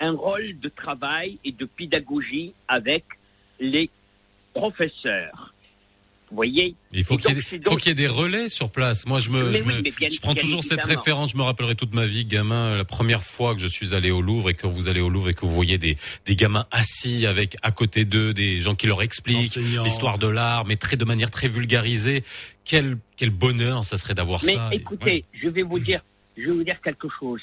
un 0.00 0.12
rôle 0.12 0.58
de 0.58 0.68
travail 0.68 1.38
et 1.44 1.52
de 1.52 1.64
pédagogie 1.64 2.52
avec 2.66 3.04
les 3.60 3.90
professeurs. 4.52 5.54
Vous 6.30 6.36
voyez 6.36 6.76
Il 6.92 7.02
faut 7.02 7.16
qu'il 7.16 7.36
y, 7.36 7.54
ait- 7.54 7.58
donc- 7.58 7.84
y 7.86 7.94
des 7.94 8.06
relais 8.06 8.48
sur 8.48 8.70
place. 8.70 9.04
Moi, 9.06 9.18
je 9.18 9.30
me, 9.30 9.50
Mais 9.50 9.58
je, 9.58 9.64
oui, 9.64 9.74
me- 9.74 9.82
mais 9.82 9.90
bien- 9.90 10.08
je 10.08 10.20
prends 10.20 10.32
bien 10.32 10.42
toujours 10.42 10.62
cette 10.62 10.84
référence. 10.84 11.32
Je 11.32 11.36
me 11.36 11.42
rappellerai 11.42 11.74
toute 11.74 11.92
ma 11.92 12.06
vie, 12.06 12.24
gamin, 12.24 12.76
la 12.76 12.84
première 12.84 13.22
fois 13.24 13.54
que 13.56 13.60
je 13.60 13.66
suis 13.66 13.94
allé 13.94 14.12
au 14.12 14.22
Louvre 14.22 14.48
et 14.50 14.54
que 14.54 14.68
vous 14.68 14.86
allez 14.88 15.00
au 15.00 15.08
Louvre 15.08 15.28
et 15.30 15.34
que 15.34 15.40
vous 15.40 15.50
voyez 15.52 15.76
des, 15.76 15.96
des 16.26 16.36
gamins 16.36 16.66
assis 16.70 17.26
avec 17.26 17.56
à 17.62 17.72
côté 17.72 18.04
d'eux 18.04 18.32
des 18.32 18.58
gens 18.58 18.76
qui 18.76 18.86
leur 18.86 19.02
expliquent 19.02 19.56
l'histoire 19.82 20.18
de 20.18 20.28
l'art, 20.28 20.64
mais 20.66 20.76
très 20.76 20.96
de 20.96 21.04
manière 21.04 21.30
très 21.30 21.48
vulgarisée. 21.48 22.22
Quel 22.64 22.96
quel 23.16 23.30
bonheur 23.30 23.84
ça 23.84 23.98
serait 23.98 24.14
d'avoir 24.14 24.40
Mais 24.44 24.54
ça. 24.54 24.68
écoutez, 24.72 25.04
Ouais. 25.04 25.24
je 25.42 25.48
vais 25.48 25.62
vous 25.62 25.80
dire, 25.80 26.02
je 26.36 26.44
vais 26.44 26.52
vous 26.52 26.62
dire 26.64 26.80
quelque 26.80 27.08
chose. 27.18 27.40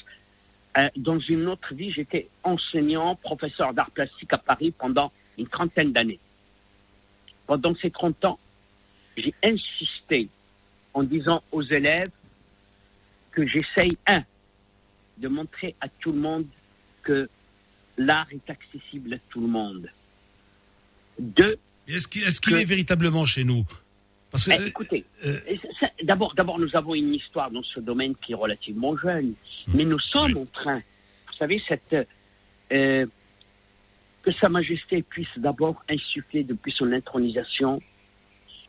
Euh, 0.78 0.88
dans 0.96 1.18
une 1.18 1.46
autre 1.48 1.74
vie, 1.74 1.92
j'étais 1.92 2.28
enseignant, 2.42 3.16
professeur 3.16 3.74
d'art 3.74 3.90
plastique 3.90 4.32
à 4.32 4.38
Paris 4.38 4.72
pendant 4.78 5.12
une 5.36 5.46
trentaine 5.46 5.92
d'années. 5.92 6.20
Pendant 7.46 7.74
ces 7.76 7.90
30 7.90 8.24
ans, 8.24 8.38
j'ai 9.18 9.34
insisté 9.42 10.28
en 10.94 11.02
disant 11.02 11.42
aux 11.52 11.62
élèves 11.62 12.10
que 13.32 13.46
j'essaye, 13.46 13.96
un, 14.06 14.24
de 15.18 15.28
montrer 15.28 15.74
à 15.80 15.88
tout 15.88 16.12
le 16.12 16.18
monde 16.20 16.46
que 17.02 17.28
l'art 17.96 18.26
est 18.32 18.48
accessible 18.50 19.14
à 19.14 19.18
tout 19.30 19.40
le 19.40 19.46
monde. 19.48 19.88
Deux, 21.18 21.58
Est-ce 21.86 22.06
qu'il 22.08 22.54
est, 22.54 22.64
véritablement 22.64 23.26
chez 23.26 23.44
nous? 23.44 23.64
Parce 24.30 24.44
que, 24.44 24.52
eh, 24.52 24.66
écoutez, 24.68 25.04
euh, 25.24 25.40
et 25.46 25.56
ça- 25.58 25.68
ça- 25.80 25.90
d'abord, 26.02 26.34
d'abord, 26.34 26.58
nous 26.58 26.74
avons 26.76 26.94
une 26.94 27.14
histoire 27.14 27.50
dans 27.50 27.62
ce 27.62 27.80
domaine 27.80 28.14
qui 28.16 28.32
est 28.32 28.36
relativement 28.36 28.96
jeune, 28.96 29.34
mais 29.68 29.84
nous 29.84 29.98
sommes 29.98 30.36
en 30.36 30.46
train, 30.46 30.78
vous 30.78 31.32
savez, 31.38 31.62
cette, 31.66 31.96
euh, 32.72 33.06
que 34.22 34.32
Sa 34.32 34.48
Majesté 34.48 35.02
puisse 35.02 35.28
d'abord 35.38 35.82
insuffler 35.88 36.44
depuis 36.44 36.72
son 36.72 36.92
intronisation 36.92 37.80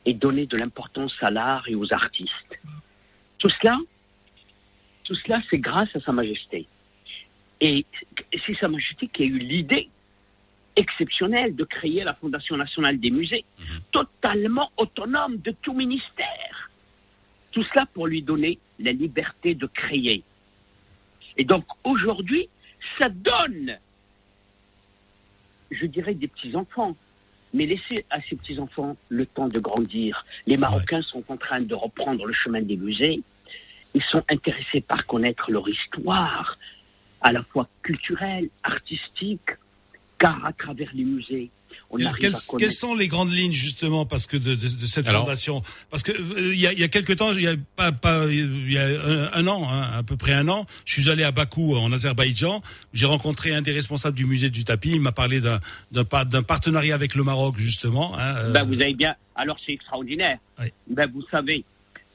et 0.06 0.14
donner 0.14 0.46
de 0.46 0.58
l'importance 0.58 1.14
à 1.22 1.30
l'art 1.30 1.68
et 1.68 1.76
aux 1.76 1.92
artistes. 1.94 2.60
Tout 3.38 3.50
cela, 3.62 3.78
tout 5.04 5.16
cela, 5.16 5.42
c'est 5.50 5.60
grâce 5.60 5.94
à 5.96 6.00
Sa 6.02 6.12
Majesté. 6.12 6.68
Et 7.62 7.86
c'est 8.46 8.58
Sa 8.58 8.68
Majesté 8.68 9.08
qui 9.08 9.24
a 9.24 9.26
eu 9.26 9.38
l'idée 9.38 9.90
exceptionnelle 10.76 11.56
de 11.56 11.64
créer 11.66 12.04
la 12.04 12.14
Fondation 12.14 12.56
nationale 12.56 13.00
des 13.00 13.12
musées, 13.12 13.44
totalement 13.92 14.72
autonome 14.78 15.38
de 15.38 15.52
tout 15.62 15.74
ministère. 15.74 16.70
Tout 17.52 17.64
cela 17.64 17.86
pour 17.88 18.08
lui 18.08 18.22
donner 18.22 18.60
la 18.80 18.92
liberté 18.92 19.56
de 19.56 19.68
créer. 19.68 20.24
Et 21.38 21.44
donc 21.44 21.66
aujourd'hui, 21.84 22.48
ça 22.98 23.10
donne, 23.10 23.78
je 25.72 25.86
dirais, 25.86 26.14
des 26.14 26.28
petits-enfants. 26.28 26.96
Mais 27.54 27.66
laissez 27.66 28.06
à 28.10 28.22
ces 28.30 28.36
petits-enfants 28.36 28.96
le 29.10 29.26
temps 29.26 29.48
de 29.48 29.60
grandir. 29.60 30.26
Les 30.46 30.58
Marocains 30.58 31.02
sont 31.02 31.24
en 31.30 31.38
train 31.38 31.62
de 31.62 31.74
reprendre 31.74 32.26
le 32.26 32.34
chemin 32.34 32.62
des 32.62 32.78
musées. 32.78 33.22
Ils 33.94 34.04
sont 34.04 34.24
intéressés 34.30 34.82
par 34.82 35.06
connaître 35.08 35.50
leur 35.52 35.68
histoire, 35.68 36.58
à 37.22 37.32
la 37.32 37.44
fois 37.44 37.68
culturelle, 37.82 38.50
artistique, 38.64 39.50
car 40.20 40.46
à 40.46 40.54
travers 40.54 40.90
les 40.94 41.06
musées, 41.06 41.50
quelles, 41.98 42.08
arrive 42.08 42.20
quelles- 42.22 42.36
à 42.36 42.38
quelles 42.38 42.48
connaître. 42.48 42.72
sont 42.74 42.94
les 42.96 43.08
grandes 43.08 43.32
lignes 43.32 43.54
justement 43.54 44.06
parce 44.06 44.28
que 44.28 44.38
de, 44.38 44.52
de- 44.54 44.56
de 44.56 44.86
cette 44.86 45.08
Alors- 45.08 45.24
fondation? 45.24 45.62
Parce 45.90 46.04
que 46.04 46.12
euh, 46.12 46.54
il 46.54 46.60
y, 46.60 46.68
a, 46.68 46.74
il 46.74 46.80
y 46.80 46.84
a 46.84 46.88
quelque 46.88 47.14
temps, 47.14 47.32
il 47.34 47.42
y 47.42 47.48
a 47.48 47.56
pas, 47.76 47.92
pas 47.92 48.26
il 48.28 48.72
y 48.72 48.78
a 48.78 48.86
un, 48.86 49.32
un 49.34 49.48
an, 49.48 49.68
hein, 49.70 49.90
à 49.96 50.04
peu 50.04 50.16
près 50.18 50.34
un 50.34 50.48
an, 50.50 50.66
je 50.86 50.94
suis 51.02 51.10
allé 51.10 51.24
à 51.24 51.32
Bakou 51.32 51.76
en 51.76 51.92
Azerbaïdjan. 51.92 52.62
J'ai 52.94 53.06
rencontré 53.06 53.54
un 53.54 53.62
des 53.62 53.72
responsables 53.72 54.16
du 54.16 54.26
musée 54.26 54.50
du 54.50 54.64
tapis. 54.64 54.92
Il 54.92 55.02
m'a 55.02 55.12
parlé 55.12 55.42
d'un 55.42 55.60
d'un 55.92 56.44
partenariat 56.44 56.96
avec 56.96 57.16
le 57.16 57.24
Maroc 57.24 57.56
justement. 57.58 58.18
hein, 58.18 58.36
euh, 58.38 58.52
Ben, 58.52 58.64
vous 58.64 58.74
avez 58.82 58.94
bien. 58.94 59.16
Alors 59.36 59.58
c'est 59.66 59.74
extraordinaire. 59.74 60.38
Ben, 60.90 61.10
vous 61.12 61.24
savez, 61.32 61.64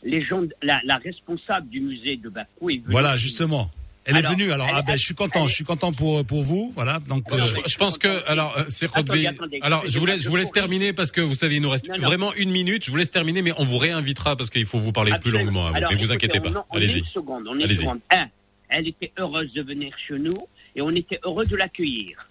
les 0.03 0.25
gens, 0.25 0.43
la, 0.63 0.81
la 0.85 0.97
responsable 0.97 1.69
du 1.71 1.81
musée 1.81 2.17
de 2.17 2.29
Bakou 2.29 2.71
est 2.71 2.75
venue. 2.79 2.91
Voilà 2.91 3.17
justement. 3.17 3.71
Elle 4.07 4.17
Alors, 4.17 4.33
est 4.33 4.35
venue. 4.35 4.53
Alors 4.53 4.67
elle- 4.69 4.75
ah 4.77 4.83
ben, 4.83 4.93
elle- 4.93 4.99
je 4.99 5.05
suis 5.05 5.15
content. 5.15 5.49
Je 5.49 5.55
suis 5.55 5.65
content 5.65 5.93
pour 5.93 6.25
pour 6.27 6.43
vous. 6.43 6.73
Voilà. 6.75 6.99
Donc 7.09 7.31
euh, 7.33 7.43
Je, 7.43 7.57
je 7.73 7.79
pense 7.79 7.97
que 7.97 8.27
alors 8.29 8.57
euh, 8.59 8.65
c'est 8.69 8.87
Rodby. 8.87 9.27
Alors 9.63 9.83
je 9.87 9.99
vous 9.99 10.05
laisse, 10.07 10.21
je 10.21 10.29
vous 10.29 10.37
laisse 10.37 10.49
je 10.49 10.53
terminer 10.53 10.93
parce 10.93 11.11
que 11.11 11.21
vous 11.23 11.35
savez 11.35 11.57
il 11.57 11.63
nous 11.63 11.71
reste 11.71 11.89
Non, 11.89 11.95
non. 11.97 12.03
vraiment 12.07 12.35
une 12.35 12.51
minute. 12.51 12.85
Je 12.85 12.91
vous 12.91 12.97
laisse 12.99 13.11
terminer, 13.11 13.41
mais 13.43 13.53
on 13.57 13.65
vous 13.65 13.79
réinvitera 13.79 14.37
parce 14.37 14.51
qu'il 14.51 14.67
faut 14.67 14.79
vous 14.79 14.93
parler 14.93 15.13
plus 15.21 15.31
longuement. 15.31 15.67
à 15.67 15.71
vous. 15.71 15.77
Alors, 15.77 15.91
Mais 15.91 15.97
vous 15.97 16.13
écoutez, 16.13 16.27
inquiétez 16.37 16.53
pas. 16.53 16.67
Allez-y. 16.71 16.99
une 16.99 17.05
seconde. 17.07 17.47
On 17.49 17.53
est 17.55 17.57
une 17.59 17.63
Allez-y. 17.65 17.77
seconde. 17.79 18.01
Un, 18.11 18.27
elle 18.69 18.89
était 18.89 19.13
heureuse 19.19 19.53
de 19.55 19.63
venir 19.63 19.93
chez 20.07 20.19
nous 20.19 20.37
et 20.77 20.83
on 20.83 20.91
était 20.91 21.21
heureux 21.25 21.47
de 21.47 21.57
l'accueillir. 21.57 22.29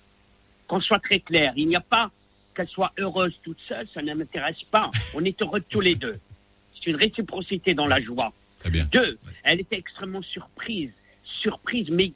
Qu'on 0.67 0.79
soit 0.81 0.99
très 0.99 1.19
clair, 1.19 1.53
il 1.55 1.67
n'y 1.67 1.75
a 1.75 1.81
pas 1.81 2.11
qu'elle 2.55 2.67
soit 2.67 2.91
heureuse 2.99 3.33
toute 3.43 3.57
seule, 3.67 3.87
ça 3.95 4.01
ne 4.03 4.13
m'intéresse 4.13 4.57
pas. 4.69 4.91
On 5.15 5.25
est 5.25 5.41
heureux 5.41 5.61
tous 5.69 5.81
les 5.81 5.95
deux. 5.95 6.19
C'est 6.75 6.91
une 6.91 6.97
réciprocité 6.97 7.73
dans 7.73 7.87
la 7.87 7.99
joie. 7.99 8.31
Très 8.59 8.69
bien. 8.69 8.87
Deux, 8.91 9.17
elle 9.43 9.59
était 9.59 9.77
extrêmement 9.77 10.21
surprise, 10.21 10.91
surprise, 11.43 11.89
mais 11.91 12.13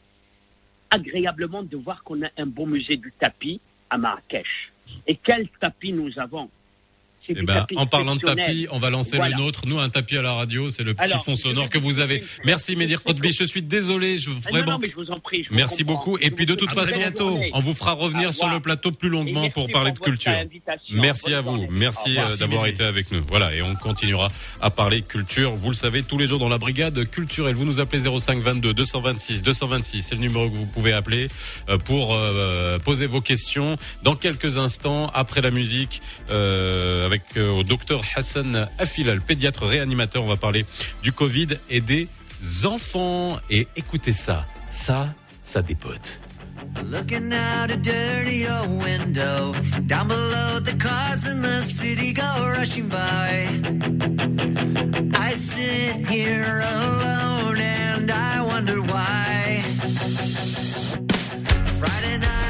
agréablement 0.90 1.64
de 1.64 1.78
voir 1.78 2.04
qu'on 2.04 2.24
a 2.24 2.30
un 2.38 2.48
beau 2.48 2.66
musée 2.66 2.98
du 2.98 3.14
tapis 3.20 3.62
à 3.90 3.98
Marrakech. 3.98 4.72
Et 5.06 5.16
quel 5.16 5.48
tapis 5.60 5.92
nous 5.92 6.18
avons? 6.18 6.50
Eh 7.30 7.42
ben, 7.44 7.66
en 7.76 7.86
parlant 7.86 8.16
de 8.16 8.22
tapis, 8.22 8.68
on 8.72 8.80
va 8.80 8.90
lancer 8.90 9.18
Voilà. 9.18 9.36
le 9.36 9.42
nôtre. 9.44 9.66
Nous, 9.66 9.80
un 9.80 9.90
tapis 9.90 10.18
à 10.18 10.22
la 10.22 10.34
radio, 10.34 10.70
c'est 10.70 10.84
le 10.84 10.94
petit 10.94 11.12
Alors, 11.12 11.24
fond 11.26 11.36
sonore 11.36 11.70
que 11.70 11.78
vous 11.78 12.00
avez. 12.00 12.24
Merci 12.46 12.76
Médir 12.76 13.04
Kotbi, 13.04 13.32
je 13.32 13.44
suis 13.44 13.62
désolé, 13.62 14.18
je 14.18 14.30
Ah, 14.30 14.34
non, 14.34 14.40
vraiment. 14.52 14.72
non, 14.74 14.80
mais 14.80 14.90
je 14.90 14.96
vous 14.96 15.12
en 15.12 15.20
prie. 15.20 15.44
je 15.50 15.54
Merci 15.56 15.84
comprends. 15.84 15.94
beaucoup. 16.06 16.18
Et 16.20 16.32
puis 16.32 16.46
de 16.46 16.56
toute 16.56 16.72
façon, 16.72 17.00
journée. 17.18 17.52
on 17.54 17.60
vous 17.60 17.74
fera 17.74 17.94
revenir 17.94 18.34
sur 18.34 18.48
le 18.50 18.60
plateau 18.60 18.92
plus 18.92 19.10
longuement 19.10 19.50
pour 19.50 19.68
parler 19.70 19.92
de 19.92 20.00
culture. 20.00 20.32
Merci 20.92 21.34
à 21.34 21.42
vous. 21.42 21.52
Au 21.64 21.68
Merci 21.70 22.18
euh, 22.18 22.36
d'avoir 22.38 22.66
été 22.68 22.84
avec 22.84 23.12
nous. 23.12 23.24
Voilà, 23.28 23.54
et 23.54 23.62
on 23.62 23.76
continuera 23.76 24.30
à 24.62 24.70
parler 24.70 25.02
culture. 25.02 25.54
Vous 25.54 25.70
le 25.70 25.76
savez, 25.76 26.04
tous 26.04 26.18
les 26.18 26.28
jours 26.28 26.40
dans 26.40 26.50
la 26.50 26.58
brigade 26.58 27.08
culturelle. 27.10 27.56
Vous 27.56 27.66
nous 27.66 27.80
appelez 27.80 28.04
05 28.20 28.40
22 28.40 28.74
226 28.74 29.44
226. 29.44 30.02
C'est 30.04 30.16
le 30.16 30.22
numéro 30.22 30.50
que 30.50 30.56
vous 30.56 30.66
pouvez 30.66 30.94
appeler 30.94 31.28
euh, 31.70 31.78
pour 31.78 32.14
euh, 32.14 32.80
poser 32.80 33.06
vos 33.06 33.22
questions. 33.22 33.78
Dans 34.04 34.16
quelques 34.16 34.58
instants, 34.58 35.12
après 35.14 35.42
la 35.42 35.52
musique, 35.52 36.02
euh, 36.32 37.06
avec 37.06 37.17
euh, 37.38 37.52
au 37.52 37.64
docteur 37.64 38.02
Hassan 38.16 38.68
Afilal, 38.78 39.22
pédiatre 39.22 39.66
réanimateur, 39.66 40.24
on 40.24 40.28
va 40.28 40.38
parler 40.38 40.66
du 41.04 41.12
Covid 41.12 41.48
et 41.70 41.82
des 41.82 42.08
enfants. 42.64 43.40
Et 43.50 43.68
écoutez 43.76 44.14
ça, 44.14 44.46
ça, 44.70 45.14
ça 45.44 45.62
dépote. 45.62 46.20
Looking 46.84 47.34
out 47.34 47.72
a 47.72 47.78
dirty 47.78 48.48
old 48.48 48.84
window. 48.84 49.54
Down 49.86 50.08
below, 50.08 50.60
the 50.60 50.76
cars 50.80 51.26
in 51.26 51.42
the 51.42 51.62
city 51.62 52.14
go 52.14 52.50
rushing 52.50 52.88
by. 52.88 53.48
I 55.16 55.30
sit 55.32 56.08
here 56.08 56.64
alone 56.74 57.58
and 57.60 58.12
I 58.12 58.42
wonder 58.42 58.82
why. 58.82 59.64
Friday 61.80 62.18
night 62.18 62.47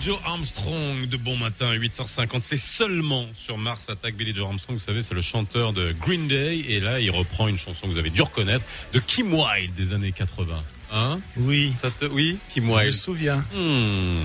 Joe 0.00 0.18
Armstrong 0.24 1.06
de 1.08 1.16
Bon 1.16 1.36
Matin, 1.36 1.72
8h50. 1.74 2.40
C'est 2.42 2.56
seulement 2.56 3.26
sur 3.36 3.58
Mars 3.58 3.88
Attack. 3.90 4.14
Billy 4.16 4.34
Joe 4.34 4.46
Armstrong, 4.46 4.76
vous 4.78 4.84
savez, 4.84 5.02
c'est 5.02 5.14
le 5.14 5.20
chanteur 5.20 5.72
de 5.72 5.92
Green 5.92 6.28
Day. 6.28 6.58
Et 6.68 6.80
là, 6.80 7.00
il 7.00 7.10
reprend 7.10 7.48
une 7.48 7.58
chanson 7.58 7.86
que 7.86 7.92
vous 7.92 7.98
avez 7.98 8.10
dû 8.10 8.22
reconnaître 8.22 8.64
de 8.92 9.00
Kim 9.00 9.34
Wilde 9.34 9.74
des 9.74 9.92
années 9.92 10.12
80. 10.12 10.62
Hein? 10.92 11.18
Oui. 11.36 11.72
Ça 11.76 11.90
te... 11.90 12.04
Oui, 12.06 12.38
Kim 12.54 12.64
Je 12.64 12.68
me 12.70 12.76
Wilde. 12.76 12.92
souviens. 12.94 13.44
Hmm. 13.54 14.20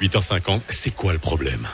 8h50. 0.00 0.60
C'est 0.70 0.94
quoi 0.94 1.12
le 1.12 1.18
problème? 1.18 1.68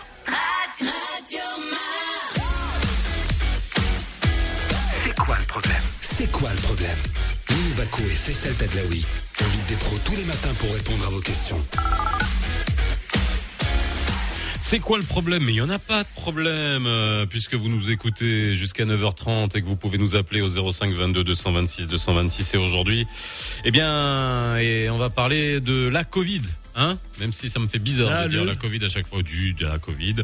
C'est 5.05 5.15
quoi 5.16 5.36
le 5.39 5.45
problème? 5.47 5.82
C'est 6.01 6.31
quoi 6.32 6.51
le 6.53 6.61
problème? 6.61 6.99
Lini 7.51 7.73
Bako 7.74 8.03
et 8.03 8.11
Faisal 8.11 8.55
Tadlaoui 8.57 9.05
invitent 9.41 9.66
des 9.69 9.77
pros 9.77 9.99
tous 10.05 10.16
les 10.16 10.24
matins 10.24 10.53
pour 10.59 10.73
répondre 10.74 11.07
à 11.07 11.11
vos 11.11 11.20
questions. 11.20 11.61
C'est 14.74 14.80
quoi 14.80 14.98
le 14.98 15.05
problème? 15.05 15.44
Mais 15.44 15.52
il 15.52 15.55
n'y 15.55 15.60
en 15.60 15.70
a 15.70 15.78
pas 15.78 16.02
de 16.02 16.09
problème, 16.16 16.84
euh, 16.88 17.26
puisque 17.26 17.55
vous 17.55 17.68
nous 17.68 17.92
écoutez 17.92 18.56
jusqu'à 18.56 18.84
9h30 18.84 19.56
et 19.56 19.62
que 19.62 19.66
vous 19.66 19.76
pouvez 19.76 19.98
nous 19.98 20.16
appeler 20.16 20.40
au 20.40 20.48
05 20.48 20.92
22 20.92 21.22
226 21.22 21.86
226. 21.86 22.55
Et 22.55 22.59
aujourd'hui, 22.59 23.06
eh 23.64 23.70
bien, 23.70 24.56
et 24.56 24.90
on 24.90 24.98
va 24.98 25.10
parler 25.10 25.60
de 25.60 25.86
la 25.86 26.02
Covid, 26.02 26.42
hein? 26.74 26.98
Même 27.20 27.32
si 27.32 27.51
ça 27.51 27.60
me 27.60 27.68
fait 27.68 27.78
bizarre 27.78 28.10
Ah, 28.12 28.24
de 28.24 28.30
dire 28.30 28.40
le- 28.40 28.48
la 28.48 28.56
Covid 28.56 28.84
à 28.84 28.88
chaque 28.88 29.06
fois, 29.06 29.22
du 29.22 29.52
de 29.52 29.64
la 29.64 29.78
Covid, 29.78 30.16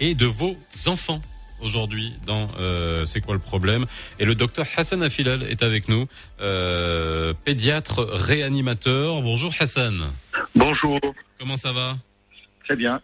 et 0.00 0.14
de 0.14 0.24
vos 0.24 0.56
enfants. 0.86 1.20
Aujourd'hui, 1.60 2.14
dans 2.24 2.46
euh, 2.58 3.04
C'est 3.04 3.20
quoi 3.20 3.34
le 3.34 3.40
problème? 3.40 3.84
Et 4.18 4.24
le 4.24 4.34
docteur 4.34 4.64
Hassan 4.78 5.02
Afilal 5.02 5.42
est 5.42 5.62
avec 5.62 5.86
nous, 5.86 6.06
euh, 6.40 7.34
pédiatre 7.44 8.04
réanimateur. 8.10 9.20
Bonjour 9.20 9.52
Hassan. 9.60 10.12
Bonjour. 10.54 10.98
Comment 11.38 11.58
ça 11.58 11.72
va? 11.72 11.98
Très 12.64 12.74
bien. 12.74 13.02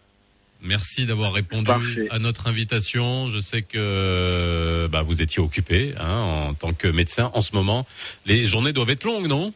Merci 0.65 1.05
d'avoir 1.05 1.33
répondu 1.33 1.65
Parfait. 1.65 2.07
à 2.09 2.19
notre 2.19 2.47
invitation. 2.47 3.27
Je 3.27 3.39
sais 3.39 3.61
que 3.61 4.87
bah, 4.91 5.03
vous 5.03 5.21
étiez 5.21 5.41
occupé 5.41 5.93
hein, 5.97 6.19
en 6.49 6.53
tant 6.55 6.73
que 6.73 6.87
médecin 6.87 7.29
en 7.33 7.41
ce 7.41 7.55
moment. 7.55 7.85
Les 8.25 8.43
journées 8.45 8.73
doivent 8.73 8.89
être 8.89 9.03
longues, 9.03 9.27
non? 9.27 9.53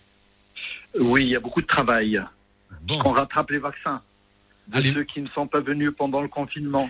Oui, 1.00 1.24
il 1.24 1.30
y 1.30 1.36
a 1.36 1.40
beaucoup 1.40 1.62
de 1.62 1.68
travail. 1.68 2.22
Bon. 2.84 3.02
On 3.06 3.12
rattrape 3.12 3.50
les 3.52 3.58
vaccins 3.60 4.02
de 4.68 4.78
Allez. 4.78 4.94
ceux 4.94 5.04
qui 5.04 5.22
ne 5.22 5.28
sont 5.30 5.48
pas 5.48 5.60
venus 5.62 5.92
pendant 5.98 6.22
le 6.22 6.28
confinement. 6.28 6.90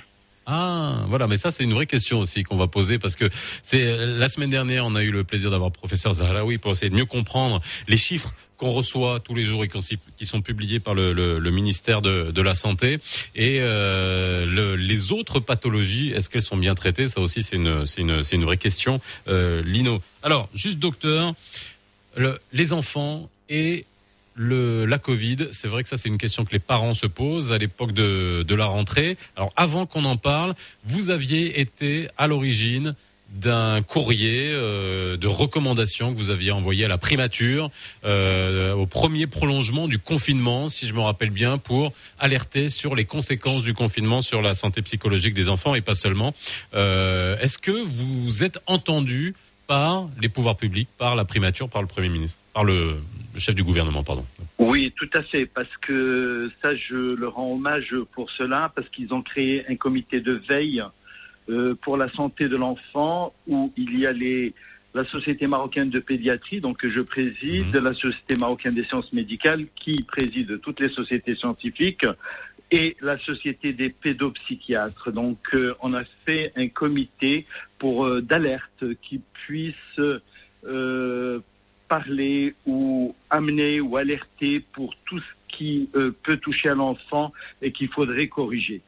Ah, 0.51 1.05
voilà, 1.07 1.27
mais 1.27 1.37
ça 1.37 1.51
c'est 1.51 1.63
une 1.63 1.73
vraie 1.75 1.85
question 1.85 2.19
aussi 2.19 2.41
qu'on 2.41 2.57
va 2.57 2.65
poser 2.65 2.97
parce 2.97 3.15
que 3.15 3.29
c'est 3.61 3.95
la 4.03 4.27
semaine 4.27 4.49
dernière 4.49 4.83
on 4.83 4.95
a 4.95 5.03
eu 5.03 5.11
le 5.11 5.23
plaisir 5.23 5.51
d'avoir 5.51 5.71
professeur 5.71 6.11
Zahraoui 6.13 6.57
pour 6.57 6.71
essayer 6.71 6.89
de 6.89 6.95
mieux 6.95 7.05
comprendre 7.05 7.61
les 7.87 7.97
chiffres 7.97 8.33
qu'on 8.57 8.71
reçoit 8.71 9.19
tous 9.19 9.35
les 9.35 9.43
jours 9.45 9.63
et 9.63 9.69
qui 10.17 10.25
sont 10.25 10.41
publiés 10.41 10.79
par 10.79 10.95
le, 10.95 11.39
ministère 11.51 12.01
de, 12.01 12.41
la 12.41 12.53
santé. 12.55 12.99
Et 13.35 13.59
euh, 13.61 14.45
le- 14.47 14.75
les 14.75 15.11
autres 15.11 15.39
pathologies 15.39 16.11
est-ce 16.13 16.29
qu'elles 16.31 16.41
sont 16.41 16.57
bien 16.57 16.73
traitées? 16.73 17.07
Ça 17.07 17.21
aussi 17.21 17.43
c'est 17.43 17.55
une 17.55 17.85
une 17.99 18.21
une 18.31 18.43
vraie 18.43 18.57
question 18.57 18.99
euh, 19.27 19.61
Lino. 19.61 20.01
Alors 20.23 20.49
juste 20.55 20.79
docteur 20.79 21.35
le- 22.17 22.39
les 22.53 22.73
enfants 22.73 23.29
et 23.49 23.85
le, 24.39 24.85
la 24.85 24.99
Covid, 24.99 25.49
c'est 25.51 25.67
vrai 25.67 25.83
que 25.83 25.89
ça 25.89 25.97
c'est 25.97 26.07
une 26.07 26.17
question 26.17 26.45
que 26.45 26.53
les 26.53 26.59
parents 26.59 26.93
se 26.93 27.07
posent 27.07 27.51
à 27.51 27.57
l'époque 27.57 27.91
de, 27.91 28.45
de 28.47 28.55
la 28.55 28.67
rentrée. 28.67 29.17
Alors 29.35 29.51
avant 29.57 29.85
qu'on 29.85 30.05
en 30.05 30.15
parle, 30.15 30.53
vous 30.85 31.09
aviez 31.09 31.59
été 31.59 32.07
à 32.17 32.27
l'origine 32.27 32.95
d'un 33.33 33.81
courrier 33.81 34.49
euh, 34.49 35.17
de 35.17 35.27
recommandation 35.27 36.13
que 36.13 36.17
vous 36.17 36.29
aviez 36.29 36.51
envoyé 36.51 36.85
à 36.85 36.87
la 36.87 36.97
primature 36.97 37.69
euh, 38.05 38.73
au 38.73 38.87
premier 38.87 39.27
prolongement 39.27 39.89
du 39.89 39.99
confinement, 39.99 40.69
si 40.69 40.87
je 40.87 40.93
me 40.93 41.01
rappelle 41.01 41.31
bien, 41.31 41.57
pour 41.57 41.91
alerter 42.17 42.69
sur 42.69 42.95
les 42.95 43.05
conséquences 43.05 43.63
du 43.63 43.73
confinement 43.73 44.21
sur 44.21 44.41
la 44.41 44.53
santé 44.53 44.81
psychologique 44.81 45.33
des 45.33 45.49
enfants 45.49 45.75
et 45.75 45.81
pas 45.81 45.95
seulement. 45.95 46.33
Euh, 46.73 47.37
Est-ce 47.39 47.57
que 47.57 47.71
vous 47.71 48.43
êtes 48.43 48.59
entendu 48.67 49.35
par 49.69 50.09
les 50.19 50.29
pouvoirs 50.29 50.57
publics, 50.57 50.89
par 50.97 51.15
la 51.15 51.25
primature, 51.25 51.69
par 51.69 51.83
le 51.83 51.87
Premier 51.87 52.09
ministre, 52.09 52.39
par 52.53 52.63
le, 52.63 53.01
le 53.35 53.39
chef 53.39 53.53
du 53.53 53.63
gouvernement, 53.63 54.03
pardon. 54.03 54.25
Oui, 54.57 54.91
tout 54.97 55.09
à 55.13 55.21
fait, 55.21 55.45
parce 55.45 55.69
que 55.77 56.49
ça, 56.59 56.75
je 56.75 57.13
leur 57.13 57.35
rends 57.35 57.53
hommage 57.53 57.95
pour 58.13 58.31
cela, 58.31 58.71
parce 58.75 58.89
qu'ils 58.89 59.13
ont 59.13 59.21
créé 59.21 59.63
un 59.69 59.75
comité 59.75 60.21
de 60.21 60.41
veille 60.49 60.83
euh, 61.49 61.75
pour 61.83 61.97
la 61.97 62.09
santé 62.13 62.49
de 62.49 62.57
l'enfant, 62.57 63.31
où 63.47 63.71
il 63.77 63.99
y 63.99 64.07
a 64.07 64.11
les, 64.11 64.55
la 64.95 65.05
Société 65.05 65.45
marocaine 65.45 65.91
de 65.91 65.99
pédiatrie, 65.99 66.61
donc 66.61 66.77
que 66.77 66.89
je 66.89 67.01
préside, 67.01 67.75
la 67.75 67.93
Société 67.93 68.37
marocaine 68.39 68.73
des 68.73 68.85
sciences 68.85 69.13
médicales, 69.13 69.67
qui 69.75 70.01
préside 70.01 70.59
toutes 70.61 70.79
les 70.79 70.89
sociétés 70.89 71.35
scientifiques, 71.35 72.07
et 72.71 72.95
la 73.01 73.17
Société 73.19 73.73
des 73.73 73.89
pédopsychiatres. 73.89 75.11
Donc, 75.11 75.39
euh, 75.53 75.73
on 75.81 75.93
a 75.93 76.03
fait 76.25 76.51
un 76.55 76.67
comité 76.67 77.45
pour 77.79 78.05
euh, 78.05 78.21
d'alerte 78.21 78.83
qui 79.01 79.21
puisse 79.45 79.75
euh, 80.65 81.39
parler 81.87 82.55
ou 82.65 83.15
amener 83.29 83.81
ou 83.81 83.97
alerter 83.97 84.63
pour 84.73 84.93
tout 85.05 85.19
ce 85.19 85.57
qui 85.57 85.89
peut 86.23 86.37
toucher 86.37 86.69
à 86.69 86.75
l'enfant 86.75 87.33
et 87.61 87.71
qu'il 87.71 87.89
faudrait 87.89 88.27
corriger. 88.27 88.81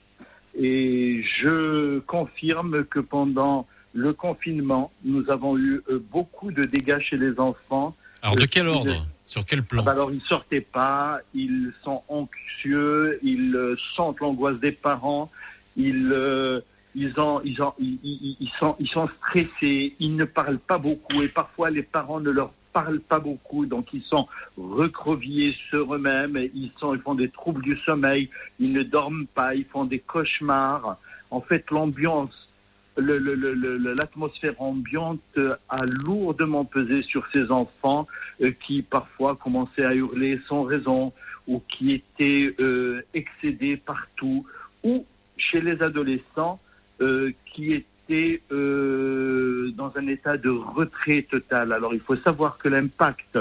Et 0.55 1.23
je 1.41 1.99
confirme 1.99 2.85
que 2.85 2.99
pendant 2.99 3.67
le 3.93 4.13
confinement, 4.13 4.91
nous 5.03 5.29
avons 5.29 5.57
eu 5.57 5.81
beaucoup 6.11 6.51
de 6.51 6.61
dégâts 6.61 6.99
chez 6.99 7.17
les 7.17 7.39
enfants. 7.39 7.95
Alors 8.21 8.35
de 8.35 8.45
quel 8.45 8.67
ordre 8.67 9.05
Sur 9.25 9.45
quel 9.45 9.63
plan 9.63 9.81
ah 9.81 9.85
bah 9.85 9.91
alors 9.91 10.11
ils 10.11 10.21
sortaient 10.21 10.61
pas, 10.61 11.19
ils 11.33 11.71
sont 11.83 12.03
anxieux, 12.07 13.19
ils 13.23 13.55
euh, 13.55 13.75
sentent 13.95 14.19
l'angoisse 14.19 14.59
des 14.59 14.71
parents, 14.71 15.31
ils 15.75 16.11
euh, 16.11 16.61
ils, 16.95 17.17
ont, 17.19 17.41
ils, 17.43 17.61
ont, 17.61 17.73
ils, 17.79 17.97
ils- 18.39 18.51
sont, 18.59 18.75
ils 18.79 18.87
sont 18.89 19.09
stressés, 19.19 19.95
ils 19.99 20.15
ne 20.15 20.25
parlent 20.25 20.59
pas 20.59 20.77
beaucoup 20.77 21.21
et 21.21 21.29
parfois 21.29 21.69
les 21.69 21.83
parents 21.83 22.19
ne 22.19 22.29
leur 22.29 22.51
parlent 22.73 22.99
pas 22.99 23.19
beaucoup, 23.19 23.65
donc 23.65 23.87
ils 23.93 24.03
sont 24.03 24.27
recroviés 24.57 25.55
sur 25.69 25.93
eux-mêmes, 25.95 26.37
ils, 26.53 26.71
sont, 26.79 26.93
ils 26.93 27.01
font 27.01 27.15
des 27.15 27.29
troubles 27.29 27.61
du 27.61 27.77
sommeil, 27.85 28.29
ils 28.59 28.71
ne 28.71 28.83
dorment 28.83 29.27
pas, 29.27 29.55
ils 29.55 29.65
font 29.65 29.85
des 29.85 29.99
cauchemars. 29.99 30.97
En 31.31 31.41
fait, 31.41 31.69
l'ambiance 31.71 32.49
l'atmosphère 32.97 34.61
ambiante 34.61 35.39
a 35.69 35.85
lourdement 35.85 36.65
pesé 36.65 37.01
sur 37.03 37.25
ces 37.31 37.49
enfants 37.51 38.07
euh, 38.41 38.51
qui 38.65 38.81
parfois 38.81 39.35
commençaient 39.35 39.85
à 39.85 39.95
hurler 39.95 40.39
sans 40.47 40.63
raison 40.63 41.13
ou 41.47 41.61
qui 41.67 41.93
étaient 41.93 42.53
euh, 42.59 43.01
excédés 43.13 43.77
partout 43.77 44.45
ou 44.83 45.05
chez 45.37 45.61
les 45.61 45.81
adolescents 45.81 46.59
euh, 47.01 47.31
qui 47.45 47.73
étaient 47.73 48.41
euh, 48.51 49.71
dans 49.75 49.91
un 49.97 50.07
état 50.07 50.37
de 50.37 50.49
retrait 50.49 51.23
total. 51.23 51.73
Alors 51.73 51.93
il 51.93 52.01
faut 52.01 52.17
savoir 52.17 52.57
que 52.57 52.67
l'impact 52.67 53.39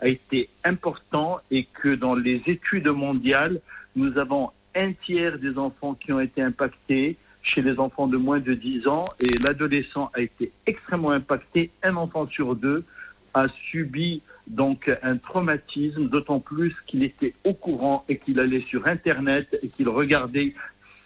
a 0.00 0.08
été 0.08 0.48
important 0.64 1.40
et 1.50 1.64
que 1.64 1.94
dans 1.94 2.14
les 2.14 2.42
études 2.46 2.88
mondiales, 2.88 3.60
nous 3.96 4.16
avons 4.18 4.50
un 4.74 4.92
tiers 4.92 5.38
des 5.38 5.58
enfants 5.58 5.94
qui 5.94 6.12
ont 6.12 6.20
été 6.20 6.42
impactés 6.42 7.16
chez 7.42 7.62
les 7.62 7.78
enfants 7.78 8.06
de 8.06 8.16
moins 8.16 8.40
de 8.40 8.54
10 8.54 8.86
ans 8.86 9.06
et 9.20 9.38
l'adolescent 9.38 10.10
a 10.14 10.20
été 10.20 10.52
extrêmement 10.66 11.10
impacté. 11.10 11.70
Un 11.82 11.96
enfant 11.96 12.26
sur 12.28 12.54
deux 12.54 12.84
a 13.34 13.46
subi 13.70 14.22
donc 14.46 14.90
un 15.02 15.16
traumatisme, 15.16 16.08
d'autant 16.08 16.40
plus 16.40 16.74
qu'il 16.86 17.02
était 17.02 17.34
au 17.44 17.54
courant 17.54 18.04
et 18.08 18.18
qu'il 18.18 18.40
allait 18.40 18.64
sur 18.68 18.86
Internet 18.86 19.48
et 19.62 19.68
qu'il 19.68 19.88
regardait 19.88 20.54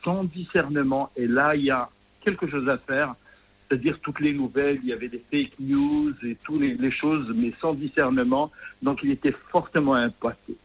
sans 0.02 0.24
discernement. 0.24 1.10
Et 1.16 1.26
là, 1.26 1.54
il 1.54 1.64
y 1.64 1.70
a 1.70 1.90
quelque 2.22 2.48
chose 2.48 2.68
à 2.68 2.78
faire, 2.78 3.14
c'est-à-dire 3.68 3.98
toutes 4.00 4.20
les 4.20 4.32
nouvelles, 4.32 4.80
il 4.82 4.88
y 4.88 4.92
avait 4.92 5.08
des 5.08 5.22
fake 5.30 5.58
news 5.60 6.14
et 6.22 6.36
toutes 6.44 6.60
les, 6.60 6.74
les 6.74 6.90
choses, 6.90 7.30
mais 7.34 7.52
sans 7.60 7.74
discernement. 7.74 8.50
Donc, 8.82 9.00
il 9.02 9.10
était 9.10 9.34
fortement 9.50 9.94
impacté. 9.94 10.56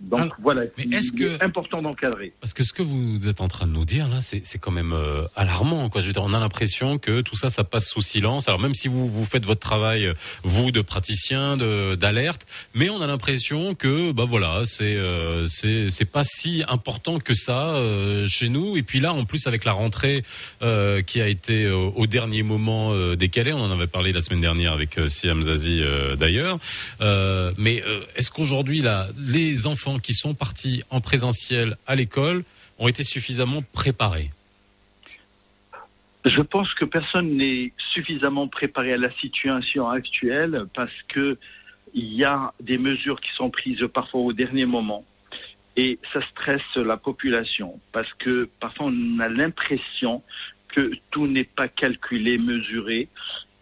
Donc 0.00 0.32
voilà, 0.40 0.62
il 0.78 0.94
est-ce 0.94 1.12
est 1.14 1.18
que- 1.38 1.44
important 1.44 1.82
d'encadrer. 1.82 2.32
Parce 2.40 2.52
que 2.54 2.62
ce 2.62 2.72
que 2.72 2.82
vous 2.82 3.26
êtes 3.28 3.40
en 3.40 3.48
train 3.48 3.66
de 3.66 3.72
nous 3.72 3.84
dire 3.84 4.06
là, 4.08 4.20
c'est 4.20 4.42
c'est 4.44 4.58
quand 4.58 4.70
même 4.70 4.92
euh, 4.92 5.26
alarmant. 5.34 5.88
Quoi. 5.90 6.00
Je 6.02 6.06
veux 6.06 6.12
dire, 6.12 6.22
on 6.22 6.32
a 6.32 6.38
l'impression 6.38 6.98
que 6.98 7.20
tout 7.20 7.34
ça, 7.36 7.50
ça 7.50 7.64
passe 7.64 7.88
sous 7.88 8.00
silence. 8.02 8.48
Alors 8.48 8.60
même 8.60 8.74
si 8.74 8.86
vous 8.88 9.08
vous 9.08 9.24
faites 9.24 9.44
votre 9.44 9.60
travail, 9.60 10.06
euh, 10.06 10.14
vous 10.44 10.70
de 10.70 10.80
praticien, 10.82 11.56
de 11.56 11.96
d'alerte, 11.96 12.46
mais 12.74 12.90
on 12.90 13.00
a 13.00 13.06
l'impression 13.08 13.74
que 13.74 14.12
bah 14.12 14.24
voilà, 14.28 14.62
c'est 14.64 14.94
euh, 14.94 15.46
c'est 15.46 15.90
c'est 15.90 16.04
pas 16.04 16.22
si 16.24 16.62
important 16.68 17.18
que 17.18 17.34
ça 17.34 17.70
euh, 17.74 18.26
chez 18.28 18.48
nous. 18.48 18.76
Et 18.76 18.82
puis 18.84 19.00
là, 19.00 19.12
en 19.12 19.24
plus 19.24 19.46
avec 19.48 19.64
la 19.64 19.72
rentrée 19.72 20.22
euh, 20.62 21.02
qui 21.02 21.20
a 21.20 21.26
été 21.28 21.64
euh, 21.64 21.74
au 21.74 22.06
dernier 22.06 22.42
moment 22.44 22.92
euh, 22.92 23.16
décalée, 23.16 23.52
on 23.52 23.60
en 23.60 23.70
avait 23.72 23.86
parlé 23.88 24.12
la 24.12 24.20
semaine 24.20 24.40
dernière 24.40 24.72
avec 24.72 24.98
Siam 25.08 25.42
Zazi 25.42 25.80
euh, 25.82 26.14
d'ailleurs. 26.14 26.58
Euh, 27.00 27.52
mais 27.58 27.82
euh, 27.84 28.00
est-ce 28.14 28.30
qu'aujourd'hui 28.30 28.80
là, 28.80 29.08
les 29.16 29.66
enfants 29.66 29.87
qui 29.96 30.12
sont 30.12 30.34
partis 30.34 30.82
en 30.90 31.00
présentiel 31.00 31.78
à 31.86 31.94
l'école 31.94 32.44
ont 32.78 32.88
été 32.88 33.02
suffisamment 33.02 33.62
préparés. 33.72 34.30
Je 36.24 36.42
pense 36.42 36.72
que 36.74 36.84
personne 36.84 37.36
n'est 37.36 37.72
suffisamment 37.94 38.48
préparé 38.48 38.92
à 38.92 38.98
la 38.98 39.10
situation 39.14 39.88
actuelle 39.88 40.66
parce 40.74 40.92
que 41.08 41.38
il 41.94 42.12
y 42.12 42.24
a 42.24 42.52
des 42.60 42.76
mesures 42.76 43.18
qui 43.20 43.30
sont 43.34 43.48
prises 43.48 43.82
parfois 43.94 44.20
au 44.20 44.32
dernier 44.34 44.66
moment 44.66 45.04
et 45.76 45.98
ça 46.12 46.20
stresse 46.30 46.74
la 46.76 46.98
population 46.98 47.80
parce 47.92 48.12
que 48.14 48.50
parfois 48.60 48.86
on 48.88 49.18
a 49.20 49.28
l'impression 49.28 50.22
que 50.74 50.92
tout 51.10 51.26
n'est 51.26 51.44
pas 51.44 51.68
calculé, 51.68 52.36
mesuré 52.36 53.08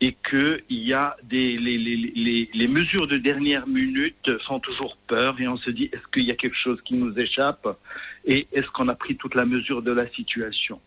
et 0.00 0.16
que 0.22 0.62
il 0.68 0.86
y 0.86 0.92
a 0.92 1.16
des 1.22 1.56
les, 1.56 1.78
les, 1.78 1.96
les, 2.14 2.50
les 2.52 2.68
mesures 2.68 3.06
de 3.06 3.16
dernière 3.16 3.66
minute 3.66 4.30
font 4.46 4.60
toujours 4.60 4.96
peur 5.06 5.40
et 5.40 5.48
on 5.48 5.56
se 5.56 5.70
dit 5.70 5.84
est-ce 5.92 6.06
qu'il 6.12 6.24
y 6.24 6.30
a 6.30 6.34
quelque 6.36 6.56
chose 6.56 6.78
qui 6.84 6.94
nous 6.94 7.18
échappe 7.18 7.66
et 8.26 8.46
est-ce 8.52 8.66
qu'on 8.68 8.88
a 8.88 8.94
pris 8.94 9.16
toute 9.16 9.34
la 9.34 9.46
mesure 9.46 9.82
de 9.82 9.92
la 9.92 10.08
situation? 10.10 10.80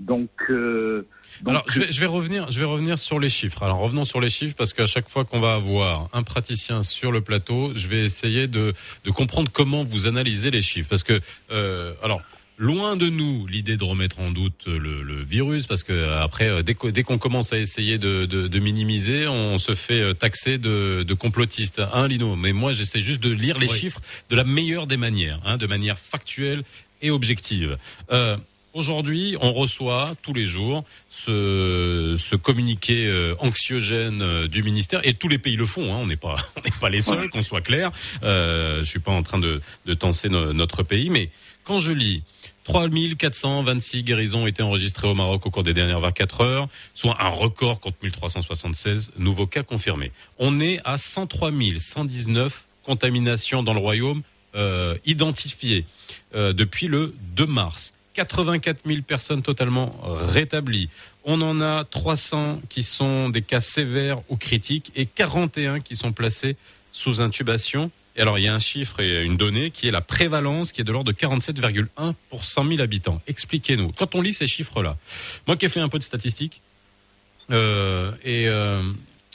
Donc, 0.00 0.30
euh, 0.48 1.06
Alors, 1.44 1.64
je 1.68 1.80
vais, 1.80 1.90
je 1.90 2.00
vais 2.00 2.06
revenir, 2.06 2.48
je 2.50 2.60
vais 2.60 2.64
revenir 2.64 2.98
sur 2.98 3.18
les 3.18 3.28
chiffres. 3.28 3.64
Alors, 3.64 3.78
revenons 3.78 4.04
sur 4.04 4.20
les 4.20 4.28
chiffres 4.28 4.54
parce 4.56 4.72
qu'à 4.72 4.86
chaque 4.86 5.08
fois 5.08 5.24
qu'on 5.24 5.40
va 5.40 5.54
avoir 5.54 6.08
un 6.12 6.22
praticien 6.22 6.84
sur 6.84 7.10
le 7.10 7.20
plateau, 7.20 7.72
je 7.74 7.88
vais 7.88 8.04
essayer 8.04 8.46
de, 8.46 8.74
de 9.04 9.10
comprendre 9.10 9.50
comment 9.52 9.82
vous 9.82 10.06
analysez 10.06 10.52
les 10.52 10.62
chiffres. 10.62 10.88
Parce 10.88 11.02
que, 11.02 11.20
euh, 11.50 11.94
alors, 12.02 12.22
loin 12.58 12.96
de 12.96 13.08
nous 13.08 13.46
l'idée 13.46 13.76
de 13.76 13.84
remettre 13.84 14.18
en 14.20 14.30
doute 14.30 14.66
le, 14.66 15.02
le 15.02 15.22
virus, 15.22 15.66
parce 15.66 15.84
que 15.84 15.92
euh, 15.92 16.20
après, 16.20 16.48
euh, 16.48 16.62
dès 16.62 17.02
qu'on 17.04 17.18
commence 17.18 17.52
à 17.52 17.58
essayer 17.58 17.98
de, 17.98 18.26
de, 18.26 18.48
de 18.48 18.58
minimiser, 18.58 19.26
on 19.28 19.58
se 19.58 19.74
fait 19.74 20.00
euh, 20.00 20.12
taxer 20.12 20.58
de, 20.58 21.04
de 21.06 21.14
complotiste, 21.14 21.80
hein, 21.92 22.08
Lino? 22.08 22.34
Mais 22.36 22.52
moi, 22.52 22.72
j'essaie 22.72 23.00
juste 23.00 23.22
de 23.22 23.30
lire 23.30 23.58
les 23.58 23.70
Oui. 23.70 23.78
chiffres 23.78 24.00
de 24.28 24.36
la 24.36 24.44
meilleure 24.44 24.86
des 24.88 24.96
manières, 24.96 25.40
hein, 25.44 25.56
de 25.56 25.66
manière 25.66 25.98
factuelle 25.98 26.64
et 27.00 27.10
objective. 27.10 27.78
Euh, 28.12 28.36
Aujourd'hui, 28.74 29.34
on 29.40 29.52
reçoit 29.54 30.14
tous 30.22 30.34
les 30.34 30.44
jours 30.44 30.84
ce, 31.10 32.14
ce 32.16 32.36
communiqué 32.36 33.06
euh, 33.06 33.34
anxiogène 33.40 34.20
euh, 34.22 34.46
du 34.46 34.62
ministère 34.62 35.00
et 35.04 35.14
tous 35.14 35.26
les 35.26 35.38
pays 35.38 35.56
le 35.56 35.64
font. 35.66 35.92
Hein, 35.92 35.98
on 36.00 36.06
n'est 36.06 36.16
pas, 36.16 36.36
on 36.56 36.60
n'est 36.60 36.76
pas 36.78 36.90
les 36.90 37.00
seuls, 37.00 37.30
qu'on 37.30 37.42
soit 37.42 37.62
clair. 37.62 37.90
Euh, 38.22 38.82
je 38.84 38.88
suis 38.88 38.98
pas 39.00 39.10
en 39.10 39.22
train 39.22 39.38
de, 39.38 39.62
de 39.86 39.94
tenser 39.94 40.28
no- 40.28 40.52
notre 40.52 40.82
pays, 40.82 41.08
mais 41.10 41.30
quand 41.64 41.80
je 41.80 41.92
lis 41.92 42.22
3426 42.68 44.02
guérisons 44.02 44.42
ont 44.42 44.46
été 44.46 44.62
enregistrées 44.62 45.08
au 45.08 45.14
Maroc 45.14 45.46
au 45.46 45.50
cours 45.50 45.62
des 45.62 45.72
dernières 45.72 46.00
24 46.00 46.40
heures, 46.42 46.68
soit 46.92 47.16
un 47.18 47.30
record 47.30 47.80
contre 47.80 47.96
1376 48.02 49.12
nouveaux 49.16 49.46
cas 49.46 49.62
confirmés. 49.62 50.12
On 50.38 50.60
est 50.60 50.78
à 50.84 50.98
103 50.98 51.50
119 51.78 52.66
contaminations 52.84 53.62
dans 53.62 53.72
le 53.72 53.80
royaume 53.80 54.20
euh, 54.54 54.98
identifiées 55.06 55.86
euh, 56.34 56.52
depuis 56.52 56.88
le 56.88 57.14
2 57.36 57.46
mars. 57.46 57.94
84 58.12 58.80
000 58.84 59.00
personnes 59.00 59.40
totalement 59.40 59.92
rétablies. 60.02 60.90
On 61.24 61.40
en 61.40 61.62
a 61.62 61.84
300 61.84 62.60
qui 62.68 62.82
sont 62.82 63.30
des 63.30 63.42
cas 63.42 63.60
sévères 63.60 64.20
ou 64.28 64.36
critiques 64.36 64.92
et 64.94 65.06
41 65.06 65.80
qui 65.80 65.96
sont 65.96 66.12
placés 66.12 66.56
sous 66.90 67.22
intubation. 67.22 67.90
Et 68.18 68.20
alors, 68.20 68.36
il 68.36 68.44
y 68.44 68.48
a 68.48 68.54
un 68.54 68.58
chiffre 68.58 68.98
et 68.98 69.24
une 69.24 69.36
donnée 69.36 69.70
qui 69.70 69.86
est 69.86 69.92
la 69.92 70.00
prévalence 70.00 70.72
qui 70.72 70.80
est 70.80 70.84
de 70.84 70.90
l'ordre 70.90 71.12
de 71.12 71.16
47,1 71.16 72.14
pour 72.30 72.42
100 72.42 72.66
000 72.66 72.80
habitants. 72.80 73.22
Expliquez-nous. 73.28 73.92
Quand 73.92 74.16
on 74.16 74.20
lit 74.20 74.32
ces 74.32 74.48
chiffres-là, 74.48 74.96
moi 75.46 75.56
qui 75.56 75.66
ai 75.66 75.68
fait 75.68 75.78
un 75.78 75.88
peu 75.88 76.00
de 76.00 76.04
statistiques, 76.04 76.60
euh, 77.52 78.12
et 78.24 78.48
euh, 78.48 78.82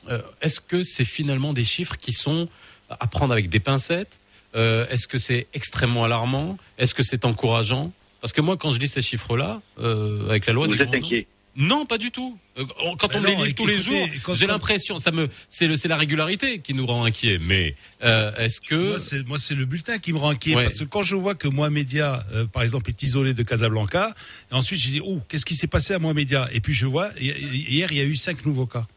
euh, 0.09 0.21
est-ce 0.41 0.59
que 0.59 0.83
c'est 0.83 1.05
finalement 1.05 1.53
des 1.53 1.63
chiffres 1.63 1.95
qui 1.95 2.11
sont 2.11 2.49
à 2.89 3.07
prendre 3.07 3.31
avec 3.31 3.47
des 3.47 3.61
pincettes? 3.61 4.19
Euh, 4.55 4.85
Est-ce 4.89 5.07
que 5.07 5.17
c'est 5.17 5.47
extrêmement 5.53 6.03
alarmant? 6.03 6.57
Est-ce 6.77 6.93
que 6.93 7.03
c'est 7.03 7.23
encourageant? 7.23 7.91
Parce 8.19 8.33
que 8.33 8.41
moi, 8.41 8.57
quand 8.57 8.71
je 8.71 8.79
lis 8.79 8.89
ces 8.89 9.01
chiffres-là, 9.01 9.61
euh, 9.79 10.29
avec 10.29 10.45
la 10.45 10.53
loi 10.53 10.67
Vous 10.67 10.75
des 10.75 10.83
êtes 10.83 10.93
inquiet 10.93 11.25
non, 11.55 11.85
pas 11.85 11.97
du 11.99 12.09
tout. 12.11 12.37
Euh, 12.57 12.65
Quand 12.97 13.13
on 13.15 13.21
non, 13.21 13.27
les 13.29 13.35
livre 13.35 13.55
tous 13.55 13.67
les 13.67 13.77
jours, 13.77 14.07
j'ai 14.33 14.45
on- 14.45 14.47
l'impression, 14.47 14.97
ça 14.97 15.11
me, 15.11 15.29
c'est 15.49 15.67
le, 15.67 15.75
c'est 15.75 15.87
la 15.87 15.97
régularité 15.97 16.59
qui 16.59 16.73
nous 16.73 16.85
rend 16.87 17.03
inquiets. 17.03 17.37
Mais 17.39 17.75
euh, 18.03 18.33
est-ce 18.37 18.59
que 18.59 18.75
Moi, 18.91 18.99
c'est 18.99 19.27
moi, 19.27 19.37
c'est 19.37 19.53
le 19.55 19.65
bulletin 19.65 19.99
qui 19.99 20.13
me 20.13 20.17
rend 20.17 20.29
inquiet 20.31 20.55
Ouais. 20.55 20.63
parce 20.63 20.79
que 20.79 20.83
quand 20.85 21.03
je 21.03 21.15
vois 21.15 21.35
que 21.35 21.47
Moi 21.47 21.69
Média, 21.69 22.25
euh, 22.33 22.45
par 22.45 22.63
exemple, 22.63 22.89
est 22.89 23.03
isolé 23.03 23.33
de 23.35 23.43
Casablanca, 23.43 24.15
et 24.51 24.55
ensuite 24.55 24.79
j'ai 24.79 24.91
dit 24.91 25.01
oh 25.05 25.21
qu'est-ce 25.29 25.45
qui 25.45 25.55
s'est 25.55 25.67
passé 25.67 25.93
à 25.93 25.99
Moi 25.99 26.13
Média 26.13 26.49
Et 26.51 26.59
puis 26.59 26.73
je 26.73 26.85
vois 26.87 27.09
hi- 27.19 27.29
hi- 27.29 27.65
hier 27.69 27.91
il 27.91 27.97
y 27.97 28.01
a 28.01 28.05
eu 28.05 28.15
cinq 28.15 28.45
nouveaux 28.45 28.65
cas. 28.67 28.87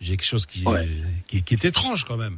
J'ai 0.00 0.16
quelque 0.16 0.26
chose 0.26 0.44
qui, 0.44 0.64
Ouais. 0.64 0.86
qui, 1.28 1.42
qui 1.42 1.54
est 1.54 1.64
étrange 1.64 2.04
quand 2.04 2.16
même. 2.18 2.36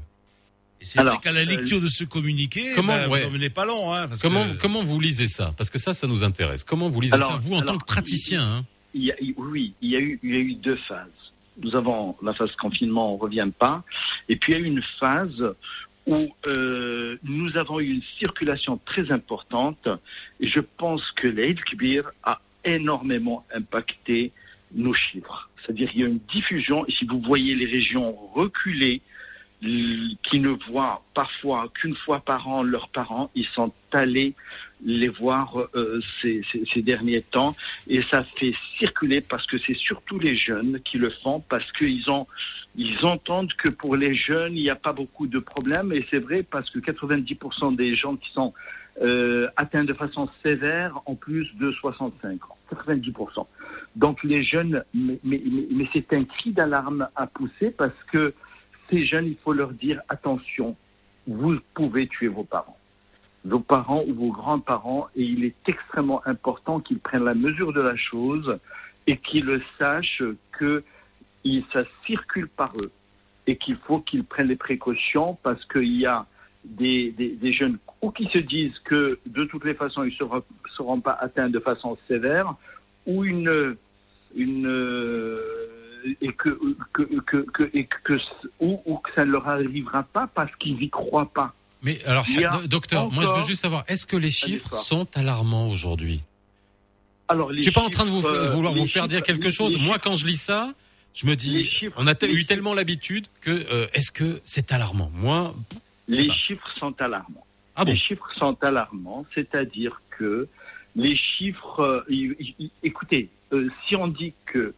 Et 0.81 0.85
c'est 0.85 0.99
Alors, 1.01 1.15
vrai 1.15 1.23
qu'à 1.23 1.33
la 1.33 1.41
euh, 1.41 1.45
lecture 1.45 1.81
de 1.81 1.89
ce 1.89 2.05
communiqué, 2.05 2.73
Comment- 2.77 2.95
ben, 2.97 3.09
ouais. 3.09 3.25
vous 3.29 3.51
pas 3.51 3.65
long, 3.65 3.93
hein, 3.93 4.07
parce 4.09 4.21
comment 4.21 4.47
que- 4.51 4.57
comment 4.57 4.85
vous 4.85 5.01
lisez 5.01 5.27
ça? 5.27 5.53
Parce 5.57 5.71
que 5.71 5.79
ça, 5.79 5.95
ça 5.95 6.07
nous 6.07 6.23
intéresse. 6.23 6.63
Comment 6.65 6.91
vous 6.91 7.01
lisez 7.01 7.15
Alors, 7.15 7.33
ça, 7.33 7.37
vous 7.39 7.55
en 7.55 7.63
tant 7.63 7.79
que 7.79 7.85
praticien 7.87 8.43
hein? 8.43 8.65
Oui, 9.37 9.75
il 9.83 9.91
y, 9.91 9.97
a 9.97 10.01
eu, 10.01 10.55
deux 10.55 10.77
phases. 10.89 11.11
Nous 11.59 11.75
avons 11.77 12.17
la 12.23 12.35
phase 12.35 12.55
confinement, 12.57 13.15
on 13.15 13.17
revient 13.17 13.49
pas. 13.59 13.85
Et 14.29 14.37
puis 14.37 14.53
il 14.53 14.59
y 14.59 14.63
a 14.63 14.65
eu 14.65 14.69
une 14.69 14.83
phase 14.99 15.55
où 16.07 16.29
euh, 16.57 17.19
nous 17.23 17.57
avons 17.57 17.81
eu 17.81 17.91
une 17.91 18.03
circulation 18.19 18.79
très 18.87 19.11
importante. 19.11 19.89
Et 20.41 20.49
je 20.49 20.61
pense 20.61 21.03
que 21.13 21.29
l'Aïd 21.29 21.59
Kbir 21.65 22.11
a 22.23 22.41
énormément 22.65 23.45
impacté 23.55 24.33
nos 24.73 24.95
chiffres. 24.95 25.51
C'est-à-dire 25.61 25.91
qu'il 25.91 26.01
y 26.01 26.05
a 26.05 26.09
une 26.09 26.21
diffusion. 26.33 26.87
Et 26.87 26.93
si 26.93 27.05
vous 27.05 27.21
voyez 27.21 27.55
les 27.55 27.67
régions 27.67 28.15
reculer, 28.35 29.03
qui 29.63 30.39
ne 30.41 30.51
voient 30.71 31.03
parfois 31.15 31.69
qu'une 31.75 31.97
fois 31.97 32.21
par 32.21 32.47
an 32.47 32.63
leurs 32.63 32.89
parents, 32.91 33.31
ils 33.35 33.47
sont 33.47 33.73
allés 33.93 34.35
les 34.85 35.09
voir 35.09 35.57
euh, 35.75 36.01
ces, 36.21 36.43
ces- 36.53 36.65
ces 36.75 36.83
derniers 36.83 37.23
temps. 37.23 37.57
Et 37.89 38.03
ça 38.11 38.23
fait 38.39 38.55
circuler 38.79 39.23
parce 39.23 39.47
que 39.47 39.57
c'est 39.59 39.77
surtout 39.77 40.19
les 40.19 40.37
jeunes 40.37 40.81
qui 40.85 40.99
le 40.99 41.09
font 41.23 41.41
parce 41.49 41.71
qu'ils 41.73 42.11
ont 42.11 42.27
ils 42.79 43.03
entendent 43.07 43.55
que 43.55 43.71
pour 43.71 43.97
les 43.97 44.15
jeunes 44.15 44.55
il 44.55 44.63
n'y 44.63 44.69
a 44.71 44.77
pas 44.77 44.93
beaucoup 44.93 45.27
de 45.27 45.39
problèmes. 45.39 45.91
Et 45.93 46.07
c'est 46.11 46.19
vrai 46.19 46.43
parce 46.43 46.69
que 46.69 46.79
90% 46.79 47.75
des 47.77 47.97
gens 47.97 48.17
qui 48.17 48.31
sont 48.33 48.53
euh, 49.01 49.49
atteints 49.57 49.85
de 49.85 49.95
façon 49.95 50.29
sévère 50.43 51.01
en 51.07 51.15
plus 51.15 51.49
de 51.57 51.73
65 51.73 52.45
ans. 52.51 52.57
90% 52.71 53.47
donc 53.95 54.23
les 54.25 54.43
jeunes 54.43 54.85
mais, 54.93 55.19
mais, 55.25 55.41
mais- 55.47 55.67
mais 55.71 55.89
c'est 55.95 56.13
un 56.13 56.25
cri 56.25 56.51
d'alarme 56.53 57.09
à 57.17 57.27
pousser 57.27 57.71
parce 57.71 57.97
que 58.13 58.35
ces 58.91 59.07
jeunes 59.07 59.27
il 59.27 59.37
faut 59.37 59.53
leur 59.53 59.73
dire 59.73 60.01
attention 60.09 60.77
vous 61.27 61.59
pouvez 61.75 62.07
tuer 62.07 62.29
vos 62.29 62.45
parents. 62.45 62.79
Vos 63.45 63.61
parents 63.61 64.03
ou 64.07 64.15
vos 64.15 64.31
grands-parents 64.31 65.09
et 65.15 65.23
il 65.23 65.45
est 65.45 65.55
extrêmement 65.69 66.27
important 66.27 66.81
qu'ils 66.81 66.99
prennent 66.99 67.25
la 67.25 67.35
mesure 67.35 67.73
de 67.73 67.81
la 67.81 67.97
chose 67.97 68.59
et 69.07 69.17
qu'ils 69.19 69.61
sachent 69.79 70.23
que 70.53 70.83
ça 71.73 71.85
circule 72.05 72.49
par 72.49 72.77
eux 72.77 72.91
et 73.47 73.57
qu'il 73.57 73.77
faut 73.77 74.01
qu'ils 74.01 74.25
prennent 74.25 74.49
les 74.49 74.57
précautions 74.57 75.39
parce 75.45 75.65
qu'il 75.67 75.97
y 75.97 76.07
a 76.07 76.27
des, 76.65 77.53
jeunes 77.53 77.79
ou 78.03 78.11
qui 78.11 78.27
se 78.27 78.39
disent 78.39 78.77
que 78.81 79.21
de 79.27 79.45
toutes 79.45 79.65
les 79.65 79.75
façons 79.75 80.03
ils 80.03 80.11
ne 80.11 80.17
seront, 80.17 80.43
seront 80.77 81.01
pas 81.01 81.13
atteints 81.13 81.49
de 81.49 81.61
façon 81.61 81.97
sévère 82.09 82.57
ou 83.07 83.25
une 83.25 83.77
une 84.35 84.67
et 86.21 86.33
que, 86.33 86.59
que, 86.93 87.03
que, 87.21 87.37
que, 87.53 87.71
et 87.75 87.85
que 87.87 88.19
ou, 88.61 88.81
ou 88.87 88.97
que 88.99 89.11
ça 89.15 89.25
ne 89.25 89.31
leur 89.33 89.49
arrivera 89.49 90.03
pas 90.05 90.27
parce 90.35 90.55
qu'ils 90.57 90.77
n'y 90.77 90.91
croient 90.91 91.31
pas. 91.33 91.53
Mais 91.83 92.03
alors, 92.05 92.25
docteur, 92.67 93.11
moi 93.11 93.25
je 93.25 93.41
veux 93.41 93.47
juste 93.47 93.63
savoir, 93.63 93.85
est-ce 93.89 94.07
que 94.07 94.17
les 94.17 94.31
chiffres 94.31 94.77
sont 94.77 95.07
alarmants 95.17 95.69
aujourd'hui? 95.69 96.21
Alors, 97.29 97.53
Je 97.53 97.61
suis 97.61 97.73
pas 97.73 97.83
en 97.83 97.89
train 97.89 98.05
de 98.05 98.11
vous 98.11 98.21
vouloir 98.21 98.73
vous 98.73 98.87
faire 98.87 99.09
dire 99.09 99.23
quelque 99.23 99.51
chose. 99.51 99.77
Moi, 99.79 99.99
quand 99.99 100.15
je 100.15 100.27
lis 100.27 100.37
ça, 100.41 100.75
je 101.15 101.27
me 101.27 101.35
dis, 101.35 101.65
chiffres- 101.65 101.97
on 101.99 102.07
a 102.07 102.15
eu 102.29 102.45
tellement 102.45 102.75
l'habitude 102.75 103.27
que 103.41 103.51
euh, 103.51 103.87
est-ce 103.95 104.11
que 104.13 104.41
c'est 104.45 104.73
alarmant? 104.73 105.11
Moi, 105.15 105.55
Les 106.09 106.31
chiffres 106.33 106.71
sont 106.79 106.95
alarmants. 107.01 107.45
Ah 107.75 107.85
bon? 107.85 107.93
Les 107.93 107.99
chiffres 107.99 108.31
sont 108.39 108.57
alarmants, 108.63 109.27
c'est-à-dire 109.35 110.01
que 110.17 110.49
les 110.95 111.17
chiffres. 111.17 112.05
euh, 112.09 112.37
écoutez, 112.83 113.29
euh, 113.53 113.69
si 113.87 113.97
on 113.97 114.09
dit 114.09 114.33
que 114.47 114.73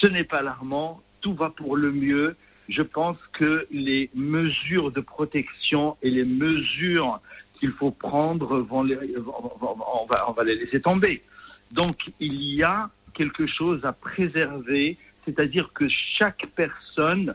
ce 0.00 0.06
n'est 0.06 0.24
pas 0.24 0.38
alarmant, 0.38 1.02
tout 1.20 1.34
va 1.34 1.50
pour 1.50 1.76
le 1.76 1.92
mieux. 1.92 2.36
Je 2.68 2.82
pense 2.82 3.16
que 3.32 3.66
les 3.70 4.10
mesures 4.14 4.90
de 4.90 5.00
protection 5.00 5.96
et 6.02 6.10
les 6.10 6.24
mesures 6.24 7.20
qu'il 7.58 7.72
faut 7.72 7.90
prendre 7.90 8.58
vont 8.58 8.82
les, 8.82 8.98
on, 9.16 10.32
va, 10.32 10.44
les 10.44 10.56
laisser 10.56 10.80
tomber. 10.80 11.22
Donc 11.70 11.96
il 12.20 12.42
y 12.42 12.62
a 12.62 12.90
quelque 13.14 13.46
chose 13.46 13.84
à 13.84 13.92
préserver, 13.92 14.98
c'est-à-dire 15.24 15.70
que 15.72 15.86
chaque 16.18 16.46
personne, 16.54 17.34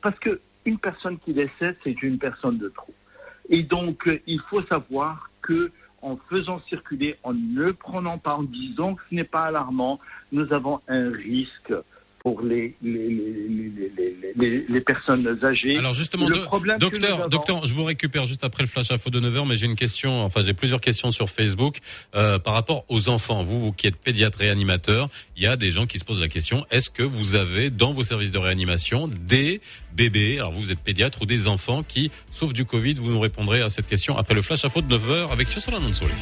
parce 0.00 0.18
que 0.20 0.40
une 0.64 0.78
personne 0.78 1.18
qui 1.18 1.32
décède, 1.32 1.76
c'est 1.84 2.02
une 2.02 2.18
personne 2.18 2.58
de 2.58 2.68
trop. 2.68 2.94
Et 3.48 3.62
donc, 3.62 4.08
il 4.26 4.40
faut 4.50 4.62
savoir 4.64 5.30
que 5.42 5.70
en 6.02 6.16
faisant 6.28 6.60
circuler, 6.68 7.16
en 7.24 7.34
ne 7.34 7.72
prenant 7.72 8.18
pas, 8.18 8.34
en 8.34 8.44
disant 8.44 8.94
que 8.94 9.02
ce 9.10 9.14
n'est 9.14 9.24
pas 9.24 9.44
alarmant, 9.44 9.98
nous 10.30 10.52
avons 10.52 10.80
un 10.88 11.10
risque 11.10 11.72
pour 12.28 12.42
les, 12.42 12.74
personnes 14.86 15.38
âgées. 15.42 15.76
Alors 15.78 15.94
justement, 15.94 16.28
le 16.28 16.36
do- 16.36 16.78
docteur, 16.78 17.20
avons- 17.20 17.28
docteur, 17.28 17.66
je 17.66 17.72
vous 17.74 17.84
récupère 17.84 18.26
juste 18.26 18.44
après 18.44 18.62
le 18.62 18.68
flash 18.68 18.90
info 18.90 19.08
de 19.10 19.20
9h, 19.20 19.46
mais 19.48 19.56
j'ai 19.56 19.66
une 19.66 19.76
question, 19.76 20.22
enfin 20.22 20.42
j'ai 20.44 20.52
plusieurs 20.52 20.80
questions 20.80 21.10
sur 21.10 21.30
Facebook 21.30 21.78
euh, 22.14 22.38
par 22.38 22.52
rapport 22.54 22.84
aux 22.88 23.08
enfants. 23.08 23.42
Vous, 23.42 23.60
vous 23.60 23.72
qui 23.72 23.86
êtes 23.86 23.96
pédiatre 23.96 24.38
réanimateur, 24.38 25.08
il 25.36 25.42
y 25.42 25.46
a 25.46 25.56
des 25.56 25.70
gens 25.70 25.86
qui 25.86 25.98
se 25.98 26.04
posent 26.04 26.20
la 26.20 26.28
question, 26.28 26.64
est-ce 26.70 26.90
que 26.90 27.02
vous 27.02 27.34
avez 27.34 27.70
dans 27.70 27.92
vos 27.92 28.02
services 28.02 28.30
de 28.30 28.38
réanimation 28.38 29.08
des 29.08 29.60
bébés, 29.94 30.38
alors 30.38 30.52
vous, 30.52 30.60
vous 30.60 30.72
êtes 30.72 30.80
pédiatre, 30.80 31.22
ou 31.22 31.26
des 31.26 31.48
enfants 31.48 31.82
qui 31.82 32.10
souffrent 32.30 32.52
du 32.52 32.64
Covid 32.66 32.94
Vous 32.94 33.10
nous 33.10 33.20
répondrez 33.20 33.62
à 33.62 33.68
cette 33.70 33.86
question 33.86 34.18
après 34.18 34.34
le 34.34 34.42
flash 34.42 34.64
info 34.64 34.82
de 34.82 34.96
9h 34.96 35.32
avec 35.32 35.52
Yossala 35.54 35.80
Mansouri. 35.80 36.12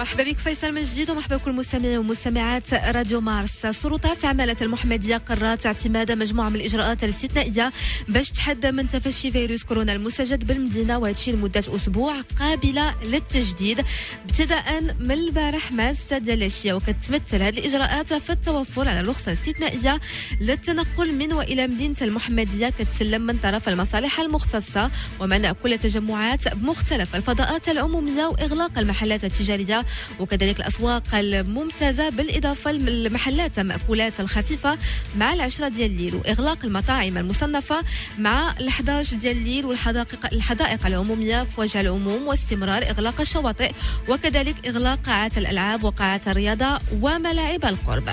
مرحبا 0.00 0.22
بك 0.22 0.38
فيصل 0.38 0.72
من 0.72 0.82
جديد 0.82 1.10
ومرحبا 1.10 1.36
بكل 1.36 1.52
مستمعي 1.52 1.98
ومستمعات 1.98 2.74
راديو 2.74 3.20
مارس. 3.20 3.66
سلطات 3.66 4.24
عمالة 4.24 4.56
المحمدية 4.62 5.16
قررت 5.16 5.66
اعتماد 5.66 6.12
مجموعة 6.12 6.48
من 6.48 6.56
الإجراءات 6.56 7.04
الاستثنائية 7.04 7.72
باش 8.08 8.30
تحدى 8.30 8.72
من 8.72 8.88
تفشي 8.88 9.30
فيروس 9.30 9.64
كورونا 9.64 9.92
المستجد 9.92 10.46
بالمدينة 10.46 10.98
وهادشي 10.98 11.32
لمدة 11.32 11.60
أسبوع 11.60 12.20
قابلة 12.20 12.94
للتجديد. 13.04 13.84
ابتداء 14.24 14.82
من 15.00 15.12
البارح 15.12 15.72
مع 15.72 15.90
الساعة 15.90 16.20
ديال 16.20 16.38
العشية 16.38 16.72
وكتمثل 16.72 17.42
هذه 17.42 17.58
الإجراءات 17.58 18.14
في 18.14 18.30
التوفر 18.30 18.88
على 18.88 19.00
رخصة 19.00 19.32
استثنائية 19.32 20.00
للتنقل 20.40 21.14
من 21.14 21.32
وإلى 21.32 21.66
مدينة 21.66 21.96
المحمدية 22.02 22.68
كتسلم 22.68 23.22
من 23.22 23.36
طرف 23.36 23.68
المصالح 23.68 24.20
المختصة 24.20 24.90
ومنع 25.20 25.52
كل 25.52 25.78
تجمعات 25.78 26.54
بمختلف 26.54 27.16
الفضاءات 27.16 27.68
العمومية 27.68 28.24
وإغلاق 28.26 28.78
المحلات 28.78 29.24
التجارية 29.24 29.84
وكذلك 30.20 30.60
الأسواق 30.60 31.14
الممتازة 31.14 32.08
بالإضافة 32.08 32.72
للمحلات 32.72 33.58
المأكولات 33.58 34.20
الخفيفة 34.20 34.78
مع 35.16 35.32
العشرة 35.32 35.68
ديال 35.68 35.90
الليل 35.90 36.14
وإغلاق 36.14 36.64
المطاعم 36.64 37.18
المصنفة 37.18 37.84
مع 38.18 38.54
ال11 38.54 39.14
ديال 39.14 39.36
الليل 39.36 39.66
والحدائق 39.66 40.32
الحدائق 40.32 40.86
العمومية 40.86 41.44
في 41.44 41.60
وجه 41.60 41.80
العموم 41.80 42.26
واستمرار 42.26 42.82
إغلاق 42.82 43.20
الشواطئ 43.20 43.72
وكذلك 44.08 44.66
إغلاق 44.66 44.98
قاعات 45.06 45.38
الألعاب 45.38 45.84
وقاعات 45.84 46.28
الرياضة 46.28 46.78
وملاعب 47.00 47.64
القرب. 47.64 48.10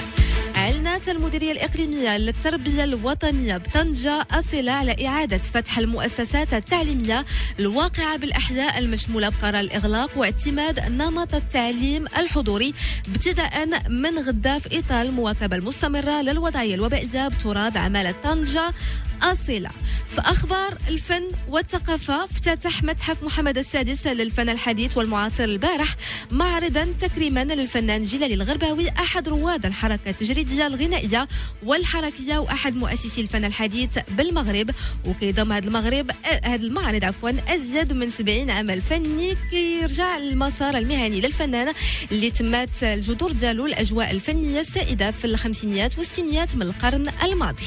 أعلنت 0.67 1.09
المديرية 1.09 1.51
الإقليمية 1.51 2.17
للتربية 2.17 2.83
الوطنية 2.83 3.57
بطنجة 3.57 4.27
أصلة 4.31 4.71
على 4.71 5.07
إعادة 5.07 5.37
فتح 5.37 5.79
المؤسسات 5.79 6.53
التعليمية 6.53 7.25
الواقعة 7.59 8.17
بالأحياء 8.17 8.79
المشمولة 8.79 9.29
بقرار 9.29 9.59
الإغلاق 9.59 10.17
واعتماد 10.17 10.91
نمط 10.91 11.35
التعليم 11.35 12.05
الحضوري 12.17 12.73
ابتداء 13.07 13.67
من 13.89 14.19
غدا 14.19 14.59
في 14.59 14.79
إطار 14.79 15.01
المواكبة 15.01 15.55
المستمرة 15.55 16.21
للوضعية 16.21 16.75
الوبائية 16.75 17.27
بتراب 17.27 17.77
عمالة 17.77 18.15
طنجة 18.23 18.73
أصيلة 19.21 19.69
في 20.15 20.21
أخبار 20.21 20.77
الفن 20.87 21.23
والثقافة 21.49 22.23
افتتح 22.23 22.83
متحف 22.83 23.23
محمد 23.23 23.57
السادس 23.57 24.07
للفن 24.07 24.49
الحديث 24.49 24.97
والمعاصر 24.97 25.43
البارح 25.43 25.95
معرضا 26.31 26.93
تكريما 26.99 27.43
للفنان 27.43 28.03
جلال 28.03 28.33
الغرباوي 28.33 28.89
أحد 28.89 29.29
رواد 29.29 29.65
الحركة 29.65 30.09
التجريدية. 30.09 30.56
الغنائية 30.61 31.27
والحركية 31.63 32.37
وأحد 32.37 32.75
مؤسسي 32.75 33.21
الفن 33.21 33.45
الحديث 33.45 33.99
بالمغرب. 34.09 34.71
وكيضم 35.05 35.51
هذا 35.51 35.67
المغرب 35.67 36.11
هذا 36.43 36.63
المعرض 36.65 37.03
عفوا 37.03 37.31
أزيد 37.47 37.93
من 37.93 38.09
70 38.09 38.49
عمل 38.49 38.81
فني 38.81 39.35
كيرجع 39.51 40.17
المسار 40.17 40.77
المهني 40.77 41.21
للفنان 41.21 41.73
اللي 42.11 42.31
تمات 42.31 42.83
الجذور 42.83 43.31
ديالو 43.31 43.65
الأجواء 43.65 44.11
الفنية 44.11 44.59
السائدة 44.59 45.11
في 45.11 45.25
الخمسينيات 45.25 45.97
والستينيات 45.97 46.55
من 46.55 46.61
القرن 46.61 47.07
الماضي. 47.23 47.65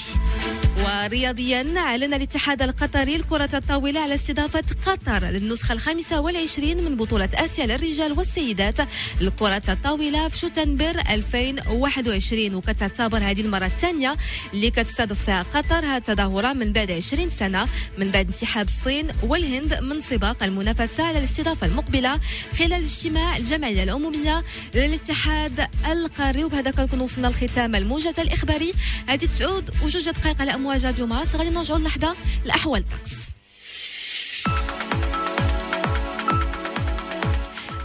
ورياضيا 0.79 1.75
أعلن 1.77 2.15
الاتحاد 2.15 2.63
القطري 2.63 3.17
لكرة 3.17 3.49
الطاولة 3.55 4.01
على 4.01 4.15
استضافة 4.15 4.65
قطر 4.87 5.25
للنسخة 5.25 5.73
الخامسة 5.73 6.21
والعشرين 6.21 6.85
من 6.85 6.97
بطولة 6.97 7.29
آسيا 7.35 7.67
للرجال 7.67 8.13
والسيدات. 8.19 8.77
لكرة 9.21 9.63
الطاولة 9.69 10.29
في 10.29 10.39
شوتنبر 10.39 11.01
2021 11.11 12.55
وكتعتبر 12.55 13.19
هذه 13.19 13.41
المرة 13.41 13.67
الثانية 13.67 14.17
اللي 14.55 14.71
كتستضيف 14.71 15.25
فيها 15.25 15.43
قطر 15.43 15.79
هذه 15.79 15.97
التظاهرة 15.97 16.53
من 16.53 16.73
بعد 16.73 16.91
20 16.91 17.29
سنة 17.29 17.69
من 17.99 18.11
بعد 18.11 18.27
انسحاب 18.27 18.67
الصين 18.67 19.07
والهند 19.23 19.75
من 19.75 20.01
سباق 20.01 20.43
المنافسة 20.43 21.05
على 21.05 21.19
الاستضافة 21.19 21.67
المقبلة 21.67 22.21
خلال 22.59 22.73
اجتماع 22.73 23.37
الجمعية 23.37 23.83
العمومية 23.83 24.45
للاتحاد 24.75 25.67
القاري. 25.87 26.45
وبهذا 26.45 26.71
كنكون 26.71 27.01
وصلنا 27.01 27.27
لختام 27.27 27.75
الموجز 27.75 28.21
الإخباري. 28.21 28.73
هذه 29.07 29.29
تعود 29.39 29.71
وجوج 29.85 30.11
دقائق 30.11 30.41
على 30.41 30.51
مواجهة 30.61 30.91
ديوماراس 30.91 31.35
غادي 31.37 31.51
نرجعوا 31.51 31.79
للحظه 31.79 32.17
الأحوال. 32.45 32.81
الطقس 32.81 33.20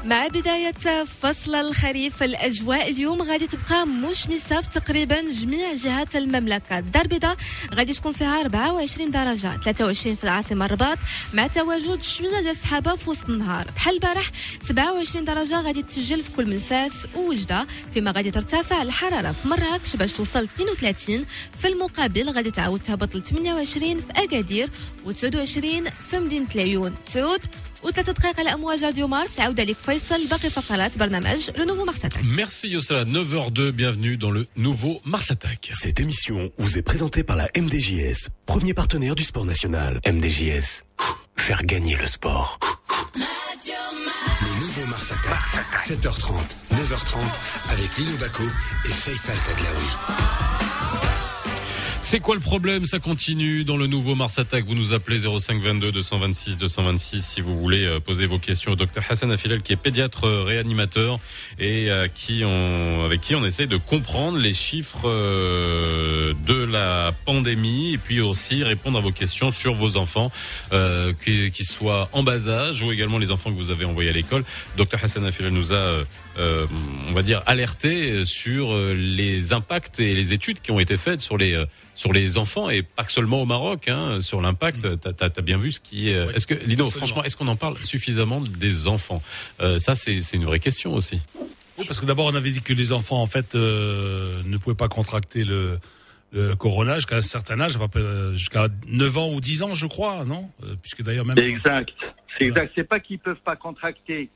مع 0.06 0.28
بداية 0.28 0.74
فصل 1.22 1.56
الخريف 1.56 2.24
الأجواء 2.24 2.90
اليوم 2.90 3.22
غادي 3.22 3.48
تبقى 3.48 3.88
مشمسة 3.88 4.62
في 4.62 4.70
تقريبا 4.70 5.22
جميع 5.32 5.74
جهات 5.74 6.16
المملكة. 6.16 6.78
الدار 6.80 7.02
البيضاء 7.02 7.38
غادي 7.74 7.94
تكون 7.94 8.12
فيها 8.14 8.42
24 8.42 9.12
درجة 9.12 9.58
23 9.64 10.16
في 10.16 10.24
العاصمة 10.24 10.66
الرباط 10.66 10.98
مع 11.34 11.48
تواجد 11.48 12.02
شوية 12.02 12.30
ديال 12.30 12.48
السحابة 12.48 12.96
في 12.96 13.10
وسط 13.10 13.30
النهار. 13.30 13.68
بحال 13.76 13.94
البارح 13.96 14.32
27 14.68 15.26
درجة 15.26 15.62
غادي 15.62 15.82
تسجل 15.82 16.24
في 16.24 16.32
كل 16.32 16.46
من 16.46 16.60
فاس 16.60 16.92
ووجدة 17.16 17.68
فيما 17.94 18.12
غادي 18.12 18.32
ترتفع 18.32 18.82
الحرارة 18.82 19.32
في 19.32 19.48
مراكش 19.48 19.96
باش 19.96 20.14
توصل 20.14 20.44
32 20.44 21.26
في 21.58 21.68
المقابل 21.68 22.30
غادي 22.30 22.52
تعاود 22.52 22.80
تهبط 22.82 23.16
ل 23.16 23.24
28 23.24 23.98
في 23.98 24.12
أكادير 24.24 24.70
و29 25.06 25.90
في 26.10 26.20
مدينة 26.20 26.48
العيون 26.56 26.96
تعود 27.14 27.42
وثلاثة 27.85 28.13
دقائق 28.13 28.41
على 28.41 28.55
أمواج 28.55 28.85
راديو 28.85 29.07
مارس 29.07 29.41
عودة 29.41 29.65
لك 29.65 29.77
فيصل 29.77 30.27
باقي 30.27 30.51
فقرات 30.51 30.99
برنامج 30.99 31.51
لو 31.59 31.65
نوفو 31.65 31.85
مارس 31.85 32.01
Attack. 32.01 32.23
Merci 32.23 32.69
Yossala, 32.69 33.05
9h02, 33.05 33.71
bienvenue 33.73 34.17
dans 34.17 34.31
le 34.31 34.47
nouveau 34.57 35.01
Mars 35.05 35.31
Attack. 35.31 35.71
Cette 35.75 36.01
émission 36.01 36.51
vous 36.59 36.79
est 36.79 36.83
présentée 36.83 37.23
par 37.25 37.37
la 37.37 37.49
MDJS, 37.57 38.29
premier 38.47 38.75
partenaire 38.75 39.15
du 39.15 39.23
sport 39.23 39.45
national. 39.45 40.01
MDJS, 40.07 40.69
faire 41.37 41.63
gagner 41.63 41.97
le 41.97 42.07
sport. 42.07 42.59
Le 43.17 44.61
nouveau 44.61 44.87
Mars 44.87 45.13
Attack, 45.13 45.45
7h30, 45.77 46.33
9h30, 46.73 47.19
avec 47.71 47.97
Lino 47.99 48.17
Baco 48.17 48.45
et 48.87 48.93
Faisal 49.03 49.37
Tadlaoui. 49.47 51.04
C'est 52.06 52.20
quoi 52.20 52.36
le 52.36 52.42
problème? 52.42 52.86
Ça 52.86 53.00
continue 53.00 53.64
dans 53.64 53.78
le 53.78 53.88
nouveau 53.88 54.14
Mars 54.14 54.38
Attack. 54.38 54.66
Vous 54.66 54.76
nous 54.76 54.94
appelez 54.94 55.22
05 55.22 55.60
22 55.60 55.92
226 55.92 56.60
226 56.60 57.26
si 57.26 57.42
vous 57.42 57.58
voulez 57.58 57.84
euh, 57.84 58.00
poser 58.00 58.28
vos 58.28 58.38
questions 58.38 58.74
au 58.74 58.76
docteur 58.76 59.04
Hassan 59.10 59.32
Afilel 59.32 59.64
qui 59.64 59.74
est 59.74 59.76
pédiatre 59.76 60.26
euh, 60.26 60.44
réanimateur 60.44 61.18
et 61.58 61.90
euh, 61.90 62.08
qui 62.08 62.44
on, 62.46 63.04
avec 63.06 63.22
qui 63.22 63.34
on 63.34 63.44
essaie 63.44 63.66
de 63.66 63.78
comprendre 63.78 64.38
les 64.38 64.54
chiffres 64.54 65.10
de 65.10 66.66
la 66.72 67.12
pandémie 67.26 67.94
et 67.94 67.98
puis 67.98 68.22
aussi 68.22 68.64
répondre 68.64 69.00
à 69.00 69.02
vos 69.02 69.12
questions 69.12 69.50
sur 69.50 69.74
vos 69.74 69.98
enfants 69.98 70.32
euh, 70.74 71.12
soient 71.62 72.10
en 72.12 72.22
bas 72.22 72.48
âge 72.48 72.84
ou 72.84 72.92
également 72.92 73.18
les 73.18 73.32
enfants 73.32 73.50
que 73.50 73.58
vous 73.58 73.72
avez 73.72 73.86
envoyés 73.86 74.12
à 74.12 74.14
l'école. 74.14 74.44
Docteur 74.78 75.04
Hassan 75.04 75.26
Afilel 75.26 75.52
nous 75.52 75.74
a 75.74 76.06
euh, 76.38 76.68
on 77.10 77.14
va 77.14 77.24
dire 77.24 77.42
alerté 77.48 78.26
sur 78.26 78.78
les 78.78 79.54
impacts 79.54 80.00
et 80.00 80.14
les 80.14 80.34
études 80.34 80.62
qui 80.62 80.70
ont 80.70 80.80
été 80.80 80.98
faites 80.98 81.22
sur 81.22 81.38
les 81.40 81.66
sur 81.96 82.14
les 82.14 82.38
enfants 82.38 82.70
et 82.70 82.84
pas 82.84 83.04
que 83.04 83.12
seulement 83.12 83.42
au 83.42 83.46
Maroc, 83.46 83.88
hein, 83.88 84.22
sur 84.22 84.42
l'impact. 84.42 85.00
T'as 85.00 85.26
as, 85.26 85.42
bien 85.42 85.58
vu 85.58 85.72
ce 85.72 85.80
qui 85.80 86.10
est. 86.10 86.36
est-ce 86.36 86.46
que 86.46 86.54
Lino, 86.54 86.86
absolument. 86.86 86.90
franchement, 86.90 87.24
est-ce 87.24 87.36
qu'on 87.38 87.48
en 87.48 87.56
parle 87.56 87.78
suffisamment 87.84 88.42
des 88.42 88.88
enfants? 88.88 89.22
Euh, 89.62 89.80
Ça, 89.80 89.96
c'est 89.96 90.22
c'est 90.22 90.38
une 90.38 90.46
vraie 90.46 90.60
question 90.60 90.94
aussi. 90.94 91.22
Oui, 91.78 91.86
parce 91.88 92.00
que 92.00 92.06
d'abord, 92.06 92.28
on 92.28 92.36
avait 92.36 92.52
dit 92.52 92.62
que 92.62 92.74
les 92.74 92.94
enfants, 92.94 93.22
en 93.22 93.26
fait, 93.28 93.56
euh, 93.56 94.42
ne 94.46 94.58
pouvaient 94.58 94.76
pas 94.78 94.88
contracter 94.88 95.44
le, 95.44 95.78
le 96.32 96.56
corona 96.56 96.96
jusqu'à 96.96 97.18
un 97.18 97.22
certain 97.22 97.60
âge, 97.60 97.76
à 97.76 97.80
peu 97.80 97.88
près, 97.88 98.00
euh, 98.02 98.36
jusqu'à 98.36 98.68
9 98.88 99.18
ans 99.18 99.30
ou 99.34 99.42
10 99.42 99.64
ans, 99.64 99.74
je 99.74 99.86
crois, 99.86 100.24
non? 100.26 100.50
Euh, 100.64 100.76
Puisque 100.82 101.02
d'ailleurs, 101.04 101.26
même. 101.26 101.38
Exact. 101.38 101.92
C'est 102.38 102.46
exact. 102.46 102.72
C'est 102.76 102.84
pas 102.88 103.00
qu'ils 103.00 103.20
peuvent 103.20 103.42
pas 103.44 103.56
contracter. 103.56 104.30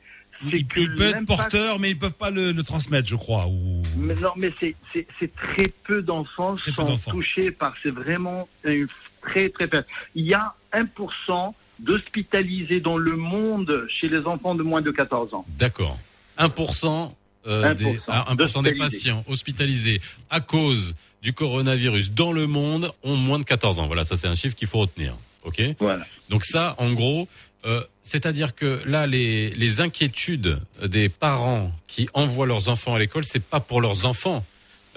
C'est 0.49 0.64
que 0.64 0.80
Ils 0.80 0.94
peuvent 0.95 1.16
être 1.16 1.26
porteurs, 1.26 1.80
mais 1.80 1.91
ils 1.91 1.98
peuvent 1.98 2.16
pas 2.16 2.30
le, 2.30 2.52
le 2.52 2.64
transmettre, 2.64 3.07
je 3.07 3.16
crois. 3.16 3.48
Ou... 3.48 3.84
Mais 3.98 4.16
non, 4.16 4.32
mais 4.38 4.53
c'est 4.61 5.36
très 5.36 5.68
peu 5.84 6.02
d'enfants 6.02 6.57
sont 6.57 6.98
touchés 7.10 7.52
par. 7.52 7.74
C'est 7.84 7.91
vraiment 7.91 8.48
une 8.64 8.88
très 9.22 9.49
très 9.49 9.68
peu. 9.68 9.84
Il 10.16 10.26
y 10.26 10.34
a 10.34 10.53
1% 10.74 11.53
d'hospitalisés 11.80 12.80
dans 12.80 12.98
le 12.98 13.16
monde 13.16 13.88
chez 13.99 14.10
les 14.10 14.26
enfants 14.26 14.56
de 14.56 14.64
moins 14.64 14.82
de 14.82 14.91
14 14.91 15.34
ans. 15.34 15.45
D'accord. 15.57 15.98
1%, 16.38 17.14
euh, 17.48 17.74
1%, 17.74 17.76
des, 17.76 17.99
1% 18.07 18.64
des 18.64 18.76
patients 18.76 19.24
hospitalisés 19.28 20.02
à 20.30 20.41
cause 20.41 20.95
du 21.22 21.34
coronavirus 21.34 22.11
dans 22.11 22.32
le 22.32 22.48
monde 22.48 22.91
ont 23.03 23.16
moins 23.16 23.40
de 23.40 23.45
14 23.45 23.80
ans. 23.80 23.88
Voilà, 23.88 24.03
ça 24.03 24.16
c'est 24.16 24.28
un 24.28 24.36
chiffre 24.36 24.56
qu'il 24.56 24.68
faut 24.68 24.80
retenir. 24.80 25.16
Ok. 25.44 25.61
Voilà. 25.80 26.06
Donc 26.30 26.44
ça, 26.44 26.76
en 26.78 26.91
gros, 26.94 27.28
euh, 27.65 27.81
c'est-à-dire 28.02 28.56
que 28.56 28.80
là, 28.88 29.06
les, 29.06 29.49
les 29.52 29.81
inquiétudes 29.81 30.60
des 30.81 31.10
parents 31.10 31.72
qui 31.88 32.07
envoient 32.14 32.48
leurs 32.48 32.69
enfants 32.69 32.95
à 32.95 32.99
l'école, 32.99 33.26
c'est 33.26 33.44
pas 33.44 33.60
pour 33.60 33.81
leurs 33.81 34.06
enfants 34.06 34.45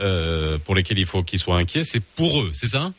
euh, 0.01 0.59
pour 0.59 0.74
lesquels 0.74 0.98
il 0.98 1.06
faut 1.06 1.22
qu'ils 1.22 1.40
soient 1.40 1.59
inquiets, 1.59 1.84
c'est 1.84 2.02
pour 2.02 2.40
eux, 2.40 2.51
c'est 2.52 2.68
ça? 2.68 2.93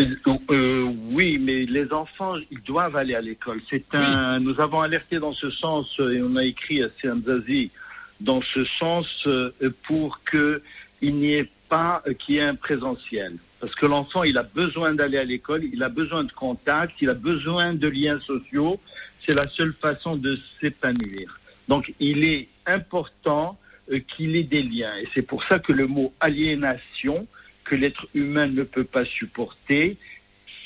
Euh, 0.00 0.82
oui, 1.10 1.38
mais 1.38 1.66
les 1.66 1.92
enfants, 1.92 2.36
ils 2.50 2.62
doivent 2.62 2.96
aller 2.96 3.16
à 3.16 3.20
l'école. 3.20 3.60
C'est 3.68 3.84
un. 3.92 4.38
Nous 4.38 4.60
avons 4.60 4.80
alerté 4.80 5.18
dans 5.18 5.32
ce 5.34 5.50
sens 5.50 5.86
et 5.98 6.22
on 6.22 6.36
a 6.36 6.44
écrit 6.44 6.84
à 6.84 6.88
Zazi 7.04 7.72
dans 8.20 8.40
ce 8.54 8.64
sens 8.78 9.06
pour 9.88 10.20
que 10.24 10.62
il 11.02 11.16
n'y 11.16 11.32
ait 11.32 11.50
pas 11.68 12.02
qu'il 12.20 12.36
y 12.36 12.38
ait 12.38 12.42
un 12.42 12.54
présentiel. 12.54 13.38
Parce 13.60 13.74
que 13.74 13.86
l'enfant, 13.86 14.22
il 14.22 14.38
a 14.38 14.44
besoin 14.44 14.94
d'aller 14.94 15.18
à 15.18 15.24
l'école, 15.24 15.64
il 15.64 15.82
a 15.82 15.88
besoin 15.88 16.24
de 16.24 16.32
contact, 16.32 16.94
il 17.00 17.10
a 17.10 17.14
besoin 17.14 17.74
de 17.74 17.88
liens 17.88 18.20
sociaux. 18.20 18.80
C'est 19.26 19.34
la 19.34 19.48
seule 19.50 19.74
façon 19.80 20.16
de 20.16 20.38
s'épanouir. 20.60 21.38
Donc, 21.66 21.92
il 22.00 22.24
est 22.24 22.48
important 22.66 23.58
euh, 23.90 23.98
qu'il 24.00 24.36
ait 24.36 24.44
des 24.44 24.62
liens. 24.62 24.96
Et 24.98 25.08
c'est 25.14 25.22
pour 25.22 25.42
ça 25.44 25.58
que 25.58 25.72
le 25.72 25.86
mot 25.86 26.14
aliénation, 26.20 27.26
que 27.64 27.74
l'être 27.74 28.06
humain 28.14 28.46
ne 28.46 28.62
peut 28.62 28.84
pas 28.84 29.04
supporter, 29.04 29.96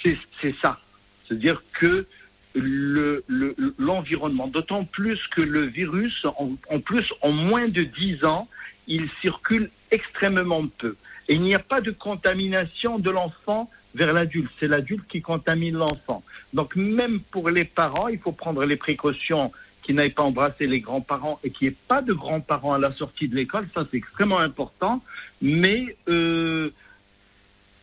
c'est 0.02 0.54
ça. 0.60 0.80
C'est-à-dire 1.26 1.62
que 1.74 2.06
le- 2.54 3.24
le- 3.26 3.54
l'environnement, 3.78 4.48
d'autant 4.48 4.84
plus 4.84 5.18
que 5.28 5.40
le 5.40 5.62
virus, 5.66 6.24
en, 6.36 6.56
en 6.68 6.80
plus, 6.80 7.06
en 7.22 7.30
moins 7.32 7.68
de 7.68 7.84
10 7.84 8.24
ans, 8.24 8.48
il 8.86 9.08
circule 9.20 9.70
extrêmement 9.90 10.66
peu. 10.66 10.96
Et 11.28 11.34
il 11.34 11.42
n'y 11.42 11.54
a 11.54 11.58
pas 11.58 11.80
de 11.80 11.90
contamination 11.90 12.98
de 12.98 13.10
l'enfant 13.10 13.70
vers 13.94 14.12
l'adulte. 14.12 14.50
C'est 14.58 14.68
l'adulte 14.68 15.06
qui 15.08 15.22
contamine 15.22 15.76
l'enfant. 15.76 16.22
Donc 16.52 16.76
même 16.76 17.20
pour 17.30 17.50
les 17.50 17.64
parents, 17.64 18.08
il 18.08 18.18
faut 18.18 18.32
prendre 18.32 18.64
les 18.64 18.76
précautions 18.76 19.52
qui 19.82 19.94
n'aillent 19.94 20.10
pas 20.10 20.22
embrasser 20.22 20.66
les 20.66 20.80
grands-parents 20.80 21.40
et 21.42 21.50
qu'il 21.50 21.68
n'y 21.68 21.74
ait 21.74 21.76
pas 21.88 22.02
de 22.02 22.12
grands-parents 22.12 22.74
à 22.74 22.78
la 22.78 22.92
sortie 22.92 23.28
de 23.28 23.34
l'école. 23.34 23.68
Ça, 23.74 23.84
c'est 23.90 23.96
extrêmement 23.96 24.38
important. 24.38 25.02
Mais 25.40 25.96
euh, 26.08 26.70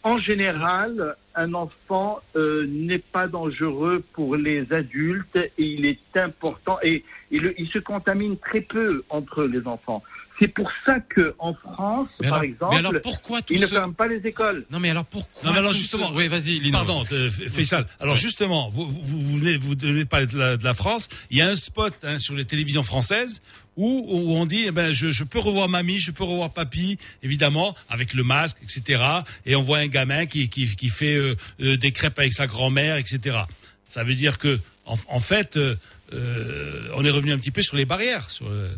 en 0.04 0.18
général, 0.18 1.16
un 1.36 1.54
enfant 1.54 2.20
euh, 2.36 2.66
n'est 2.68 3.00
pas 3.00 3.28
dangereux 3.28 4.04
pour 4.14 4.38
les 4.38 4.72
adultes 4.72 5.36
et 5.36 5.52
il 5.58 5.86
est 5.86 6.18
important 6.18 6.78
et, 6.82 7.04
il 7.32 7.70
se 7.72 7.80
contamine 7.80 8.38
très 8.38 8.62
peu 8.62 9.04
entre 9.10 9.44
les 9.44 9.68
enfants. 9.68 10.02
C'est 10.40 10.48
pour 10.48 10.72
ça 10.86 11.00
que 11.02 11.36
en 11.38 11.54
France, 11.54 12.08
Mais 12.22 12.30
par 12.30 12.38
alors- 12.38 12.44
exemple, 12.50 12.74
mais 12.74 12.80
alors 12.80 12.94
pourquoi 13.04 13.42
tout 13.42 13.54
ils 13.54 13.60
ne 13.60 13.66
ce- 13.66 13.72
ferment 13.74 13.94
pas 13.94 14.08
les 14.08 14.26
écoles? 14.26 14.66
Non 14.72 14.80
mais 14.80 14.90
alors 14.90 15.04
pourquoi 15.06 15.44
Non, 15.44 15.52
mais 15.52 15.60
alors 15.60 15.74
justement, 15.74 16.08
ce- 16.10 16.14
Oui, 16.14 16.28
vas-y, 16.30 16.60
Lino. 16.60 16.78
Pardon, 16.78 17.04
euh, 17.12 17.30
Faisal. 17.30 17.86
Alors 18.00 18.16
justement, 18.16 18.70
vous, 18.70 18.86
vous, 18.86 19.02
vous 19.22 19.38
venez, 19.38 19.58
vous 19.58 19.76
venez 19.78 20.00
de 20.06 20.10
parler 20.10 20.28
de 20.28 20.38
la, 20.38 20.56
de 20.58 20.64
la 20.64 20.74
France. 20.74 21.10
Il 21.30 21.38
y 21.38 21.42
a 21.42 21.48
un 21.50 21.56
spot 21.56 21.94
hein, 22.04 22.20
sur 22.20 22.36
les 22.36 22.46
télévisions 22.46 22.84
françaises 22.84 23.42
où, 23.76 24.06
où 24.10 24.36
on 24.38 24.46
dit, 24.46 24.64
eh 24.68 24.72
ben, 24.72 24.92
je, 24.94 25.12
je 25.12 25.24
peux 25.26 25.40
revoir 25.40 25.68
mamie, 25.68 26.00
je 26.00 26.12
peux 26.12 26.24
revoir 26.24 26.52
papy, 26.52 26.98
évidemment, 27.22 27.76
avec 27.90 28.14
le 28.14 28.24
masque, 28.24 28.58
etc. 28.64 29.04
Et 29.46 29.56
on 29.58 29.62
voit 29.62 29.80
un 29.80 29.88
gamin 29.88 30.26
qui, 30.26 30.48
qui, 30.50 30.74
qui 30.76 30.88
fait 30.90 31.16
euh, 31.18 31.36
euh, 31.62 31.76
des 31.78 31.92
crêpes 31.92 32.18
avec 32.18 32.32
sa 32.34 32.48
grand-mère, 32.48 32.96
etc. 32.98 33.40
Ça 33.88 34.04
veut 34.04 34.16
dire 34.16 34.38
que, 34.38 34.60
en, 34.86 34.96
en 35.10 35.20
fait, 35.20 35.58
euh, 35.58 35.76
euh, 36.14 36.90
on 36.96 37.04
est 37.06 37.10
revenu 37.10 37.32
un 37.34 37.38
petit 37.38 37.52
peu 37.52 37.62
sur 37.62 37.76
les 37.78 37.86
barrières. 37.86 38.30
Sur, 38.30 38.48
euh, 38.48 38.70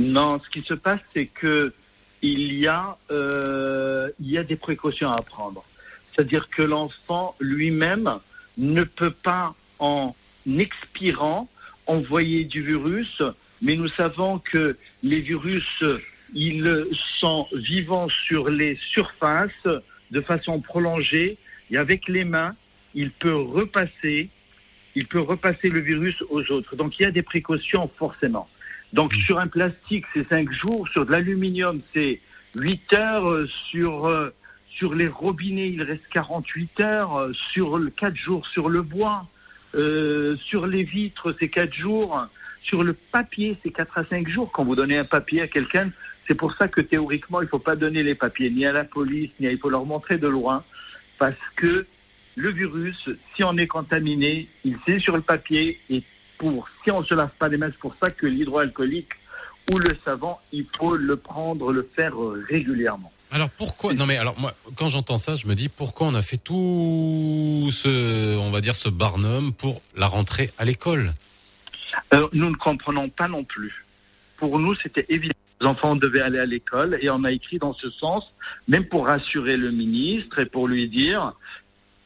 Non, 0.00 0.40
ce 0.40 0.48
qui 0.48 0.62
se 0.66 0.72
passe, 0.72 1.00
c'est 1.12 1.26
que 1.26 1.74
il 2.22 2.54
y 2.54 2.66
a, 2.66 2.96
euh, 3.10 4.10
il 4.18 4.30
y 4.30 4.38
a 4.38 4.44
des 4.44 4.56
précautions 4.56 5.10
à 5.10 5.20
prendre. 5.20 5.62
C'est-à-dire 6.10 6.48
que 6.48 6.62
l'enfant 6.62 7.34
lui-même 7.38 8.18
ne 8.56 8.84
peut 8.84 9.10
pas, 9.10 9.54
en 9.78 10.14
expirant, 10.46 11.50
envoyer 11.86 12.44
du 12.44 12.62
virus, 12.62 13.22
mais 13.60 13.76
nous 13.76 13.88
savons 13.88 14.38
que 14.38 14.78
les 15.02 15.20
virus, 15.20 15.84
ils 16.32 16.86
sont 17.18 17.46
vivants 17.52 18.08
sur 18.26 18.48
les 18.48 18.78
surfaces 18.92 19.68
de 20.10 20.20
façon 20.22 20.62
prolongée 20.62 21.36
et 21.70 21.76
avec 21.76 22.08
les 22.08 22.24
mains, 22.24 22.56
il 22.94 23.10
peut 23.10 23.36
repasser, 23.36 24.30
il 24.94 25.06
peut 25.06 25.20
repasser 25.20 25.68
le 25.68 25.80
virus 25.80 26.16
aux 26.30 26.50
autres. 26.50 26.74
Donc 26.74 26.98
il 26.98 27.02
y 27.02 27.06
a 27.06 27.10
des 27.10 27.22
précautions 27.22 27.90
forcément. 27.98 28.48
Donc 28.92 29.14
sur 29.14 29.38
un 29.38 29.46
plastique, 29.46 30.04
c'est 30.12 30.28
5 30.28 30.50
jours, 30.52 30.88
sur 30.88 31.06
de 31.06 31.12
l'aluminium, 31.12 31.80
c'est 31.94 32.20
8 32.56 32.92
heures, 32.94 33.30
euh, 33.30 33.46
sur, 33.70 34.06
euh, 34.06 34.30
sur 34.68 34.94
les 34.94 35.06
robinets, 35.06 35.70
il 35.70 35.82
reste 35.82 36.02
48 36.12 36.80
heures, 36.80 37.16
euh, 37.16 37.32
sur 37.52 37.78
le 37.78 37.90
4 37.90 38.16
jours 38.16 38.46
sur 38.48 38.68
le 38.68 38.82
bois, 38.82 39.26
euh, 39.74 40.36
sur 40.48 40.66
les 40.66 40.82
vitres, 40.82 41.34
c'est 41.38 41.48
4 41.48 41.72
jours, 41.72 42.26
sur 42.62 42.82
le 42.82 42.94
papier, 42.94 43.56
c'est 43.62 43.70
4 43.70 43.98
à 43.98 44.04
5 44.06 44.28
jours. 44.28 44.50
Quand 44.52 44.64
vous 44.64 44.74
donnez 44.74 44.98
un 44.98 45.04
papier 45.04 45.42
à 45.42 45.46
quelqu'un, 45.46 45.90
c'est 46.26 46.34
pour 46.34 46.52
ça 46.54 46.66
que 46.66 46.80
théoriquement, 46.80 47.40
il 47.40 47.44
ne 47.44 47.50
faut 47.50 47.60
pas 47.60 47.76
donner 47.76 48.02
les 48.02 48.16
papiers 48.16 48.50
ni 48.50 48.66
à 48.66 48.72
la 48.72 48.84
police, 48.84 49.30
ni 49.38 49.46
à, 49.46 49.52
il 49.52 49.58
faut 49.58 49.70
leur 49.70 49.86
montrer 49.86 50.18
de 50.18 50.28
loin, 50.28 50.64
parce 51.18 51.34
que 51.56 51.86
le 52.36 52.50
virus, 52.50 53.08
si 53.36 53.44
on 53.44 53.56
est 53.56 53.66
contaminé, 53.66 54.48
il 54.64 54.76
c'est 54.86 54.98
sur 54.98 55.16
le 55.16 55.22
papier 55.22 55.78
et 55.90 56.02
pour 56.40 56.66
si 56.82 56.90
on 56.90 57.02
ne 57.02 57.04
se 57.04 57.14
lave 57.14 57.30
pas 57.38 57.48
les 57.48 57.58
mains, 57.58 57.70
c'est 57.70 57.78
pour 57.78 57.94
ça 58.02 58.10
que 58.10 58.26
l'hydroalcoolique 58.26 59.10
ou 59.70 59.78
le 59.78 59.96
savon, 60.04 60.36
il 60.52 60.66
faut 60.76 60.96
le 60.96 61.16
prendre, 61.16 61.70
le 61.70 61.88
faire 61.94 62.20
euh, 62.20 62.44
régulièrement. 62.48 63.12
Alors 63.30 63.50
pourquoi 63.50 63.92
Non 63.94 64.06
mais 64.06 64.16
alors 64.16 64.36
moi 64.40 64.54
quand 64.76 64.88
j'entends 64.88 65.18
ça, 65.18 65.34
je 65.34 65.46
me 65.46 65.54
dis 65.54 65.68
pourquoi 65.68 66.08
on 66.08 66.14
a 66.14 66.22
fait 66.22 66.38
tout 66.38 67.68
ce 67.70 68.36
on 68.38 68.50
va 68.50 68.60
dire 68.60 68.74
ce 68.74 68.88
barnum 68.88 69.52
pour 69.52 69.82
la 69.94 70.06
rentrée 70.06 70.50
à 70.58 70.64
l'école? 70.64 71.12
Euh, 72.14 72.26
nous 72.32 72.50
ne 72.50 72.56
comprenons 72.56 73.10
pas 73.10 73.28
non 73.28 73.44
plus. 73.44 73.84
Pour 74.38 74.58
nous, 74.58 74.74
c'était 74.76 75.04
évident. 75.10 75.34
Les 75.60 75.66
enfants 75.66 75.94
devaient 75.94 76.22
aller 76.22 76.38
à 76.38 76.46
l'école 76.46 76.98
et 77.02 77.10
on 77.10 77.22
a 77.24 77.30
écrit 77.30 77.58
dans 77.58 77.74
ce 77.74 77.90
sens, 77.90 78.24
même 78.66 78.86
pour 78.86 79.06
rassurer 79.06 79.58
le 79.58 79.70
ministre 79.70 80.38
et 80.38 80.46
pour 80.46 80.66
lui 80.66 80.88
dire, 80.88 81.34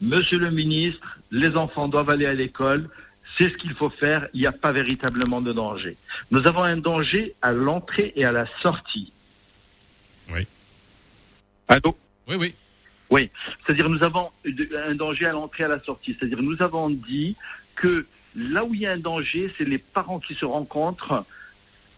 Monsieur 0.01 0.39
le 0.39 0.51
ministre, 0.51 1.19
les 1.31 1.57
enfants 1.57 1.89
doivent 1.89 2.11
aller 2.11 2.27
à 2.27 2.35
l'école, 2.35 2.91
c'est 3.37 3.49
ce 3.49 3.57
qu'il 3.57 3.75
faut 3.75 3.91
faire, 3.91 4.29
il 4.33 4.41
n'y 4.41 4.47
a 4.47 4.53
pas 4.53 4.73
véritablement 4.73 5.41
de 5.41 5.53
danger. 5.53 5.97
Nous 6.31 6.47
avons 6.47 6.63
un 6.63 6.77
danger 6.77 7.35
à 7.43 7.53
l'entrée 7.53 8.13
et 8.17 8.25
à 8.25 8.33
la 8.33 8.47
sortie. 8.63 9.13
Oui. 10.33 10.47
Allô? 11.69 11.97
Oui, 12.29 12.37
oui. 12.37 12.55
Oui, 13.11 13.31
c'est-à-dire 13.65 13.89
nous 13.89 14.03
avons 14.03 14.31
un 14.45 14.95
danger 14.95 15.27
à 15.27 15.33
l'entrée 15.33 15.63
et 15.63 15.67
à 15.67 15.69
la 15.69 15.81
sortie. 15.81 16.17
C'est-à-dire 16.19 16.43
nous 16.43 16.61
avons 16.63 16.91
dit 16.91 17.37
que 17.77 18.07
là 18.35 18.65
où 18.65 18.75
il 18.75 18.81
y 18.81 18.87
a 18.87 18.93
un 18.93 18.99
danger, 18.99 19.53
c'est 19.57 19.65
les 19.65 19.79
parents 19.79 20.21
qui 20.21 20.35
se 20.35 20.45
rencontrent 20.45 21.25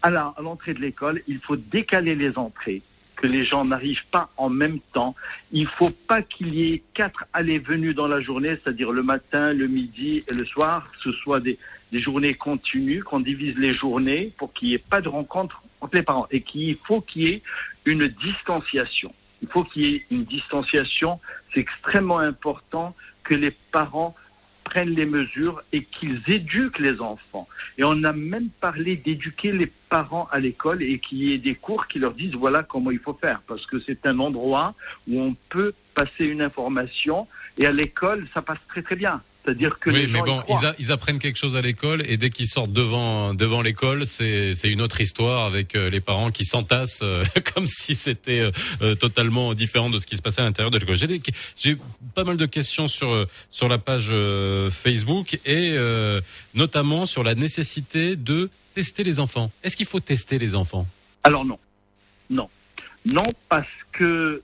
à 0.01 0.09
la- 0.09 0.33
à 0.37 0.41
l'entrée 0.41 0.73
de 0.73 0.79
l'école. 0.79 1.23
Il 1.27 1.39
faut 1.39 1.55
décaler 1.55 2.15
les 2.15 2.37
entrées, 2.37 2.81
que 3.17 3.27
les 3.27 3.45
gens 3.45 3.65
n'arrivent 3.65 4.05
pas 4.11 4.29
en 4.37 4.49
même 4.49 4.79
temps. 4.93 5.15
Il 5.51 5.67
faut 5.67 5.89
pas 5.89 6.21
qu'il 6.21 6.53
y 6.53 6.73
ait 6.73 6.83
quatre 6.93 7.25
allées-venues 7.33 7.93
dans 7.93 8.07
la 8.07 8.21
journée, 8.21 8.49
c'est-à-dire 8.49 8.91
le 8.91 9.03
matin, 9.03 9.53
le 9.53 9.67
midi 9.67 10.23
et 10.27 10.33
le 10.33 10.45
soir, 10.45 10.89
ce 11.03 11.11
soit 11.11 11.39
des, 11.39 11.57
des 11.91 11.99
journées 11.99 12.35
continues, 12.35 13.03
qu'on 13.03 13.19
divise 13.19 13.57
les 13.57 13.73
journées 13.73 14.31
pour 14.37 14.53
qu'il 14.53 14.69
n'y 14.69 14.75
ait 14.75 14.89
pas 14.89 15.01
de 15.01 15.09
rencontre 15.09 15.61
entre 15.81 15.95
les 15.95 16.03
parents 16.03 16.27
et 16.31 16.41
qu'il 16.41 16.77
faut 16.87 17.01
qu'il 17.01 17.23
y 17.23 17.31
ait 17.31 17.41
une 17.85 18.07
distanciation. 18.07 19.13
Il 19.41 19.47
faut 19.49 19.63
qu'il 19.63 19.83
y 19.83 19.95
ait 19.95 20.05
une 20.11 20.25
distanciation. 20.25 21.19
C'est 21.53 21.59
extrêmement 21.59 22.19
important 22.19 22.95
que 23.23 23.33
les 23.35 23.51
parents 23.71 24.15
prennent 24.69 24.95
les 24.95 25.05
mesures 25.05 25.61
et 25.71 25.83
qu'ils 25.83 26.21
éduquent 26.27 26.79
les 26.79 26.99
enfants. 26.99 27.47
Et 27.77 27.83
on 27.85 28.03
a 28.03 28.11
même 28.11 28.49
parlé 28.59 28.97
d'éduquer 28.97 29.53
les 29.53 29.71
parents 29.89 30.27
à 30.29 30.39
l'école 30.39 30.83
et 30.83 30.99
qu'il 30.99 31.19
y 31.19 31.33
ait 31.33 31.37
des 31.37 31.55
cours 31.55 31.87
qui 31.87 31.99
leur 31.99 32.13
disent 32.13 32.35
voilà 32.35 32.63
comment 32.63 32.91
il 32.91 32.99
faut 32.99 33.13
faire. 33.13 33.41
Parce 33.47 33.65
que 33.67 33.79
c'est 33.79 34.05
un 34.05 34.19
endroit 34.19 34.75
où 35.07 35.21
on 35.21 35.35
peut 35.49 35.73
passer 35.95 36.25
une 36.25 36.41
information 36.41 37.27
et 37.57 37.65
à 37.65 37.71
l'école, 37.71 38.27
ça 38.33 38.41
passe 38.41 38.59
très 38.67 38.81
très 38.81 38.97
bien. 38.97 39.21
C'est-à-dire 39.47 39.79
que 39.79 39.89
oui, 39.91 40.01
les 40.01 40.07
mais 40.07 40.19
gens 40.19 40.25
y 40.25 40.29
bon, 40.29 40.43
ils, 40.61 40.65
a- 40.65 40.75
ils 40.77 40.91
apprennent 40.91 41.19
quelque 41.19 41.37
chose 41.37 41.55
à 41.55 41.61
l'école 41.61 42.03
et 42.05 42.17
dès 42.17 42.29
qu'ils 42.29 42.47
sortent 42.47 42.73
devant 42.73 43.33
devant 43.33 43.61
l'école, 43.61 44.05
c'est 44.05 44.53
c'est 44.53 44.69
une 44.69 44.81
autre 44.81 44.99
histoire 44.99 45.45
avec 45.45 45.73
euh, 45.73 45.89
les 45.89 46.01
parents 46.01 46.31
qui 46.31 46.43
s'entassent 46.43 46.99
euh, 47.01 47.23
comme 47.55 47.65
si 47.65 47.95
c'était 47.95 48.51
euh, 48.81 48.95
totalement 48.95 49.53
différent 49.53 49.89
de 49.89 49.99
ce 49.99 50.05
qui 50.05 50.17
se 50.17 50.21
passait 50.21 50.41
à 50.41 50.43
l'intérieur 50.43 50.69
de 50.69 50.77
l'école. 50.79 50.97
J'ai 51.55 51.77
pas 52.13 52.25
mal 52.25 52.35
de 52.35 52.45
questions 52.45 52.89
sur 52.89 53.25
sur 53.49 53.69
la 53.69 53.77
page 53.77 54.09
euh, 54.11 54.69
Facebook 54.69 55.39
et 55.45 55.77
notamment 56.53 57.05
sur 57.05 57.23
la 57.23 57.33
nécessité 57.33 58.17
de 58.17 58.49
tester 58.73 59.05
les 59.05 59.17
enfants. 59.21 59.49
Est-ce 59.63 59.77
qu'il 59.77 59.85
faut 59.87 60.01
tester 60.01 60.39
les 60.39 60.55
enfants? 60.55 60.85
Alors 61.23 61.45
non, 61.45 61.57
non, 62.29 62.49
non 63.05 63.23
parce 63.47 63.65
que 63.93 64.43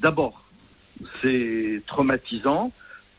d'abord 0.00 0.44
c'est 1.20 1.80
traumatisant 1.86 2.72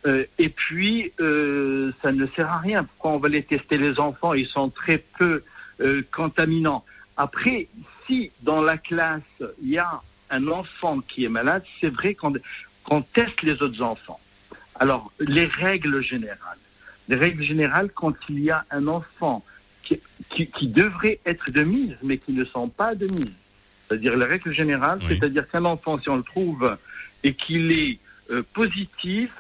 euh, 0.06 0.26
et 0.38 0.50
puis 0.50 1.12
euh, 1.20 1.92
ça 2.02 2.12
ne 2.12 2.26
sert 2.36 2.50
à 2.50 2.60
rien. 2.60 2.84
Pourquoi 2.84 3.12
on 3.12 3.20
va 3.20 3.30
les 3.30 3.44
tester 3.44 3.78
les 3.78 4.00
enfants? 4.00 4.34
Ils 4.34 4.48
sont 4.48 4.70
très 4.70 4.98
peu 5.18 5.44
euh, 5.82 6.02
contaminants. 6.12 6.84
Après, 7.16 7.68
si 8.06 8.32
dans 8.42 8.62
la 8.62 8.78
classe 8.78 9.22
il 9.62 9.70
y 9.70 9.78
a 9.78 10.02
un 10.30 10.48
enfant 10.48 11.00
qui 11.02 11.24
est 11.26 11.30
malade, 11.30 11.64
c'est 11.80 11.90
vrai 11.90 12.16
qu'on 12.16 12.34
qu'on 12.84 13.02
teste 13.02 13.42
les 13.44 13.62
autres 13.62 13.82
enfants. 13.82 14.20
Alors 14.76 15.12
les 15.20 15.46
règles 15.46 16.02
générales, 16.02 16.58
les 17.08 17.16
règles 17.16 17.44
générales 17.44 17.90
quand 17.94 18.16
il 18.30 18.40
y 18.40 18.52
a 18.52 18.66
un 18.72 18.88
enfant 18.88 19.46
qui, 19.84 20.00
qui, 20.30 20.48
qui 20.48 20.68
devraient 20.68 21.20
être 21.26 21.52
de 21.52 21.64
mise, 21.64 21.96
mais 22.02 22.18
qui 22.18 22.34
ne 22.34 22.46
sont 22.46 22.68
pas 22.68 22.96
de 22.96 23.08
mise. 23.08 23.34
C'est-à-dire 23.88 24.18
les 24.18 24.26
règles 24.26 24.54
générales, 24.54 25.00
c'est-à-dire 25.08 25.48
qu'un 25.50 25.66
enfant, 25.66 26.00
si 26.00 26.10
on 26.10 26.18
le 26.18 26.24
trouve 26.24 26.78
et 27.24 27.36
qu'il 27.36 27.72
est 27.72 28.00
euh, 28.32 28.42
positif, 28.54 29.32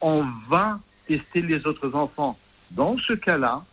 on 0.00 0.24
va 0.48 0.80
tester 1.06 1.42
les 1.42 1.66
autres 1.66 1.94
enfants 1.94 2.38
dans 2.72 2.96
ce 2.98 3.12
cas-là 3.12 3.64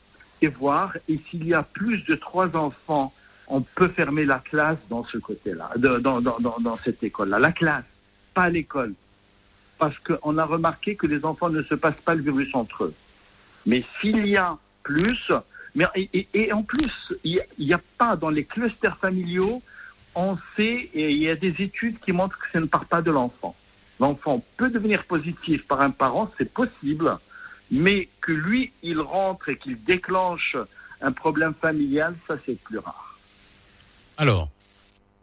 et 0.41 0.47
voir, 0.47 0.95
et 1.07 1.19
s'il 1.29 1.47
y 1.47 1.53
a 1.53 1.63
plus 1.63 2.03
de 2.05 2.15
trois 2.15 2.55
enfants, 2.55 3.13
on 3.47 3.61
peut 3.61 3.89
fermer 3.89 4.25
la 4.25 4.39
classe 4.39 4.77
dans 4.89 5.03
ce 5.05 5.17
côté-là, 5.17 5.71
dans, 5.77 6.75
cette 6.83 7.03
école-là. 7.03 7.39
La 7.39 7.51
classe, 7.51 7.85
pas 8.33 8.49
l'école. 8.49 8.93
Parce 9.77 9.97
qu'on 9.99 10.37
a 10.37 10.45
remarqué 10.45 10.95
que 10.95 11.07
les 11.07 11.25
enfants 11.25 11.49
ne 11.49 11.63
se 11.63 11.75
passent 11.75 12.01
pas 12.05 12.15
le 12.15 12.23
virus 12.23 12.53
entre 12.53 12.85
eux. 12.85 12.93
Mais 13.65 13.83
s'il 13.99 14.25
y 14.27 14.37
a 14.37 14.57
plus, 14.83 15.31
et, 15.95 16.53
en 16.53 16.63
plus, 16.63 16.91
il 17.23 17.41
n'y 17.57 17.73
a, 17.73 17.81
pas 17.97 18.15
dans 18.15 18.29
les 18.29 18.45
clusters 18.45 18.97
familiaux, 18.97 19.61
on 20.15 20.37
sait 20.55 20.89
et 20.93 21.11
il 21.11 21.17
y 21.17 21.29
a 21.29 21.35
des 21.35 21.55
études 21.59 21.99
qui 21.99 22.11
montrent 22.11 22.37
que 22.37 22.51
ça 22.51 22.59
ne 22.59 22.65
part 22.65 22.85
pas 22.85 23.01
de 23.01 23.11
l'enfant. 23.11 23.55
L'enfant 24.03 24.43
peut 24.57 24.69
devenir 24.69 25.05
positif 25.05 25.65
par 25.65 25.79
un 25.79 25.91
parent, 25.91 26.29
c'est 26.37 26.53
possible, 26.53 27.17
mais 27.71 28.09
que 28.19 28.33
lui, 28.33 28.73
il 28.83 28.99
rentre 28.99 29.47
et 29.47 29.57
qu'il 29.57 29.81
déclenche 29.81 30.57
un 30.99 31.13
problème 31.13 31.53
familial, 31.61 32.13
ça 32.27 32.35
c'est 32.45 32.59
plus 32.63 32.79
rare. 32.79 33.17
Alors, 34.17 34.49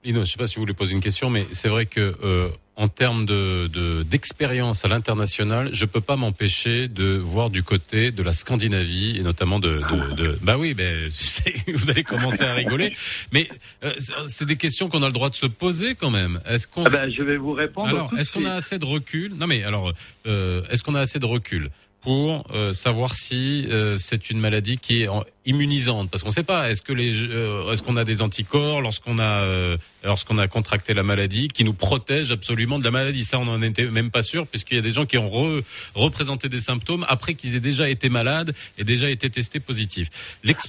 Lino, 0.02 0.20
je 0.20 0.32
sais 0.32 0.38
pas 0.38 0.46
si 0.46 0.54
vous 0.54 0.62
voulez 0.62 0.72
poser 0.72 0.94
une 0.94 1.02
question, 1.02 1.28
mais 1.28 1.46
c'est 1.52 1.68
vrai 1.68 1.84
que 1.84 2.16
euh, 2.24 2.48
en 2.80 2.88
termes 2.88 3.26
de 3.26 3.68
de- 3.68 4.02
d'expérience 4.02 4.84
à 4.84 4.88
l'international, 4.88 5.68
je 5.72 5.84
peux 5.84 6.00
pas 6.00 6.16
m'empêcher 6.16 6.88
de 6.88 7.16
voir 7.18 7.50
du 7.50 7.62
côté 7.62 8.10
de 8.10 8.22
la 8.22 8.32
Scandinavie 8.32 9.18
et 9.18 9.22
notamment 9.22 9.58
de, 9.60 9.82
de, 9.90 10.14
de- 10.14 10.38
bah 10.42 10.56
oui, 10.58 10.72
ben 10.72 11.10
vous 11.74 11.90
allez 11.90 12.02
commencer 12.04 12.42
à 12.44 12.54
rigoler, 12.54 12.96
mais 13.32 13.48
euh, 13.84 13.92
c'est- 14.28 14.46
des 14.46 14.56
questions 14.56 14.88
qu'on 14.88 15.02
a 15.02 15.06
le 15.06 15.12
droit 15.12 15.28
de 15.28 15.34
se 15.34 15.46
poser 15.46 15.94
quand 15.94 16.10
même. 16.10 16.40
Est-ce 16.46 16.66
qu'on 16.66 16.84
Ah 16.84 16.90
ben, 16.90 17.10
je 17.10 17.22
vais 17.22 17.36
vous 17.36 17.52
répondre 17.52 17.88
alors, 17.88 18.10
est-ce 18.18 18.30
qu'on 18.30 18.46
a 18.46 18.54
assez 18.54 18.78
de 18.78 18.86
recul? 18.86 19.34
Non, 19.34 19.46
mais 19.46 19.62
alors, 19.62 19.92
euh, 20.26 20.62
est-ce 20.70 20.82
qu'on 20.82 20.94
a 20.94 21.00
assez 21.00 21.18
de 21.18 21.26
recul? 21.26 21.70
Pour 22.02 22.46
euh, 22.52 22.72
savoir 22.72 23.14
si 23.14 23.66
euh, 23.68 23.96
c'est 23.98 24.30
une 24.30 24.40
maladie 24.40 24.78
qui 24.78 25.02
est 25.02 25.08
immunisante 25.44 26.10
Parce 26.10 26.22
qu'on 26.22 26.30
ne 26.30 26.34
sait 26.34 26.42
pas. 26.42 26.70
Est-ce 26.70 26.82
que 26.82 26.92
les, 26.92 27.28
euh, 27.28 27.70
est-ce 27.72 27.82
qu'on 27.82 27.96
a 27.96 28.04
des 28.04 28.22
anticorps 28.22 28.80
lorsqu'on 28.80 29.18
a, 29.18 29.42
euh, 29.42 29.76
lorsqu'on 30.02 30.38
a 30.38 30.48
contracté 30.48 30.94
la 30.94 31.02
maladie, 31.02 31.48
qui 31.48 31.64
nous 31.64 31.74
protègent 31.74 32.32
absolument 32.32 32.78
de 32.78 32.84
la 32.84 32.90
maladie? 32.90 33.24
Ça, 33.24 33.38
on 33.38 33.44
n'en 33.44 33.60
était 33.62 33.86
même 33.86 34.10
pas 34.10 34.22
sûr, 34.22 34.46
puisqu'il 34.46 34.76
y 34.76 34.78
a 34.78 34.82
des 34.82 34.90
gens 34.92 35.06
qui 35.06 35.18
ont 35.18 35.28
re- 35.28 35.62
représenté 35.94 36.48
des 36.48 36.60
symptômes 36.60 37.04
après 37.08 37.34
qu'ils 37.34 37.54
aient 37.54 37.60
déjà 37.60 37.88
été 37.88 38.08
malades 38.08 38.54
et 38.78 38.84
déjà 38.84 39.10
été 39.10 39.28
testés 39.28 39.60
positifs. 39.60 40.08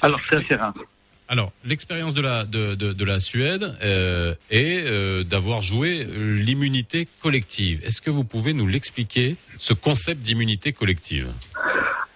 Alors 0.02 0.20
c'est 0.48 0.56
rare. 0.56 0.74
Alors, 1.32 1.54
l'expérience 1.64 2.14
de 2.14 2.22
la 2.22 2.44
de, 2.44 2.76
de, 2.76 2.92
de 2.92 3.06
la 3.06 3.22
Suède 3.22 3.78
euh, 3.82 4.36
est 4.50 4.84
euh, 4.86 5.24
d'avoir 5.24 5.62
joué 5.62 6.04
l'immunité 6.04 7.08
collective. 7.22 7.82
Est-ce 7.86 8.02
que 8.02 8.10
vous 8.10 8.26
pouvez 8.26 8.52
nous 8.52 8.68
l'expliquer, 8.68 9.38
ce 9.58 9.74
concept 9.74 10.20
d'immunité 10.20 10.74
collective? 10.74 11.32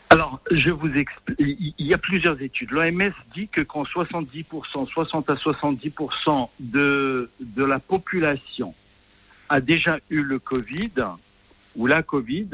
Alors, 0.10 0.42
je 0.52 0.70
vous 0.70 0.90
explique. 0.90 1.40
Il 1.40 1.74
y 1.78 1.94
a 1.94 1.98
plusieurs 1.98 2.42
études. 2.42 2.72
L'OMS 2.72 3.14
dit 3.34 3.48
que 3.48 3.62
quand 3.62 3.84
70%, 3.84 4.86
60 4.90 5.30
à 5.30 5.36
70% 5.36 6.50
de, 6.60 7.30
de 7.40 7.64
la 7.64 7.80
population 7.80 8.76
a 9.48 9.62
déjà 9.62 10.00
eu 10.10 10.24
le 10.24 10.40
Covid 10.40 10.92
ou 11.78 11.88
la 11.88 12.04
Covid, 12.04 12.50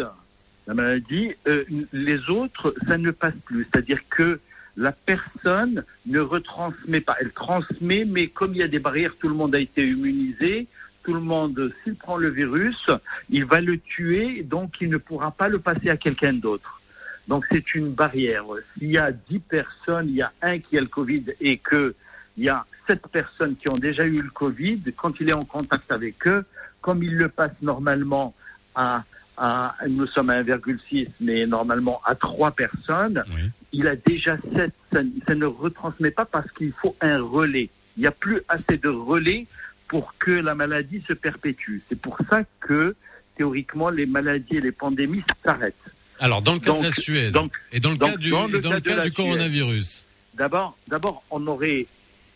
la 0.68 0.74
maladie, 0.76 1.34
euh, 1.48 1.66
les 1.92 2.30
autres, 2.30 2.76
ça 2.88 3.00
ne 3.00 3.10
passe 3.10 3.34
plus. 3.46 3.68
C'est-à-dire 3.72 4.02
que 4.12 4.40
la 4.78 4.92
personne 4.92 5.84
ne 6.06 6.20
retransmet 6.20 7.02
pas. 7.02 7.16
Elle 7.20 7.32
transmet, 7.32 8.06
mais 8.06 8.28
comme 8.28 8.54
il 8.54 8.60
y 8.60 8.64
a 8.64 8.68
des 8.68 8.80
barrières, 8.80 9.16
tout 9.20 9.28
le 9.28 9.36
monde 9.36 9.56
a 9.56 9.60
été 9.60 9.86
immunisé. 9.88 10.68
Tout 11.04 11.14
le 11.14 11.20
monde, 11.20 11.74
s'il 11.84 11.96
prend 11.96 12.18
le 12.18 12.30
virus, 12.30 12.90
il 13.30 13.46
va 13.46 13.60
le 13.60 13.80
tuer, 13.80 14.44
donc 14.44 14.76
il 14.82 14.90
ne 14.90 14.98
pourra 14.98 15.32
pas 15.32 15.48
le 15.48 15.58
passer 15.58 15.90
à 15.90 15.98
quelqu'un 15.98 16.34
d'autre. 16.34 16.80
Donc 17.28 17.46
c'est 17.52 17.74
une 17.74 17.92
barrière. 17.94 18.46
S'il 18.78 18.92
y 18.92 18.98
a 19.00 19.12
10 19.12 19.40
personnes, 19.40 20.10
il 20.10 20.16
y 20.16 20.22
a 20.22 20.32
un 20.42 20.60
qui 20.60 20.78
a 20.78 20.82
le 20.82 20.88
Covid 20.88 21.26
et 21.40 21.58
que 21.58 21.96
il 22.38 22.44
y 22.44 22.50
a 22.50 22.66
7 22.88 23.08
personnes 23.08 23.56
qui 23.56 23.70
ont 23.72 23.78
déjà 23.78 24.06
eu 24.06 24.22
le 24.22 24.30
Covid, 24.30 24.82
quand 24.96 25.20
il 25.20 25.30
est 25.30 25.34
en 25.34 25.46
contact 25.46 25.92
avec 25.92 26.28
eux, 26.28 26.46
comme 26.82 27.04
il 27.04 27.16
le 27.16 27.30
passe 27.30 27.52
normalement 27.62 28.34
à, 28.76 29.04
à 29.38 29.76
nous 29.88 30.08
sommes 30.08 30.30
à 30.30 30.44
1,6, 30.44 31.08
mais 31.20 31.46
normalement 31.48 32.02
à 32.06 32.16
3 32.16 32.52
personnes, 32.52 33.24
il 33.72 33.88
a 33.88 33.96
déjà 33.96 34.38
7, 34.56 34.72
ça, 34.92 35.36
ne 35.36 35.46
retransmet 35.46 36.12
pas 36.12 36.26
parce 36.26 36.50
qu'il 36.52 36.74
faut 36.82 36.96
un 37.02 37.22
relais. 37.22 37.70
Il 37.98 38.02
n'y 38.02 38.08
a 38.08 38.12
plus 38.12 38.42
assez 38.50 38.78
de 38.78 38.90
relais 38.90 39.48
pour 39.88 40.14
que 40.20 40.32
la 40.32 40.56
maladie 40.56 41.04
se 41.08 41.14
perpétue. 41.14 41.80
C'est 41.90 42.00
pour 42.00 42.18
ça 42.30 42.44
que 42.60 42.96
théoriquement 43.38 43.90
les 43.90 44.06
maladies 44.06 44.58
et 44.58 44.62
les 44.62 44.72
pandémies 44.72 45.24
s'arrêtent. 45.44 45.76
Alors, 46.20 46.42
dans 46.42 46.54
le 46.54 46.60
cas 46.60 46.74
de 46.74 46.84
la 46.84 46.92
Suède 46.92 47.34
donc- 47.34 47.52
et 47.72 47.80
dans 47.80 47.92
le 47.92 47.98
donc, 47.98 48.12
cas 48.12 48.18
du, 48.18 48.30
dans 48.30 48.48
le 48.48 48.58
et 48.58 48.60
dans 48.62 48.80
cas 48.82 48.96
le 48.98 49.02
du 49.10 49.12
coronavirus. 49.12 50.06
D'abord, 50.36 50.78
d'abord, 50.88 51.24
on 51.32 51.46
aurait, 51.48 51.88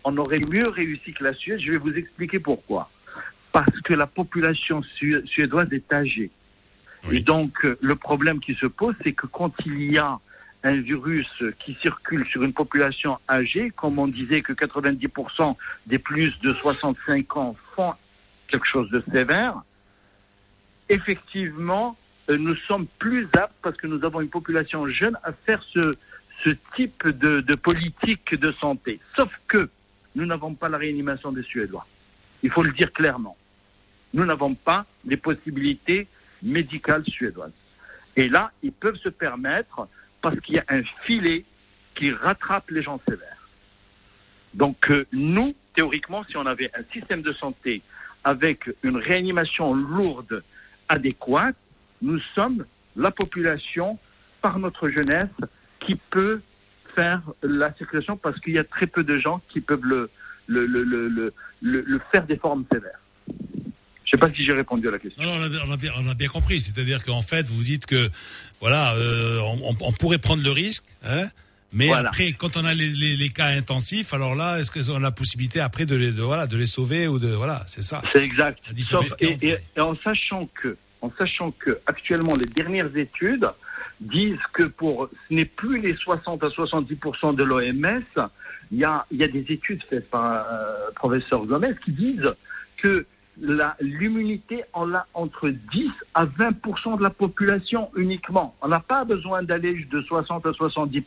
on 0.03 0.17
aurait 0.17 0.39
mieux 0.39 0.67
réussi 0.67 1.13
que 1.13 1.23
la 1.23 1.33
Suède. 1.33 1.59
Je 1.61 1.71
vais 1.71 1.77
vous 1.77 1.93
expliquer 1.93 2.39
pourquoi. 2.39 2.89
Parce 3.51 3.79
que 3.81 3.93
la 3.93 4.07
population 4.07 4.81
su- 4.81 5.21
suédoise 5.25 5.71
est 5.71 5.93
âgée. 5.93 6.31
Et 7.11 7.19
donc, 7.19 7.65
euh, 7.65 7.77
le 7.81 7.95
problème 7.95 8.39
qui 8.39 8.55
se 8.55 8.65
pose, 8.65 8.95
c'est 9.03 9.13
que 9.13 9.27
quand 9.27 9.53
il 9.65 9.91
y 9.91 9.97
a 9.97 10.19
un 10.63 10.81
virus 10.81 11.27
qui 11.59 11.77
circule 11.81 12.25
sur 12.27 12.43
une 12.43 12.53
population 12.53 13.19
âgée, 13.29 13.71
comme 13.75 13.99
on 13.99 14.07
disait 14.07 14.41
que 14.41 14.53
90% 14.53 15.55
des 15.85 15.99
plus 15.99 16.37
de 16.39 16.53
65 16.53 17.37
ans 17.37 17.55
font 17.75 17.93
quelque 18.47 18.65
chose 18.65 18.89
de 18.89 19.03
sévère, 19.11 19.61
effectivement, 20.89 21.95
euh, 22.29 22.37
nous 22.37 22.55
sommes 22.67 22.87
plus 22.97 23.27
aptes, 23.33 23.53
parce 23.61 23.77
que 23.77 23.85
nous 23.85 24.03
avons 24.03 24.21
une 24.21 24.29
population 24.29 24.87
jeune, 24.87 25.17
à 25.23 25.33
faire 25.33 25.63
ce, 25.71 25.93
type 26.75 27.07
de 27.07 27.55
politique 27.55 28.35
de 28.35 28.51
santé. 28.51 28.99
Sauf 29.15 29.31
que 29.47 29.69
nous 30.15 30.25
n'avons 30.25 30.53
pas 30.53 30.69
la 30.69 30.77
réanimation 30.77 31.31
des 31.31 31.41
Suédois. 31.43 31.87
Il 32.43 32.51
faut 32.51 32.61
le 32.61 32.71
dire 32.71 32.91
clairement. 32.93 33.35
Nous 34.13 34.25
n'avons 34.25 34.53
pas 34.53 34.85
les 35.05 35.17
possibilités 35.17 36.07
médicales 36.45 37.03
suédoises. 37.05 37.51
Et 38.15 38.29
là, 38.29 38.51
ils 38.63 38.71
peuvent 38.71 38.97
se 38.97 39.09
permettre, 39.09 39.87
parce 40.21 40.39
qu'il 40.39 40.55
y 40.55 40.59
a 40.59 40.65
un 40.69 40.83
filet 41.05 41.43
qui 41.95 42.11
rattrape 42.11 42.69
les 42.71 42.81
gens 42.81 43.01
sévères. 43.07 43.49
Donc 44.53 44.89
euh, 44.89 45.05
nous, 45.11 45.53
théoriquement, 45.75 46.23
si 46.23 46.37
on 46.37 46.45
avait 46.45 46.71
un 46.73 46.83
système 46.93 47.21
de 47.21 47.33
santé 47.33 47.81
avec 48.23 48.69
une 48.83 48.97
réanimation 48.97 49.73
lourde, 49.73 50.43
adéquate, 50.87 51.57
nous 52.01 52.19
sommes 52.33 52.65
la 52.95 53.11
population, 53.11 53.99
par 54.41 54.59
notre 54.59 54.89
jeunesse, 54.89 55.25
qui 55.79 55.95
peut 56.09 56.41
faire 56.95 57.21
la 57.43 57.73
circulation 57.73 58.15
parce 58.15 58.39
qu'il 58.39 58.53
y 58.53 58.59
a 58.59 58.63
très 58.63 58.87
peu 58.87 59.03
de 59.03 59.17
gens 59.17 59.41
qui 59.49 59.59
peuvent 59.59 59.85
le 59.85 60.09
faire 62.11 62.25
des 62.25 62.37
formes 62.37 62.65
sévères. 62.71 62.99
Je 64.05 64.15
ne 64.15 64.21
sais 64.21 64.27
pas 64.27 64.33
si 64.35 64.45
j'ai 64.45 64.53
répondu 64.53 64.87
à 64.87 64.91
la 64.91 64.99
question. 64.99 65.23
Non, 65.23 65.37
non, 65.39 65.59
on, 65.67 65.71
a, 65.71 65.77
bien- 65.77 65.91
on 65.97 66.07
a 66.07 66.13
compris. 66.27 66.59
C'est-à-dire 66.59 67.03
qu'en 67.03 67.21
fait, 67.23 67.47
vous 67.47 67.63
dites 67.63 67.85
que 67.85 68.09
voilà, 68.61 68.93
euh, 68.95 69.39
on, 69.63 69.91
pourrait 69.93 70.19
prendre 70.19 70.43
le 70.43 70.51
risque, 70.51 70.85
hein, 71.03 71.25
mais 71.73 71.87
Voilà. 71.87 72.09
après, 72.09 72.31
quand 72.33 72.55
on 72.55 72.65
a 72.65 72.73
les, 72.73 72.89
les- 72.89 73.15
les 73.15 73.29
cas 73.29 73.47
intensifs, 73.47 74.13
alors 74.13 74.35
là, 74.35 74.59
est-ce 74.59 74.71
qu'on 74.71 74.95
a 74.95 74.99
la 74.99 75.11
possibilité 75.11 75.59
après 75.59 75.85
de 75.85 75.95
les, 75.95 76.11
de, 76.11 76.21
voilà, 76.21 76.45
de 76.47 76.55
les 76.55 76.67
sauver 76.67 77.07
ou 77.07 77.17
de 77.19 77.29
voilà, 77.29 77.63
c'est 77.67 77.81
ça. 77.83 78.01
C'est 78.13 78.23
exact. 78.23 78.59
Sauf- 78.87 79.05
et, 79.19 79.33
entre, 79.33 79.43
et- 79.43 79.57
et 79.75 79.79
en 79.81 79.95
sachant 80.03 80.41
que, 80.61 80.77
en 81.01 81.11
sachant 81.17 81.51
que 81.51 81.79
actuellement 81.87 82.35
les 82.35 82.45
dernières 82.45 82.95
études 82.95 83.47
disent 84.01 84.37
que 84.53 84.63
pour 84.63 85.09
ce 85.29 85.33
n'est 85.33 85.45
plus 85.45 85.81
les 85.81 85.95
60 85.95 86.43
à 86.43 86.47
70% 86.47 87.35
de 87.35 87.43
l'OMS, 87.43 88.03
il 88.71 88.77
y 88.79 88.83
a, 88.83 89.05
il 89.11 89.17
y 89.17 89.23
a 89.23 89.27
des 89.27 89.45
études 89.49 89.81
faites 89.89 90.09
par 90.09 90.45
euh, 90.51 90.91
professeur 90.95 91.45
Gomez 91.45 91.73
qui 91.83 91.91
disent 91.91 92.31
que 92.77 93.05
l'immunité 93.37 94.63
on 94.73 94.85
l'a 94.85 95.07
entre 95.13 95.49
10 95.49 95.91
à 96.13 96.25
20 96.25 96.51
de 96.97 97.03
la 97.03 97.09
population 97.09 97.89
uniquement. 97.95 98.55
On 98.61 98.67
n'a 98.67 98.79
pas 98.79 99.03
besoin 99.03 99.43
d'aller 99.43 99.85
de 99.91 100.01
60 100.01 100.45
à 100.45 100.53
70 100.53 101.03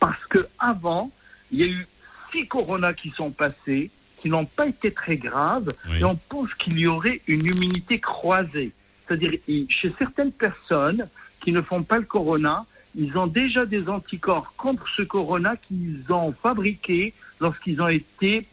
parce 0.00 0.24
que 0.26 0.46
avant, 0.58 1.10
il 1.52 1.60
y 1.60 1.62
a 1.62 1.66
eu 1.66 1.86
six 2.32 2.46
coronas 2.46 2.94
qui 2.94 3.10
sont 3.10 3.30
passés, 3.30 3.90
qui 4.20 4.28
n'ont 4.28 4.46
pas 4.46 4.66
été 4.66 4.92
très 4.92 5.16
graves, 5.16 5.68
et 5.98 6.04
on 6.04 6.16
pense 6.28 6.52
qu'il 6.54 6.78
y 6.78 6.86
aurait 6.86 7.20
une 7.26 7.46
immunité 7.46 8.00
croisée. 8.00 8.72
C'est-à-dire, 9.06 9.32
chez 9.68 9.94
certaines 9.98 10.32
personnes 10.32 11.08
qui 11.40 11.52
ne 11.52 11.62
font 11.62 11.82
pas 11.82 11.98
le 11.98 12.04
corona, 12.04 12.66
ils 12.94 13.16
ont 13.16 13.26
déjà 13.26 13.66
des 13.66 13.88
anticorps 13.88 14.52
contre 14.56 14.84
ce 14.96 15.02
corona 15.02 15.56
qu'ils 15.56 16.04
ont 16.10 16.32
fabriqué 16.42 17.14
lorsqu'ils 17.40 17.80
ont 17.80 17.88
été 17.88 18.46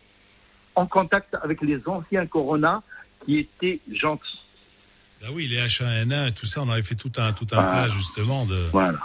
en 0.77 0.85
contact 0.85 1.35
avec 1.43 1.61
les 1.61 1.79
anciens 1.87 2.25
corona 2.27 2.81
qui 3.25 3.39
étaient 3.39 3.79
gentils. 3.91 4.39
Bah 5.21 5.27
oui, 5.33 5.47
les 5.47 5.57
H1N1 5.57 6.29
et 6.29 6.31
tout 6.33 6.45
ça, 6.45 6.61
on 6.61 6.69
avait 6.69 6.83
fait 6.83 6.95
tout 6.95 7.11
un 7.17 7.33
tout 7.33 7.47
un 7.51 7.55
Voilà. 7.61 7.71
plat 7.71 7.87
justement 7.89 8.45
de. 8.45 8.67
Voilà. 8.71 8.99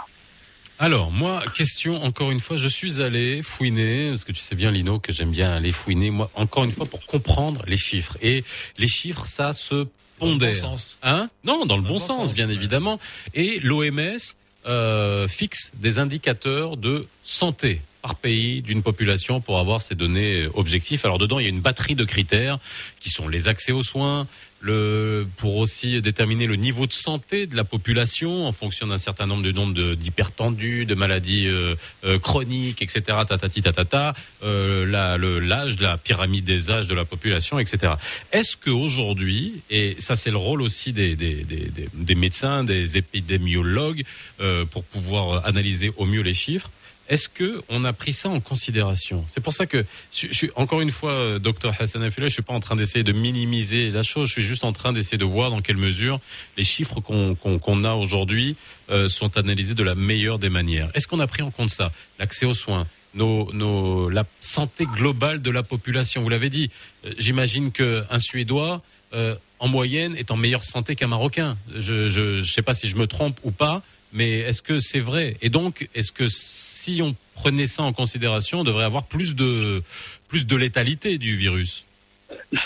Alors, 0.79 1.11
moi, 1.11 1.43
question, 1.53 2.03
encore 2.03 2.31
une 2.31 2.39
fois, 2.39 2.57
je 2.57 2.67
suis 2.67 3.01
allé 3.01 3.41
fouiner, 3.41 4.09
parce 4.09 4.23
que 4.23 4.31
tu 4.31 4.39
sais 4.39 4.55
bien, 4.55 4.69
Lino, 4.71 4.99
que 4.99 5.11
j'aime 5.13 5.31
bien 5.31 5.51
aller 5.51 5.71
fouiner, 5.71 6.11
moi, 6.11 6.29
encore 6.35 6.63
une 6.63 6.71
fois, 6.71 6.85
pour 6.85 7.05
comprendre 7.05 7.63
les 7.67 7.77
chiffres. 7.77 8.17
Et 8.21 8.43
les 8.77 8.87
chiffres, 8.87 9.25
ça 9.25 9.53
se 9.53 9.87
pondère. 10.19 10.51
bon 10.51 10.55
sens. 10.55 10.99
Hein? 11.01 11.29
Non, 11.43 11.65
dans 11.65 11.77
le 11.77 11.83
bon, 11.83 11.99
sens, 11.99 12.33
bien 12.33 12.49
évidemment. 12.49 12.99
Et 13.33 13.59
l'OMS 13.61 14.17
euh, 14.65 15.27
fixe 15.27 15.71
des 15.75 15.99
indicateurs 15.99 16.77
de 16.77 17.07
santé 17.21 17.81
par 18.03 18.15
pays 18.15 18.61
d'une 18.61 18.83
population 18.83 19.39
pour 19.39 19.57
avoir 19.59 19.81
ces 19.81 19.95
données 19.95 20.45
objectifs. 20.53 21.05
Alors 21.05 21.17
dedans, 21.17 21.39
il 21.39 21.43
y 21.43 21.45
a 21.45 21.49
une 21.49 21.61
batterie 21.61 21.95
de 21.95 22.03
critères 22.03 22.59
qui 22.99 23.09
sont 23.09 23.29
les 23.29 23.47
accès 23.47 23.71
aux 23.71 23.81
soins, 23.81 24.27
le 24.59 25.25
pour 25.37 25.55
aussi 25.55 26.01
déterminer 26.01 26.45
le 26.45 26.57
niveau 26.57 26.85
de 26.85 26.91
santé 26.91 27.47
de 27.47 27.55
la 27.55 27.63
population 27.63 28.45
en 28.45 28.51
fonction 28.51 28.87
d'un 28.87 28.97
certain 28.97 29.25
nombre 29.25 29.41
de 29.43 29.51
nombres 29.53 29.73
de- 29.73 29.95
d'hypertendus, 29.95 30.85
de 30.85 30.95
maladies 30.95 31.47
euh, 31.47 31.75
euh, 32.03 32.19
chroniques, 32.19 32.81
etc. 32.81 33.01
Tatati 33.27 33.61
tatata, 33.61 34.13
euh, 34.43 34.85
la- 34.85 35.17
l'âge, 35.17 35.79
la 35.79 35.97
pyramide 35.97 36.43
des 36.43 36.71
âges 36.71 36.87
de 36.87 36.95
la 36.95 37.05
population, 37.05 37.57
etc. 37.57 37.93
Est-ce 38.33 38.57
que 38.57 38.69
aujourd'hui, 38.69 39.61
et 39.69 39.95
ça 39.99 40.17
c'est 40.17 40.31
le 40.31 40.37
rôle 40.37 40.61
aussi 40.61 40.91
des, 40.91 41.15
des, 41.15 41.45
des, 41.45 41.71
des- 41.93 42.15
médecins, 42.15 42.65
des 42.65 42.97
épidémiologues, 42.97 44.03
euh, 44.41 44.65
pour 44.65 44.83
pouvoir 44.83 45.45
analyser 45.45 45.91
au 45.97 46.05
mieux 46.05 46.21
les 46.21 46.33
chiffres, 46.33 46.69
est-ce 47.09 47.27
que 47.27 47.61
on 47.69 47.83
a 47.83 47.93
pris 47.93 48.13
ça 48.13 48.29
en 48.29 48.39
considération? 48.39 49.25
C'est 49.27 49.41
pour 49.41 49.53
ça 49.53 49.65
que 49.65 49.85
je, 50.11 50.47
encore 50.55 50.81
une 50.81 50.91
fois, 50.91 51.11
euh, 51.11 51.39
docteur 51.39 51.75
Hassan 51.79 52.01
Afila, 52.01 52.27
je 52.27 52.33
suis 52.33 52.41
pas 52.41 52.53
en 52.53 52.59
train 52.59 52.75
d'essayer 52.75 53.03
de 53.03 53.11
minimiser 53.11 53.89
la 53.89 54.03
chose. 54.03 54.29
Je 54.29 54.33
suis 54.33 54.41
juste 54.41 54.63
en 54.63 54.71
train 54.71 54.93
d'essayer 54.93 55.17
de 55.17 55.25
voir 55.25 55.49
dans 55.49 55.61
quelle 55.61 55.77
mesure 55.77 56.19
les 56.57 56.63
chiffres 56.63 57.01
qu'on 57.01 57.35
qu'on 57.35 57.83
a 57.83 57.93
aujourd'hui 57.93 58.55
euh, 58.89 59.09
sont 59.09 59.37
analysés 59.37 59.73
de 59.73 59.83
la 59.83 59.95
meilleure 59.95 60.39
des 60.39 60.49
manières. 60.49 60.89
Est-ce 60.93 61.07
qu'on 61.07 61.19
a 61.19 61.27
pris 61.27 61.41
en 61.41 61.51
compte 61.51 61.69
ça? 61.69 61.91
L'accès 62.19 62.45
aux 62.45 62.53
soins, 62.53 62.87
nos, 63.13 63.51
nos, 63.53 64.09
la 64.09 64.23
santé 64.39 64.85
globale 64.85 65.41
de 65.41 65.51
la 65.51 65.63
population. 65.63 66.21
Vous 66.21 66.29
l'avez 66.29 66.49
dit. 66.49 66.71
Euh, 67.05 67.13
J'imagine 67.17 67.71
que 67.71 68.05
un 68.09 68.19
Suédois, 68.19 68.81
euh, 69.13 69.35
en 69.59 69.67
moyenne, 69.67 70.15
est 70.15 70.31
en 70.31 70.37
meilleure 70.37 70.63
santé 70.63 70.95
qu'un 70.95 71.07
Marocain. 71.07 71.57
Je, 71.75 72.09
je 72.09 72.43
sais 72.43 72.61
pas 72.61 72.73
si 72.73 72.87
je 72.87 72.95
me 72.95 73.07
trompe 73.07 73.39
ou 73.43 73.51
pas, 73.51 73.81
mais 74.13 74.39
est-ce 74.39 74.61
que 74.61 74.79
c'est 74.79 74.99
vrai? 74.99 75.37
Et 75.41 75.49
donc, 75.49 75.89
est-ce 75.95 76.11
que 76.11 76.27
si 76.27 77.01
on 77.01 77.15
prenait 77.33 77.65
ça 77.65 77.83
en 77.83 77.93
considération, 77.93 78.59
on 78.59 78.63
devrait 78.63 78.85
avoir 78.85 79.07
plus 79.07 79.35
de 79.35 79.81
plus 80.27 80.45
de 80.45 80.55
létalité 80.55 81.17
du 81.17 81.35
virus? 81.35 81.85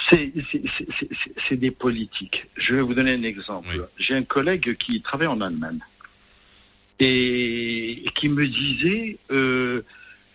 C'est 0.10 1.56
des 1.56 1.72
politiques. 1.72 2.46
Je 2.58 2.76
vais 2.76 2.82
vous 2.82 2.94
donner 2.94 3.14
un 3.14 3.24
exemple. 3.24 3.88
J'ai 3.98 4.14
un 4.14 4.24
collègue 4.24 4.76
qui 4.78 5.02
travaille 5.02 5.28
en 5.28 5.42
Allemagne 5.42 5.80
et 7.00 8.06
qui 8.16 8.28
me 8.28 8.48
disait 8.48 9.18
euh, 9.32 9.84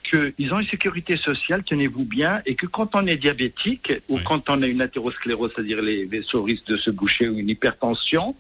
qu'ils 0.09 0.53
ont 0.53 0.61
une 0.61 0.69
sécurité 0.69 1.17
sociale, 1.17 1.65
tenez-vous 1.65 2.05
bien, 2.05 2.41
et 2.47 2.55
que 2.55 2.67
quand 2.67 2.95
on 2.95 3.07
est 3.07 3.17
diabétique 3.17 3.93
ou 4.09 4.19
quand 4.21 4.49
on 4.49 4.63
a 4.63 4.67
une 4.67 4.81
athérosclérose, 4.81 5.51
c'est-à-dire 5.55 5.83
les 5.83 6.05
vaisseaux 6.05 6.43
risquent 6.43 6.69
de 6.69 6.77
se 6.77 6.91
boucher 6.91 7.29
ou 7.29 7.39
une 7.39 7.49
hypertension, 7.49 8.37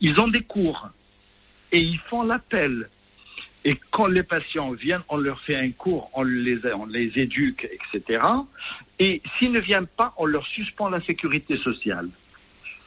ils 0.00 0.18
ont 0.20 0.28
des 0.28 0.42
cours 0.42 0.88
et 1.74 1.80
ils 1.80 1.98
font 2.08 2.22
l'appel. 2.22 2.88
Et 3.64 3.76
quand 3.90 4.06
les 4.06 4.22
patients 4.22 4.70
viennent, 4.72 5.02
on 5.08 5.16
leur 5.16 5.40
fait 5.40 5.56
un 5.56 5.72
cours, 5.72 6.08
on 6.14 6.22
les, 6.22 6.60
on 6.72 6.86
les 6.86 7.10
éduque, 7.16 7.68
etc. 7.72 8.22
Et 9.00 9.20
s'ils 9.36 9.50
ne 9.50 9.58
viennent 9.58 9.88
pas, 9.88 10.14
on 10.16 10.26
leur 10.26 10.46
suspend 10.46 10.88
la 10.88 11.00
sécurité 11.00 11.56
sociale. 11.58 12.08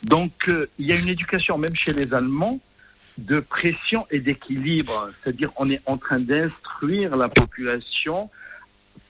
Donc, 0.04 0.48
euh, 0.48 0.70
il 0.80 0.86
y 0.86 0.94
a 0.94 1.00
une 1.00 1.10
éducation, 1.10 1.58
même 1.58 1.76
chez 1.76 1.92
les 1.92 2.14
Allemands, 2.14 2.60
de 3.18 3.40
pression 3.42 4.08
et 4.10 4.20
d'équilibre. 4.20 5.10
C'est-à-dire, 5.22 5.52
on 5.58 5.70
est 5.70 5.82
en 5.86 5.98
train 5.98 6.20
d'instruire 6.20 7.18
la 7.18 7.28
population 7.28 8.30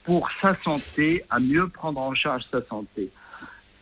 pour 0.02 0.28
sa 0.40 0.56
santé, 0.64 1.22
à 1.30 1.38
mieux 1.38 1.68
prendre 1.68 2.00
en 2.00 2.14
charge 2.14 2.42
sa 2.50 2.64
santé. 2.66 3.10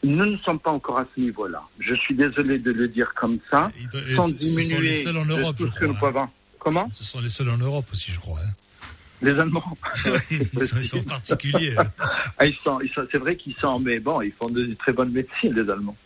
Nous 0.07 0.25
ne 0.27 0.37
sommes 0.39 0.61
pas 0.61 0.71
encore 0.71 0.99
à 0.99 1.07
ce 1.15 1.21
niveau-là. 1.21 1.63
Je 1.81 1.95
suis 1.95 2.15
désolé 2.15 2.59
de 2.59 2.71
le 2.73 2.87
dire 2.89 3.13
comme 3.15 3.39
ça, 3.51 3.71
Et 4.09 4.15
sans 4.15 4.29
ce- 4.29 4.45
ce 4.45 4.63
sont 4.63 4.81
les 4.81 4.93
seuls 4.95 5.17
en 5.17 5.25
Europe, 5.25 5.57
je 5.59 5.67
crois, 5.67 6.11
pouvons. 6.13 6.29
Comment 6.59 6.89
Ce 6.93 7.05
sont 7.05 7.21
les 7.21 7.29
seuls 7.29 7.51
en 7.51 7.57
Europe 7.59 7.87
aussi, 7.93 8.13
je 8.13 8.21
crois. 8.21 8.39
hein. 8.41 8.51
Les 9.23 9.33
Allemands. 9.33 9.77
ils, 10.31 10.65
sont, 10.65 10.77
ils 10.79 10.85
sont 10.85 11.03
particuliers. 11.03 11.75
hein. 11.79 11.85
Ah, 12.39 12.47
ils 12.47 12.55
sont, 12.63 12.81
ils 12.83 12.91
sont- 12.91 13.07
c'est 13.11 13.19
vrai 13.19 13.37
qu'ils 13.37 13.55
sont, 13.61 13.79
mais 13.81 13.99
bon, 13.99 14.21
ils 14.21 14.33
font 14.33 14.49
de 14.51 14.75
très 14.75 14.93
bonnes 14.93 15.11
médecines, 15.13 15.55
les 15.55 15.69
Allemands. 15.71 15.97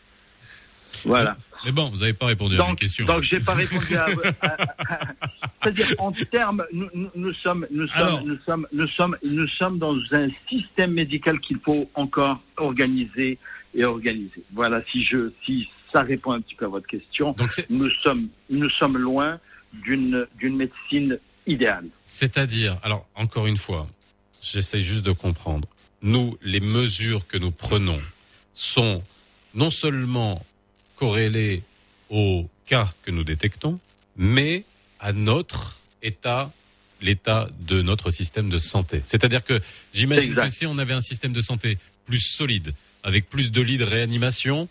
Voilà. 1.04 1.36
Mais 1.64 1.72
bon, 1.72 1.90
vous 1.90 1.98
n'avez 1.98 2.12
pas 2.14 2.26
répondu 2.26 2.58
à 2.58 2.66
ma 2.66 2.74
question. 2.74 3.04
donc 3.06 3.22
j'ai 3.22 3.40
pas 3.40 3.52
répondu 3.54 3.94
à. 3.96 4.06
à- 4.42 4.46
à- 4.46 5.12
C'est-à-dire 5.62 5.88
en 5.98 6.10
termes, 6.12 6.64
nous, 6.72 6.88
nous, 6.94 7.10
nous 7.14 7.32
sommes, 7.34 7.66
nous 7.70 7.86
sommes, 7.88 7.96
Alors. 8.02 8.24
nous 8.24 8.38
sommes, 8.46 8.66
nous 8.72 8.88
sommes, 8.88 9.16
nous 9.22 9.46
sommes 9.48 9.78
dans 9.78 9.96
un 10.12 10.28
système 10.48 10.92
médical 10.92 11.38
qu'il 11.40 11.58
faut 11.58 11.90
encore 11.94 12.40
organiser 12.56 13.38
et 13.74 13.84
organiser. 13.84 14.42
Voilà, 14.52 14.82
si 14.90 15.04
je, 15.04 15.30
si 15.44 15.68
ça 15.92 16.02
répond 16.02 16.32
un 16.32 16.40
petit 16.40 16.54
peu 16.54 16.66
à 16.66 16.68
votre 16.68 16.86
question, 16.86 17.34
nous 17.68 17.90
sommes, 18.02 18.28
nous 18.48 18.70
sommes 18.70 18.98
loin 18.98 19.38
d'une, 19.72 20.26
d'une 20.38 20.56
médecine 20.56 21.18
idéale. 21.46 21.88
C'est-à-dire, 22.04 22.78
alors 22.82 23.06
encore 23.14 23.46
une 23.46 23.56
fois, 23.56 23.86
j'essaie 24.40 24.80
juste 24.80 25.04
de 25.04 25.12
comprendre. 25.12 25.68
Nous, 26.02 26.36
les 26.42 26.60
mesures 26.60 27.26
que 27.26 27.36
nous 27.36 27.50
prenons 27.50 28.00
sont 28.54 29.02
non 29.54 29.70
seulement 29.70 30.44
corrélées 30.96 31.62
au 32.08 32.48
cas 32.66 32.90
que 33.02 33.10
nous 33.10 33.24
détectons, 33.24 33.78
mais 34.16 34.64
à 34.98 35.12
notre 35.12 35.80
état, 36.02 36.52
l'état 37.00 37.48
de 37.60 37.82
notre 37.82 38.10
système 38.10 38.48
de 38.48 38.58
santé. 38.58 39.02
C'est-à-dire 39.04 39.44
que 39.44 39.60
j'imagine 39.92 40.34
que 40.34 40.48
si 40.48 40.66
on 40.66 40.78
avait 40.78 40.92
un 40.92 41.00
système 41.00 41.32
de 41.32 41.40
santé 41.40 41.78
plus 42.04 42.20
solide, 42.20 42.74
avec 43.02 43.28
plus 43.28 43.50
de 43.50 43.60
lits 43.60 43.78
de 43.78 43.84
réanimation, 43.84 44.68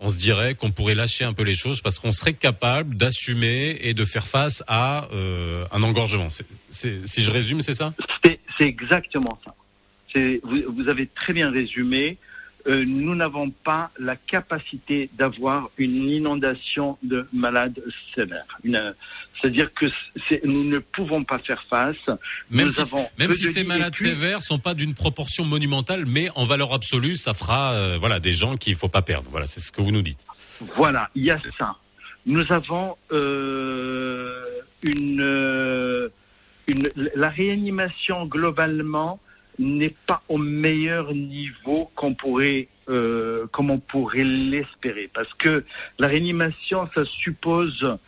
on 0.00 0.08
se 0.08 0.18
dirait 0.18 0.54
qu'on 0.54 0.70
pourrait 0.70 0.94
lâcher 0.94 1.24
un 1.24 1.32
peu 1.32 1.44
les 1.44 1.54
choses 1.54 1.80
parce 1.80 1.98
qu'on 1.98 2.12
serait 2.12 2.34
capable 2.34 2.96
d'assumer 2.96 3.78
et 3.80 3.94
de 3.94 4.04
faire 4.04 4.26
face 4.26 4.62
à 4.66 5.08
euh, 5.12 5.66
un 5.72 5.82
engorgement. 5.82 6.28
Si 6.70 7.22
je 7.22 7.30
résume, 7.30 7.60
c'est 7.60 7.74
ça? 7.74 7.94
C'est 8.22 8.64
exactement 8.64 9.38
ça. 9.44 9.54
Vous 10.14 10.88
avez 10.88 11.06
très 11.06 11.32
bien 11.32 11.50
résumé. 11.50 12.18
Euh, 12.66 12.84
nous 12.86 13.14
n'avons 13.14 13.50
pas 13.50 13.90
la 13.98 14.16
capacité 14.16 15.10
d'avoir 15.18 15.70
une 15.76 16.08
inondation 16.08 16.96
de 17.02 17.26
malades 17.32 17.82
sévères. 18.14 18.58
C'est-à-dire 19.40 19.70
que 19.74 19.86
nous 20.46 20.64
ne 20.64 20.78
pouvons 20.78 21.24
pas 21.24 21.38
faire 21.40 21.62
face. 21.68 21.96
Même 22.48 22.66
nous 22.66 22.70
si, 22.70 22.80
avons 22.80 23.06
même 23.18 23.28
peu 23.28 23.34
si 23.34 23.44
de 23.44 23.48
ces 23.50 23.64
malades 23.64 23.94
sévères 23.94 24.40
sont 24.40 24.58
pas 24.58 24.72
d'une 24.72 24.94
proportion 24.94 25.44
monumentale, 25.44 26.04
mais 26.06 26.30
en 26.34 26.44
valeur 26.44 26.72
absolue, 26.72 27.16
ça 27.16 27.34
fera 27.34 27.74
euh, 27.74 27.98
voilà 27.98 28.20
des 28.20 28.32
gens 28.32 28.56
qu'il 28.56 28.76
faut 28.76 28.88
pas 28.88 29.02
perdre. 29.02 29.28
Voilà, 29.30 29.46
c'est 29.46 29.60
ce 29.60 29.70
que 29.70 29.82
vous 29.82 29.90
nous 29.90 30.02
dites. 30.02 30.24
Voilà, 30.76 31.10
il 31.14 31.24
y 31.24 31.30
a 31.30 31.38
ça. 31.58 31.76
Nous 32.24 32.50
avons 32.50 32.96
euh, 33.12 34.42
une, 34.82 35.20
euh, 35.20 36.08
une, 36.66 36.90
la 37.14 37.28
réanimation 37.28 38.24
globalement 38.24 39.20
n'est 39.58 39.94
pas 40.06 40.22
au 40.28 40.38
meilleur 40.38 41.14
niveau 41.14 41.90
qu'on 41.94 42.14
pourrait, 42.14 42.68
euh, 42.88 43.46
comme 43.52 43.70
on 43.70 43.78
pourrait 43.78 44.24
l'espérer, 44.24 45.10
parce 45.12 45.32
que 45.34 45.64
la 45.98 46.08
réanimation, 46.08 46.88
ça 46.94 47.04
suppose 47.04 47.98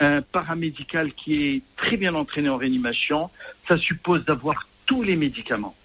un 0.00 0.22
paramédical 0.22 1.12
qui 1.12 1.44
est 1.44 1.62
très 1.76 1.96
bien 1.96 2.14
entraîné 2.14 2.48
en 2.48 2.56
réanimation, 2.56 3.30
ça 3.68 3.78
suppose 3.78 4.24
d'avoir 4.24 4.66
tous 4.86 5.02
les 5.02 5.16
médicaments. 5.16 5.76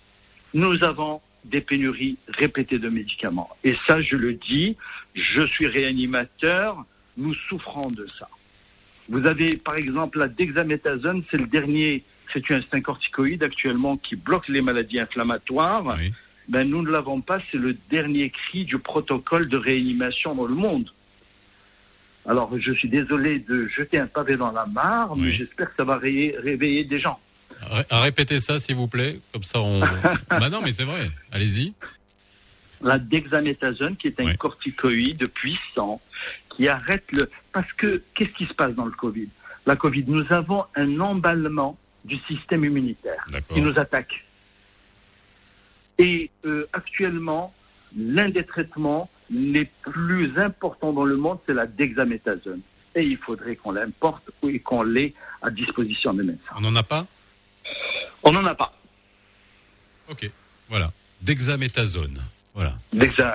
Nous 0.53 0.83
avons 0.83 1.21
des 1.45 1.61
pénuries 1.61 2.17
répétées 2.27 2.79
de 2.79 2.89
médicaments. 2.89 3.49
Et 3.63 3.75
ça, 3.87 4.01
je 4.01 4.15
le 4.15 4.33
dis, 4.33 4.75
je 5.13 5.45
suis 5.47 5.67
réanimateur, 5.67 6.83
nous 7.17 7.33
souffrons 7.47 7.89
de 7.91 8.07
ça. 8.17 8.27
Vous 9.09 9.25
avez, 9.25 9.57
par 9.57 9.75
exemple, 9.75 10.19
la 10.19 10.27
dexaméthasone, 10.27 11.23
c'est 11.31 11.37
le 11.37 11.47
dernier, 11.47 12.03
c'est 12.33 12.43
un, 12.73 12.81
corticoïde 12.81 13.43
actuellement 13.43 13.97
qui 13.97 14.15
bloque 14.15 14.47
les 14.47 14.61
maladies 14.61 14.99
inflammatoires. 14.99 15.97
Ben, 16.47 16.67
nous 16.67 16.81
ne 16.81 16.89
l'avons 16.89 17.21
pas, 17.21 17.39
c'est 17.51 17.57
le 17.57 17.75
dernier 17.91 18.31
cri 18.31 18.65
du 18.65 18.79
protocole 18.79 19.47
de 19.49 19.57
réanimation 19.57 20.33
dans 20.35 20.45
le 20.47 20.55
monde. 20.55 20.89
Alors, 22.27 22.51
je 22.59 22.71
suis 22.73 22.89
désolé 22.89 23.39
de 23.39 23.67
jeter 23.67 23.97
un 23.97 24.07
pavé 24.07 24.35
dans 24.37 24.51
la 24.51 24.65
mare, 24.65 25.15
mais 25.15 25.31
j'espère 25.33 25.69
que 25.69 25.75
ça 25.77 25.83
va 25.83 25.97
ré- 25.97 26.35
réveiller 26.43 26.83
des 26.83 26.99
gens. 26.99 27.19
Ré- 27.61 27.85
à 27.89 28.01
répéter 28.01 28.39
ça, 28.39 28.59
s'il 28.59 28.75
vous 28.75 28.87
plaît, 28.87 29.19
comme 29.33 29.43
ça 29.43 29.61
on. 29.61 29.79
bah 30.29 30.49
non, 30.49 30.61
mais 30.63 30.71
c'est 30.71 30.83
vrai. 30.85 31.09
Allez-y. 31.31 31.73
la 32.81 32.99
dexaméthasone, 32.99 33.95
qui 33.95 34.07
est 34.07 34.19
un 34.19 34.35
corticoïde 34.35 35.27
puissant, 35.29 36.01
qui 36.55 36.67
arrête 36.67 37.05
le... 37.11 37.29
Parce 37.51 37.71
que, 37.73 38.01
qu'est-ce 38.15 38.31
qui 38.31 38.45
se 38.45 38.53
passe 38.53 38.73
dans 38.75 38.85
le 38.85 38.91
Covid? 38.91 39.29
La 39.65 39.75
Covid, 39.75 40.03
nous 40.07 40.25
avons 40.31 40.65
un 40.75 40.99
emballement 40.99 41.77
du 42.05 42.17
système 42.27 42.63
immunitaire 42.65 43.25
qui 43.53 43.61
nous 43.61 43.77
attaque. 43.79 44.13
Et 45.97 46.29
euh, 46.45 46.67
actuellement, 46.73 47.53
l'un 47.97 48.29
des 48.29 48.45
traitements 48.45 49.09
les 49.29 49.65
plus 49.81 50.37
importants 50.39 50.93
dans 50.93 51.05
le 51.05 51.17
monde, 51.17 51.39
c'est 51.45 51.53
la 51.53 51.67
dexaméthasone. 51.67 52.61
Et 52.95 53.03
il 53.03 53.17
faudrait 53.17 53.55
qu'on 53.55 53.71
l'importe 53.73 54.29
et 54.43 54.59
qu'on 54.59 54.81
l'ait 54.83 55.13
à 55.41 55.49
disposition 55.51 56.13
des 56.13 56.23
médecins. 56.23 56.53
On 56.55 56.61
n'en 56.61 56.75
a 56.75 56.83
pas? 56.83 57.05
On 58.23 58.31
n'en 58.31 58.45
a 58.45 58.55
pas. 58.55 58.73
Ok. 60.09 60.29
Voilà. 60.69 60.91
Dexaméthasone. 61.21 62.19
Voilà. 62.55 62.73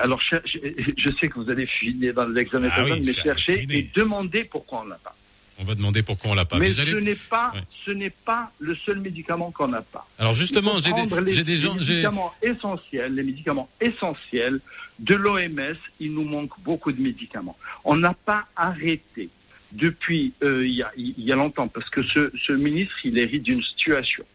Alors, 0.01 0.21
je, 0.21 0.35
je- 0.45 1.09
sais 1.19 1.29
que 1.29 1.39
vous 1.39 1.49
allez 1.49 1.65
filer 1.67 2.11
dans 2.13 2.25
l'examéthasone, 2.27 2.91
Ah 2.91 2.95
oui, 2.95 3.03
mais 3.05 3.13
chercher 3.13 3.65
et 3.69 3.83
demander 3.95 4.43
pourquoi 4.43 4.81
on 4.81 4.85
l'a 4.85 4.97
pas. 4.97 5.15
On 5.57 5.63
va 5.63 5.73
demander 5.75 6.03
pourquoi 6.03 6.31
on 6.31 6.33
l'a 6.33 6.43
pas. 6.45 6.57
mais 6.59 6.71
j'allais- 6.71 6.91
ce 6.91 6.97
n'est 6.97 7.15
pas, 7.15 7.51
Ouais. 7.55 7.61
ce 7.85 7.91
n'est 7.91 8.09
pas 8.09 8.51
le 8.59 8.75
seul 8.85 8.99
médicament 8.99 9.51
qu'on 9.51 9.69
n'a 9.69 9.81
pas. 9.81 10.05
Alors 10.19 10.33
justement, 10.33 10.79
j'ai 10.79 10.91
des- 10.91 11.43
des 11.43 11.55
gens- 11.55 11.73
les 11.75 11.79
médicaments 11.79 12.33
essentiels, 12.41 13.15
les 13.15 13.23
médicaments 13.23 13.69
essentiels 13.79 14.59
de 14.99 15.15
l'OMS. 15.15 15.77
Il 16.01 16.13
nous 16.13 16.25
manque 16.25 16.59
beaucoup 16.61 16.91
de 16.91 17.01
médicaments. 17.01 17.57
On 17.85 17.95
n'a 17.95 18.13
pas 18.13 18.45
arrêté 18.55 19.29
depuis 19.71 20.33
euh, 20.43 20.65
il 20.67 20.73
y, 20.73 20.83
a, 20.83 20.91
il 20.97 21.19
y 21.23 21.31
a 21.31 21.35
longtemps 21.35 21.67
parce 21.69 21.89
que 21.89 22.03
ce, 22.03 22.31
ce 22.45 22.51
ministre, 22.53 22.93
il 23.05 23.17
hérite 23.17 23.43
d'une 23.43 23.63
situation. 23.63 24.25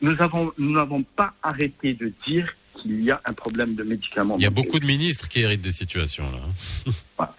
Nous 0.00 0.16
avons, 0.20 0.52
nous 0.58 0.72
n'avons 0.72 1.02
pas 1.02 1.34
arrêté 1.42 1.94
de 1.94 2.12
dire 2.26 2.48
qu'il 2.80 3.02
y 3.04 3.10
a 3.10 3.20
un 3.26 3.32
problème 3.34 3.74
de 3.74 3.82
médicaments. 3.84 4.36
Il 4.38 4.42
y 4.42 4.46
a 4.46 4.50
beaucoup 4.50 4.78
de 4.78 4.86
ministres 4.86 5.28
qui 5.28 5.40
héritent 5.40 5.60
des 5.62 5.72
situations 5.72 6.30
là. 6.32 7.28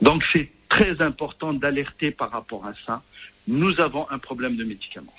Donc 0.00 0.22
c'est 0.32 0.50
très 0.72 1.02
important 1.02 1.52
d'alerter 1.52 2.10
par 2.10 2.30
rapport 2.30 2.64
à 2.66 2.72
ça. 2.86 3.02
Nous 3.46 3.78
avons 3.80 4.08
un 4.10 4.18
problème 4.18 4.56
de 4.56 4.64
médicaments. 4.64 5.12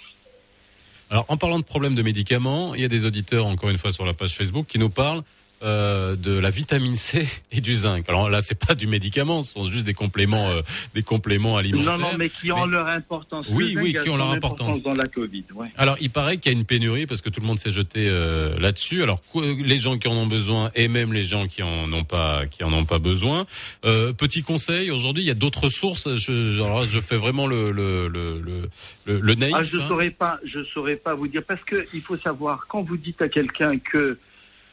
Alors, 1.09 1.25
en 1.27 1.38
parlant 1.38 1.59
de 1.59 1.63
problèmes 1.63 1.95
de 1.95 2.01
médicaments, 2.01 2.73
il 2.73 2.81
y 2.81 2.85
a 2.85 2.88
des 2.88 3.05
auditeurs, 3.05 3.45
encore 3.45 3.69
une 3.69 3.77
fois, 3.77 3.91
sur 3.91 4.05
la 4.05 4.13
page 4.13 4.34
Facebook, 4.34 4.65
qui 4.65 4.80
nous 4.80 4.89
parlent 4.89 5.23
euh, 5.61 6.15
de 6.15 6.38
la 6.38 6.49
vitamine 6.49 6.95
C 6.95 7.27
et 7.51 7.61
du 7.61 7.73
zinc. 7.73 8.09
Alors 8.09 8.30
là, 8.30 8.41
c'est 8.41 8.59
pas 8.59 8.75
du 8.75 8.88
médicament, 8.88 9.43
ce 9.43 9.53
sont 9.53 9.65
juste 9.65 9.85
des 9.85 9.93
compléments, 9.93 10.49
euh, 10.49 10.61
des 10.93 11.03
compléments 11.03 11.57
alimentaires. 11.57 11.97
Non, 11.97 12.11
non, 12.11 12.17
mais 12.17 12.30
qui 12.30 12.51
ont 12.51 12.65
leur 12.65 12.88
importance. 12.88 13.45
Oui, 13.49 13.75
oui, 13.80 13.95
qui 14.01 14.09
ont 14.09 14.17
leur 14.17 14.31
importance. 14.31 14.81
dans 14.81 14.91
la 14.91 15.05
Covid. 15.05 15.45
Ouais. 15.55 15.67
Alors, 15.77 15.95
il 16.01 16.09
paraît 16.09 16.38
qu'il 16.38 16.51
y 16.51 16.55
a 16.55 16.57
une 16.57 16.65
pénurie 16.65 17.05
parce 17.05 17.21
que 17.21 17.30
tout 17.30 17.39
le 17.39 17.47
monde 17.47 17.59
s'est 17.59 17.71
jeté 17.71 18.07
euh, 18.09 18.59
là-dessus. 18.59 19.03
Alors, 19.03 19.21
les 19.35 19.77
gens 19.77 19.97
qui 19.97 20.07
en 20.07 20.15
ont 20.15 20.27
besoin 20.27 20.71
et 20.75 20.88
même 20.88 21.13
les 21.13 21.23
gens 21.23 21.47
qui 21.47 21.63
en 21.63 21.91
ont 21.93 22.03
pas, 22.03 22.45
qui 22.47 22.63
en 22.63 22.73
ont 22.73 22.85
pas 22.85 22.99
besoin. 22.99 23.45
Petit 23.81 24.43
conseil, 24.43 24.91
aujourd'hui, 24.91 25.23
il 25.23 25.27
y 25.27 25.31
a 25.31 25.35
d'autres 25.35 25.69
sources. 25.69 26.13
Je, 26.15 26.55
alors 26.55 26.81
là, 26.81 26.85
je 26.85 26.99
fais 26.99 27.17
vraiment 27.17 27.47
le 27.47 27.71
le 27.71 28.07
le 28.07 28.39
le, 28.39 28.69
le, 29.05 29.19
le 29.19 29.35
naïf. 29.35 29.55
Ah, 29.57 29.63
je 29.63 29.77
hein. 29.77 29.88
saurais 29.88 30.11
pas, 30.11 30.39
je 30.43 30.63
saurais 30.73 30.95
pas 30.95 31.13
vous 31.13 31.27
dire 31.27 31.43
parce 31.47 31.63
que 31.63 31.85
il 31.93 32.01
faut 32.01 32.17
savoir 32.17 32.65
quand 32.67 32.81
vous 32.81 32.97
dites 32.97 33.21
à 33.21 33.30
quelqu'un 33.30 33.77
que 33.80 34.17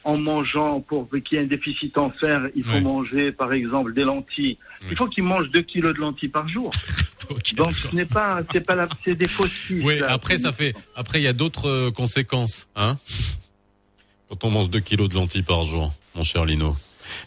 en 0.05 0.17
mangeant 0.17 0.81
pour 0.81 1.09
qu'il 1.11 1.37
y 1.39 1.41
ait 1.41 1.45
un 1.45 1.47
déficit 1.47 1.97
en 1.99 2.11
fer, 2.11 2.49
il 2.57 2.65
faut 2.65 2.71
Ouais. 2.71 2.81
manger 2.81 3.33
par 3.33 3.53
exemple 3.53 3.93
des 3.93 4.03
lentilles. 4.05 4.57
Il 4.91 4.97
faut 4.97 5.07
qu'il 5.09 5.25
mange 5.25 5.51
2 5.51 5.61
kilos 5.63 5.95
de 5.95 6.01
lentilles 6.01 6.29
par 6.31 6.49
jour. 6.49 6.71
Donc 7.57 7.73
ce 7.75 7.95
n'est 7.95 8.07
pas, 8.07 8.41
c'est 8.53 8.61
pas 8.65 8.75
la, 8.75 8.89
c'est 9.05 9.15
des 9.15 9.29
fausses 9.29 9.51
pistes, 9.67 9.85
Oui, 9.85 9.99
là. 10.01 10.11
après 10.13 10.39
ça 10.39 10.53
fait, 10.53 10.75
après 10.97 11.21
il 11.21 11.25
y 11.25 11.29
a 11.29 11.33
d'autres 11.33 11.69
euh, 11.69 11.91
conséquences, 11.91 12.69
hein. 12.77 12.97
Quand 14.29 14.45
on 14.45 14.51
mange 14.51 14.71
2 14.71 14.79
kilos 14.81 15.09
de 15.09 15.15
lentilles 15.15 15.43
par 15.43 15.65
jour, 15.65 15.93
mon 16.15 16.23
cher 16.23 16.45
Lino. 16.45 16.77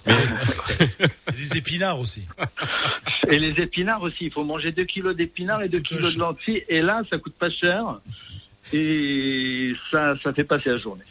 Mais 0.05 0.13
Et 1.35 1.37
les 1.37 1.57
épinards 1.57 1.99
aussi. 1.99 2.21
Et 3.29 3.37
les 3.37 3.61
épinards 3.61 4.01
aussi, 4.01 4.25
il 4.25 4.31
faut 4.31 4.45
manger 4.45 4.71
2 4.71 4.85
kilos 4.85 5.13
d'épinards 5.15 5.61
et 5.63 5.69
2 5.69 5.79
kilos 5.81 6.15
de 6.15 6.19
lentilles. 6.19 6.63
Et 6.69 6.81
là, 6.81 7.01
ça 7.09 7.17
coûte 7.17 7.35
pas 7.37 7.49
cher. 7.49 7.99
Et 8.71 9.73
ça, 9.91 10.13
ça 10.23 10.33
fait 10.33 10.43
passer 10.45 10.69
la 10.69 10.77
journée. 10.77 11.03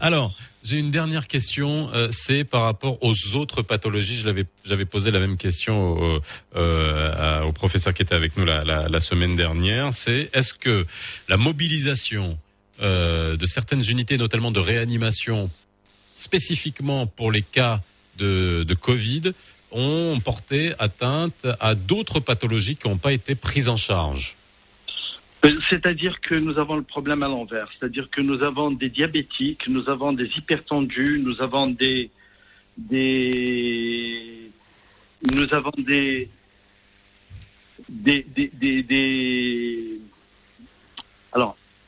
Alors, 0.00 0.34
j'ai 0.62 0.76
une 0.78 0.90
dernière 0.90 1.26
question, 1.26 1.88
euh, 1.94 2.08
c'est 2.10 2.44
par 2.44 2.62
rapport 2.62 2.98
aux 3.02 3.34
autres 3.36 3.62
pathologies. 3.62 4.16
Je 4.16 4.26
l'avais, 4.26 4.44
j'avais 4.64 4.84
posé 4.84 5.10
la 5.10 5.20
même 5.20 5.36
question 5.36 5.92
au, 5.92 6.20
euh, 6.56 7.40
à- 7.40 7.46
au 7.46 7.52
professeur 7.52 7.94
qui 7.94 8.02
était 8.02 8.14
avec 8.14 8.36
nous 8.36 8.44
la, 8.44 8.64
la- 8.64 8.88
la 8.88 9.00
semaine 9.00 9.36
dernière. 9.36 9.92
C'est 9.92 10.28
est-ce 10.32 10.52
que 10.54 10.84
la 11.28 11.36
mobilisation 11.36 12.38
euh, 12.80 13.36
de 13.36 13.46
certaines 13.46 13.82
unités, 13.88 14.16
notamment 14.18 14.50
de 14.52 14.60
réanimation, 14.60 15.50
spécifiquement 16.12 17.06
pour 17.06 17.32
les 17.32 17.42
cas 17.42 17.80
de, 18.18 18.64
de 18.64 18.74
Covid, 18.74 19.32
ont 19.70 20.20
porté 20.24 20.72
atteinte 20.78 21.46
à 21.60 21.74
d'autres 21.74 22.20
pathologies 22.20 22.74
qui 22.76 22.88
n'ont 22.88 22.96
pas 22.98 23.12
été 23.12 23.34
prises 23.34 23.68
en 23.68 23.76
charge? 23.76 24.34
Euh, 24.36 24.37
C'est-à-dire 25.70 26.20
que 26.20 26.34
nous 26.34 26.58
avons 26.58 26.76
le 26.76 26.82
problème 26.82 27.22
à 27.22 27.28
l'envers. 27.28 27.70
C'est-à-dire 27.78 28.10
que 28.10 28.20
nous 28.20 28.42
avons 28.42 28.70
des 28.70 28.88
diabétiques, 28.88 29.68
nous 29.68 29.88
avons 29.88 30.12
des 30.12 30.28
hypertendus, 30.36 31.20
nous 31.24 31.40
avons 31.40 31.68
des, 31.68 32.10
des, 32.76 34.50
nous 35.22 35.54
avons 35.54 35.72
des, 35.78 36.28
des, 37.88 38.26
des, 38.34 38.84
euh, 38.90 39.98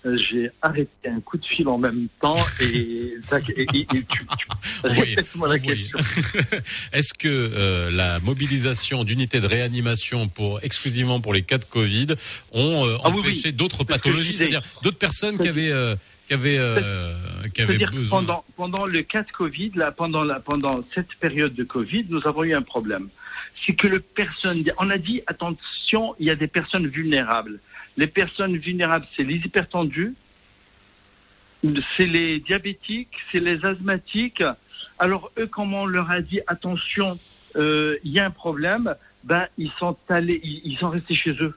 j'ai 0.05 0.51
arrêté 0.63 0.91
un 1.09 1.21
coup 1.21 1.37
de 1.37 1.45
fil 1.45 1.69
en 1.69 1.77
même 1.79 2.09
temps 2.21 2.37
et, 2.61 2.65
et, 2.67 3.15
et- 3.57 3.63
et 3.63 3.87
tu, 3.87 4.05
tu- 4.07 4.25
répète-moi 4.85 5.49
la 5.49 5.59
question. 5.59 5.99
Est-ce 6.93 7.13
que 7.15 7.29
euh, 7.29 7.91
la 7.91 8.19
mobilisation 8.21 9.05
d'unités 9.05 9.41
de 9.41 9.47
réanimation 9.47 10.29
pour 10.29 10.61
exclusivement 10.63 11.21
pour 11.21 11.35
les 11.35 11.43
cas 11.43 11.59
de 11.59 11.65
Covid 11.65 12.09
ont 12.53 12.87
euh, 12.87 12.97
Ah 13.05 13.09
empêché 13.11 13.49
oui. 13.49 13.53
d'autres 13.53 13.85
pathologies, 13.85 14.35
c'est-à-dire 14.37 14.63
d'autres 14.83 14.99
personnes 14.99 15.39
qui 15.39 15.49
avaient 15.49 15.71
euh, 15.73 15.95
qui 16.29 16.35
avaient 16.35 16.59
qui 17.55 17.63
avaient 17.63 17.79
besoin 17.87 18.21
pendant, 18.21 18.45
pendant 18.57 18.85
le 18.87 19.03
cas 19.03 19.23
de 19.23 19.31
Covid, 19.33 19.73
là, 19.75 19.91
pendant, 19.93 20.23
la, 20.25 20.41
pendant 20.41 20.81
cette 20.95 21.13
période 21.21 21.55
de 21.55 21.65
Covid, 21.65 22.07
nous 22.09 22.21
avons 22.27 22.45
eu 22.45 22.55
un 22.55 22.63
problème. 22.63 23.09
C'est 23.67 23.75
que 23.75 23.87
le 23.89 24.01
personne, 24.01 24.65
on 24.79 24.89
a 24.91 24.97
dit, 24.99 25.21
attention, 25.27 26.15
il 26.19 26.27
y 26.27 26.31
a 26.31 26.37
des 26.37 26.47
personnes 26.47 26.87
vulnérables. 26.87 27.61
Les 28.01 28.07
personnes 28.07 28.57
vulnérables, 28.57 29.07
c'est 29.15 29.25
les 29.25 29.37
hypertendus, 29.37 30.15
c'est 31.99 32.07
les 32.07 32.41
diabétiques, 32.41 33.15
c'est 33.31 33.41
les 33.41 33.63
asthmatiques. 33.63 34.43
Alors 34.99 35.31
eux, 35.39 35.47
comme 35.47 35.75
on 35.75 35.85
leur 35.85 36.11
a 36.11 36.23
dit, 36.23 36.41
attention, 36.47 37.19
euh, 37.57 37.99
il 38.03 38.13
y 38.13 38.19
a 38.19 38.25
un 38.25 38.31
problème, 38.31 38.95
ben 39.23 39.47
ils 39.59 39.71
sont 39.79 39.99
allés, 40.09 40.41
ils, 40.43 40.63
ils 40.65 40.79
sont 40.79 40.89
restés 40.89 41.15
chez 41.15 41.33
eux. 41.43 41.55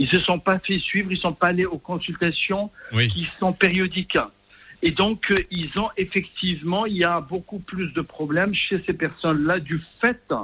Ils 0.00 0.08
se 0.08 0.18
sont 0.18 0.40
pas 0.40 0.58
fait 0.58 0.80
suivre, 0.80 1.12
ils 1.12 1.18
sont 1.18 1.32
pas 1.32 1.48
allés 1.48 1.64
aux 1.64 1.78
consultations 1.78 2.72
Oui. 2.92 3.06
qui 3.06 3.28
sont 3.38 3.52
périodiques. 3.52 4.18
Et 4.82 4.90
donc, 4.90 5.30
euh, 5.30 5.44
ils 5.52 5.78
ont 5.78 5.90
effectivement, 5.96 6.86
il 6.86 6.96
y 6.96 7.04
a 7.04 7.20
beaucoup 7.20 7.60
plus 7.60 7.92
de 7.92 8.00
problèmes 8.00 8.52
chez 8.52 8.82
ces 8.84 8.94
personnes-là 8.94 9.60
du 9.60 9.80
fait 10.00 10.34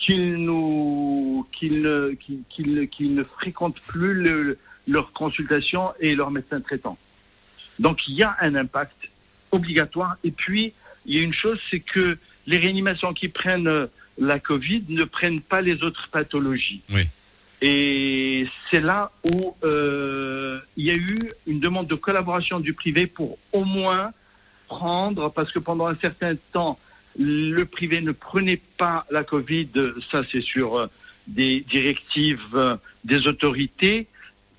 qu'ils 0.00 0.36
nous, 0.36 1.46
qu'ils 1.52 1.82
ne, 1.82 2.10
qu'ils, 2.20 2.42
qu'ils 2.48 2.74
ne- 2.74 2.84
qu'ils 2.84 3.14
ne 3.14 3.24
fréquentent 3.24 3.80
plus 3.82 4.14
le- 4.14 4.58
leurs 4.86 5.12
consultations 5.12 5.92
et 6.00 6.14
leur 6.14 6.30
médecin 6.30 6.60
traitant. 6.60 6.96
Donc, 7.78 8.06
il 8.08 8.14
y 8.14 8.22
a 8.22 8.36
un 8.40 8.54
impact 8.54 8.96
obligatoire. 9.50 10.16
Et 10.24 10.30
puis, 10.30 10.72
il 11.06 11.16
y 11.16 11.20
a 11.20 11.22
une 11.22 11.34
chose, 11.34 11.58
c'est 11.70 11.80
que 11.80 12.18
les 12.46 12.58
réanimations 12.58 13.12
qui 13.12 13.28
prennent 13.28 13.68
euh, 13.68 13.86
la 14.18 14.38
Covid 14.40 14.84
ne 14.88 15.04
prennent 15.04 15.40
pas 15.40 15.60
les 15.60 15.82
autres 15.82 16.08
pathologies. 16.10 16.82
Oui. 16.90 17.02
Et 17.60 18.46
c'est 18.70 18.80
là 18.80 19.10
où 19.24 19.54
euh, 19.64 20.60
il 20.76 20.86
y 20.86 20.90
a 20.90 20.94
eu 20.94 21.32
une 21.46 21.60
demande 21.60 21.86
de 21.88 21.94
collaboration 21.96 22.60
du 22.60 22.72
privé 22.72 23.06
pour 23.06 23.38
au 23.52 23.64
moins 23.64 24.12
prendre, 24.68 25.30
parce 25.32 25.50
que 25.52 25.58
pendant 25.58 25.86
un 25.86 25.96
certain 25.96 26.34
temps, 26.52 26.78
le 27.18 27.64
privé 27.64 28.00
ne 28.00 28.12
prenait 28.12 28.60
pas 28.78 29.04
la 29.10 29.24
Covid, 29.24 29.68
ça 30.10 30.22
c'est 30.30 30.40
sur 30.42 30.76
euh, 30.78 30.86
des 31.26 31.60
directives 31.68 32.40
euh, 32.54 32.76
des 33.04 33.26
autorités. 33.26 34.06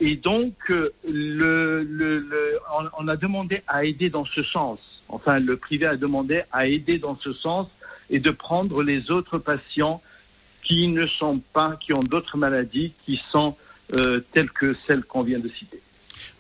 Et 0.02 0.16
donc, 0.16 0.54
euh, 0.70 0.92
le, 1.08 1.84
le, 1.84 2.20
le- 2.20 2.60
on, 2.78 3.06
on 3.06 3.08
a 3.08 3.16
demandé 3.18 3.62
à 3.68 3.86
aider 3.86 4.10
dans 4.10 4.26
ce 4.26 4.44
sens. 4.44 4.80
Enfin, 5.08 5.40
le 5.40 5.58
privé 5.58 5.86
a 5.86 5.96
demandé 5.98 6.44
à 6.52 6.68
aider 6.68 7.00
dans 7.00 7.18
ce 7.20 7.34
sens 7.34 7.68
et 8.10 8.20
de 8.20 8.30
prendre 8.32 8.84
les 8.84 9.10
autres 9.12 9.38
patients 9.40 10.02
qui 10.64 10.88
ne 10.88 11.08
sont 11.08 11.42
pas, 11.54 11.78
qui 11.82 11.94
ont 11.94 12.04
d'autres 12.04 12.38
maladies 12.38 12.94
qui 13.06 13.20
sont 13.32 13.56
euh, 13.94 14.22
telles 14.34 14.52
que 14.52 14.76
celles 14.86 15.04
qu'on 15.04 15.24
vient 15.24 15.40
de 15.40 15.50
citer. 15.50 15.82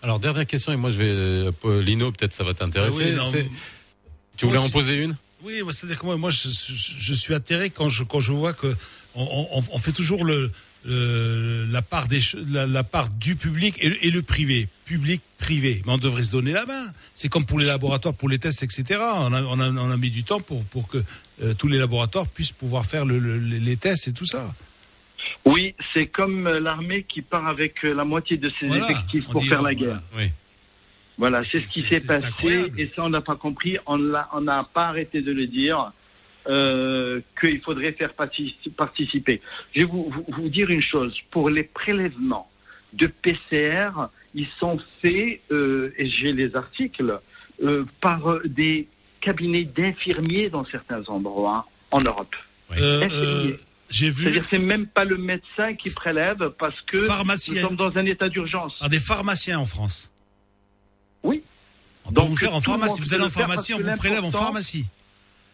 Alors 0.03 0.19
dernière 0.19 0.45
question 0.45 0.71
et 0.73 0.75
moi 0.77 0.91
je 0.91 1.01
vais 1.01 1.81
Lino 1.81 2.11
peut-être 2.11 2.33
ça 2.33 2.43
va 2.43 2.53
t'intéresser. 2.53 3.15
Ah 3.17 3.23
oui, 3.33 3.45
Tu 4.37 4.45
voulais 4.45 4.59
en 4.59 4.69
poser 4.69 4.95
une? 5.03 5.15
Oui, 5.44 5.61
c'est-à-dire 5.72 5.99
que 5.99 6.06
moi, 6.06 6.18
moi 6.18 6.32
je, 6.32 6.48
suis 7.14 7.34
atterré 7.34 7.70
quand 7.70 7.88
je, 7.88 8.03
quand 8.03 8.20
je 8.20 8.34
vois 8.34 8.53
que 8.53 8.76
on, 9.16 9.48
on- 9.53 9.64
on 9.72 9.78
fait 9.78 9.91
toujours 9.94 10.26
le, 10.26 10.52
la, 10.86 11.82
part 11.82 12.07
des, 12.07 12.20
la, 12.48 12.66
la 12.68 12.84
part 12.84 13.10
du 13.10 13.36
public 13.36 13.76
et, 13.80 13.90
le- 13.90 14.06
et 14.06 14.11
le 14.11 14.22
privé. 14.22 14.68
Public, 14.86 15.22
privé. 15.38 15.82
Mais 15.86 15.91
on 15.94 15.98
devrait 15.98 16.24
se 16.24 16.32
donner 16.32 16.52
la 16.52 16.66
main. 16.66 16.88
C'est 17.14 17.30
comme 17.30 17.45
pour 17.45 17.60
les 17.60 17.66
laboratoires, 17.66 18.14
pour 18.14 18.28
les 18.30 18.40
tests, 18.40 18.64
etc. 18.64 18.99
On 18.99 19.34
a, 19.34 19.41
on 19.44 19.60
a, 19.60 19.70
on 19.70 19.91
a 19.91 19.98
mis 19.98 20.10
du 20.11 20.24
temps 20.24 20.40
pour, 20.41 20.64
pour 20.66 20.88
que 20.88 21.03
euh, 21.41 21.53
tous 21.53 21.68
les 21.68 21.78
laboratoires 21.78 22.28
puissent 22.28 22.52
pouvoir 22.52 22.86
faire 22.86 23.06
le- 23.06 23.20
le- 23.20 23.38
les 23.40 23.78
tests 23.78 24.07
et 24.07 24.14
tout 24.14 24.26
ça. 24.26 24.53
Oui, 25.45 25.74
c'est 25.94 26.07
comme 26.07 26.48
euh, 26.48 26.60
l'armée 26.60 27.03
qui 27.07 27.22
part 27.22 27.48
avec 27.48 27.86
euh, 27.86 27.94
la 27.94 28.03
moitié 28.03 28.38
de 28.38 28.52
ses 28.60 28.68
Voilà, 28.68 28.90
effectifs 28.91 29.26
pour 29.28 29.41
dit, 29.41 29.48
faire 29.48 29.61
la 29.61 29.74
guerre. 29.74 30.02
Oui. 30.18 30.32
Voilà, 31.19 31.43
c'est 31.45 31.59
ce 31.61 31.71
qui 31.73 31.83
s'est 31.83 32.05
passé 32.07 32.25
incroyable. 32.25 32.79
et 32.79 32.91
ça 32.95 33.03
on 33.03 33.09
n'a 33.09 33.21
pas 33.21 33.35
compris. 33.35 33.77
On 33.85 33.97
n'a 33.97 34.63
pas 34.73 34.87
arrêté 34.87 35.21
de 35.21 35.31
le 35.31 35.45
dire 35.47 35.91
euh, 36.47 37.21
qu'il 37.39 37.59
faudrait 37.61 37.91
faire 37.91 38.13
partic- 38.17 38.71
participer. 38.75 39.41
Je 39.75 39.81
vais 39.81 39.85
vous, 39.85 40.09
vous, 40.09 40.25
vous 40.35 40.49
dire 40.49 40.69
une 40.69 40.81
chose. 40.81 41.13
Pour 41.29 41.49
les 41.49 41.63
prélèvements 41.63 42.49
de 42.93 43.05
PCR, 43.07 43.91
ils 44.33 44.47
sont 44.59 44.79
faits 45.01 45.41
euh, 45.51 45.93
et 45.97 46.09
j'ai 46.09 46.31
les 46.31 46.55
articles 46.55 47.19
euh, 47.61 47.83
par 48.01 48.21
des 48.45 48.87
cabinets 49.21 49.65
d'infirmiers 49.65 50.49
dans 50.49 50.65
certains 50.65 51.03
endroits 51.07 51.67
en 51.91 51.99
Europe. 51.99 52.33
J'ai 53.89 54.09
vu 54.11 54.23
C'est-à-dire 54.23 54.45
c'est 54.51 54.59
même 54.59 54.85
pas 54.87 55.03
le 55.03 55.17
médecin 55.17 55.73
qui 55.73 55.89
prélève 55.91 56.51
parce 56.59 56.79
que 56.81 56.97
Pharmacien. 57.05 57.55
nous 57.55 57.67
sommes 57.67 57.75
dans 57.75 57.97
un 57.97 58.05
état 58.05 58.29
d'urgence. 58.29 58.77
par 58.79 58.87
des 58.89 58.99
pharmaciens 58.99 59.59
en 59.59 59.65
France. 59.65 60.11
Oui. 62.10 62.15
On 62.18 62.22
peut 62.22 62.22
Donc, 62.22 62.30
vous 62.30 62.38
faire 62.38 62.56
en 62.56 62.61
pharmacie. 62.61 63.02
Vous 63.02 63.14
allez 63.14 63.23
en 63.23 63.30
pharmacie, 63.30 63.73
on 63.73 63.80
vous 63.80 63.95
prélève 63.98 64.23
en 64.23 64.31
pharmacie. 64.31 64.86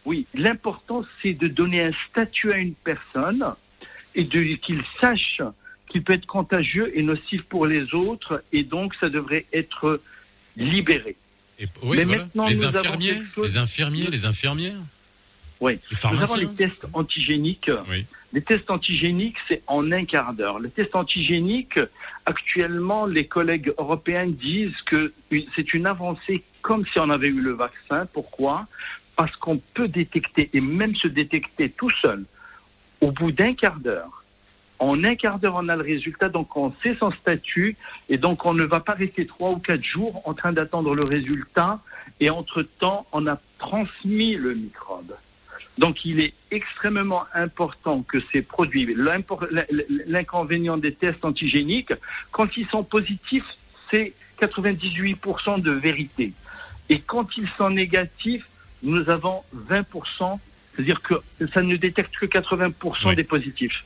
Oui, 0.05 0.27
l'important 0.35 1.03
c'est 1.21 1.33
de 1.33 1.47
donner 1.47 1.81
un 1.83 1.91
statut 2.09 2.51
à 2.53 2.57
une 2.57 2.73
personne 2.75 3.43
et 4.13 4.27
qu'il 4.27 4.83
sache 5.01 5.41
qu'il 5.89 6.03
peut 6.03 6.13
être 6.13 6.27
contagieux 6.27 6.91
et 6.97 7.01
nocif 7.01 7.41
pour 7.43 7.65
les 7.65 7.93
autres 7.93 8.43
et 8.53 8.63
donc 8.63 8.93
ça 8.99 9.09
devrait 9.09 9.45
être 9.51 10.01
libéré. 10.57 11.15
Et, 11.57 11.65
oui, 11.81 11.97
Mais 11.97 12.05
voilà. 12.05 12.23
maintenant, 12.23 12.47
les 12.47 12.63
infirmiers, 12.65 13.21
chose- 13.33 13.53
les 13.53 13.57
infirmiers, 13.57 14.07
les 14.11 14.25
infirmières. 14.25 14.79
Oui. 15.59 15.79
Les 15.89 15.97
Nous 16.11 16.21
avons 16.21 16.35
les 16.35 16.53
tests 16.53 16.85
antigéniques. 16.93 17.71
Oui. 17.89 18.05
Les 18.35 18.41
tests 18.41 18.69
antigéniques, 18.69 19.37
c'est 19.47 19.63
en 19.65 19.93
un 19.93 20.03
quart 20.03 20.33
d'heure. 20.33 20.59
Les 20.59 20.69
tests 20.69 20.93
antigéniques, 20.93 21.79
actuellement, 22.25 23.05
les 23.05 23.27
collègues 23.27 23.71
européens 23.77 24.27
disent 24.27 24.75
que 24.85 25.13
c'est 25.55 25.73
une 25.73 25.87
avancée 25.87 26.43
comme 26.61 26.85
si 26.87 26.99
on 26.99 27.09
avait 27.11 27.29
eu 27.29 27.39
le 27.39 27.53
vaccin. 27.53 28.07
Pourquoi? 28.11 28.67
Parce 29.15 29.33
qu'on 29.37 29.61
peut 29.73 29.87
détecter, 29.87 30.49
et 30.51 30.59
même 30.59 30.97
se 30.97 31.07
détecter 31.07 31.69
tout 31.69 31.89
seul, 32.01 32.25
au 32.99 33.13
bout 33.13 33.31
d'un 33.31 33.53
quart 33.53 33.79
d'heure. 33.79 34.25
En 34.79 35.01
un 35.05 35.15
quart 35.15 35.39
d'heure, 35.39 35.55
on 35.55 35.69
a 35.69 35.77
le 35.77 35.83
résultat, 35.83 36.27
donc 36.27 36.57
on 36.57 36.73
sait 36.83 36.97
son 36.99 37.11
statut, 37.11 37.77
et 38.09 38.17
donc 38.17 38.45
on 38.45 38.53
ne 38.53 38.65
va 38.65 38.81
pas 38.81 38.95
rester 38.95 39.23
trois 39.23 39.51
ou 39.51 39.59
quatre 39.59 39.85
jours 39.85 40.21
en 40.27 40.33
train 40.33 40.51
d'attendre 40.51 40.93
le 40.93 41.05
résultat, 41.05 41.79
et 42.19 42.29
entre-temps, 42.29 43.07
on 43.13 43.27
a 43.27 43.39
transmis 43.59 44.35
le 44.35 44.55
microbe. 44.55 45.15
Donc 45.77 46.05
il 46.05 46.19
est 46.21 46.33
extrêmement 46.51 47.25
important 47.33 48.01
que 48.03 48.19
ces 48.31 48.41
produits, 48.41 48.95
l'inconvénient 50.07 50.77
des 50.77 50.93
tests 50.93 51.25
antigéniques, 51.25 51.93
quand 52.31 52.55
ils 52.57 52.67
sont 52.67 52.83
positifs, 52.83 53.45
c'est 53.91 54.13
98% 54.41 55.61
de 55.61 55.71
vérité. 55.71 56.33
Et 56.89 56.99
quand 56.99 57.37
ils 57.37 57.49
sont 57.57 57.69
négatifs, 57.69 58.45
nous 58.83 59.09
avons 59.09 59.43
20%, 59.69 60.39
c'est-à-dire 60.73 61.01
que 61.01 61.15
ça 61.53 61.61
ne 61.61 61.75
détecte 61.75 62.15
que 62.15 62.25
80% 62.25 63.09
Oui. 63.09 63.15
des 63.15 63.23
positifs. 63.23 63.83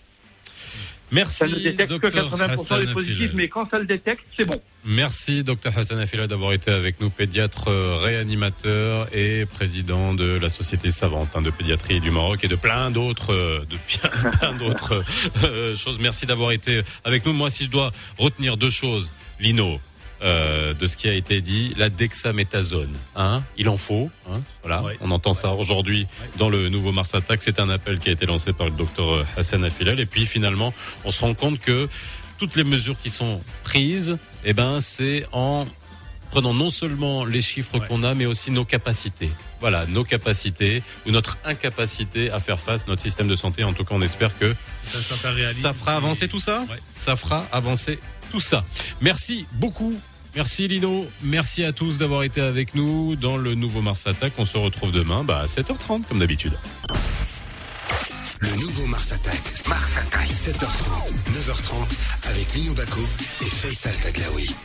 Merci, 1.12 1.38
Ça 1.38 1.48
ne 1.48 1.56
détecte 1.56 1.90
que 2.00 2.08
docteur 2.08 2.30
80% 2.30 2.52
Hassan 2.52 2.80
des 2.80 2.94
positifs, 2.94 3.32
mais 3.34 3.48
quand 3.48 3.70
ça 3.70 3.80
le 3.80 3.86
détecte, 3.86 4.24
c'est 4.38 4.46
bon. 4.46 4.62
Merci, 4.86 5.44
docteur 5.44 5.78
Hassan 5.78 6.00
Affila, 6.00 6.28
d'avoir 6.28 6.54
été 6.54 6.72
avec 6.72 7.02
nous, 7.02 7.10
pédiatre 7.10 7.70
euh, 7.70 7.98
réanimateur 7.98 9.08
et 9.14 9.46
président 9.46 10.14
de 10.14 10.38
la 10.38 10.50
Société 10.50 10.92
savante 10.92 11.30
hein, 11.36 11.42
de 11.42 11.50
pédiatrie 11.50 12.00
du 12.00 12.12
Maroc 12.12 12.44
et 12.44 12.48
de 12.48 12.56
plein 12.56 12.92
d'autres, 12.92 13.34
euh, 13.34 13.66
de 13.70 13.78
plein 14.40 14.54
d'autres 14.54 15.04
euh, 15.44 15.76
choses. 15.76 16.00
Merci 16.00 16.26
d'avoir 16.26 16.52
été 16.52 16.82
avec 17.04 17.26
nous. 17.26 17.34
Moi, 17.34 17.50
si 17.50 17.66
je 17.66 17.72
dois 17.72 17.92
retenir 18.18 18.58
deux 18.58 18.70
choses, 18.70 19.14
Lino, 19.40 19.80
euh, 20.22 20.74
de 20.74 20.88
ce 20.88 20.98
qui 20.98 21.08
a 21.08 21.14
été 21.14 21.42
dit, 21.42 21.74
la 21.78 21.90
dexaméthasone, 21.90 22.94
hein, 23.16 23.44
il 23.58 23.70
en 23.70 23.78
faut, 23.78 24.10
hein, 24.30 24.42
voilà, 24.62 24.84
on 25.02 25.12
entend 25.12 25.34
ça 25.34 25.54
aujourd'hui 25.54 26.08
dans 26.38 26.50
le 26.50 26.70
nouveau 26.70 26.92
Mars 26.92 27.16
Attack. 27.16 27.42
C'est 27.42 27.60
un 27.60 27.70
appel 27.70 28.00
qui 28.00 28.10
a 28.10 28.12
été 28.12 28.26
lancé 28.26 28.54
par 28.54 28.68
le 28.68 28.74
docteur 28.74 29.26
Hassan 29.38 29.64
Affilal. 29.64 30.00
Et 30.00 30.06
puis 30.06 30.26
finalement, 30.26 30.74
on 31.06 31.12
se 31.12 31.22
rend 31.22 31.34
compte 31.34 31.60
que 31.60 31.88
toutes 32.38 32.56
les 32.56 32.64
mesures 32.64 32.98
qui 33.00 33.10
sont 33.10 33.42
prises, 33.64 34.18
eh 34.44 34.54
ben, 34.54 34.80
c'est 34.80 35.26
en 35.32 35.68
prenant 36.32 36.54
non 36.54 36.70
seulement 36.70 37.26
les 37.26 37.42
chiffres 37.42 37.80
qu'on 37.80 38.04
a, 38.04 38.14
mais 38.14 38.26
aussi 38.26 38.52
nos 38.52 38.66
capacités. 38.66 39.30
Voilà, 39.60 39.86
nos 39.88 40.04
capacités 40.04 40.84
ou 41.06 41.12
notre 41.12 41.38
incapacité 41.44 42.32
à 42.32 42.40
faire 42.40 42.60
face, 42.60 42.88
notre 42.88 43.02
système 43.02 43.28
de 43.28 43.36
santé. 43.36 43.64
En 43.64 43.74
tout 43.74 43.84
cas, 43.84 43.96
on 43.96 44.02
espère 44.02 44.38
que 44.38 44.56
ça 44.86 45.74
fera 45.74 45.96
avancer 45.96 46.28
tout 46.28 46.40
ça. 46.40 46.66
Ça 46.96 47.16
fera 47.16 47.46
avancer 47.52 48.00
tout 48.30 48.40
ça. 48.40 48.64
Merci 49.02 49.46
beaucoup. 49.54 50.00
Merci 50.36 50.68
Lino, 50.68 51.08
merci 51.24 51.64
à 51.64 51.72
tous 51.72 51.98
d'avoir 51.98 52.24
été 52.24 52.40
avec 52.40 52.76
nous 52.76 53.16
dans 53.16 53.36
le 53.36 53.56
nouveau 53.56 53.82
Mars 53.82 54.06
Attack. 54.06 54.34
On 54.38 54.46
se 54.46 54.58
retrouve 54.58 54.92
demain 54.92 55.24
bah, 55.24 55.40
à 55.40 55.46
7h30 55.48 56.04
comme 56.08 56.20
d'habitude. 56.20 56.54
Le 58.40 58.52
nouveau 58.52 58.86
Mars 58.86 59.12
Attack. 59.12 59.42
Mars 59.68 59.90
Attack. 59.98 60.30
7h30, 60.30 61.12
9h30 61.34 62.30
avec 62.30 62.54
Lino 62.54 62.74
Baco 62.74 63.02
et 63.42 63.46
Faisal 63.46 63.94
Tadlaoui. 63.98 64.56